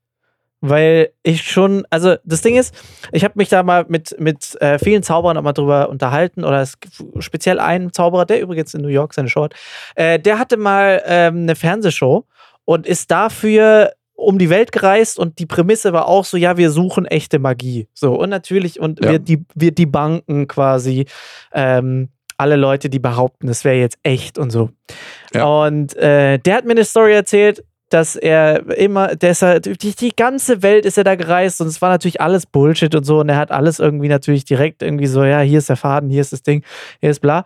weil 0.65 1.09
ich 1.23 1.43
schon, 1.43 1.85
also 1.89 2.15
das 2.23 2.41
Ding 2.41 2.55
ist, 2.55 2.73
ich 3.11 3.25
habe 3.25 3.33
mich 3.35 3.49
da 3.49 3.63
mal 3.63 3.85
mit, 3.89 4.15
mit 4.17 4.59
äh, 4.61 4.79
vielen 4.79 5.03
Zauberern 5.03 5.37
auch 5.37 5.41
mal 5.41 5.51
drüber 5.51 5.89
unterhalten 5.89 6.45
oder 6.45 6.61
es 6.61 6.77
speziell 7.19 7.59
einen 7.59 7.91
Zauberer, 7.91 8.25
der 8.25 8.39
übrigens 8.39 8.73
in 8.73 8.81
New 8.81 8.87
York 8.87 9.13
seine 9.13 9.27
Show 9.27 9.43
hat, 9.43 9.55
äh, 9.95 10.19
der 10.19 10.39
hatte 10.39 10.55
mal 10.55 11.03
ähm, 11.05 11.39
eine 11.39 11.57
Fernsehshow 11.57 12.23
und 12.63 12.87
ist 12.87 13.11
dafür 13.11 13.91
um 14.13 14.39
die 14.39 14.49
Welt 14.49 14.71
gereist 14.71 15.19
und 15.19 15.37
die 15.37 15.45
Prämisse 15.45 15.91
war 15.91 16.07
auch 16.07 16.23
so, 16.23 16.37
ja, 16.37 16.55
wir 16.55 16.71
suchen 16.71 17.05
echte 17.05 17.39
Magie. 17.39 17.89
So, 17.93 18.15
und 18.15 18.29
natürlich, 18.29 18.79
und 18.79 19.03
ja. 19.03 19.11
wir, 19.11 19.19
die, 19.19 19.43
wir 19.55 19.71
die 19.71 19.85
Banken 19.85 20.47
quasi, 20.47 21.07
ähm, 21.51 22.07
alle 22.37 22.55
Leute, 22.55 22.89
die 22.89 22.99
behaupten, 22.99 23.49
es 23.49 23.65
wäre 23.65 23.75
jetzt 23.75 23.97
echt 24.03 24.37
und 24.37 24.49
so. 24.49 24.69
Ja. 25.33 25.43
Und 25.43 25.93
äh, 25.97 26.39
der 26.39 26.55
hat 26.55 26.63
mir 26.63 26.71
eine 26.71 26.85
Story 26.85 27.13
erzählt, 27.13 27.65
dass 27.93 28.15
er 28.15 28.75
immer, 28.77 29.15
der 29.15 29.31
ist 29.31 29.41
halt, 29.43 29.83
die, 29.83 29.95
die 29.95 30.15
ganze 30.15 30.63
Welt 30.63 30.85
ist 30.85 30.97
er 30.97 31.03
da 31.03 31.15
gereist 31.15 31.61
und 31.61 31.67
es 31.67 31.81
war 31.81 31.89
natürlich 31.89 32.19
alles 32.21 32.45
Bullshit 32.45 32.93
und 32.95 33.03
so 33.03 33.19
und 33.19 33.29
er 33.29 33.37
hat 33.37 33.51
alles 33.51 33.79
irgendwie 33.79 34.07
natürlich 34.07 34.45
direkt 34.45 34.81
irgendwie 34.81 35.05
so, 35.05 35.23
ja, 35.23 35.41
hier 35.41 35.59
ist 35.59 35.69
der 35.69 35.77
Faden, 35.77 36.09
hier 36.09 36.21
ist 36.21 36.33
das 36.33 36.41
Ding, 36.41 36.63
hier 36.99 37.11
ist 37.11 37.19
bla. 37.19 37.45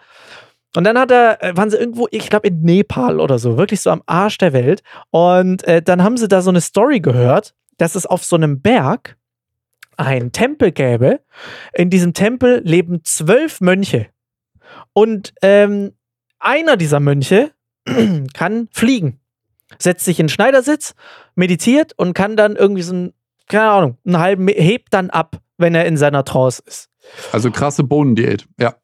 Und 0.75 0.83
dann 0.83 0.97
hat 0.97 1.11
er, 1.11 1.43
äh, 1.43 1.57
waren 1.57 1.69
sie 1.69 1.77
irgendwo, 1.77 2.07
ich 2.11 2.29
glaube 2.29 2.47
in 2.47 2.61
Nepal 2.61 3.19
oder 3.19 3.39
so, 3.39 3.57
wirklich 3.57 3.81
so 3.81 3.89
am 3.89 4.03
Arsch 4.05 4.37
der 4.37 4.53
Welt. 4.53 4.83
Und 5.09 5.63
äh, 5.65 5.81
dann 5.81 6.03
haben 6.03 6.17
sie 6.17 6.27
da 6.27 6.41
so 6.41 6.49
eine 6.49 6.61
Story 6.61 6.99
gehört, 6.99 7.53
dass 7.77 7.95
es 7.95 8.05
auf 8.05 8.23
so 8.23 8.35
einem 8.35 8.61
Berg 8.61 9.17
einen 9.97 10.31
Tempel 10.31 10.71
gäbe. 10.71 11.21
In 11.73 11.89
diesem 11.89 12.13
Tempel 12.13 12.61
leben 12.63 13.01
zwölf 13.03 13.59
Mönche. 13.59 14.07
Und 14.93 15.33
ähm, 15.41 15.93
einer 16.39 16.77
dieser 16.77 16.99
Mönche 16.99 17.51
kann 18.33 18.67
fliegen 18.71 19.19
setzt 19.79 20.05
sich 20.05 20.19
in 20.19 20.25
den 20.25 20.29
Schneidersitz, 20.29 20.95
meditiert 21.35 21.93
und 21.97 22.13
kann 22.13 22.35
dann 22.35 22.55
irgendwie 22.55 22.81
so 22.81 22.93
ein, 22.93 23.13
keine 23.47 23.69
Ahnung, 23.69 23.97
einen 24.05 24.19
halben, 24.19 24.47
hebt 24.47 24.93
dann 24.93 25.09
ab, 25.09 25.37
wenn 25.57 25.75
er 25.75 25.85
in 25.85 25.97
seiner 25.97 26.23
Trance 26.23 26.63
ist. 26.65 26.89
Also 27.31 27.51
krasse 27.51 27.83
Bohnendiät, 27.83 28.47
ja. 28.59 28.75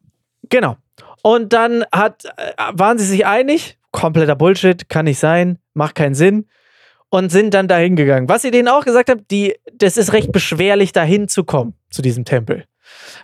Genau. 0.50 0.78
Und 1.22 1.54
dann 1.54 1.86
hat, 1.92 2.26
äh, 2.38 2.54
waren 2.74 2.98
sie 2.98 3.06
sich 3.06 3.26
einig, 3.26 3.78
kompletter 3.92 4.36
Bullshit, 4.36 4.90
kann 4.90 5.06
nicht 5.06 5.20
sein, 5.20 5.60
macht 5.74 5.96
keinen 5.96 6.16
Sinn. 6.16 6.48
Und 7.10 7.32
sind 7.32 7.54
dann 7.54 7.68
dahin 7.68 7.96
gegangen. 7.96 8.28
Was 8.28 8.42
sie 8.42 8.50
denen 8.50 8.68
auch 8.68 8.86
gesagt 8.86 9.08
haben, 9.08 9.24
die, 9.30 9.56
das 9.72 9.98
ist 9.98 10.14
recht 10.14 10.32
beschwerlich, 10.32 10.94
dahin 10.94 11.28
zu 11.28 11.44
kommen, 11.44 11.76
zu 11.92 12.02
diesem 12.02 12.26
Tempel. 12.26 12.66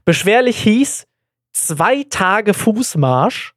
Beschwerlich 0.06 0.60
hieß 0.60 1.08
zwei 1.54 2.06
Tage 2.08 2.54
Fußmarsch 2.54 3.56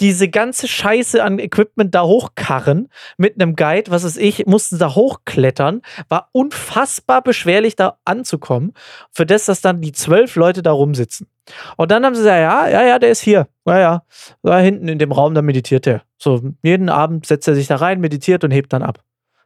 diese 0.00 0.28
ganze 0.28 0.66
Scheiße 0.66 1.22
an 1.22 1.38
Equipment 1.38 1.94
da 1.94 2.02
hochkarren 2.02 2.88
mit 3.16 3.40
einem 3.40 3.56
Guide, 3.56 3.90
was 3.90 4.04
weiß 4.04 4.16
ich, 4.16 4.46
mussten 4.46 4.78
da 4.78 4.94
hochklettern, 4.94 5.82
war 6.08 6.28
unfassbar 6.32 7.22
beschwerlich 7.22 7.76
da 7.76 7.98
anzukommen, 8.04 8.72
für 9.12 9.24
das, 9.24 9.46
dass 9.46 9.60
dann 9.60 9.80
die 9.80 9.92
zwölf 9.92 10.36
Leute 10.36 10.62
da 10.62 10.72
rumsitzen. 10.72 11.28
Und 11.76 11.90
dann 11.90 12.04
haben 12.04 12.14
sie 12.14 12.22
gesagt, 12.22 12.40
ja, 12.40 12.68
ja, 12.68 12.86
ja, 12.86 12.98
der 12.98 13.10
ist 13.10 13.20
hier. 13.20 13.48
Ja, 13.66 13.78
ja, 13.78 14.02
da 14.42 14.58
hinten 14.58 14.88
in 14.88 14.98
dem 14.98 15.12
Raum, 15.12 15.34
da 15.34 15.42
meditiert 15.42 15.86
er. 15.86 16.02
So, 16.18 16.42
jeden 16.62 16.88
Abend 16.88 17.26
setzt 17.26 17.46
er 17.46 17.54
sich 17.54 17.66
da 17.66 17.76
rein, 17.76 18.00
meditiert 18.00 18.44
und 18.44 18.50
hebt 18.50 18.72
dann 18.72 18.82
ab. 18.82 19.00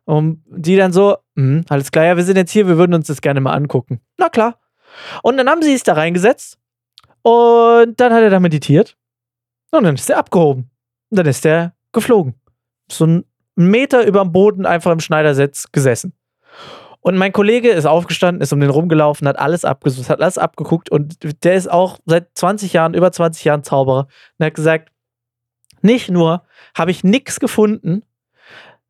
Und 0.04 0.42
die 0.46 0.76
dann 0.76 0.92
so, 0.92 1.18
mh, 1.34 1.62
alles 1.68 1.90
klar, 1.90 2.06
ja, 2.06 2.16
wir 2.16 2.24
sind 2.24 2.36
jetzt 2.36 2.52
hier, 2.52 2.66
wir 2.66 2.78
würden 2.78 2.94
uns 2.94 3.08
das 3.08 3.20
gerne 3.20 3.40
mal 3.40 3.52
angucken. 3.52 4.00
Na 4.16 4.28
klar. 4.28 4.58
Und 5.22 5.36
dann 5.36 5.50
haben 5.50 5.62
sie 5.62 5.74
es 5.74 5.82
da 5.82 5.92
reingesetzt 5.92 6.58
und 7.22 8.00
dann 8.00 8.12
hat 8.12 8.22
er 8.22 8.30
da 8.30 8.40
meditiert 8.40 8.96
und 9.70 9.84
dann 9.84 9.94
ist 9.94 10.08
der 10.08 10.18
abgehoben. 10.18 10.70
Und 11.10 11.18
dann 11.18 11.26
ist 11.26 11.44
der 11.44 11.74
geflogen. 11.92 12.34
So 12.90 13.04
einen 13.04 13.24
Meter 13.54 14.06
über 14.06 14.22
dem 14.22 14.32
Boden 14.32 14.66
einfach 14.66 14.92
im 14.92 15.00
Schneidersitz 15.00 15.70
gesessen. 15.72 16.12
Und 17.00 17.16
mein 17.16 17.32
Kollege 17.32 17.70
ist 17.70 17.86
aufgestanden, 17.86 18.42
ist 18.42 18.52
um 18.52 18.60
den 18.60 18.70
rumgelaufen, 18.70 19.28
hat 19.28 19.38
alles 19.38 19.64
abgesucht, 19.64 20.10
hat 20.10 20.20
alles 20.20 20.36
abgeguckt 20.36 20.90
und 20.90 21.16
der 21.44 21.54
ist 21.54 21.70
auch 21.70 21.98
seit 22.06 22.28
20 22.34 22.72
Jahren, 22.72 22.94
über 22.94 23.12
20 23.12 23.44
Jahren 23.44 23.62
Zauberer 23.62 24.08
und 24.38 24.46
hat 24.46 24.54
gesagt, 24.54 24.90
nicht 25.80 26.10
nur 26.10 26.42
habe 26.76 26.90
ich 26.90 27.04
nichts 27.04 27.38
gefunden, 27.38 28.02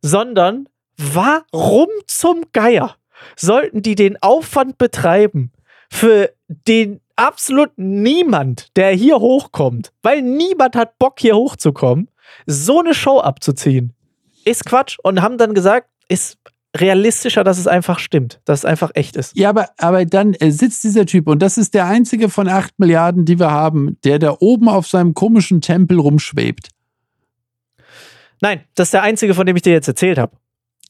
sondern 0.00 0.68
warum 0.96 1.88
zum 2.06 2.44
Geier 2.52 2.96
sollten 3.36 3.82
die 3.82 3.94
den 3.94 4.20
Aufwand 4.22 4.78
betreiben, 4.78 5.52
für 5.90 6.32
den 6.48 7.00
absolut 7.18 7.70
niemand, 7.76 8.68
der 8.76 8.92
hier 8.92 9.16
hochkommt, 9.16 9.92
weil 10.02 10.22
niemand 10.22 10.76
hat 10.76 10.98
Bock 10.98 11.18
hier 11.18 11.36
hochzukommen, 11.36 12.08
so 12.46 12.80
eine 12.80 12.94
Show 12.94 13.18
abzuziehen, 13.18 13.92
ist 14.44 14.64
Quatsch 14.64 14.98
und 15.02 15.20
haben 15.20 15.36
dann 15.36 15.52
gesagt, 15.52 15.88
ist 16.08 16.38
realistischer, 16.76 17.44
dass 17.44 17.58
es 17.58 17.66
einfach 17.66 17.98
stimmt, 17.98 18.40
dass 18.44 18.60
es 18.60 18.64
einfach 18.64 18.90
echt 18.94 19.16
ist. 19.16 19.36
Ja, 19.36 19.50
aber, 19.50 19.70
aber 19.78 20.04
dann 20.04 20.34
äh, 20.34 20.50
sitzt 20.50 20.84
dieser 20.84 21.06
Typ 21.06 21.26
und 21.26 21.40
das 21.40 21.58
ist 21.58 21.74
der 21.74 21.86
einzige 21.86 22.28
von 22.28 22.46
acht 22.46 22.78
Milliarden, 22.78 23.24
die 23.24 23.38
wir 23.38 23.50
haben, 23.50 23.96
der 24.04 24.18
da 24.18 24.36
oben 24.38 24.68
auf 24.68 24.86
seinem 24.86 25.14
komischen 25.14 25.60
Tempel 25.60 25.98
rumschwebt. 25.98 26.68
Nein, 28.40 28.64
das 28.74 28.88
ist 28.88 28.94
der 28.94 29.02
einzige, 29.02 29.34
von 29.34 29.46
dem 29.46 29.56
ich 29.56 29.62
dir 29.62 29.72
jetzt 29.72 29.88
erzählt 29.88 30.18
habe. 30.18 30.36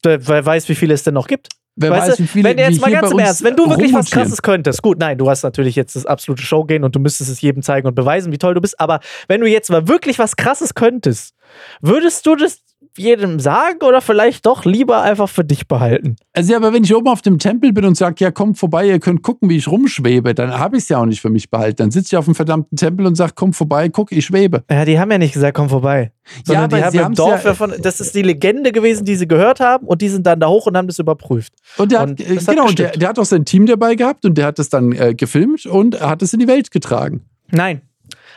Wer 0.03 0.45
weiß, 0.45 0.69
wie 0.69 0.75
viele 0.75 0.93
es 0.93 1.03
denn 1.03 1.15
noch 1.15 1.27
gibt. 1.27 1.49
Wer 1.75 1.91
weißt 1.91 2.09
weiß, 2.09 2.17
du, 2.17 2.23
wie 2.23 2.27
viele, 2.27 2.49
wenn 2.49 2.57
jetzt 2.57 2.81
mal 2.81 2.91
ganz 2.91 3.11
im 3.11 3.19
Ernst, 3.19 3.43
wenn 3.43 3.55
du 3.55 3.69
wirklich 3.69 3.93
was 3.93 4.09
krasses 4.09 4.41
könntest, 4.41 4.81
gut, 4.81 4.99
nein, 4.99 5.17
du 5.17 5.29
hast 5.29 5.43
natürlich 5.43 5.75
jetzt 5.75 5.95
das 5.95 6.05
absolute 6.05 6.43
Show 6.43 6.65
gehen 6.65 6.83
und 6.83 6.95
du 6.95 6.99
müsstest 6.99 7.29
es 7.29 7.39
jedem 7.39 7.63
zeigen 7.63 7.87
und 7.87 7.95
beweisen, 7.95 8.31
wie 8.33 8.37
toll 8.37 8.53
du 8.53 8.61
bist, 8.61 8.79
aber 8.79 8.99
wenn 9.27 9.39
du 9.39 9.47
jetzt 9.47 9.69
mal 9.69 9.87
wirklich 9.87 10.19
was 10.19 10.35
krasses 10.35 10.73
könntest, 10.73 11.35
würdest 11.81 12.25
du 12.25 12.35
das 12.35 12.59
jedem 12.97 13.39
sagen 13.39 13.79
oder 13.83 14.01
vielleicht 14.01 14.45
doch 14.45 14.65
lieber 14.65 15.01
einfach 15.01 15.29
für 15.29 15.43
dich 15.43 15.67
behalten? 15.67 16.15
Also 16.33 16.51
ja, 16.51 16.57
aber 16.57 16.73
wenn 16.73 16.83
ich 16.83 16.95
oben 16.95 17.07
auf 17.07 17.21
dem 17.21 17.39
Tempel 17.39 17.73
bin 17.73 17.85
und 17.85 17.95
sage, 17.95 18.15
ja, 18.19 18.31
kommt 18.31 18.57
vorbei, 18.57 18.87
ihr 18.87 18.99
könnt 18.99 19.21
gucken, 19.21 19.49
wie 19.49 19.57
ich 19.57 19.67
rumschwebe, 19.67 20.33
dann 20.33 20.57
habe 20.57 20.77
ich 20.77 20.83
es 20.83 20.89
ja 20.89 20.99
auch 20.99 21.05
nicht 21.05 21.21
für 21.21 21.29
mich 21.29 21.49
behalten. 21.49 21.77
Dann 21.77 21.91
sitze 21.91 22.15
ich 22.15 22.17
auf 22.17 22.25
dem 22.25 22.35
verdammten 22.35 22.77
Tempel 22.77 23.05
und 23.05 23.15
sage, 23.15 23.33
komm 23.35 23.53
vorbei, 23.53 23.89
guck, 23.89 24.11
ich 24.11 24.25
schwebe. 24.25 24.63
Ja, 24.69 24.85
die 24.85 24.99
haben 24.99 25.11
ja 25.11 25.17
nicht 25.17 25.33
gesagt, 25.33 25.55
komm 25.55 25.69
vorbei. 25.69 26.11
ja, 26.47 26.63
aber 26.63 26.77
die 26.77 26.83
haben 26.83 26.91
sie 26.91 26.97
im 26.99 27.13
Dorf 27.15 27.43
ja, 27.43 27.51
davon, 27.51 27.73
das 27.81 27.99
ist 27.99 28.15
die 28.15 28.21
Legende 28.21 28.71
gewesen, 28.71 29.05
die 29.05 29.15
sie 29.15 29.27
gehört 29.27 29.59
haben 29.59 29.87
und 29.87 30.01
die 30.01 30.09
sind 30.09 30.25
dann 30.25 30.39
da 30.39 30.47
hoch 30.47 30.67
und 30.67 30.77
haben 30.77 30.87
das 30.87 30.99
überprüft. 30.99 31.53
Und 31.77 31.91
der 31.91 32.03
und 32.03 32.19
hat, 32.19 32.45
genau, 32.45 32.69
hat 32.69 32.79
der, 32.79 32.91
der, 32.91 33.09
hat 33.09 33.19
auch 33.19 33.25
sein 33.25 33.45
Team 33.45 33.65
dabei 33.65 33.95
gehabt 33.95 34.25
und 34.25 34.37
der 34.37 34.47
hat 34.47 34.59
das 34.59 34.69
dann 34.69 34.91
äh, 34.91 35.13
gefilmt 35.13 35.65
und 35.65 35.99
hat 35.99 36.21
es 36.21 36.33
in 36.33 36.39
die 36.39 36.47
Welt 36.47 36.71
getragen. 36.71 37.25
Nein, 37.51 37.81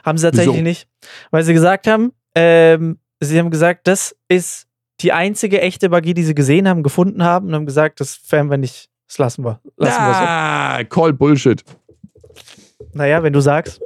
haben 0.04 0.18
sie 0.18 0.26
tatsächlich 0.26 0.54
Wieso? 0.54 0.62
nicht. 0.62 0.88
Weil 1.30 1.44
sie 1.44 1.52
gesagt 1.52 1.86
haben, 1.86 2.12
ähm, 2.34 2.98
sie 3.24 3.38
haben 3.38 3.50
gesagt, 3.50 3.86
das 3.86 4.16
ist 4.28 4.66
die 5.00 5.12
einzige 5.12 5.60
echte 5.60 5.88
Magie, 5.88 6.14
die 6.14 6.24
sie 6.24 6.34
gesehen 6.34 6.68
haben, 6.68 6.82
gefunden 6.82 7.24
haben 7.24 7.48
und 7.48 7.54
haben 7.54 7.66
gesagt, 7.66 8.00
das 8.00 8.14
fähren 8.14 8.50
wir 8.50 8.56
nicht, 8.56 8.88
das 9.08 9.18
lassen 9.18 9.44
wir. 9.44 9.60
Lassen 9.76 10.00
ah, 10.00 10.78
so. 10.78 10.84
call 10.86 11.12
Bullshit. 11.12 11.64
Naja, 12.92 13.22
wenn 13.22 13.32
du 13.32 13.40
sagst. 13.40 13.80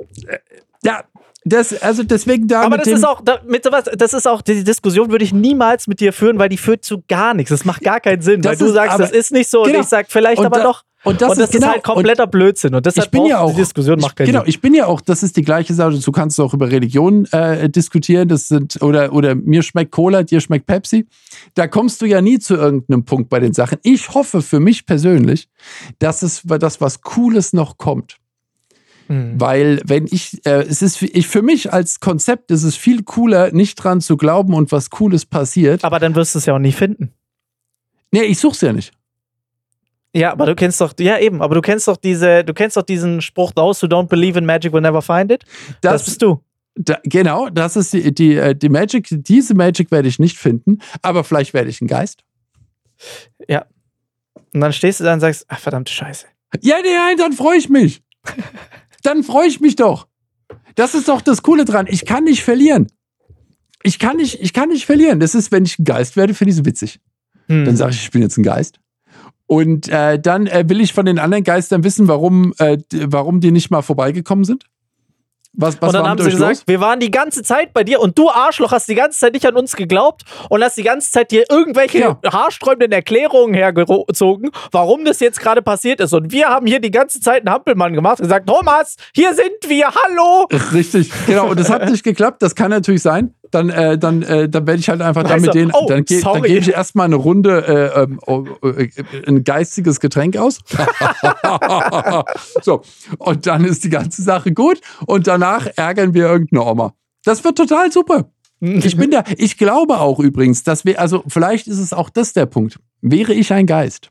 Ja, 0.83 1.05
das, 1.45 1.81
also 1.81 2.03
deswegen 2.03 2.49
da. 2.49 2.63
Aber 2.63 2.77
das 2.77 2.89
ist 2.89 3.07
auch, 3.07 3.21
da, 3.21 3.41
mit 3.47 3.63
sowas, 3.63 3.85
das 3.97 4.15
ist 4.15 4.27
auch, 4.27 4.43
die 4.43 4.65
Diskussion 4.65 5.11
würde 5.11 5.25
ich 5.25 5.33
niemals 5.33 5.87
mit 5.87 6.01
dir 6.01 6.13
führen, 6.13 6.39
weil 6.41 6.49
die 6.49 6.57
führt 6.57 6.85
zu 6.85 7.05
gar 7.07 7.35
nichts. 7.35 7.51
Das 7.51 7.65
macht 7.65 7.83
gar 7.83 8.01
keinen 8.01 8.21
Sinn, 8.21 8.43
weil 8.45 8.57
du 8.57 8.67
sagst, 8.69 8.95
aber, 8.95 9.05
das 9.05 9.13
ist 9.13 9.31
nicht 9.31 9.49
so 9.49 9.63
genau. 9.63 9.77
und 9.77 9.85
ich 9.85 9.89
sag 9.89 10.11
vielleicht 10.11 10.45
aber 10.45 10.59
da, 10.59 10.65
doch. 10.65 10.83
Und 11.05 11.21
das, 11.21 11.33
und 11.33 11.39
das 11.39 11.51
ist, 11.51 11.53
genau, 11.53 11.69
ist, 11.69 11.73
halt 11.75 11.85
kompletter 11.85 12.27
Blödsinn. 12.27 12.75
Und 12.75 12.85
deshalb 12.85 13.07
ich 13.07 13.11
bin 13.11 13.27
ja 13.27 13.39
auch, 13.39 13.51
die 13.51 13.57
Diskussion 13.57 14.01
macht 14.01 14.17
keinen 14.17 14.27
Genau, 14.27 14.41
Sinn. 14.41 14.49
ich 14.49 14.61
bin 14.61 14.75
ja 14.75 14.87
auch, 14.87 15.01
das 15.01 15.23
ist 15.23 15.37
die 15.37 15.43
gleiche 15.43 15.73
Sache. 15.73 15.99
Du 15.99 16.13
kannst 16.13 16.41
auch 16.41 16.53
über 16.53 16.71
Religion 16.71 17.27
äh, 17.27 17.69
diskutieren. 17.69 18.29
Das 18.29 18.49
sind, 18.49 18.83
oder, 18.83 19.13
oder 19.13 19.35
mir 19.35 19.63
schmeckt 19.63 19.93
Cola, 19.93 20.25
dir 20.25 20.41
schmeckt 20.41 20.67
Pepsi. 20.67 21.07
Da 21.55 21.69
kommst 21.69 22.03
du 22.03 22.07
ja 22.07 22.21
nie 22.21 22.39
zu 22.39 22.55
irgendeinem 22.57 23.05
Punkt 23.05 23.31
bei 23.31 23.39
den 23.39 23.53
Sachen. 23.53 23.79
Ich 23.83 24.15
hoffe 24.15 24.43
für 24.43 24.59
mich 24.59 24.87
persönlich, 24.87 25.49
dass 26.01 26.23
es 26.23 26.43
das 26.45 26.81
was 26.81 27.03
Cooles 27.03 27.53
noch 27.53 27.79
kommt. 27.79 28.17
Mhm. 29.09 29.41
Weil, 29.41 29.81
wenn 29.85 30.07
ich, 30.07 30.45
äh, 30.45 30.63
es 30.63 30.83
ist 30.83 31.01
ich, 31.03 31.29
für 31.29 31.43
mich 31.43 31.73
als 31.73 32.01
Konzept 32.01 32.51
ist 32.51 32.65
es 32.65 32.77
viel 32.77 33.05
cooler, 33.05 33.53
nicht 33.53 33.77
dran 33.77 34.01
zu 34.01 34.17
glauben 34.17 34.55
und 34.55 34.73
was 34.73 34.91
Cooles 34.91 35.27
passiert. 35.27 35.85
Aber 35.85 36.01
dann 36.01 36.15
wirst 36.15 36.35
du 36.35 36.39
es 36.39 36.47
ja 36.47 36.55
auch 36.55 36.59
nie 36.59 36.73
finden. 36.73 37.13
Nee, 38.11 38.23
ich 38.23 38.39
such's 38.39 38.61
ja 38.61 38.73
nicht. 38.73 38.93
Ja, 40.17 40.33
aber 40.33 40.47
du 40.47 40.55
kennst 40.55 40.81
doch, 40.81 40.95
ja 40.99 41.19
eben, 41.19 41.43
aber 41.43 41.55
du 41.55 41.61
kennst 41.61 41.87
doch 41.89 41.99
diese, 41.99 42.43
du 42.43 42.55
kennst 42.55 42.79
doch 42.79 42.83
diesen 42.83 43.21
Spruch, 43.21 43.53
those 43.53 43.83
who 43.83 43.87
don't 43.87 44.09
believe 44.09 44.39
in 44.39 44.47
magic 44.47 44.73
will 44.73 44.81
never 44.81 45.03
find 45.03 45.31
it. 45.31 45.45
Das, 45.83 45.93
das 45.93 46.05
bist 46.07 46.23
du. 46.23 46.41
Da, 46.75 46.99
genau, 47.05 47.51
das 47.51 47.77
ist 47.77 47.93
die, 47.93 48.15
die, 48.15 48.37
äh, 48.37 48.55
die 48.55 48.71
Magic, 48.71 49.09
diese 49.11 49.55
Magic 49.55 49.91
werde 49.91 50.09
ich 50.09 50.19
nicht 50.19 50.39
finden, 50.39 50.79
aber 51.03 51.23
vielleicht 51.23 51.53
werde 51.53 51.69
ich 51.69 51.83
ein 51.83 51.87
Geist. 51.87 52.23
Ja. 53.47 53.67
Und 54.55 54.63
dann 54.63 54.73
stehst 54.73 55.01
du 55.01 55.05
da 55.05 55.13
und 55.13 55.21
sagst, 55.21 55.45
ach 55.49 55.59
verdammte 55.59 55.93
Scheiße. 55.93 56.27
Ja, 56.63 56.77
nein, 56.83 57.19
dann 57.19 57.35
freue 57.35 57.59
ich 57.59 57.69
mich. 57.69 58.03
dann 59.03 59.23
freue 59.23 59.49
ich 59.49 59.61
mich 59.61 59.77
doch. 59.77 60.07
Das 60.77 60.95
ist 60.95 61.09
doch 61.09 61.21
das 61.21 61.43
Coole 61.43 61.67
dran. 61.67 61.87
Ich 61.91 62.07
kann 62.07 62.25
nicht 62.25 62.43
verlieren. 62.43 62.87
Ich 63.83 63.99
kann 63.99 64.17
nicht, 64.17 64.41
ich 64.41 64.55
kann 64.55 64.71
nicht 64.71 64.87
verlieren. 64.87 65.21
Das 65.21 65.35
ist, 65.35 65.53
wenn 65.53 65.67
ich 65.67 65.79
ein 65.79 65.85
Geist 65.85 66.17
werde, 66.17 66.33
finde 66.33 66.53
ich 66.53 66.59
es 66.59 66.65
witzig. 66.65 67.01
Hm. 67.49 67.67
Dann 67.67 67.77
sage 67.77 67.93
ich, 67.93 68.05
ich 68.05 68.11
bin 68.11 68.23
jetzt 68.23 68.39
ein 68.39 68.43
Geist. 68.43 68.81
Und 69.47 69.89
äh, 69.89 70.19
dann 70.19 70.47
äh, 70.47 70.65
will 70.69 70.81
ich 70.81 70.93
von 70.93 71.07
den 71.07 71.19
anderen 71.19 71.45
Geistern 71.45 71.85
wissen, 71.85 72.09
warum, 72.09 72.53
äh, 72.59 72.79
warum 73.07 73.41
die 73.41 73.53
nicht 73.53 73.71
mal 73.71 73.83
vorbeigekommen 73.83 74.45
sind. 74.45 74.65
Was, 75.59 75.81
was 75.81 75.89
und 75.89 75.95
dann 75.95 76.09
haben 76.09 76.23
sie 76.23 76.31
gesagt, 76.31 76.59
los? 76.59 76.63
wir 76.67 76.81
waren 76.81 77.01
die 77.01 77.11
ganze 77.11 77.43
Zeit 77.43 77.73
bei 77.73 77.83
dir 77.83 78.01
und 78.01 78.19
du 78.19 78.29
Arschloch 78.29 78.73
hast 78.73 78.89
die 78.89 78.95
ganze 78.95 79.19
Zeit 79.19 79.33
nicht 79.33 79.47
an 79.47 79.57
uns 79.57 79.75
geglaubt 79.75 80.25
und 80.51 80.63
hast 80.63 80.77
die 80.77 80.83
ganze 80.83 81.11
Zeit 81.11 81.31
dir 81.31 81.45
irgendwelche 81.49 81.99
ja. 81.99 82.19
haarsträubenden 82.31 82.93
Erklärungen 82.93 83.55
hergezogen, 83.55 84.51
warum 84.71 85.07
das 85.07 85.21
jetzt 85.21 85.41
gerade 85.41 85.63
passiert 85.63 86.01
ist. 86.01 86.13
Und 86.13 86.31
wir 86.31 86.49
haben 86.49 86.67
hier 86.67 86.79
die 86.79 86.91
ganze 86.91 87.21
Zeit 87.21 87.47
einen 87.47 87.55
Hampelmann 87.55 87.95
gemacht 87.95 88.21
und 88.21 88.25
gesagt, 88.25 88.47
Thomas, 88.47 88.97
hier 89.15 89.33
sind 89.35 89.49
wir, 89.67 89.87
hallo! 89.87 90.47
Richtig, 90.75 91.11
genau. 91.27 91.49
Und 91.49 91.59
das 91.59 91.71
hat 91.71 91.87
nicht 91.91 92.05
geklappt, 92.05 92.43
das 92.43 92.55
kann 92.55 92.71
natürlich 92.71 93.03
sein 93.03 93.35
dann, 93.51 93.71
äh, 93.71 93.99
dann, 93.99 94.23
äh, 94.23 94.49
dann 94.49 94.67
werde 94.67 94.81
ich 94.81 94.89
halt 94.89 95.01
einfach 95.01 95.23
damit 95.23 95.55
den, 95.55 95.71
oh, 95.73 95.87
dann, 95.89 96.05
ge 96.05 96.21
dann 96.21 96.43
gebe 96.43 96.59
ich 96.59 96.73
erstmal 96.73 97.07
eine 97.07 97.17
Runde 97.17 97.93
äh, 97.95 98.03
ähm, 98.03 98.21
oh, 98.27 98.45
äh, 98.63 98.89
ein 99.27 99.45
geistiges 99.45 100.01
Getränk 100.01 100.37
aus. 100.37 100.61
so, 102.63 102.83
und 103.19 103.47
dann 103.47 103.65
ist 103.65 103.85
die 103.85 103.91
ganze 103.91 104.23
Sache 104.23 104.53
gut 104.53 104.81
und 105.07 105.27
danach 105.27 105.67
ärgern 105.77 106.15
wir 106.15 106.27
irgendeine 106.27 106.65
Oma. 106.65 106.95
Das 107.25 107.45
wird 107.45 107.57
total 107.57 107.93
super. 107.93 108.31
Ich 108.61 108.97
bin 108.97 109.11
da, 109.11 109.23
ich 109.37 109.59
glaube 109.59 109.99
auch 110.01 110.19
übrigens, 110.19 110.63
dass 110.63 110.85
wir, 110.85 110.99
also 111.01 111.23
vielleicht 111.29 111.67
ist 111.67 111.79
es 111.79 111.93
auch 111.93 112.09
das 112.09 112.33
der 112.33 112.47
Punkt. 112.47 112.79
Wäre 113.03 113.35
ich 113.35 113.53
ein 113.53 113.67
Geist 113.67 114.11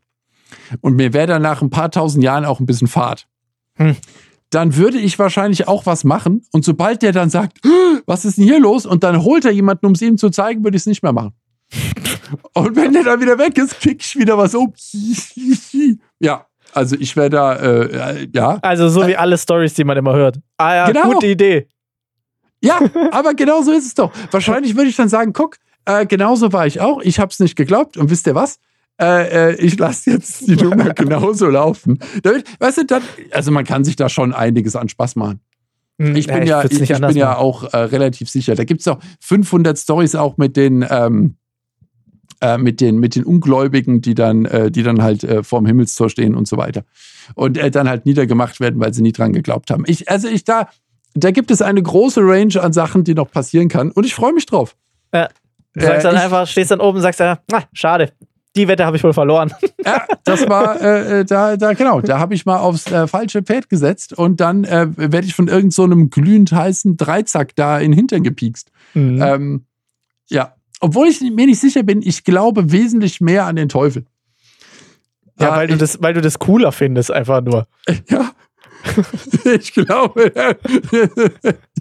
und 0.82 0.96
mir 0.96 1.14
wäre 1.14 1.28
dann 1.28 1.42
nach 1.42 1.62
ein 1.62 1.72
paar 1.72 1.90
tausend 1.90 2.24
Jahren 2.24 2.46
auch 2.46 2.60
ein 2.60 2.66
bisschen 2.66 2.88
Fahrt. 2.88 3.28
Hm 3.78 3.96
dann 4.50 4.76
würde 4.76 4.98
ich 4.98 5.18
wahrscheinlich 5.20 5.68
auch 5.68 5.86
was 5.86 6.04
machen. 6.04 6.46
Und 6.52 6.64
sobald 6.64 7.02
der 7.02 7.12
dann 7.12 7.30
sagt, 7.30 7.60
was 8.06 8.26
ist 8.26 8.38
denn 8.38 8.46
hier 8.46 8.60
los? 8.60 8.86
Und 8.86 9.04
dann 9.04 9.24
holt 9.24 9.46
er 9.46 9.52
jemanden, 9.52 9.86
um 9.86 9.94
es 9.94 10.02
ihm 10.02 10.18
zu 10.18 10.30
zeigen, 10.30 10.64
würde 10.64 10.78
ich 10.78 10.84
es 10.84 10.86
nicht 10.86 11.04
mehr 11.04 11.14
machen. 11.14 11.34
Und 12.54 12.76
wenn 12.76 12.94
der 12.94 13.04
dann 13.04 13.22
wieder 13.22 13.38
weg 13.38 13.58
ist, 13.58 13.80
krieg 13.80 14.02
ich 14.02 14.16
wieder 14.16 14.38
was 14.38 14.56
um. 14.56 14.74
ja, 16.20 16.46
also 16.74 16.96
ich 17.00 17.16
wäre 17.16 17.30
da, 17.30 17.56
äh, 17.56 18.28
ja. 18.34 18.60
Also 18.62 18.90
so 18.90 19.08
wie 19.08 19.16
alle 19.16 19.38
Stories, 19.38 19.74
die 19.74 19.84
man 19.84 19.98
immer 19.98 20.14
hört. 20.14 20.40
Ah 20.58 20.76
ja, 20.76 20.88
genau. 20.92 21.14
gute 21.14 21.28
Idee. 21.28 21.68
Ja, 22.62 22.80
aber 23.12 23.34
genau 23.34 23.62
so 23.62 23.72
ist 23.72 23.86
es 23.86 23.94
doch. 23.94 24.12
Wahrscheinlich 24.32 24.76
würde 24.76 24.90
ich 24.90 24.96
dann 24.96 25.10
sagen, 25.10 25.34
guck, 25.34 25.58
äh, 25.86 26.06
genauso 26.06 26.52
war 26.52 26.66
ich 26.66 26.82
auch. 26.82 27.02
Ich 27.02 27.20
habe 27.20 27.30
es 27.32 27.40
nicht 27.40 27.56
geglaubt. 27.56 27.98
Und 27.98 28.10
wisst 28.10 28.28
ihr 28.28 28.36
was? 28.36 28.60
Äh, 29.00 29.52
äh, 29.52 29.56
ich 29.56 29.78
lasse 29.78 30.12
jetzt 30.12 30.48
die 30.48 30.56
Nummer 30.56 30.94
genauso 30.96 31.48
laufen. 31.48 32.00
Damit, 32.24 32.46
weißt 32.60 32.80
du, 32.80 32.86
dann, 32.86 33.02
also 33.32 33.52
man 33.52 33.66
kann 33.66 33.84
sich 33.84 33.96
da 33.96 34.08
schon 34.08 34.34
einiges 34.34 34.76
an 34.76 34.88
Spaß 34.88 35.18
machen. 35.18 35.42
Hm, 36.00 36.16
ich 36.16 36.28
bin 36.28 36.46
ja, 36.46 36.62
ja 36.62 36.66
ich, 36.70 36.82
ich 36.82 37.00
bin 37.00 37.18
ja 37.18 37.38
auch 37.38 37.74
äh, 37.74 37.78
relativ 37.78 38.30
sicher. 38.30 38.56
Da 38.56 38.64
gibt 38.64 38.82
es 38.82 38.88
auch 38.88 39.00
500 39.22 39.78
Stories 39.78 40.16
auch 40.16 40.38
mit 40.38 40.56
den, 40.56 40.86
ähm, 40.90 41.36
äh, 42.42 42.58
mit 42.58 42.80
den, 42.80 42.98
mit 43.00 43.16
den 43.16 43.26
Ungläubigen, 43.26 44.02
die 44.02 44.16
dann, 44.16 44.46
äh, 44.46 44.72
die 44.72 44.84
dann 44.84 45.02
halt 45.02 45.24
äh, 45.24 45.44
vorm 45.44 45.66
Himmelstor 45.66 46.10
stehen 46.10 46.36
und 46.36 46.48
so 46.48 46.58
weiter. 46.58 46.84
Und 47.34 47.58
äh, 47.58 47.72
dann 47.72 47.90
halt 47.90 48.06
niedergemacht 48.06 48.60
werden, 48.60 48.80
weil 48.80 48.94
sie 48.94 49.02
nie 49.02 49.12
dran 49.12 49.34
geglaubt 49.34 49.72
haben. 49.72 49.84
Ich, 49.88 50.10
also 50.10 50.30
ich 50.30 50.46
da, 50.46 50.70
da 51.16 51.32
gibt 51.32 51.52
es 51.52 51.62
eine 51.62 51.82
große 51.82 52.22
Range 52.22 52.62
an 52.62 52.72
Sachen, 52.72 53.04
die 53.04 53.14
noch 53.14 53.30
passieren 53.30 53.68
kann. 53.68 53.92
Und 53.92 54.06
ich 54.06 54.16
freue 54.16 54.34
mich 54.34 54.46
drauf. 54.46 54.76
Ja. 55.14 55.30
Du 55.74 55.82
sagst 55.82 56.06
dann 56.06 56.16
ich, 56.16 56.22
einfach, 56.22 56.48
stehst 56.48 56.72
dann 56.72 56.80
oben 56.80 56.98
und 56.98 57.02
sagst, 57.02 57.20
ah, 57.22 57.38
schade, 57.74 58.14
die 58.56 58.68
Wette 58.68 58.86
habe 58.86 58.98
ich 58.98 59.04
wohl 59.04 59.14
verloren. 59.14 59.54
Ja, 59.86 60.04
das 60.24 60.50
war 60.50 60.82
äh, 60.82 61.20
äh, 61.20 61.26
da, 61.26 61.58
da, 61.58 61.74
genau, 61.74 62.02
da 62.02 62.18
habe 62.18 62.34
ich 62.34 62.48
mal 62.48 62.58
aufs 62.58 62.92
äh, 62.92 63.06
falsche 63.06 63.44
Pferd 63.44 63.70
gesetzt 63.70 64.14
und 64.14 64.40
dann 64.40 64.64
äh, 64.64 64.88
werde 64.96 65.28
ich 65.28 65.36
von 65.36 65.48
irgendeinem 65.48 65.70
so 65.70 66.08
glühend 66.08 66.52
heißen 66.52 66.98
Dreizack 66.98 67.56
da 67.56 67.78
in 67.78 67.92
den 67.92 67.98
Hintern 67.98 68.24
gepiekst. 68.24 68.72
Mhm. 68.96 69.22
Ähm, 69.22 69.66
ja, 70.28 70.56
obwohl 70.80 71.08
ich 71.08 71.22
mir 71.22 71.46
nicht 71.46 71.60
sicher 71.60 71.84
bin, 71.84 72.02
ich 72.02 72.24
glaube 72.24 72.72
wesentlich 72.72 73.22
mehr 73.22 73.46
an 73.46 73.58
den 73.58 73.70
Teufel. 73.70 74.06
Ja, 75.40 75.56
weil, 75.56 75.68
du 75.68 75.78
das, 75.78 76.02
weil 76.02 76.14
du 76.14 76.22
das 76.22 76.40
cooler 76.40 76.72
findest, 76.72 77.12
einfach 77.12 77.42
nur. 77.42 77.68
Ja. 78.10 78.32
ich 79.46 79.74
glaube. 79.74 80.32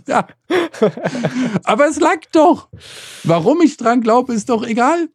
ja. 0.06 0.26
Aber 1.62 1.86
es 1.86 2.00
lag 2.00 2.20
doch. 2.32 2.68
Warum 3.24 3.60
ich 3.60 3.76
dran 3.76 4.00
glaube, 4.00 4.32
ist 4.32 4.48
doch 4.48 4.66
egal. 4.66 5.08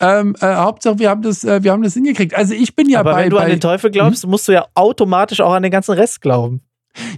Ähm, 0.00 0.36
äh, 0.40 0.54
Hauptsache, 0.54 0.98
wir 0.98 1.10
haben 1.10 1.22
das, 1.22 1.42
äh, 1.44 1.62
wir 1.62 1.72
haben 1.72 1.82
das 1.82 1.94
hingekriegt. 1.94 2.34
Also 2.34 2.54
ich 2.54 2.76
bin 2.76 2.88
ja 2.88 3.00
Aber 3.00 3.12
bei. 3.12 3.24
Wenn 3.24 3.30
du 3.30 3.36
bei, 3.36 3.44
an 3.44 3.50
den 3.50 3.60
Teufel 3.60 3.90
glaubst, 3.90 4.22
hm? 4.22 4.30
musst 4.30 4.46
du 4.46 4.52
ja 4.52 4.66
automatisch 4.74 5.40
auch 5.40 5.52
an 5.52 5.62
den 5.62 5.72
ganzen 5.72 5.92
Rest 5.92 6.20
glauben. 6.20 6.60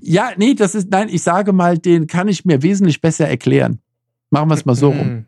Ja, 0.03 0.31
nee, 0.37 0.55
das 0.55 0.74
ist, 0.74 0.91
nein, 0.91 1.09
ich 1.11 1.22
sage 1.22 1.53
mal, 1.53 1.78
den 1.78 2.07
kann 2.07 2.28
ich 2.28 2.45
mir 2.45 2.62
wesentlich 2.62 3.01
besser 3.01 3.28
erklären. 3.28 3.81
Machen 4.31 4.51
wir 4.51 4.55
es 4.55 4.64
mal 4.64 4.74
so 4.74 4.89
rum. 4.89 4.99
Hm. 4.99 5.24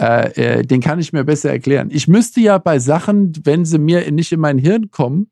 Äh, 0.00 0.58
äh, 0.58 0.62
den 0.62 0.80
kann 0.80 0.98
ich 0.98 1.12
mir 1.12 1.24
besser 1.24 1.50
erklären. 1.50 1.88
Ich 1.92 2.08
müsste 2.08 2.40
ja 2.40 2.58
bei 2.58 2.78
Sachen, 2.78 3.32
wenn 3.44 3.64
sie 3.64 3.78
mir 3.78 4.10
nicht 4.10 4.32
in 4.32 4.40
mein 4.40 4.58
Hirn 4.58 4.90
kommen, 4.90 5.30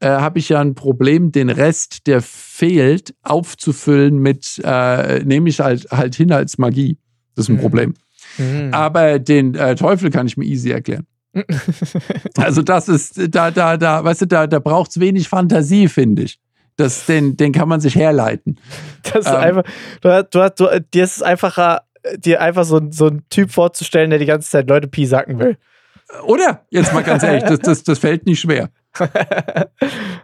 äh, 0.00 0.08
habe 0.08 0.38
ich 0.38 0.48
ja 0.48 0.60
ein 0.60 0.74
Problem, 0.74 1.32
den 1.32 1.50
Rest, 1.50 2.06
der 2.06 2.22
fehlt, 2.22 3.14
aufzufüllen 3.22 4.18
mit, 4.18 4.60
äh, 4.62 5.24
nehme 5.24 5.48
ich 5.48 5.60
halt, 5.60 5.90
halt 5.90 6.14
hin 6.14 6.32
als 6.32 6.58
Magie. 6.58 6.98
Das 7.34 7.46
ist 7.46 7.48
ein 7.48 7.56
mhm. 7.56 7.60
Problem. 7.60 7.94
Mhm. 8.38 8.72
Aber 8.72 9.18
den 9.18 9.54
äh, 9.54 9.74
Teufel 9.74 10.10
kann 10.10 10.26
ich 10.26 10.36
mir 10.36 10.44
easy 10.44 10.70
erklären. 10.70 11.06
also 12.38 12.62
das 12.62 12.88
ist, 12.88 13.34
da, 13.34 13.50
da, 13.50 13.76
da, 13.76 14.02
weißt 14.02 14.22
du, 14.22 14.26
da, 14.26 14.46
da 14.46 14.58
braucht 14.58 14.90
es 14.90 15.00
wenig 15.00 15.28
Fantasie, 15.28 15.88
finde 15.88 16.22
ich. 16.22 16.38
Das, 16.76 17.06
den, 17.06 17.36
den 17.36 17.52
kann 17.52 17.68
man 17.68 17.80
sich 17.80 17.94
herleiten. 17.94 18.58
Das 19.02 19.26
ist 19.26 19.28
ähm, 19.28 19.36
einfach, 19.36 19.62
du, 20.02 20.28
du, 20.30 20.50
du, 20.50 20.80
dir 20.92 21.04
ist 21.04 21.16
es 21.16 21.22
einfacher, 21.22 21.82
dir 22.18 22.40
einfach 22.40 22.64
so, 22.64 22.80
so 22.90 23.06
einen 23.06 23.28
Typ 23.30 23.50
vorzustellen, 23.50 24.10
der 24.10 24.18
die 24.18 24.26
ganze 24.26 24.50
Zeit 24.50 24.68
Leute 24.68 24.88
piesacken 24.88 25.38
will. 25.38 25.56
Oder? 26.24 26.64
Jetzt 26.70 26.92
mal 26.92 27.02
ganz 27.02 27.22
ehrlich, 27.22 27.44
das, 27.44 27.58
das, 27.60 27.82
das 27.82 27.98
fällt 27.98 28.26
nicht 28.26 28.40
schwer. 28.40 28.70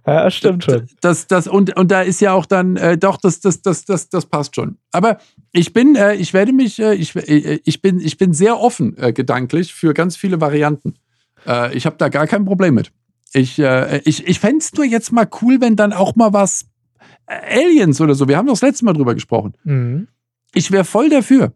ja, 0.06 0.30
stimmt 0.30 0.64
schon. 0.64 0.86
Das, 1.00 1.26
das, 1.26 1.46
und, 1.46 1.76
und 1.76 1.90
da 1.90 2.02
ist 2.02 2.20
ja 2.20 2.32
auch 2.32 2.46
dann, 2.46 2.76
äh, 2.76 2.98
doch, 2.98 3.16
das, 3.16 3.40
das, 3.40 3.62
das, 3.62 3.84
das, 3.84 4.08
das 4.08 4.26
passt 4.26 4.56
schon. 4.56 4.78
Aber 4.90 5.18
ich 5.52 5.72
bin, 5.72 5.94
äh, 5.94 6.14
ich 6.14 6.34
werde 6.34 6.52
mich, 6.52 6.78
äh, 6.80 6.94
ich, 6.94 7.14
äh, 7.14 7.60
ich, 7.64 7.82
bin, 7.82 8.00
ich 8.00 8.18
bin 8.18 8.32
sehr 8.32 8.58
offen 8.58 8.96
äh, 8.98 9.12
gedanklich 9.12 9.72
für 9.72 9.94
ganz 9.94 10.16
viele 10.16 10.40
Varianten. 10.40 10.94
Äh, 11.46 11.76
ich 11.76 11.86
habe 11.86 11.96
da 11.98 12.08
gar 12.08 12.26
kein 12.26 12.44
Problem 12.44 12.74
mit. 12.74 12.90
Ich, 13.34 13.58
ich, 13.58 14.28
ich 14.28 14.40
fände 14.40 14.58
es 14.58 14.74
nur 14.74 14.84
jetzt 14.84 15.10
mal 15.10 15.26
cool, 15.40 15.58
wenn 15.58 15.74
dann 15.74 15.94
auch 15.94 16.16
mal 16.16 16.34
was 16.34 16.66
Aliens 17.26 17.98
oder 17.98 18.14
so, 18.14 18.28
wir 18.28 18.36
haben 18.36 18.46
doch 18.46 18.52
das 18.52 18.60
letzte 18.60 18.84
Mal 18.84 18.92
drüber 18.92 19.14
gesprochen. 19.14 19.54
Mhm. 19.64 20.08
Ich 20.52 20.70
wäre 20.70 20.84
voll 20.84 21.08
dafür. 21.08 21.54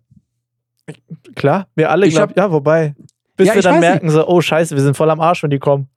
Klar, 1.34 1.68
wir 1.74 1.90
alle, 1.90 2.08
glaub, 2.08 2.30
hab, 2.30 2.36
ja, 2.36 2.50
wobei. 2.50 2.94
Bis 3.36 3.48
ja, 3.48 3.54
wir 3.54 3.62
dann 3.62 3.80
merken, 3.80 4.06
nicht. 4.06 4.14
so, 4.14 4.26
oh 4.26 4.40
Scheiße, 4.40 4.74
wir 4.74 4.82
sind 4.82 4.96
voll 4.96 5.10
am 5.10 5.20
Arsch, 5.20 5.42
wenn 5.42 5.50
die 5.50 5.58
kommen. 5.58 5.88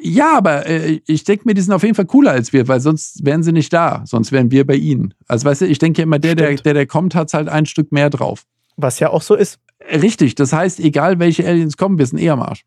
Ja, 0.00 0.36
aber 0.36 0.66
äh, 0.66 1.00
ich 1.06 1.24
denke 1.24 1.44
mir, 1.46 1.54
die 1.54 1.60
sind 1.60 1.72
auf 1.72 1.82
jeden 1.82 1.94
Fall 1.94 2.06
cooler 2.06 2.30
als 2.30 2.52
wir, 2.52 2.68
weil 2.68 2.80
sonst 2.80 3.24
wären 3.24 3.42
sie 3.42 3.52
nicht 3.52 3.72
da. 3.72 4.02
Sonst 4.06 4.32
wären 4.32 4.50
wir 4.50 4.66
bei 4.66 4.76
ihnen. 4.76 5.14
Also, 5.26 5.44
weißt 5.46 5.62
du, 5.62 5.66
ich 5.66 5.78
denke 5.78 6.02
immer, 6.02 6.18
der, 6.18 6.34
der, 6.34 6.54
der, 6.54 6.74
der 6.74 6.86
kommt, 6.86 7.14
hat 7.14 7.32
halt 7.34 7.48
ein 7.48 7.66
Stück 7.66 7.90
mehr 7.90 8.10
drauf. 8.10 8.44
Was 8.76 9.00
ja 9.00 9.10
auch 9.10 9.22
so 9.22 9.34
ist. 9.34 9.58
Richtig. 9.90 10.34
Das 10.34 10.52
heißt, 10.52 10.80
egal 10.80 11.18
welche 11.18 11.46
Aliens 11.46 11.76
kommen, 11.76 11.98
wir 11.98 12.06
sind 12.06 12.18
eher 12.18 12.34
am 12.34 12.42
Arsch. 12.42 12.64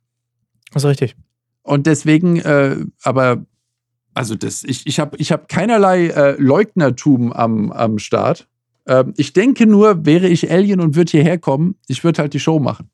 Das 0.74 0.84
ist 0.84 0.90
richtig. 0.90 1.16
Und 1.64 1.88
deswegen, 1.88 2.38
äh, 2.38 2.78
aber, 3.04 3.46
also, 4.14 4.36
das, 4.36 4.64
ich, 4.64 4.86
ich 4.86 5.00
habe 5.00 5.16
ich 5.18 5.32
hab 5.32 5.48
keinerlei 5.48 6.08
äh, 6.08 6.36
Leugnertum 6.38 7.32
am, 7.32 7.72
am 7.72 8.00
Start. 8.00 8.48
Ähm, 8.88 9.14
ich 9.16 9.34
denke 9.34 9.68
nur, 9.68 10.06
wäre 10.06 10.28
ich 10.28 10.52
Alien 10.52 10.82
und 10.82 10.96
würde 10.96 11.12
hierher 11.12 11.38
kommen, 11.38 11.76
ich 11.88 12.04
würde 12.04 12.22
halt 12.22 12.34
die 12.34 12.40
Show 12.40 12.60
machen. 12.60 12.90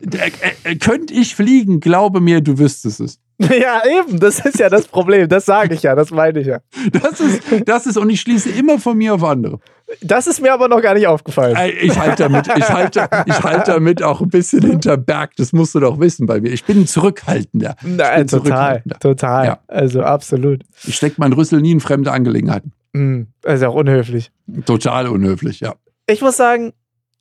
Äh, 0.00 0.30
äh, 0.64 0.76
könnte 0.76 1.12
ich 1.14 1.34
fliegen, 1.34 1.80
glaube 1.80 2.20
mir, 2.20 2.40
du 2.40 2.58
wüsstest 2.58 3.00
es. 3.00 3.18
Ja, 3.40 3.82
eben, 3.86 4.18
das 4.18 4.40
ist 4.40 4.58
ja 4.58 4.68
das 4.68 4.88
Problem. 4.88 5.28
Das 5.28 5.46
sage 5.46 5.72
ich 5.74 5.84
ja, 5.84 5.94
das 5.94 6.10
meine 6.10 6.40
ich 6.40 6.48
ja. 6.48 6.58
Das 6.90 7.20
ist, 7.20 7.40
das 7.66 7.86
ist, 7.86 7.96
und 7.96 8.10
ich 8.10 8.20
schließe 8.20 8.50
immer 8.50 8.80
von 8.80 8.98
mir 8.98 9.14
auf 9.14 9.22
andere. 9.22 9.60
Das 10.02 10.26
ist 10.26 10.42
mir 10.42 10.52
aber 10.52 10.66
noch 10.66 10.82
gar 10.82 10.94
nicht 10.94 11.06
aufgefallen. 11.06 11.56
Ich 11.80 11.96
halte 11.96 12.24
damit, 12.24 12.48
ich 12.56 12.68
halte, 12.68 13.08
ich 13.26 13.42
halte 13.42 13.72
damit 13.72 14.02
auch 14.02 14.20
ein 14.20 14.28
bisschen 14.28 14.62
hinter 14.62 14.96
Berg. 14.96 15.36
Das 15.36 15.52
musst 15.52 15.74
du 15.76 15.80
doch 15.80 16.00
wissen 16.00 16.26
bei 16.26 16.40
mir. 16.40 16.50
Ich 16.50 16.64
bin 16.64 16.80
ein 16.80 16.86
Zurückhaltender. 16.88 17.76
Nein, 17.82 17.98
total, 17.98 18.28
zurückhaltender. 18.28 18.98
total. 18.98 19.46
Ja. 19.46 19.58
Also 19.68 20.02
absolut. 20.02 20.64
Ich 20.82 20.96
stecke 20.96 21.20
meinen 21.20 21.32
Rüssel 21.32 21.60
nie 21.60 21.70
in 21.70 21.80
fremde 21.80 22.10
Angelegenheiten. 22.10 22.72
Das 22.92 23.54
ist 23.54 23.62
ja 23.62 23.68
auch 23.68 23.74
unhöflich. 23.74 24.32
Total 24.66 25.06
unhöflich, 25.06 25.60
ja. 25.60 25.74
Ich 26.06 26.22
muss 26.22 26.36
sagen, 26.36 26.72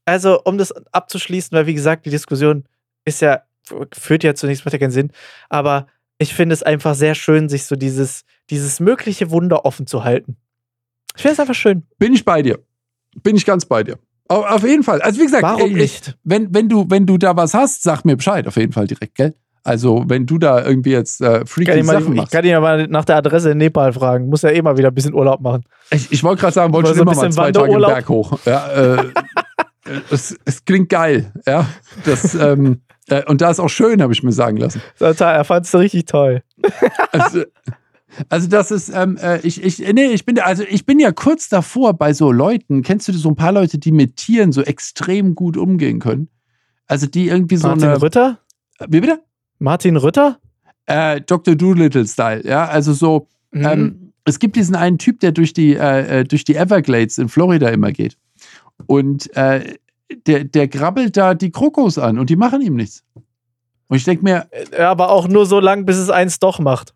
also 0.07 0.41
um 0.43 0.57
das 0.57 0.71
abzuschließen, 0.93 1.55
weil 1.55 1.67
wie 1.67 1.73
gesagt, 1.73 2.05
die 2.05 2.09
Diskussion 2.09 2.63
ist 3.05 3.21
ja, 3.21 3.41
führt 3.93 4.23
ja 4.23 4.33
zunächst 4.35 4.65
mal 4.65 4.77
keinen 4.77 4.91
Sinn, 4.91 5.11
aber 5.49 5.87
ich 6.17 6.33
finde 6.33 6.53
es 6.53 6.63
einfach 6.63 6.95
sehr 6.95 7.13
schön, 7.13 7.49
sich 7.49 7.65
so 7.65 7.75
dieses, 7.75 8.23
dieses 8.49 8.79
mögliche 8.79 9.29
Wunder 9.29 9.65
offen 9.65 9.85
zu 9.85 10.03
halten. 10.03 10.37
Ich 11.15 11.21
finde 11.21 11.33
es 11.33 11.39
einfach 11.39 11.55
schön. 11.55 11.83
Bin 11.99 12.13
ich 12.13 12.23
bei 12.23 12.41
dir. 12.41 12.59
Bin 13.21 13.35
ich 13.35 13.45
ganz 13.45 13.65
bei 13.65 13.83
dir. 13.83 13.99
Auf, 14.29 14.63
jeden 14.63 14.83
Fall. 14.83 15.01
Also 15.01 15.19
wie 15.19 15.25
gesagt, 15.25 15.43
Warum 15.43 15.73
nicht? 15.73 16.17
wenn, 16.23 16.53
wenn, 16.53 16.69
du, 16.69 16.89
wenn 16.89 17.05
du 17.05 17.17
da 17.17 17.35
was 17.35 17.53
hast, 17.53 17.83
sag 17.83 18.03
mir 18.05 18.15
Bescheid, 18.15 18.47
auf 18.47 18.55
jeden 18.55 18.73
Fall 18.73 18.87
direkt, 18.87 19.15
gell? 19.15 19.33
Also, 19.67 20.05
wenn 20.07 20.25
du 20.25 20.37
da 20.37 20.63
irgendwie 20.63 20.91
jetzt 20.91 21.19
äh, 21.19 21.45
freaky 21.45 21.71
kann 21.71 21.83
Sachen 21.83 22.03
mal, 22.05 22.15
machst. 22.15 22.31
Ich 22.31 22.37
kann 22.37 22.45
ihn 22.45 22.51
ja 22.51 22.61
mal 22.61 22.87
nach 22.87 23.03
der 23.03 23.17
Adresse 23.17 23.51
in 23.51 23.57
Nepal 23.57 23.91
fragen. 23.91 24.29
Muss 24.29 24.41
ja 24.41 24.49
eh 24.49 24.61
mal 24.61 24.77
wieder 24.77 24.87
ein 24.87 24.93
bisschen 24.93 25.13
Urlaub 25.13 25.41
machen. 25.41 25.63
Ich, 25.91 26.09
ich 26.09 26.23
wollte 26.23 26.39
gerade 26.39 26.53
sagen, 26.53 26.71
wollte 26.71 26.91
schon 26.91 26.99
immer 26.99 27.13
mal 27.13 27.29
zwei 27.29 27.51
Tage 27.51 27.73
den 27.73 27.81
Berg 27.81 28.07
hoch. 28.07 28.39
Ja, 28.45 28.65
äh, 28.71 29.03
es, 30.11 30.37
es, 30.45 30.65
klingt 30.65 30.89
geil, 30.89 31.31
ja. 31.45 31.67
Das, 32.05 32.35
ähm, 32.35 32.81
äh, 33.07 33.23
und 33.25 33.41
da 33.41 33.49
ist 33.49 33.59
auch 33.59 33.69
schön, 33.69 34.01
habe 34.01 34.13
ich 34.13 34.23
mir 34.23 34.31
sagen 34.31 34.57
lassen. 34.57 34.81
Total, 34.97 35.35
er 35.35 35.43
fand 35.43 35.65
es 35.65 35.75
richtig 35.75 36.05
toll. 36.05 36.43
Also, 37.11 37.43
also 38.29 38.47
das 38.47 38.71
ist, 38.71 38.89
ähm, 38.89 39.17
äh, 39.21 39.39
ich, 39.41 39.63
ich, 39.63 39.79
nee, 39.93 40.07
ich 40.07 40.25
bin, 40.25 40.39
also 40.39 40.63
ich 40.67 40.85
bin 40.85 40.99
ja 40.99 41.11
kurz 41.11 41.49
davor 41.49 41.93
bei 41.93 42.13
so 42.13 42.31
Leuten, 42.31 42.81
kennst 42.81 43.07
du 43.07 43.13
so 43.13 43.29
ein 43.29 43.35
paar 43.35 43.51
Leute, 43.51 43.77
die 43.77 43.91
mit 43.91 44.17
Tieren 44.17 44.51
so 44.51 44.61
extrem 44.61 45.35
gut 45.35 45.57
umgehen 45.57 45.99
können? 45.99 46.29
Also 46.87 47.05
die 47.05 47.27
irgendwie 47.27 47.57
so 47.57 47.67
Martin 47.67 47.89
eine. 47.89 48.01
Ritter? 48.01 48.39
Wie 48.87 49.01
bitte? 49.01 49.21
Martin 49.59 49.97
Ritter? 49.97 50.39
Äh, 50.85 51.21
Dr. 51.21 51.55
Doolittle-Style, 51.55 52.45
ja. 52.45 52.67
Also 52.67 52.93
so, 52.93 53.27
mhm. 53.51 53.65
ähm, 53.65 54.13
es 54.25 54.39
gibt 54.39 54.55
diesen 54.55 54.75
einen 54.75 54.97
Typ, 54.97 55.19
der 55.19 55.31
durch 55.31 55.53
die, 55.53 55.75
äh, 55.75 56.21
äh, 56.21 56.23
durch 56.23 56.43
die 56.43 56.55
Everglades 56.55 57.17
in 57.17 57.29
Florida 57.29 57.69
immer 57.69 57.91
geht. 57.91 58.17
Und 58.85 59.35
äh, 59.35 59.75
der, 60.25 60.43
der 60.43 60.67
grabbelt 60.67 61.17
da 61.17 61.33
die 61.33 61.51
Krokos 61.51 61.97
an 61.97 62.19
und 62.19 62.29
die 62.29 62.35
machen 62.35 62.61
ihm 62.61 62.75
nichts. 62.75 63.03
Und 63.87 63.97
ich 63.97 64.03
denke 64.03 64.23
mir. 64.23 64.47
Ja, 64.77 64.91
aber 64.91 65.09
auch 65.09 65.27
nur 65.27 65.45
so 65.45 65.59
lange, 65.59 65.83
bis 65.83 65.97
es 65.97 66.09
eins 66.09 66.39
doch 66.39 66.59
macht. 66.59 66.93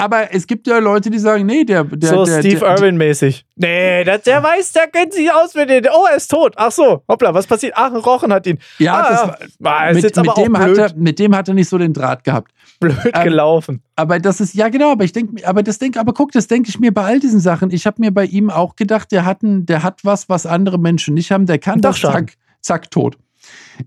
Aber 0.00 0.32
es 0.32 0.46
gibt 0.46 0.68
ja 0.68 0.78
Leute, 0.78 1.10
die 1.10 1.18
sagen, 1.18 1.44
nee, 1.44 1.64
der. 1.64 1.82
der 1.82 2.10
so 2.10 2.24
der, 2.24 2.38
Steve 2.38 2.64
Irwin-mäßig. 2.64 3.44
Nee, 3.56 4.04
das, 4.04 4.22
der 4.22 4.40
weiß, 4.40 4.72
der 4.72 4.86
kennt 4.86 5.12
sich 5.12 5.30
aus 5.32 5.54
mit 5.54 5.68
den. 5.68 5.86
Oh, 5.86 6.06
er 6.08 6.16
ist 6.16 6.30
tot. 6.30 6.54
Ach 6.56 6.70
so, 6.70 7.02
hoppla, 7.08 7.34
was 7.34 7.48
passiert? 7.48 7.72
Ach, 7.76 7.92
ein 7.92 7.96
Rochen 7.96 8.32
hat 8.32 8.46
ihn. 8.46 8.60
Ja, 8.78 8.94
ah, 8.94 9.10
das 9.10 9.56
war, 9.58 9.92
mit, 9.92 10.04
mit, 10.04 10.36
dem 10.36 10.56
hat 10.56 10.78
er, 10.78 10.94
mit 10.94 11.18
dem 11.18 11.34
hat 11.34 11.48
er 11.48 11.54
nicht 11.54 11.68
so 11.68 11.78
den 11.78 11.92
Draht 11.92 12.22
gehabt. 12.22 12.52
Blöd 12.80 12.96
ähm, 13.12 13.24
gelaufen. 13.24 13.82
Aber 13.96 14.18
das 14.20 14.40
ist, 14.40 14.54
ja 14.54 14.68
genau, 14.68 14.92
aber 14.92 15.04
ich 15.04 15.12
denke, 15.12 15.46
aber 15.46 15.62
das 15.62 15.78
denke, 15.78 15.98
aber 16.00 16.12
guck, 16.12 16.32
das 16.32 16.46
denke 16.46 16.68
ich 16.68 16.78
mir 16.78 16.92
bei 16.92 17.04
all 17.04 17.20
diesen 17.20 17.40
Sachen. 17.40 17.70
Ich 17.70 17.86
habe 17.86 18.00
mir 18.00 18.12
bei 18.12 18.24
ihm 18.24 18.50
auch 18.50 18.76
gedacht, 18.76 19.10
der 19.12 19.24
hat, 19.24 19.42
ein, 19.42 19.66
der 19.66 19.82
hat 19.82 20.04
was, 20.04 20.28
was 20.28 20.46
andere 20.46 20.78
Menschen 20.78 21.14
nicht 21.14 21.30
haben. 21.30 21.46
Der 21.46 21.58
kann 21.58 21.80
das, 21.80 22.00
zack, 22.00 22.34
zack, 22.60 22.90
tot. 22.90 23.18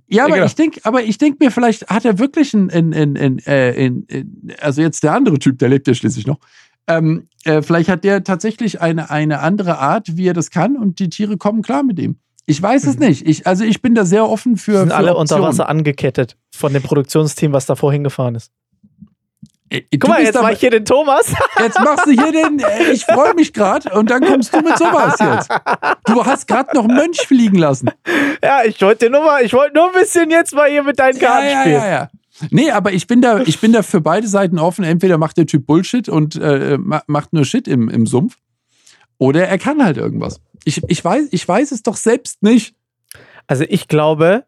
Ja, 0.07 0.23
aber 0.23 0.31
ja, 0.31 0.35
genau. 0.35 0.45
ich 0.47 0.55
denke, 0.55 0.79
aber 0.83 1.03
ich 1.03 1.17
denke 1.17 1.43
mir, 1.43 1.51
vielleicht 1.51 1.87
hat 1.89 2.05
er 2.05 2.19
wirklich 2.19 2.53
ein, 2.53 2.69
ein, 2.71 2.93
ein, 2.93 3.17
ein, 3.17 3.39
äh, 3.45 4.23
also 4.59 4.81
jetzt 4.81 5.03
der 5.03 5.13
andere 5.13 5.39
Typ, 5.39 5.59
der 5.59 5.69
lebt 5.69 5.87
ja 5.87 5.93
schließlich 5.93 6.25
noch. 6.25 6.39
Ähm, 6.87 7.27
äh, 7.43 7.61
vielleicht 7.61 7.89
hat 7.89 8.03
der 8.03 8.23
tatsächlich 8.23 8.81
eine, 8.81 9.09
eine 9.09 9.39
andere 9.39 9.77
Art, 9.77 10.17
wie 10.17 10.27
er 10.27 10.33
das 10.33 10.49
kann 10.49 10.75
und 10.75 10.99
die 10.99 11.09
Tiere 11.09 11.37
kommen 11.37 11.61
klar 11.61 11.83
mit 11.83 11.99
ihm. 11.99 12.17
Ich 12.45 12.61
weiß 12.61 12.85
es 12.87 12.97
mhm. 12.97 13.05
nicht. 13.05 13.27
Ich, 13.27 13.47
also 13.47 13.63
ich 13.63 13.81
bin 13.81 13.95
da 13.95 14.03
sehr 14.03 14.27
offen 14.27 14.57
für. 14.57 14.79
Sind 14.79 14.89
für 14.89 14.95
alle 14.95 15.15
unter 15.15 15.41
Wasser 15.41 15.69
angekettet 15.69 16.37
von 16.53 16.73
dem 16.73 16.81
Produktionsteam, 16.81 17.53
was 17.53 17.65
da 17.65 17.75
vorhin 17.75 18.03
gefahren 18.03 18.35
ist. 18.35 18.51
Äh, 19.71 19.83
Guck 19.97 20.09
mal, 20.09 20.21
jetzt 20.21 20.39
mach 20.39 20.51
ich 20.51 20.59
hier 20.59 20.69
den 20.69 20.85
Thomas. 20.85 21.33
Jetzt 21.59 21.79
machst 21.79 22.05
du 22.05 22.11
hier 22.11 22.31
den, 22.31 22.59
äh, 22.59 22.91
ich 22.91 23.05
freue 23.05 23.33
mich 23.33 23.53
gerade 23.53 23.89
und 23.91 24.09
dann 24.09 24.21
kommst 24.21 24.53
du 24.53 24.61
mit 24.61 24.77
sowas 24.77 25.15
jetzt. 25.19 25.49
Du 26.05 26.25
hast 26.25 26.47
gerade 26.47 26.75
noch 26.75 26.85
einen 26.85 26.95
Mönch 26.95 27.21
fliegen 27.21 27.57
lassen. 27.57 27.89
Ja, 28.43 28.63
ich 28.65 28.81
wollte 28.81 29.09
nur 29.09 29.21
mal, 29.21 29.43
ich 29.43 29.53
wollte 29.53 29.75
nur 29.75 29.87
ein 29.87 29.93
bisschen 29.93 30.29
jetzt 30.31 30.53
mal 30.53 30.69
hier 30.69 30.83
mit 30.83 30.99
deinen 30.99 31.19
Karten 31.19 31.45
ja, 31.45 31.51
ja, 31.51 31.61
spielen. 31.61 31.75
Ja, 31.75 31.89
ja, 31.89 32.09
Nee, 32.49 32.71
aber 32.71 32.91
ich 32.93 33.07
bin 33.07 33.21
da, 33.21 33.41
ich 33.41 33.59
bin 33.59 33.71
da 33.71 33.83
für 33.83 34.01
beide 34.01 34.27
Seiten 34.27 34.57
offen. 34.57 34.83
Entweder 34.83 35.17
macht 35.17 35.37
der 35.37 35.45
Typ 35.45 35.67
Bullshit 35.67 36.09
und 36.09 36.35
äh, 36.35 36.77
macht 36.77 37.33
nur 37.33 37.45
Shit 37.45 37.67
im, 37.67 37.89
im 37.89 38.07
Sumpf. 38.07 38.37
Oder 39.17 39.47
er 39.47 39.57
kann 39.59 39.83
halt 39.83 39.97
irgendwas. 39.97 40.41
Ich, 40.63 40.81
ich, 40.87 41.03
weiß, 41.03 41.27
ich 41.31 41.47
weiß 41.47 41.71
es 41.71 41.83
doch 41.83 41.95
selbst 41.95 42.41
nicht. 42.41 42.75
Also 43.47 43.65
ich 43.67 43.87
glaube, 43.87 44.45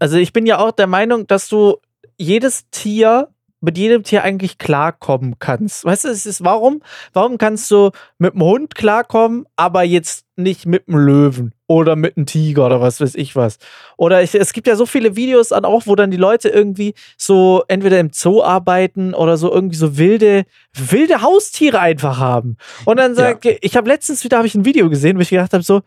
also 0.00 0.16
ich 0.16 0.32
bin 0.32 0.46
ja 0.46 0.58
auch 0.58 0.72
der 0.72 0.86
Meinung, 0.86 1.26
dass 1.26 1.48
du 1.48 1.76
jedes 2.16 2.70
Tier 2.70 3.28
mit 3.64 3.78
jedem 3.78 4.02
Tier 4.02 4.22
eigentlich 4.22 4.58
klarkommen 4.58 5.36
kannst. 5.38 5.84
Weißt 5.84 6.04
du, 6.04 6.08
es 6.08 6.26
ist, 6.26 6.44
warum, 6.44 6.82
warum 7.12 7.38
kannst 7.38 7.70
du 7.70 7.90
mit 8.18 8.34
dem 8.34 8.42
Hund 8.42 8.74
klarkommen, 8.74 9.46
aber 9.56 9.82
jetzt 9.82 10.24
nicht 10.36 10.66
mit 10.66 10.86
dem 10.88 10.96
Löwen 10.96 11.52
oder 11.66 11.96
mit 11.96 12.16
einem 12.16 12.26
Tiger 12.26 12.66
oder 12.66 12.80
was 12.80 13.00
weiß 13.00 13.14
ich 13.14 13.36
was. 13.36 13.58
Oder 13.96 14.22
ich, 14.22 14.34
es 14.34 14.52
gibt 14.52 14.66
ja 14.66 14.76
so 14.76 14.86
viele 14.86 15.16
Videos 15.16 15.52
an 15.52 15.64
auch, 15.64 15.86
wo 15.86 15.94
dann 15.94 16.10
die 16.10 16.16
Leute 16.16 16.48
irgendwie 16.48 16.94
so 17.16 17.62
entweder 17.68 18.00
im 18.00 18.10
Zoo 18.12 18.42
arbeiten 18.42 19.14
oder 19.14 19.36
so 19.36 19.52
irgendwie 19.52 19.76
so 19.76 19.96
wilde, 19.96 20.44
wilde 20.72 21.22
Haustiere 21.22 21.80
einfach 21.80 22.18
haben. 22.18 22.56
Und 22.84 22.98
dann 22.98 23.14
sag 23.14 23.44
ja. 23.44 23.52
ich 23.60 23.76
habe 23.76 23.88
letztens 23.88 24.24
wieder 24.24 24.38
hab 24.38 24.44
ich 24.44 24.54
ein 24.54 24.64
Video 24.64 24.90
gesehen, 24.90 25.16
wo 25.16 25.20
ich 25.20 25.30
gedacht 25.30 25.52
habe 25.52 25.62
so, 25.62 25.82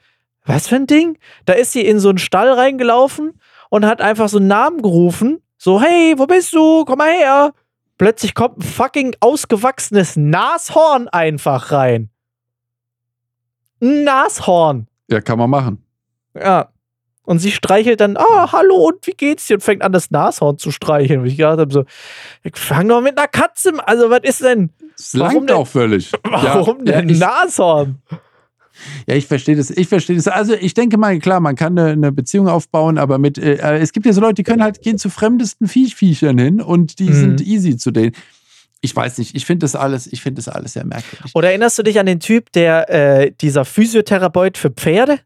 was 0.46 0.68
für 0.68 0.76
ein 0.76 0.88
Ding? 0.88 1.18
Da 1.46 1.54
ist 1.54 1.74
sie 1.74 1.82
in 1.82 2.00
so 2.00 2.10
einen 2.10 2.18
Stall 2.18 2.50
reingelaufen 2.50 3.34
und 3.70 3.86
hat 3.86 4.02
einfach 4.02 4.30
so 4.30 4.38
einen 4.38 4.48
Namen 4.48 4.82
gerufen. 4.82 5.42
So, 5.58 5.82
hey, 5.82 6.14
wo 6.18 6.26
bist 6.26 6.54
du? 6.54 6.86
Komm 6.86 7.00
mal 7.00 7.12
her. 7.12 7.54
Plötzlich 7.98 8.36
kommt 8.36 8.60
ein 8.60 8.62
fucking 8.62 9.16
ausgewachsenes 9.20 10.16
Nashorn 10.16 11.08
einfach 11.08 11.72
rein. 11.72 12.10
Ein 13.82 14.04
Nashorn. 14.04 14.88
Ja, 15.10 15.22
kann 15.22 15.40
man 15.40 15.50
machen. 15.50 15.84
Ja. 16.36 16.70
Und 17.24 17.40
sie 17.40 17.52
streichelt 17.52 18.00
dann, 18.00 18.16
ah, 18.16 18.52
hallo 18.54 18.88
und 18.88 19.06
wie 19.06 19.12
geht's 19.12 19.48
dir? 19.48 19.56
Und 19.56 19.62
fängt 19.62 19.82
an, 19.82 19.92
das 19.92 20.12
Nashorn 20.12 20.58
zu 20.58 20.72
streicheln. 20.72 21.22
Und 21.22 21.26
ich 21.26 21.36
gedacht 21.38 21.60
habe 21.60 21.74
so, 21.74 21.84
ich 22.44 22.56
fang 22.56 22.88
doch 22.88 23.02
mit 23.02 23.18
einer 23.18 23.28
Katze. 23.28 23.74
Also, 23.86 24.10
was 24.10 24.22
ist 24.24 24.42
denn? 24.44 24.70
Es 24.98 25.14
langt 25.14 25.52
auch 25.52 25.68
völlig. 25.68 26.12
Warum 26.24 26.86
ja, 26.86 27.02
denn 27.02 27.10
ja, 27.10 27.44
Nashorn? 27.44 28.02
Ja, 29.08 29.16
ich 29.16 29.28
verstehe 29.28 29.56
das. 29.56 29.70
Ich 29.70 29.88
verstehe 29.88 30.16
das. 30.16 30.28
Also 30.28 30.54
ich 30.54 30.74
denke 30.74 30.98
mal, 30.98 31.18
klar, 31.20 31.40
man 31.40 31.56
kann 31.56 31.78
eine, 31.78 31.92
eine 31.92 32.12
Beziehung 32.12 32.48
aufbauen, 32.48 32.98
aber 32.98 33.18
mit, 33.18 33.38
äh, 33.38 33.56
äh 33.56 33.80
es 33.80 33.94
gibt 33.94 34.06
ja 34.06 34.14
so 34.14 34.22
Leute, 34.22 34.36
die 34.36 34.44
können 34.44 34.64
halt 34.64 34.82
gehen 34.82 34.98
zu 34.98 35.10
fremdesten 35.10 35.68
Viechviechern 35.68 36.38
hin 36.38 36.62
und 36.62 37.00
die 37.00 37.10
mhm. 37.10 37.14
sind 37.14 37.42
easy 37.42 37.78
zu 37.78 37.92
denen. 37.92 38.14
Ich 38.82 38.96
weiß 38.96 39.18
nicht, 39.18 39.36
ich 39.36 39.46
finde 39.46 39.64
das 39.64 39.76
alles, 39.76 40.08
ich 40.08 40.22
finde 40.22 40.40
das 40.42 40.48
alles 40.48 40.74
sehr 40.74 40.86
merkwürdig. 40.86 41.34
Oder 41.34 41.50
erinnerst 41.50 41.80
du 41.80 41.84
dich 41.84 42.00
an 42.00 42.06
den 42.06 42.20
Typ, 42.20 42.52
der 42.52 42.90
äh, 42.90 43.32
dieser 43.42 43.66
Physiotherapeut 43.66 44.58
für 44.58 44.70
Pferde, 44.70 45.20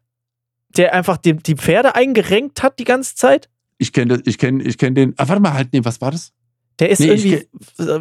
der 0.76 0.94
einfach 0.94 1.18
die, 1.18 1.34
die 1.34 1.54
Pferde 1.54 1.94
eingerenkt 1.94 2.62
hat 2.62 2.78
die 2.78 2.84
ganze 2.84 3.14
Zeit? 3.14 3.50
Ich 3.76 3.92
kenne 3.92 4.22
ich 4.24 4.38
kenn, 4.38 4.60
ich 4.60 4.78
kenn 4.78 4.94
den. 4.94 5.14
Ah, 5.16 5.28
warte 5.28 5.42
mal, 5.42 5.52
halt, 5.52 5.68
nee, 5.72 5.80
was 5.82 6.00
war 6.00 6.10
das? 6.10 6.32
Der 6.78 6.88
ist 6.88 7.00
nee, 7.00 7.08
irgendwie, 7.08 7.46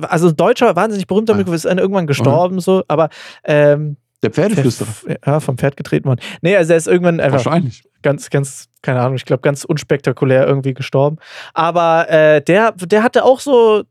also 0.08 0.32
Deutscher, 0.32 0.76
wahnsinnig 0.76 1.06
berühmter, 1.06 1.36
ah. 1.36 1.54
ist 1.54 1.66
irgendwann 1.66 2.08
gestorben, 2.08 2.56
mhm. 2.56 2.60
so, 2.62 2.84
aber 2.88 3.10
ähm, 3.44 3.98
der 4.24 4.32
Pferdeflüsterer. 4.32 4.90
Ja, 5.26 5.40
vom 5.40 5.58
Pferd 5.58 5.78
getreten 5.78 6.06
worden. 6.06 6.22
Nee, 6.42 6.56
also 6.56 6.74
er 6.74 6.78
ist 6.78 6.88
irgendwann 6.88 7.20
einfach. 7.20 7.46
Wahrscheinlich. 7.46 7.84
Ganz, 8.04 8.30
ganz, 8.30 8.68
keine 8.82 9.02
Ahnung, 9.02 9.16
ich 9.16 9.26
glaube, 9.26 9.42
ganz 9.42 9.64
unspektakulär 9.64 10.48
irgendwie 10.48 10.74
gestorben. 10.74 11.18
Aber 11.54 12.10
äh, 12.10 12.42
der, 12.42 12.72
der 12.72 13.04
hatte 13.04 13.24
auch 13.24 13.40
so 13.40 13.84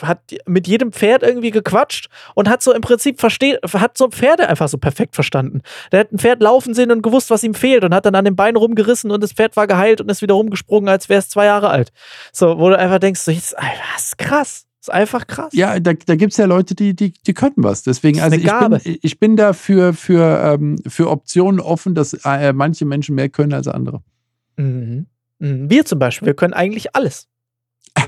hat 0.00 0.20
mit 0.46 0.66
jedem 0.66 0.92
Pferd 0.92 1.22
irgendwie 1.22 1.50
gequatscht 1.50 2.08
und 2.34 2.48
hat 2.48 2.62
so 2.62 2.72
im 2.72 2.80
Prinzip 2.80 3.20
versteht, 3.20 3.58
hat 3.72 3.98
so 3.98 4.08
Pferde 4.08 4.48
einfach 4.48 4.68
so 4.68 4.78
perfekt 4.78 5.14
verstanden. 5.14 5.62
Der 5.90 6.00
hat 6.00 6.12
ein 6.12 6.18
Pferd 6.18 6.42
laufen 6.42 6.74
sehen 6.74 6.90
und 6.90 7.02
gewusst, 7.02 7.30
was 7.30 7.42
ihm 7.42 7.54
fehlt 7.54 7.84
und 7.84 7.94
hat 7.94 8.06
dann 8.06 8.14
an 8.14 8.24
dem 8.24 8.36
Bein 8.36 8.56
rumgerissen 8.56 9.10
und 9.10 9.22
das 9.22 9.32
Pferd 9.32 9.56
war 9.56 9.66
geheilt 9.66 10.00
und 10.00 10.10
ist 10.10 10.22
wieder 10.22 10.34
rumgesprungen, 10.34 10.88
als 10.88 11.08
wäre 11.08 11.18
es 11.18 11.28
zwei 11.28 11.46
Jahre 11.46 11.70
alt. 11.70 11.92
So, 12.32 12.58
wo 12.58 12.70
du 12.70 12.78
einfach 12.78 12.98
denkst, 12.98 13.20
so, 13.20 13.30
jetzt, 13.30 13.54
was 13.94 14.16
krass. 14.16 14.28
Das 14.38 14.48
ist 14.48 14.71
einfach 14.90 15.26
krass. 15.26 15.52
Ja, 15.52 15.78
da, 15.78 15.92
da 15.92 16.16
gibt 16.16 16.32
es 16.32 16.38
ja 16.38 16.46
Leute, 16.46 16.74
die, 16.74 16.94
die, 16.94 17.12
die 17.12 17.34
können 17.34 17.54
was. 17.56 17.82
Deswegen, 17.82 18.20
also 18.20 18.36
ich 18.36 18.44
bin, 18.44 18.98
ich 19.02 19.18
bin 19.18 19.36
da 19.36 19.52
für, 19.52 19.92
für, 19.92 20.54
ähm, 20.54 20.78
für 20.86 21.10
Optionen 21.10 21.60
offen, 21.60 21.94
dass 21.94 22.14
äh, 22.24 22.52
manche 22.52 22.84
Menschen 22.84 23.14
mehr 23.14 23.28
können 23.28 23.52
als 23.52 23.68
andere. 23.68 24.02
Mhm. 24.56 25.06
mhm. 25.38 25.70
Wir 25.70 25.84
zum 25.84 25.98
Beispiel, 25.98 26.26
wir 26.26 26.34
können 26.34 26.54
eigentlich 26.54 26.94
alles. 26.94 27.28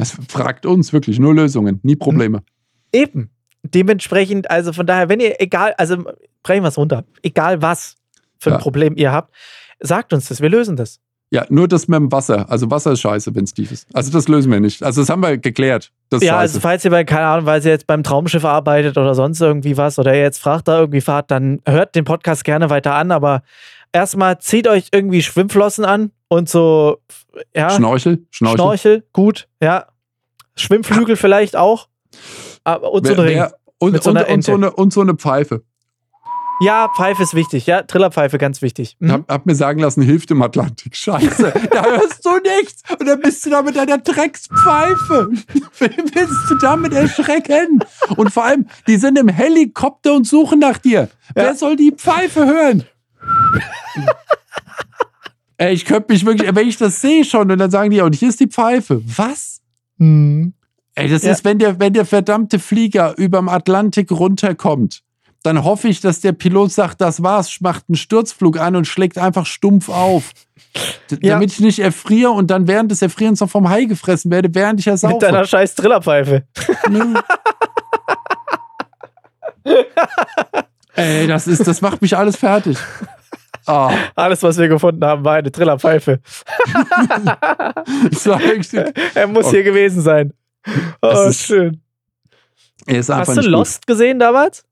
Das 0.00 0.12
fragt 0.28 0.64
uns 0.64 0.92
wirklich 0.92 1.18
nur 1.18 1.34
Lösungen, 1.34 1.80
nie 1.82 1.96
Probleme. 1.96 2.44
Eben. 2.92 3.30
Dementsprechend, 3.64 4.48
also 4.48 4.72
von 4.72 4.86
daher, 4.86 5.08
wenn 5.08 5.18
ihr, 5.18 5.40
egal, 5.40 5.74
also 5.76 6.04
brechen 6.44 6.62
wir 6.62 6.68
es 6.68 6.78
runter, 6.78 7.04
egal 7.22 7.62
was 7.62 7.96
für 8.38 8.50
ein 8.50 8.54
ja. 8.54 8.58
Problem 8.60 8.96
ihr 8.96 9.10
habt, 9.10 9.34
sagt 9.80 10.12
uns 10.12 10.28
das, 10.28 10.40
wir 10.40 10.48
lösen 10.48 10.76
das. 10.76 11.00
Ja, 11.30 11.44
nur 11.50 11.68
das 11.68 11.88
mit 11.88 11.96
dem 11.96 12.10
Wasser. 12.10 12.50
Also 12.50 12.70
Wasser 12.70 12.92
ist 12.92 13.00
scheiße, 13.00 13.34
wenn 13.34 13.44
es 13.44 13.52
tief 13.52 13.70
ist. 13.70 13.86
Also 13.92 14.10
das 14.10 14.28
lösen 14.28 14.50
wir 14.50 14.60
nicht. 14.60 14.82
Also 14.82 15.02
das 15.02 15.10
haben 15.10 15.20
wir 15.20 15.36
geklärt. 15.36 15.92
ja, 16.10 16.18
scheiße. 16.18 16.34
also 16.34 16.60
falls 16.60 16.84
ihr 16.86 16.90
bei, 16.90 17.04
keine 17.04 17.26
Ahnung, 17.26 17.46
weil 17.46 17.62
ihr 17.64 17.70
jetzt 17.70 17.86
beim 17.86 18.02
Traumschiff 18.02 18.44
arbeitet 18.44 18.96
oder 18.96 19.14
sonst 19.14 19.40
irgendwie 19.40 19.76
was 19.76 19.98
oder 19.98 20.14
ihr 20.14 20.22
jetzt 20.22 20.38
fragt 20.38 20.68
da 20.68 20.80
irgendwie 20.80 21.02
fahrt, 21.02 21.30
dann 21.30 21.60
hört 21.66 21.94
den 21.94 22.04
Podcast 22.04 22.44
gerne 22.44 22.70
weiter 22.70 22.94
an, 22.94 23.10
aber 23.10 23.42
erstmal 23.92 24.38
zieht 24.38 24.68
euch 24.68 24.88
irgendwie 24.92 25.22
Schwimmflossen 25.22 25.84
an 25.84 26.12
und 26.28 26.48
so, 26.48 26.98
ja. 27.54 27.70
Schnorchel, 27.70 28.26
Schnorchel. 28.30 28.56
Schnorchel, 28.56 29.04
gut, 29.12 29.48
ja. 29.62 29.86
Schwimmflügel 30.56 31.16
vielleicht 31.16 31.56
auch. 31.56 31.88
Aber, 32.64 32.90
und 32.92 33.06
so 33.06 33.12
ein 33.12 33.20
Ring. 33.20 33.46
Und, 33.78 34.02
so 34.02 34.10
und, 34.10 34.28
und, 34.28 34.44
so 34.44 34.54
eine, 34.54 34.72
und 34.72 34.92
so 34.92 35.00
eine 35.00 35.14
Pfeife. 35.14 35.62
Ja, 36.60 36.88
Pfeife 36.96 37.22
ist 37.22 37.34
wichtig. 37.34 37.66
Ja, 37.66 37.82
Trillerpfeife 37.82 38.36
ganz 38.38 38.62
wichtig. 38.62 38.96
Mhm. 38.98 39.12
Hab, 39.12 39.30
hab, 39.30 39.46
mir 39.46 39.54
sagen 39.54 39.80
lassen, 39.80 40.02
hilft 40.02 40.30
im 40.30 40.42
Atlantik. 40.42 40.96
Scheiße, 40.96 41.52
da 41.70 41.84
hörst 41.84 42.24
du 42.24 42.30
nichts. 42.38 42.82
Und 42.98 43.06
dann 43.06 43.20
bist 43.20 43.46
du 43.46 43.50
da 43.50 43.62
mit 43.62 43.76
deiner 43.76 43.98
Dreckspfeife. 43.98 45.30
Wen 45.78 46.14
willst 46.14 46.50
du 46.50 46.56
damit 46.60 46.92
erschrecken? 46.92 47.80
Und 48.16 48.32
vor 48.32 48.44
allem, 48.44 48.66
die 48.86 48.96
sind 48.96 49.18
im 49.18 49.28
Helikopter 49.28 50.14
und 50.14 50.26
suchen 50.26 50.58
nach 50.58 50.78
dir. 50.78 51.08
Ja. 51.28 51.34
Wer 51.34 51.54
soll 51.54 51.76
die 51.76 51.92
Pfeife 51.92 52.44
hören? 52.44 52.84
Ey, 55.58 55.74
ich 55.74 55.84
könnte 55.84 56.12
mich 56.12 56.24
wirklich, 56.24 56.54
wenn 56.54 56.68
ich 56.68 56.76
das 56.76 57.00
sehe 57.00 57.24
schon 57.24 57.50
und 57.50 57.58
dann 57.58 57.70
sagen 57.70 57.90
die, 57.90 58.00
und 58.00 58.14
hier 58.14 58.28
ist 58.28 58.40
die 58.40 58.46
Pfeife. 58.46 59.02
Was? 59.04 59.60
Mhm. 59.98 60.54
Ey, 60.94 61.08
das 61.08 61.22
ja. 61.22 61.32
ist, 61.32 61.44
wenn 61.44 61.58
der, 61.58 61.78
wenn 61.78 61.92
der 61.92 62.04
verdammte 62.04 62.58
Flieger 62.58 63.16
überm 63.16 63.48
Atlantik 63.48 64.10
runterkommt, 64.10 65.02
dann 65.42 65.64
hoffe 65.64 65.88
ich, 65.88 66.00
dass 66.00 66.20
der 66.20 66.32
Pilot 66.32 66.72
sagt, 66.72 67.00
das 67.00 67.22
war's, 67.22 67.60
macht 67.60 67.84
einen 67.88 67.96
Sturzflug 67.96 68.58
an 68.58 68.76
und 68.76 68.86
schlägt 68.86 69.18
einfach 69.18 69.46
stumpf 69.46 69.88
auf. 69.88 70.32
Ja. 71.10 71.34
Damit 71.34 71.52
ich 71.52 71.60
nicht 71.60 71.78
erfriere 71.78 72.30
und 72.30 72.50
dann 72.50 72.68
während 72.68 72.90
des 72.90 73.02
Erfrierens 73.02 73.40
noch 73.40 73.50
vom 73.50 73.68
Hai 73.68 73.84
gefressen 73.84 74.30
werde, 74.30 74.54
während 74.54 74.80
ich 74.80 74.86
ja 74.86 74.96
saufe. 74.96 75.14
Mit 75.14 75.22
deiner 75.22 75.44
scheiß 75.44 75.74
Trillerpfeife. 75.74 76.44
Ey, 80.94 81.26
das 81.26 81.46
ist, 81.46 81.66
das 81.66 81.80
macht 81.80 82.02
mich 82.02 82.16
alles 82.16 82.36
fertig. 82.36 82.78
Oh. 83.66 83.90
Alles, 84.14 84.42
was 84.42 84.58
wir 84.58 84.68
gefunden 84.68 85.04
haben, 85.04 85.24
war 85.24 85.36
eine 85.36 85.52
Trillerpfeife. 85.52 86.20
er 89.14 89.26
muss 89.26 89.46
oh. 89.46 89.50
hier 89.50 89.62
gewesen 89.62 90.00
sein. 90.00 90.32
Oh, 91.02 91.26
ist, 91.28 91.42
schön. 91.42 91.80
Hast 92.88 93.36
du 93.36 93.42
Lost 93.42 93.86
gut. 93.86 93.86
gesehen 93.86 94.18
damals? 94.18 94.64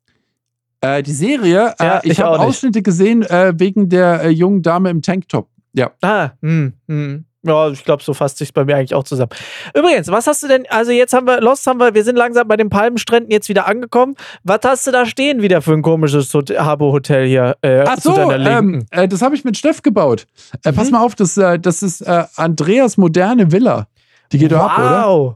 Äh, 0.80 1.02
die 1.02 1.12
Serie, 1.12 1.74
äh, 1.78 1.84
ja, 1.84 2.00
ich, 2.02 2.12
ich 2.12 2.20
habe 2.20 2.38
Ausschnitte 2.38 2.82
gesehen 2.82 3.22
äh, 3.22 3.54
wegen 3.56 3.88
der 3.88 4.22
äh, 4.22 4.28
jungen 4.28 4.62
Dame 4.62 4.90
im 4.90 5.02
Tanktop. 5.02 5.48
Ja. 5.72 5.90
Ah, 6.00 6.30
hm, 6.42 6.72
hm. 6.88 7.24
Ja, 7.46 7.68
ich 7.70 7.84
glaube, 7.84 8.02
so 8.02 8.12
fasst 8.12 8.38
sich 8.38 8.52
bei 8.52 8.64
mir 8.64 8.76
eigentlich 8.76 8.94
auch 8.94 9.04
zusammen. 9.04 9.30
Übrigens, 9.72 10.08
was 10.08 10.26
hast 10.26 10.42
du 10.42 10.48
denn, 10.48 10.64
also 10.68 10.90
jetzt 10.90 11.12
haben 11.12 11.26
wir, 11.26 11.40
Lost 11.40 11.66
haben 11.66 11.78
wir, 11.78 11.94
wir 11.94 12.02
sind 12.02 12.16
langsam 12.16 12.48
bei 12.48 12.56
den 12.56 12.70
Palmenstränden 12.70 13.30
jetzt 13.30 13.48
wieder 13.48 13.68
angekommen. 13.68 14.16
Was 14.42 14.60
hast 14.64 14.86
du 14.86 14.90
da 14.90 15.06
stehen 15.06 15.42
wieder 15.42 15.62
für 15.62 15.72
ein 15.72 15.82
komisches 15.82 16.32
Habo-Hotel 16.34 17.26
hier 17.26 17.56
äh, 17.62 17.84
Ach 17.86 17.98
so, 18.00 18.16
ähm, 18.32 18.84
äh, 18.90 19.06
das 19.06 19.22
habe 19.22 19.36
ich 19.36 19.44
mit 19.44 19.56
Steff 19.56 19.82
gebaut. 19.82 20.26
Äh, 20.64 20.72
mhm. 20.72 20.76
Pass 20.76 20.90
mal 20.90 21.04
auf, 21.04 21.14
das, 21.14 21.36
äh, 21.36 21.58
das 21.58 21.82
ist 21.82 22.06
Andreas 22.06 22.96
moderne 22.96 23.52
Villa. 23.52 23.86
Die 24.32 24.38
geht 24.38 24.50
wow. 24.50 24.58
doch 24.58 24.70
ab, 24.70 24.78
oder? 24.78 25.06
Wow. 25.06 25.34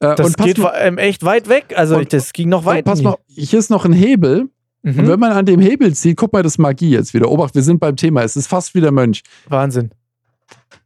Das 0.00 0.36
geht 0.36 0.60
ähm, 0.80 0.98
echt 0.98 1.24
weit 1.24 1.48
weg. 1.48 1.72
Also, 1.76 1.96
und, 1.96 2.12
das 2.12 2.32
ging 2.32 2.48
noch 2.48 2.64
weit. 2.64 2.84
Pass 2.84 3.00
mal, 3.00 3.16
hier 3.28 3.58
ist 3.58 3.70
noch 3.70 3.84
ein 3.84 3.92
Hebel. 3.92 4.48
Mhm. 4.84 4.98
Und 4.98 5.08
wenn 5.08 5.18
man 5.18 5.32
an 5.32 5.46
dem 5.46 5.60
Hebel 5.60 5.94
zieht, 5.94 6.18
guck 6.18 6.32
mal, 6.32 6.42
das 6.42 6.52
ist 6.52 6.58
Magie 6.58 6.90
jetzt 6.90 7.14
wieder. 7.14 7.30
Obacht, 7.30 7.54
wir 7.54 7.62
sind 7.62 7.80
beim 7.80 7.96
Thema. 7.96 8.22
Es 8.22 8.36
ist 8.36 8.46
fast 8.46 8.74
wie 8.74 8.82
der 8.82 8.92
Mönch. 8.92 9.22
Wahnsinn. 9.48 9.90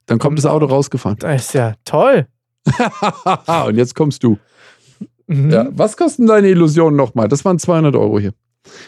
Dann 0.06 0.20
kommt 0.20 0.38
das 0.38 0.46
Auto 0.46 0.66
rausgefahren. 0.66 1.18
Das 1.18 1.46
ist 1.46 1.54
ja 1.54 1.74
toll. 1.84 2.28
und 3.66 3.76
jetzt 3.76 3.96
kommst 3.96 4.22
du. 4.22 4.38
Mhm. 5.26 5.50
Ja, 5.50 5.68
was 5.72 5.96
kosten 5.96 6.26
deine 6.26 6.48
Illusionen 6.48 6.96
nochmal? 6.96 7.26
Das 7.26 7.44
waren 7.44 7.58
200 7.58 7.96
Euro 7.96 8.20
hier. 8.20 8.32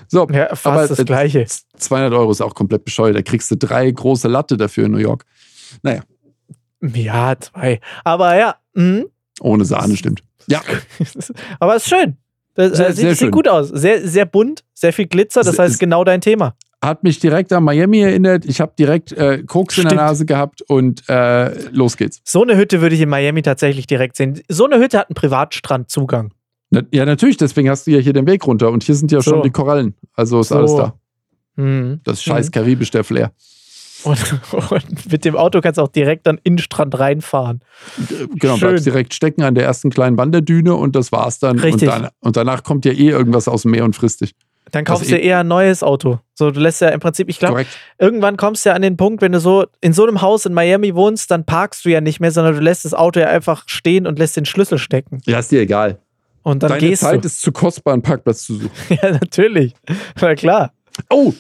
So, 0.07 0.29
ja, 0.31 0.49
fast 0.51 0.67
aber 0.67 0.87
das 0.87 1.05
Gleiche. 1.05 1.45
200 1.77 2.13
Euro 2.13 2.31
ist 2.31 2.41
auch 2.41 2.55
komplett 2.55 2.85
bescheuert. 2.85 3.17
Da 3.17 3.23
kriegst 3.23 3.51
du 3.51 3.57
drei 3.57 3.91
große 3.91 4.29
Latte 4.29 4.57
dafür 4.57 4.87
in 4.87 4.93
New 4.93 4.99
York. 4.99 5.25
Naja. 5.83 6.03
Ja, 6.81 7.35
zwei. 7.39 7.81
Aber 8.05 8.37
ja. 8.37 8.55
Mh. 8.75 9.05
Ohne 9.41 9.65
Sahne, 9.65 9.97
stimmt. 9.97 10.23
Ja. 10.47 10.63
aber 11.59 11.77
es 11.77 11.83
ist 11.83 11.89
schön. 11.89 12.17
Das, 12.69 12.77
sehr, 12.77 12.93
sieht, 12.93 12.97
sehr 12.97 13.15
sieht 13.15 13.33
gut 13.33 13.49
aus. 13.49 13.69
Sehr, 13.69 14.07
sehr 14.07 14.27
bunt, 14.27 14.65
sehr 14.75 14.93
viel 14.93 15.07
Glitzer. 15.07 15.43
Das 15.43 15.59
heißt, 15.59 15.79
genau 15.81 16.05
dein 16.05 16.21
Thema 16.21 16.55
hat 16.83 17.05
mich 17.05 17.19
direkt 17.19 17.53
an 17.53 17.65
Miami 17.65 18.01
erinnert. 18.01 18.45
Ich 18.47 18.61
habe 18.61 18.73
direkt 18.79 19.13
äh, 19.13 19.43
Koks 19.47 19.75
Stimmt. 19.75 19.93
in 19.93 19.99
der 19.99 20.07
Nase 20.07 20.25
gehabt 20.25 20.63
und 20.63 21.09
äh, 21.09 21.69
los 21.71 21.97
geht's. 21.97 22.21
So 22.25 22.43
eine 22.43 22.57
Hütte 22.57 22.81
würde 22.81 22.95
ich 22.95 23.03
in 23.03 23.09
Miami 23.09 23.43
tatsächlich 23.43 23.87
direkt 23.87 24.17
sehen. 24.17 24.41
So 24.49 24.65
eine 24.65 24.79
Hütte 24.79 24.99
hat 24.99 25.11
einen 25.11 25.15
Privatstrandzugang. 25.15 26.33
Na, 26.71 26.83
ja, 26.93 27.05
natürlich, 27.05 27.37
deswegen 27.37 27.69
hast 27.69 27.87
du 27.87 27.91
ja 27.91 27.99
hier 27.99 28.13
den 28.13 28.27
Weg 28.27 28.47
runter 28.47 28.71
und 28.71 28.83
hier 28.83 28.95
sind 28.95 29.13
ja 29.13 29.21
so. 29.21 29.31
schon 29.31 29.43
die 29.43 29.51
Korallen. 29.51 29.95
Also 30.15 30.41
ist 30.41 30.49
so. 30.49 30.57
alles 30.57 30.75
da. 30.75 30.95
Mhm. 31.57 32.01
Das 32.05 32.23
scheiß 32.23 32.47
mhm. 32.47 32.53
Karibisch, 32.53 32.91
der 32.91 33.05
Flair. 33.05 33.33
Und, 34.05 34.19
und, 34.71 35.13
mit 35.13 35.25
dem 35.25 35.37
Auto 35.37 35.61
kannst 35.61 35.79
du 35.79 35.83
auch 35.83 35.89
direkt 35.89 36.27
an 36.29 36.37
den 36.37 36.43
Innenstrand 36.45 36.99
reinfahren. 36.99 37.61
Genau, 38.35 38.57
Schön. 38.57 38.69
bleibst 38.69 38.87
direkt 38.87 39.15
stecken 39.15 39.43
an 39.43 39.55
der 39.55 39.65
ersten 39.65 39.91
kleinen 39.91 40.17
Wanderdüne 40.17 40.75
und 40.75 40.97
das 40.97 41.13
war's 41.13 41.39
dann. 41.39 41.59
Richtig. 41.59 41.89
Und, 41.89 42.03
dann, 42.03 42.11
und 42.21 42.37
danach 42.37 42.63
kommt 42.63 42.85
ja 42.85 42.93
eh 42.93 43.09
irgendwas 43.09 43.49
aus 43.49 43.63
dem 43.63 43.73
Meer 43.73 43.85
und 43.85 43.95
frisst 43.95 44.21
dich. 44.21 44.35
Dann 44.71 44.85
kaufst 44.85 45.05
also 45.05 45.17
du 45.17 45.21
eher 45.21 45.41
ein 45.41 45.49
neues 45.49 45.83
Auto. 45.83 46.21
So, 46.35 46.51
du 46.51 46.61
lässt 46.61 46.81
ja 46.81 46.89
im 46.91 47.01
Prinzip, 47.01 47.29
ich 47.29 47.39
glaube, 47.39 47.67
irgendwann 47.99 48.37
kommst 48.37 48.65
du 48.65 48.71
ja 48.71 48.77
an 48.77 48.83
den 48.83 48.97
Punkt, 48.97 49.21
wenn 49.21 49.33
du 49.33 49.41
so 49.41 49.67
in 49.81 49.93
so 49.93 50.07
einem 50.07 50.23
Haus 50.23 50.47
in 50.47 50.55
Miami 50.55 50.95
wohnst, 50.95 51.31
dann 51.31 51.45
parkst 51.45 51.85
du 51.85 51.91
ja 51.91 52.01
nicht 52.01 52.21
mehr, 52.21 52.31
sondern 52.31 52.55
du 52.55 52.61
lässt 52.61 52.85
das 52.85 52.95
Auto 52.95 53.21
ja 53.21 53.27
einfach 53.27 53.65
stehen 53.67 54.07
und 54.07 54.19
lässt 54.19 54.37
den 54.37 54.47
Schlüssel 54.47 54.79
stecken. 54.79 55.21
Ja, 55.27 55.41
ist 55.41 55.51
dir 55.51 55.61
egal. 55.61 55.99
Und 56.43 56.63
dann 56.63 56.71
Deine 56.71 56.81
gehst 56.81 57.03
Zeit 57.03 57.23
du. 57.23 57.27
ist 57.27 57.41
zu 57.43 57.53
kostbar, 57.53 57.95
einen 57.95 58.03
Parkplatz 58.03 58.45
zu 58.45 58.55
suchen. 58.55 58.71
ja, 59.03 59.11
natürlich. 59.11 59.75
Na 60.21 60.35
klar. 60.35 60.73
Oh, 61.09 61.35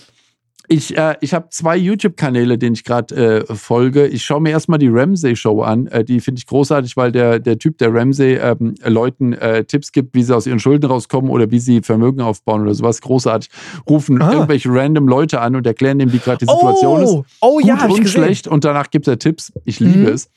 ich, 0.73 0.97
äh, 0.97 1.17
ich 1.21 1.35
habe 1.35 1.49
zwei 1.51 1.77
YouTube-Kanäle, 1.77 2.57
denen 2.57 2.75
ich 2.75 2.85
gerade 2.85 3.45
äh, 3.49 3.55
folge. 3.57 4.07
Ich 4.07 4.25
schaue 4.25 4.41
mir 4.41 4.51
erstmal 4.51 4.79
die 4.79 4.87
Ramsey-Show 4.87 5.63
an. 5.63 5.89
Äh, 5.89 6.05
die 6.05 6.21
finde 6.21 6.39
ich 6.39 6.47
großartig, 6.47 6.97
weil 6.97 7.11
der, 7.11 7.41
der 7.41 7.59
Typ, 7.59 7.77
der 7.79 7.93
Ramsey 7.93 8.35
ähm, 8.37 8.77
Leuten 8.85 9.33
äh, 9.33 9.65
Tipps 9.65 9.91
gibt, 9.91 10.15
wie 10.15 10.23
sie 10.23 10.35
aus 10.35 10.47
ihren 10.47 10.61
Schulden 10.61 10.87
rauskommen 10.87 11.29
oder 11.29 11.51
wie 11.51 11.59
sie 11.59 11.83
Vermögen 11.83 12.21
aufbauen 12.21 12.63
oder 12.63 12.75
sowas. 12.75 13.01
Großartig. 13.01 13.51
Rufen 13.89 14.23
ah. 14.23 14.33
irgendwelche 14.33 14.69
random 14.73 15.09
Leute 15.09 15.41
an 15.41 15.57
und 15.57 15.67
erklären 15.67 15.99
dem, 15.99 16.13
wie 16.13 16.19
gerade 16.19 16.39
die 16.39 16.53
Situation 16.53 17.01
oh. 17.01 17.05
ist. 17.05 17.37
Oh 17.41 17.57
Gut 17.57 17.67
ja, 17.67 17.87
und 17.87 18.09
schlecht. 18.09 18.47
Und 18.47 18.65
danach 18.65 18.91
gibt 18.91 19.09
er 19.09 19.19
Tipps. 19.19 19.53
Ich 19.65 19.81
liebe 19.81 19.99
mhm. 19.99 20.07
es. 20.07 20.31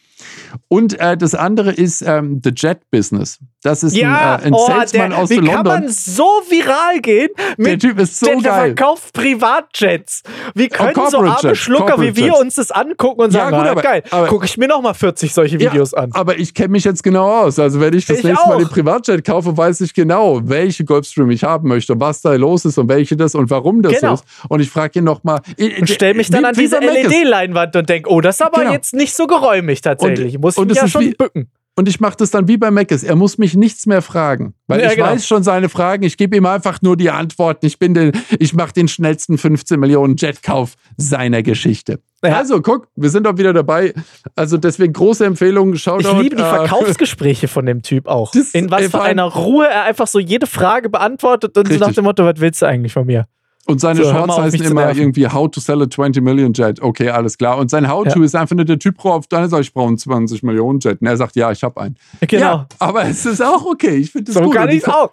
Und 0.68 1.00
äh, 1.00 1.18
das 1.18 1.36
andere 1.36 1.72
ist 1.72 2.02
ähm, 2.02 2.42
The 2.44 2.52
Jet 2.56 2.80
Business. 2.92 3.40
Das 3.64 3.82
ist 3.84 3.96
ja, 3.96 4.36
ein, 4.36 4.42
äh, 4.42 4.46
ein 4.48 4.54
oh, 4.54 4.68
Salesman 4.68 5.10
der, 5.12 5.20
aus 5.20 5.30
wie 5.30 5.36
London. 5.36 5.54
kann 5.56 5.66
man 5.66 5.88
so 5.90 6.24
viral 6.50 7.00
gehen? 7.02 7.30
der 7.58 7.80
Typ 7.80 7.98
ist 8.00 8.20
so 8.20 8.26
der, 8.26 8.36
der 8.36 8.44
geil. 8.52 8.66
verkauft 8.76 9.14
Privatjets. 9.14 10.24
Wie 10.54 10.68
können 10.68 10.94
so 10.96 11.02
Corporate 11.02 11.48
arme 11.48 11.56
Schlucker 11.56 12.02
wie 12.02 12.16
wir 12.16 12.36
uns 12.38 12.56
das 12.56 12.72
angucken 12.72 13.22
und 13.22 13.34
Ja, 13.34 13.46
sagen, 13.46 13.58
gut, 13.58 13.66
ah, 13.68 13.72
aber- 13.72 13.82
geil, 13.82 14.04
gucke 14.28 14.46
ich 14.46 14.58
mir 14.58 14.68
noch 14.68 14.82
mal 14.82 14.94
40 14.94 15.34
solche 15.34 15.60
Videos 15.60 15.92
ja, 15.92 16.00
an. 16.00 16.10
Aber 16.14 16.38
ich 16.38 16.54
kenne 16.54 16.70
mich 16.70 16.84
jetzt 16.84 17.04
genau 17.04 17.26
aus. 17.44 17.58
Also 17.60 17.80
wenn 17.80 17.94
ich 17.94 18.06
das 18.06 18.18
Ich 18.20 18.24
nächste 18.26 18.48
Mal 18.48 18.56
auch. 18.56 18.60
den 18.60 18.68
Privatjet 18.70 19.24
kaufe, 19.26 19.56
weiß 19.56 19.82
ich 19.82 19.94
genau, 19.94 20.42
welche 20.44 20.84
Gulfstream 20.84 21.32
ich 21.32 21.44
haben 21.44 21.70
möchte 21.70 21.94
und 21.94 22.00
was 22.02 22.22
da 22.22 22.34
los 22.34 22.66
ist 22.66 22.78
und 22.78 22.90
welche 22.90 23.16
das 23.16 23.34
und 23.36 23.50
warum 23.50 23.82
das 23.82 23.94
Genau. 24.00 24.16
so 24.18 24.24
ist. 24.24 24.26
Und 24.50 24.60
ich 24.60 24.70
frage 24.70 25.00
ihn 25.00 25.06
nochmal. 25.06 25.40
Und 25.80 25.90
stell 25.90 26.14
mich 26.16 26.30
dann 26.30 26.44
an 26.46 26.54
diese 26.54 26.80
LED-Leinwand 26.80 27.76
und 27.76 27.88
denk, 27.90 28.08
oh, 28.10 28.20
das 28.22 28.36
ist 28.36 28.42
aber 28.42 28.60
Genau. 28.62 28.74
jetzt 28.74 28.94
nicht 28.94 29.16
so 29.16 29.28
geräumig 29.28 29.82
tatsächlich. 29.82 30.12
Und- 30.20 30.41
Muss 30.41 30.57
und 30.57 30.68
mich 30.68 30.78
ja 30.78 30.88
schon 30.88 31.01
wie- 31.01 31.14
bücken. 31.14 31.49
Und 31.76 31.89
ich 31.89 31.99
mache 31.99 32.16
das 32.18 32.30
dann 32.30 32.47
wie 32.47 32.57
bei 32.57 32.70
Macis. 32.70 33.01
Er 33.01 33.16
muss 33.16 33.39
mich 33.39 33.55
nichts 33.55 33.88
mehr 33.88 34.03
fragen. 34.03 34.53
Weil 34.68 34.80
Ja, 34.82 34.89
ich 34.91 34.95
genau. 34.95 35.07
weiß 35.07 35.26
schon 35.26 35.41
seine 35.41 35.70
Fragen. 35.70 36.03
Ich 36.03 36.18
gebe 36.18 36.38
ihm 36.38 36.45
einfach 36.45 36.84
nur 36.84 36.95
die 36.95 37.09
Antworten. 37.09 37.66
Ich 37.66 37.80
bin 37.80 37.95
den, 37.95 38.11
ich 38.38 38.53
mache 38.53 38.74
den 38.74 38.88
schnellsten 38.88 39.39
15 39.39 39.80
Millionen 39.80 40.16
Jetkauf 40.16 40.76
seiner 40.97 41.41
Geschichte. 41.41 41.99
Ja. 42.24 42.38
Also, 42.38 42.61
guck, 42.61 42.89
wir 42.95 43.09
sind 43.09 43.26
doch 43.26 43.39
wieder 43.39 43.53
dabei. 43.53 43.95
Also 44.36 44.57
deswegen 44.57 44.93
große 44.93 45.26
Empfehlung. 45.26 45.74
Schaut 45.76 46.01
Ich 46.01 46.14
liebe 46.14 46.36
die 46.36 46.43
Verkaufsgespräche 46.43 47.47
von 47.47 47.66
dem 47.66 47.82
Typ 47.82 48.07
auch. 48.07 48.32
Das- 48.34 48.51
In 48.53 48.70
was 48.70 48.86
für 48.91 49.01
einer 49.01 49.24
Ruhe 49.24 49.68
er 49.68 49.86
einfach 49.86 50.05
so 50.05 50.20
jede 50.20 50.45
Frage 50.45 50.89
beantwortet 50.91 51.57
und 51.57 51.68
so 51.68 51.74
nach 51.74 51.80
Richtig. 51.88 51.95
dem 51.95 52.03
Motto, 52.05 52.24
was 52.24 52.36
willst 52.39 52.61
du 52.61 52.68
eigentlich 52.68 52.93
von 52.93 53.07
mir? 53.07 53.26
Und 53.66 53.80
seine 53.80 54.03
So, 54.03 54.11
Shorts 54.11 54.38
heißen 54.38 54.61
immer 54.64 54.93
irgendwie 54.93 55.28
How 55.28 55.49
to 55.49 55.61
sell 55.61 55.82
a 55.82 55.89
20 55.89 56.22
Million 56.22 56.51
Jet. 56.53 56.82
Okay, 56.82 57.09
alles 57.09 57.38
klar. 57.38 57.57
Und 57.57 57.70
sein 57.70 57.88
How-To 57.89 58.20
Ja. 58.20 58.26
ist 58.26 58.36
einfach 58.36 58.55
nur 58.55 58.66
der 58.66 58.78
Typ 58.78 59.03
auf 59.05 59.28
deiner 59.28 59.47
Seite, 59.47 59.61
ich 59.61 59.74
brauche 59.74 59.88
einen 59.88 59.97
20 59.97 60.43
Millionen 60.43 60.80
Jet. 60.80 60.99
Und 61.01 61.07
er 61.07 61.16
sagt, 61.16 61.36
ja, 61.38 61.49
ich 61.51 61.64
habe 61.64 61.80
einen. 61.80 61.95
Genau. 62.28 62.41
Ja, 62.43 62.68
aber 62.80 63.05
es 63.05 63.26
ist 63.26 63.41
auch 63.41 63.66
okay. 63.66 63.95
Ich 63.95 64.11
finde 64.11 64.26
das 64.26 64.36
so 64.36 64.41
gut. 64.41 64.55
kann 64.55 64.68
ich 64.70 64.86
auch. 64.88 65.11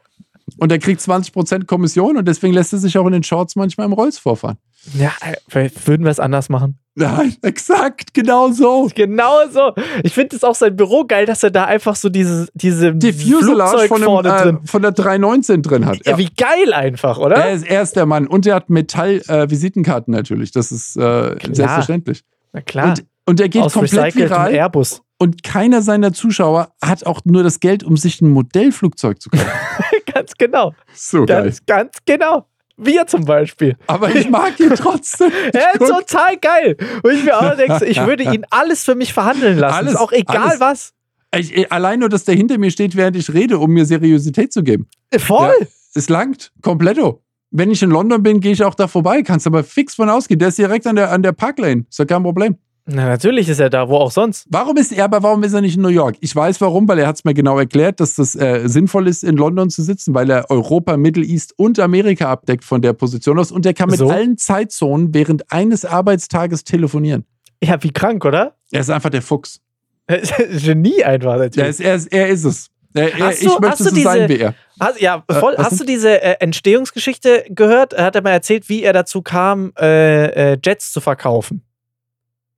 Und 0.58 0.72
er 0.72 0.80
kriegt 0.80 1.00
20% 1.00 1.66
Kommission 1.66 2.16
und 2.16 2.26
deswegen 2.26 2.52
lässt 2.52 2.72
er 2.72 2.80
sich 2.80 2.98
auch 2.98 3.06
in 3.06 3.12
den 3.12 3.22
Shorts 3.22 3.54
manchmal 3.54 3.86
im 3.86 3.92
Rolls 3.92 4.18
vorfahren. 4.18 4.56
Ja, 4.94 5.12
äh, 5.20 5.36
vielleicht 5.48 5.86
würden 5.86 6.04
wir 6.04 6.10
es 6.10 6.20
anders 6.20 6.48
machen. 6.48 6.78
Nein, 6.94 7.36
exakt, 7.42 8.12
genau 8.14 8.50
so. 8.50 8.90
Genau 8.94 9.48
so. 9.50 9.72
Ich 10.02 10.12
finde 10.12 10.36
es 10.36 10.44
auch 10.44 10.54
sein 10.54 10.76
Büro 10.76 11.04
geil, 11.04 11.26
dass 11.26 11.42
er 11.42 11.50
da 11.50 11.64
einfach 11.64 11.96
so 11.96 12.08
diese, 12.08 12.48
diese 12.54 12.94
Die 12.94 13.12
Flugzeug 13.12 13.88
von, 13.88 14.02
vorne 14.02 14.28
drin. 14.28 14.58
äh, 14.62 14.66
von 14.66 14.82
der 14.82 14.92
319 14.92 15.62
drin 15.62 15.86
hat. 15.86 16.04
Ja, 16.04 16.18
wie 16.18 16.28
geil 16.36 16.72
einfach, 16.72 17.18
oder? 17.18 17.36
Er 17.36 17.52
ist, 17.52 17.66
er 17.66 17.82
ist 17.82 17.96
der 17.96 18.06
Mann. 18.06 18.26
Und 18.26 18.46
er 18.46 18.56
hat 18.56 18.70
Metall-Visitenkarten 18.70 20.12
natürlich. 20.12 20.52
Das 20.52 20.72
ist 20.72 20.96
äh, 20.96 21.36
selbstverständlich. 21.52 22.22
Na 22.52 22.60
klar. 22.60 22.88
Und, 22.90 23.04
und 23.26 23.40
er 23.40 23.48
geht 23.48 23.62
Aus 23.62 23.72
komplett 23.72 24.14
viral. 24.16 24.52
Airbus. 24.52 25.02
Und 25.18 25.42
keiner 25.42 25.82
seiner 25.82 26.12
Zuschauer 26.12 26.72
hat 26.82 27.04
auch 27.04 27.20
nur 27.24 27.42
das 27.42 27.60
Geld, 27.60 27.84
um 27.84 27.96
sich 27.96 28.20
ein 28.22 28.30
Modellflugzeug 28.30 29.20
zu 29.20 29.30
kaufen. 29.30 29.46
ganz 30.14 30.32
genau. 30.36 30.74
So 30.94 31.26
geil. 31.26 31.44
Ganz, 31.44 31.66
ganz 31.66 31.98
genau. 32.06 32.46
Wir 32.82 33.06
zum 33.06 33.24
Beispiel. 33.24 33.76
Aber 33.86 34.14
ich 34.14 34.28
mag 34.30 34.58
ihn 34.58 34.74
trotzdem. 34.74 35.30
Ja, 35.54 35.72
Guck. 35.78 35.88
total 35.88 36.36
geil. 36.38 36.76
Und 37.02 37.12
ich 37.12 37.24
mir 37.24 37.38
auch 37.38 37.56
denke, 37.56 37.84
ich 37.84 38.00
würde 38.06 38.24
ihn 38.24 38.44
alles 38.50 38.84
für 38.84 38.94
mich 38.94 39.12
verhandeln 39.12 39.58
lassen. 39.58 39.76
Alles, 39.76 39.92
ist 39.94 39.98
auch 39.98 40.12
egal 40.12 40.48
alles. 40.48 40.60
was. 40.60 40.92
Ich, 41.36 41.54
ich, 41.54 41.72
allein 41.72 42.00
nur, 42.00 42.08
dass 42.08 42.24
der 42.24 42.34
hinter 42.34 42.58
mir 42.58 42.70
steht, 42.70 42.96
während 42.96 43.16
ich 43.16 43.32
rede, 43.32 43.58
um 43.58 43.70
mir 43.70 43.84
Seriosität 43.84 44.52
zu 44.52 44.62
geben. 44.62 44.88
Voll. 45.18 45.54
Ja, 45.60 45.66
es 45.94 46.08
langt. 46.08 46.52
Kompletto. 46.62 47.22
Wenn 47.50 47.70
ich 47.70 47.82
in 47.82 47.90
London 47.90 48.22
bin, 48.22 48.40
gehe 48.40 48.52
ich 48.52 48.62
auch 48.64 48.74
da 48.74 48.88
vorbei. 48.88 49.22
Kannst 49.22 49.46
aber 49.46 49.64
fix 49.64 49.94
von 49.94 50.08
ausgehen. 50.08 50.38
Der 50.38 50.48
ist 50.48 50.58
direkt 50.58 50.86
an 50.86 50.96
der, 50.96 51.10
an 51.12 51.22
der 51.22 51.32
Parklane. 51.32 51.84
Ist 51.88 51.98
ja 51.98 52.04
kein 52.04 52.22
Problem. 52.22 52.56
Na, 52.92 53.06
natürlich 53.06 53.48
ist 53.48 53.60
er 53.60 53.70
da, 53.70 53.88
wo 53.88 53.96
auch 53.96 54.10
sonst. 54.10 54.46
Warum 54.50 54.76
ist 54.76 54.90
er, 54.92 55.04
aber 55.04 55.22
warum 55.22 55.42
ist 55.44 55.52
er 55.52 55.60
nicht 55.60 55.76
in 55.76 55.82
New 55.82 55.88
York? 55.88 56.16
Ich 56.20 56.34
weiß 56.34 56.60
warum, 56.60 56.88
weil 56.88 56.98
er 56.98 57.06
hat 57.06 57.16
es 57.16 57.24
mir 57.24 57.34
genau 57.34 57.58
erklärt, 57.58 58.00
dass 58.00 58.14
das 58.14 58.34
äh, 58.34 58.62
sinnvoll 58.66 59.06
ist, 59.06 59.22
in 59.22 59.36
London 59.36 59.70
zu 59.70 59.82
sitzen, 59.82 60.12
weil 60.14 60.28
er 60.30 60.50
Europa, 60.50 60.96
Middle 60.96 61.24
East 61.24 61.52
und 61.56 61.78
Amerika 61.78 62.30
abdeckt 62.30 62.64
von 62.64 62.82
der 62.82 62.92
Position 62.92 63.38
aus 63.38 63.52
und 63.52 63.64
er 63.64 63.74
kann 63.74 63.90
mit 63.90 63.98
So? 63.98 64.08
allen 64.10 64.36
Zeitzonen 64.38 65.14
während 65.14 65.52
eines 65.52 65.84
Arbeitstages 65.84 66.64
telefonieren. 66.64 67.24
Ja, 67.62 67.80
wie 67.82 67.92
krank, 67.92 68.24
oder? 68.24 68.56
Er 68.72 68.80
ist 68.80 68.90
einfach 68.90 69.10
der 69.10 69.22
Fuchs. 69.22 69.60
Genie 70.08 71.04
einfach, 71.04 71.34
Er 71.34 71.38
natürlich. 71.38 71.68
ist, 71.70 71.80
er 71.80 71.94
ist, 71.94 72.12
er 72.12 72.28
ist 72.28 72.44
es. 72.44 72.66
Er, 72.92 73.12
er, 73.16 73.26
Hast 73.28 73.42
ich 73.42 73.48
du- 73.48 73.58
möchte 73.60 73.84
so 73.84 73.90
du 73.94 74.00
sein 74.02 74.26
diese- 74.26 74.40
wie 74.40 74.42
er. 74.42 74.54
Hast, 74.80 75.00
ja, 75.00 75.22
voll. 75.30 75.54
Äh, 75.54 75.58
hast 75.58 75.78
du 75.78 75.84
diese 75.84 76.20
äh, 76.22 76.36
Entstehungsgeschichte 76.40 77.44
gehört? 77.50 77.92
Er 77.92 78.06
hat 78.06 78.16
er 78.16 78.22
mal 78.22 78.30
erzählt, 78.30 78.68
wie 78.68 78.82
er 78.82 78.92
dazu 78.92 79.22
kam, 79.22 79.72
äh, 79.78 80.54
äh, 80.54 80.58
Jets 80.64 80.90
zu 80.92 81.00
verkaufen. 81.00 81.62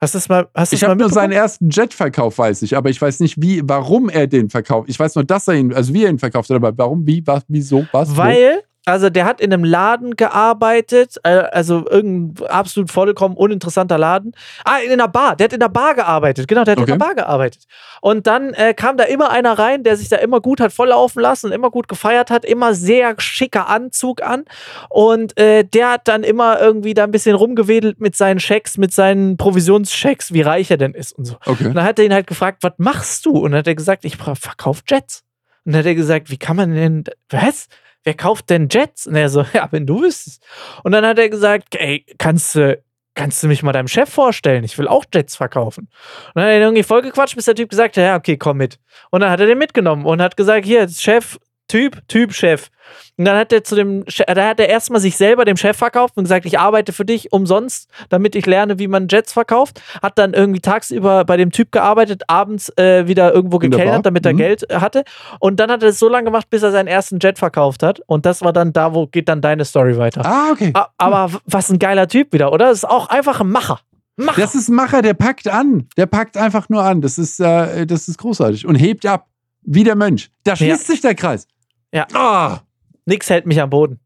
Hast 0.02 0.14
du 0.14 0.18
das 0.18 0.28
mal, 0.28 0.48
hast 0.52 0.72
Ich 0.72 0.82
habe 0.82 0.96
nur 0.96 1.10
seinen 1.10 1.30
ersten 1.30 1.70
Jet-Verkauf, 1.70 2.36
weiß 2.36 2.62
ich, 2.62 2.76
aber 2.76 2.90
ich 2.90 3.00
weiß 3.00 3.20
nicht, 3.20 3.40
wie, 3.40 3.62
warum 3.64 4.08
er 4.08 4.26
den 4.26 4.50
verkauft. 4.50 4.88
Ich 4.88 4.98
weiß 4.98 5.14
nur, 5.14 5.22
dass 5.22 5.46
er 5.46 5.54
ihn, 5.54 5.72
also 5.72 5.94
wie 5.94 6.02
er 6.02 6.10
ihn 6.10 6.18
verkauft 6.18 6.50
hat, 6.50 6.56
aber 6.56 6.76
warum, 6.76 7.06
wie, 7.06 7.24
was, 7.24 7.44
wieso, 7.46 7.86
was? 7.92 8.16
Weil, 8.16 8.64
also 8.84 9.10
der 9.10 9.24
hat 9.24 9.40
in 9.40 9.52
einem 9.52 9.62
Laden 9.64 10.16
gearbeitet, 10.16 11.16
äh, 11.22 11.28
also 11.30 11.84
irgendein 11.88 12.46
absolut 12.48 12.90
vollkommen 12.90 13.36
uninteressanter 13.36 13.96
Laden. 13.98 14.32
Ah, 14.64 14.78
in 14.84 14.90
einer 14.92 15.08
Bar. 15.08 15.36
Der 15.36 15.44
hat 15.44 15.52
in 15.52 15.60
der 15.60 15.68
Bar 15.68 15.94
gearbeitet. 15.94 16.48
Genau, 16.48 16.64
der 16.64 16.72
hat 16.72 16.78
Okay. 16.80 16.92
in 16.92 16.98
der 16.98 17.04
Bar 17.04 17.14
gearbeitet. 17.14 17.64
Und 18.00 18.26
dann 18.26 18.52
äh, 18.54 18.74
kam 18.74 18.96
da 18.96 19.04
immer 19.04 19.30
einer 19.30 19.56
rein, 19.58 19.84
der 19.84 19.96
sich 19.96 20.08
da 20.08 20.16
immer 20.16 20.40
gut 20.40 20.60
hat 20.60 20.72
volllaufen 20.72 21.22
lassen 21.22 21.52
immer 21.52 21.70
gut 21.70 21.86
gefeiert 21.86 22.30
hat, 22.30 22.44
immer 22.44 22.74
sehr 22.74 23.14
schicker 23.18 23.68
Anzug 23.68 24.22
an. 24.22 24.44
Und 24.88 25.38
äh, 25.38 25.64
der 25.64 25.90
hat 25.92 26.08
dann 26.08 26.24
immer 26.24 26.60
irgendwie 26.60 26.94
da 26.94 27.04
ein 27.04 27.10
bisschen 27.12 27.36
rumgewedelt 27.36 28.00
mit 28.00 28.16
seinen 28.16 28.40
Schecks, 28.40 28.78
mit 28.78 28.92
seinen 28.92 29.36
Provisionschecks, 29.36 30.32
wie 30.32 30.40
reich 30.42 30.70
er 30.70 30.76
denn 30.78 30.94
ist 30.94 31.12
und 31.12 31.26
so. 31.26 31.36
Okay. 31.46 31.66
Und 31.66 31.74
dann 31.74 31.84
hat 31.84 31.98
er 31.98 32.04
ihn 32.04 32.14
halt 32.14 32.26
gefragt, 32.26 32.58
was 32.62 32.72
machst 32.78 33.26
du? 33.26 33.30
Und 33.32 33.52
dann 33.52 33.58
hat 33.58 33.66
er 33.66 33.74
gesagt, 33.74 34.04
ich 34.04 34.16
verkaufe 34.16 34.82
Jets. 34.88 35.22
Und 35.64 35.72
dann 35.72 35.80
hat 35.80 35.86
er 35.86 35.94
gesagt, 35.94 36.30
wie 36.30 36.38
kann 36.38 36.56
man 36.56 36.74
denn, 36.74 37.04
was? 37.28 37.68
Wer 38.04 38.14
kauft 38.14 38.50
denn 38.50 38.68
Jets? 38.70 39.06
Und 39.06 39.14
er 39.14 39.28
so, 39.28 39.44
ja, 39.52 39.68
wenn 39.70 39.86
du 39.86 40.02
wüsstest. 40.02 40.44
Und 40.82 40.92
dann 40.92 41.06
hat 41.06 41.18
er 41.18 41.28
gesagt, 41.28 41.74
ey, 41.76 42.04
kannst 42.18 42.54
du, 42.54 42.82
kannst 43.14 43.42
du 43.42 43.48
mich 43.48 43.62
mal 43.62 43.72
deinem 43.72 43.88
Chef 43.88 44.08
vorstellen? 44.08 44.64
Ich 44.64 44.76
will 44.78 44.88
auch 44.88 45.04
Jets 45.12 45.36
verkaufen. 45.36 45.88
Und 46.34 46.36
dann 46.36 46.44
hat 46.44 46.50
er 46.50 46.60
irgendwie 46.60 46.82
vollgequatscht, 46.82 47.36
bis 47.36 47.44
der 47.44 47.54
Typ 47.54 47.70
gesagt 47.70 47.96
hat, 47.96 48.02
ja, 48.02 48.16
okay, 48.16 48.36
komm 48.36 48.58
mit. 48.58 48.78
Und 49.10 49.20
dann 49.20 49.30
hat 49.30 49.40
er 49.40 49.46
den 49.46 49.58
mitgenommen 49.58 50.04
und 50.04 50.20
hat 50.20 50.36
gesagt, 50.36 50.66
hier, 50.66 50.88
Chef, 50.88 51.38
Typ, 51.72 52.06
Typ, 52.06 52.34
Chef. 52.34 52.68
Und 53.16 53.24
dann 53.24 53.34
hat 53.38 53.50
er 53.50 53.64
zu 53.64 53.74
dem, 53.74 54.04
Che- 54.04 54.26
da 54.26 54.48
hat 54.48 54.60
er 54.60 54.68
erstmal 54.68 55.00
sich 55.00 55.16
selber 55.16 55.46
dem 55.46 55.56
Chef 55.56 55.74
verkauft 55.74 56.18
und 56.18 56.24
gesagt, 56.24 56.44
ich 56.44 56.58
arbeite 56.58 56.92
für 56.92 57.06
dich 57.06 57.32
umsonst, 57.32 57.88
damit 58.10 58.34
ich 58.36 58.44
lerne, 58.44 58.78
wie 58.78 58.88
man 58.88 59.08
Jets 59.08 59.32
verkauft. 59.32 59.80
Hat 60.02 60.18
dann 60.18 60.34
irgendwie 60.34 60.60
tagsüber 60.60 61.24
bei 61.24 61.38
dem 61.38 61.50
Typ 61.50 61.72
gearbeitet, 61.72 62.24
abends 62.26 62.68
äh, 62.76 63.06
wieder 63.08 63.32
irgendwo 63.32 63.58
gekellnert, 63.58 64.04
damit 64.04 64.26
er 64.26 64.34
Mhm. 64.34 64.36
Geld 64.36 64.70
äh, 64.70 64.80
hatte. 64.80 65.04
Und 65.40 65.60
dann 65.60 65.70
hat 65.70 65.82
er 65.82 65.88
es 65.88 65.98
so 65.98 66.10
lange 66.10 66.26
gemacht, 66.26 66.50
bis 66.50 66.62
er 66.62 66.72
seinen 66.72 66.88
ersten 66.88 67.18
Jet 67.20 67.38
verkauft 67.38 67.82
hat. 67.82 68.00
Und 68.06 68.26
das 68.26 68.42
war 68.42 68.52
dann 68.52 68.74
da, 68.74 68.92
wo 68.92 69.06
geht 69.06 69.30
dann 69.30 69.40
deine 69.40 69.64
Story 69.64 69.96
weiter. 69.96 70.20
Ah, 70.26 70.50
okay. 70.52 70.72
A- 70.74 70.88
Aber 70.98 71.32
w- 71.32 71.38
was 71.46 71.70
ein 71.70 71.78
geiler 71.78 72.06
Typ 72.08 72.34
wieder, 72.34 72.52
oder? 72.52 72.66
Das 72.66 72.78
ist 72.78 72.84
auch 72.84 73.08
einfach 73.08 73.40
ein 73.40 73.48
Macher. 73.50 73.80
Macher. 74.16 74.42
Das 74.42 74.54
ist 74.54 74.68
ein 74.68 74.74
Macher, 74.74 75.00
der 75.00 75.14
packt 75.14 75.48
an. 75.48 75.88
Der 75.96 76.04
packt 76.04 76.36
einfach 76.36 76.68
nur 76.68 76.82
an. 76.82 77.00
Das 77.00 77.16
ist, 77.16 77.40
äh, 77.40 77.86
das 77.86 78.08
ist 78.08 78.18
großartig. 78.18 78.66
Und 78.66 78.74
hebt 78.74 79.06
ab. 79.06 79.28
Wie 79.64 79.84
der 79.84 79.94
Mönch. 79.94 80.28
Da 80.42 80.56
schließt 80.56 80.88
sich 80.88 81.00
der 81.00 81.14
Kreis. 81.14 81.46
Ja. 81.92 82.06
Ah, 82.14 82.60
Nix 83.06 83.28
hält 83.30 83.46
mich 83.46 83.60
am 83.60 83.70
Boden. 83.70 84.00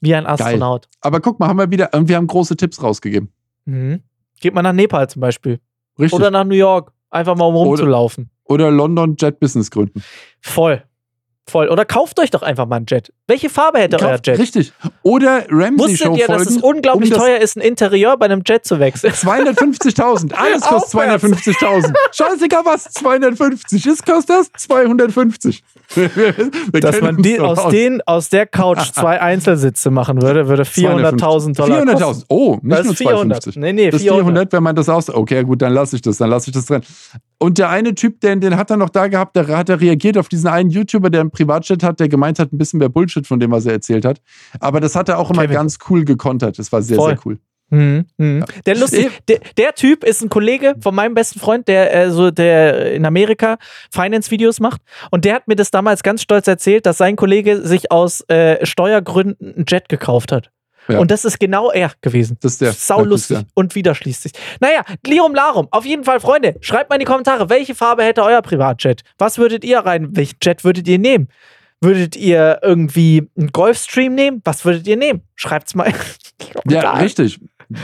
Wie 0.00 0.14
ein 0.14 0.26
Astronaut. 0.26 0.88
aber 1.00 1.20
guck 1.20 1.38
mal, 1.38 1.46
haben 1.48 1.58
wir 1.58 1.70
wieder, 1.70 1.90
und 1.94 2.08
wir 2.08 2.16
haben 2.16 2.26
große 2.26 2.56
Tipps 2.56 2.82
rausgegeben. 2.82 3.32
Mhm. 3.66 4.02
Geht 4.40 4.52
mal 4.54 4.62
nach 4.62 4.72
Nepal 4.72 5.08
zum 5.08 5.20
Beispiel. 5.20 5.60
Richtig. 5.98 6.18
Oder 6.18 6.30
nach 6.32 6.44
New 6.44 6.56
York. 6.56 6.92
Einfach 7.10 7.36
mal 7.36 7.44
um 7.44 7.54
Oder- 7.54 7.68
rumzulaufen. 7.68 8.30
Oder 8.44 8.70
London 8.72 9.14
Jet 9.18 9.38
Business 9.38 9.70
gründen. 9.70 10.02
Voll. 10.40 10.82
Voll. 11.50 11.68
Oder 11.68 11.84
kauft 11.84 12.20
euch 12.20 12.30
doch 12.30 12.42
einfach 12.42 12.66
mal 12.66 12.76
einen 12.76 12.86
Jet. 12.88 13.12
Welche 13.26 13.50
Farbe 13.50 13.78
hätte 13.80 13.98
euer 14.00 14.12
Kauft- 14.12 14.26
Jet? 14.28 14.38
Richtig. 14.38 14.72
Oder 15.02 15.44
Ramsey 15.50 15.78
Wusstet 15.78 15.98
Show 16.06 16.14
ihr, 16.16 16.26
dass 16.28 16.46
es 16.46 16.56
unglaublich 16.58 17.10
um 17.10 17.16
das- 17.16 17.24
teuer 17.26 17.38
ist, 17.38 17.56
ein 17.56 17.60
Interieur 17.62 18.16
bei 18.16 18.26
einem 18.26 18.42
Jet 18.46 18.64
zu 18.64 18.78
wechseln? 18.78 19.12
250.000. 19.12 20.32
Alles 20.36 20.62
kostet 20.62 21.00
Aufwärts. 21.00 21.24
250.000. 21.24 21.92
Scheißegal 22.12 22.62
was, 22.64 22.84
250. 22.84 23.86
Ist 23.86 24.06
kostet 24.06 24.36
das 24.36 24.50
250. 24.56 25.64
Wir- 25.94 26.10
wir 26.72 26.80
Dass 26.80 27.00
man 27.00 27.16
die, 27.20 27.38
aus, 27.40 27.58
aus. 27.58 27.72
den, 27.72 28.00
aus 28.06 28.28
der 28.28 28.46
Couch 28.46 28.78
zwei 28.92 29.20
Einzelsitze 29.20 29.90
machen 29.90 30.22
würde, 30.22 30.48
würde 30.48 30.62
400.000 30.62 31.56
Dollar 31.56 31.82
400.000. 31.82 32.00
kosten. 32.02 32.24
Oh, 32.28 32.58
nicht 32.62 32.78
Das 32.78 32.84
nur 32.84 32.92
ist 32.92 32.98
400. 32.98 33.42
250. 33.42 33.56
Nee, 33.56 33.72
nee, 33.72 33.90
Das 33.90 33.96
ist 34.00 34.02
400. 34.02 34.24
400, 34.26 34.52
wenn 34.52 34.62
man 34.62 34.76
das 34.76 34.88
aus. 34.88 35.10
Okay, 35.10 35.42
gut, 35.42 35.60
dann 35.60 35.72
lasse 35.74 35.96
ich 35.96 36.02
das, 36.02 36.18
dann 36.18 36.30
lasse 36.30 36.50
ich 36.50 36.54
das 36.54 36.66
drin. 36.66 36.82
Und 37.42 37.58
der 37.58 37.70
eine 37.70 37.92
Typ, 37.96 38.20
den, 38.20 38.40
den 38.40 38.56
hat 38.56 38.70
er 38.70 38.76
noch 38.76 38.88
da 38.88 39.08
gehabt, 39.08 39.34
der 39.34 39.48
hat 39.48 39.68
er 39.68 39.80
reagiert 39.80 40.16
auf 40.16 40.28
diesen 40.28 40.48
einen 40.48 40.70
YouTuber, 40.70 41.10
der 41.10 41.22
einen 41.22 41.32
Privatchat 41.32 41.82
hat, 41.82 41.98
der 41.98 42.08
gemeint 42.08 42.38
hat, 42.38 42.52
ein 42.52 42.58
bisschen 42.58 42.78
mehr 42.78 42.88
Bullshit 42.88 43.26
von 43.26 43.40
dem, 43.40 43.50
was 43.50 43.66
er 43.66 43.72
erzählt 43.72 44.04
hat. 44.04 44.22
Aber 44.60 44.78
das 44.78 44.94
hat 44.94 45.08
er 45.08 45.18
auch 45.18 45.28
immer 45.28 45.42
Kevin. 45.42 45.56
ganz 45.56 45.78
cool 45.90 46.04
gekontert. 46.04 46.56
Das 46.60 46.70
war 46.70 46.82
sehr, 46.82 46.96
Voll. 46.96 47.10
sehr 47.10 47.18
cool. 47.26 47.38
Mhm, 47.70 48.06
mhm. 48.16 48.44
Der 48.64 48.76
lustig, 48.76 49.10
der, 49.28 49.40
der 49.56 49.74
Typ 49.74 50.04
ist 50.04 50.22
ein 50.22 50.28
Kollege 50.28 50.76
von 50.80 50.94
meinem 50.94 51.14
besten 51.14 51.40
Freund, 51.40 51.66
der 51.66 51.92
äh, 51.92 52.10
so 52.12 52.30
der 52.30 52.92
in 52.92 53.04
Amerika 53.04 53.58
Finance-Videos 53.90 54.60
macht. 54.60 54.80
Und 55.10 55.24
der 55.24 55.34
hat 55.34 55.48
mir 55.48 55.56
das 55.56 55.72
damals 55.72 56.04
ganz 56.04 56.22
stolz 56.22 56.46
erzählt, 56.46 56.86
dass 56.86 56.98
sein 56.98 57.16
Kollege 57.16 57.66
sich 57.66 57.90
aus 57.90 58.20
äh, 58.28 58.64
Steuergründen 58.64 59.54
einen 59.56 59.64
Jet 59.66 59.88
gekauft 59.88 60.30
hat. 60.30 60.52
Ja. 60.92 60.98
Und 60.98 61.10
das 61.10 61.24
ist 61.24 61.38
genau 61.38 61.70
er 61.70 61.92
gewesen. 62.00 62.36
Das 62.40 62.52
ist 62.52 62.60
der. 62.60 62.72
Saulustig 62.72 63.38
und 63.54 63.74
wieder 63.74 63.94
schließt 63.94 64.22
sich. 64.22 64.32
Naja, 64.60 64.82
Lirum 65.06 65.34
Larum. 65.34 65.68
Auf 65.70 65.84
jeden 65.84 66.04
Fall, 66.04 66.20
Freunde, 66.20 66.56
schreibt 66.60 66.90
mal 66.90 66.96
in 66.96 67.00
die 67.00 67.06
Kommentare, 67.06 67.48
welche 67.50 67.74
Farbe 67.74 68.04
hätte 68.04 68.22
euer 68.22 68.42
Privatjet? 68.42 69.02
Was 69.18 69.38
würdet 69.38 69.64
ihr 69.64 69.78
rein? 69.78 70.08
Welchen 70.16 70.36
Jet 70.42 70.64
würdet 70.64 70.88
ihr 70.88 70.98
nehmen? 70.98 71.28
Würdet 71.80 72.14
ihr 72.14 72.60
irgendwie 72.62 73.28
einen 73.36 73.48
Golfstream 73.48 74.14
nehmen? 74.14 74.40
Was 74.44 74.64
würdet 74.64 74.86
ihr 74.86 74.96
nehmen? 74.96 75.22
Schreibt's 75.34 75.74
mal. 75.74 75.92
ja, 76.68 76.92
richtig. 76.92 77.40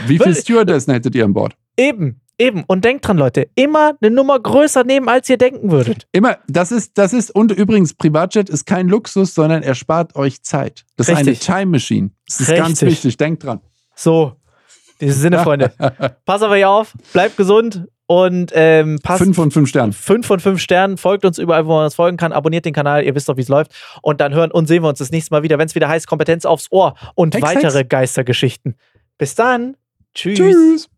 Wie 0.07 0.19
viele 0.19 0.35
Stewardessen 0.35 0.93
hättet 0.93 1.15
ihr 1.15 1.25
an 1.25 1.33
Bord? 1.33 1.55
Eben. 1.77 2.21
Eben. 2.39 2.63
Und 2.69 2.85
denkt 2.85 3.07
dran, 3.07 3.19
Leute, 3.19 3.49
immer 3.57 3.95
eine 4.01 4.13
Nummer 4.13 4.39
größer 4.39 4.85
nehmen, 4.85 5.09
als 5.09 5.29
ihr 5.29 5.39
denken 5.39 5.73
würdet. 5.73 6.07
Immer. 6.13 6.39
Das 6.47 6.71
ist, 6.71 6.97
das 6.97 7.13
ist, 7.13 7.33
und 7.33 7.51
übrigens, 7.51 7.95
Privatjet 7.95 8.49
ist 8.49 8.65
kein 8.65 8.89
Luxus, 8.89 9.35
sondern 9.35 9.65
er 9.65 9.75
spart 9.75 10.15
euch 10.15 10.43
Zeit. 10.43 10.85
Das 10.97 11.09
Richtig. 11.09 11.41
ist 11.41 11.51
eine 11.51 11.59
Time 11.61 11.73
Machine. 11.73 12.11
Das 12.27 12.41
ist 12.41 12.49
Richtig. 12.49 12.65
ganz 12.65 12.83
wichtig. 12.83 13.17
Denkt 13.17 13.45
dran. 13.45 13.61
So. 13.97 14.37
In 15.01 15.09
diesem 15.09 15.23
Sinne, 15.23 15.39
Freunde. 15.43 15.73
Pass 16.25 16.43
auf 16.43 16.51
euch 16.51 16.65
auf, 16.65 16.95
bleibt 17.13 17.37
gesund 17.37 17.89
und 18.07 18.53
ähm, 18.55 19.01
passt. 19.03 19.23
Fünf 19.23 19.37
von 19.37 19.51
fünf 19.51 19.69
Sternen. 19.69 19.93
Fünf 19.93 20.27
von 20.27 20.39
fünf 20.39 20.61
Sternen. 20.61 20.97
Folgt 20.97 21.25
uns 21.25 21.39
überall, 21.39 21.67
wo 21.67 21.75
man 21.75 21.85
uns 21.85 21.97
folgen 21.97 22.17
kann. 22.17 22.33
Abonniert 22.33 22.65
den 22.65 22.73
Kanal, 22.73 23.05
ihr 23.05 23.15
wisst 23.15 23.29
doch, 23.29 23.37
wie 23.37 23.43
es 23.43 23.49
läuft. 23.49 23.73
Und 24.01 24.21
dann 24.21 24.33
hören 24.33 24.53
und 24.53 24.67
sehen 24.67 24.83
wir 24.83 24.89
uns 24.89 24.99
das 24.99 25.11
nächste 25.11 25.35
Mal 25.35 25.43
wieder, 25.43 25.59
wenn 25.59 25.67
es 25.67 25.75
wieder 25.75 25.89
heißt 25.89 26.07
Kompetenz 26.07 26.45
aufs 26.45 26.69
Ohr 26.71 26.95
und 27.15 27.35
Hex, 27.35 27.43
weitere 27.43 27.79
Hex. 27.81 27.89
Geistergeschichten. 27.89 28.77
Bis 29.19 29.35
dann. 29.35 29.77
Tschüss. 30.15 30.39
Tschüss. 30.39 30.89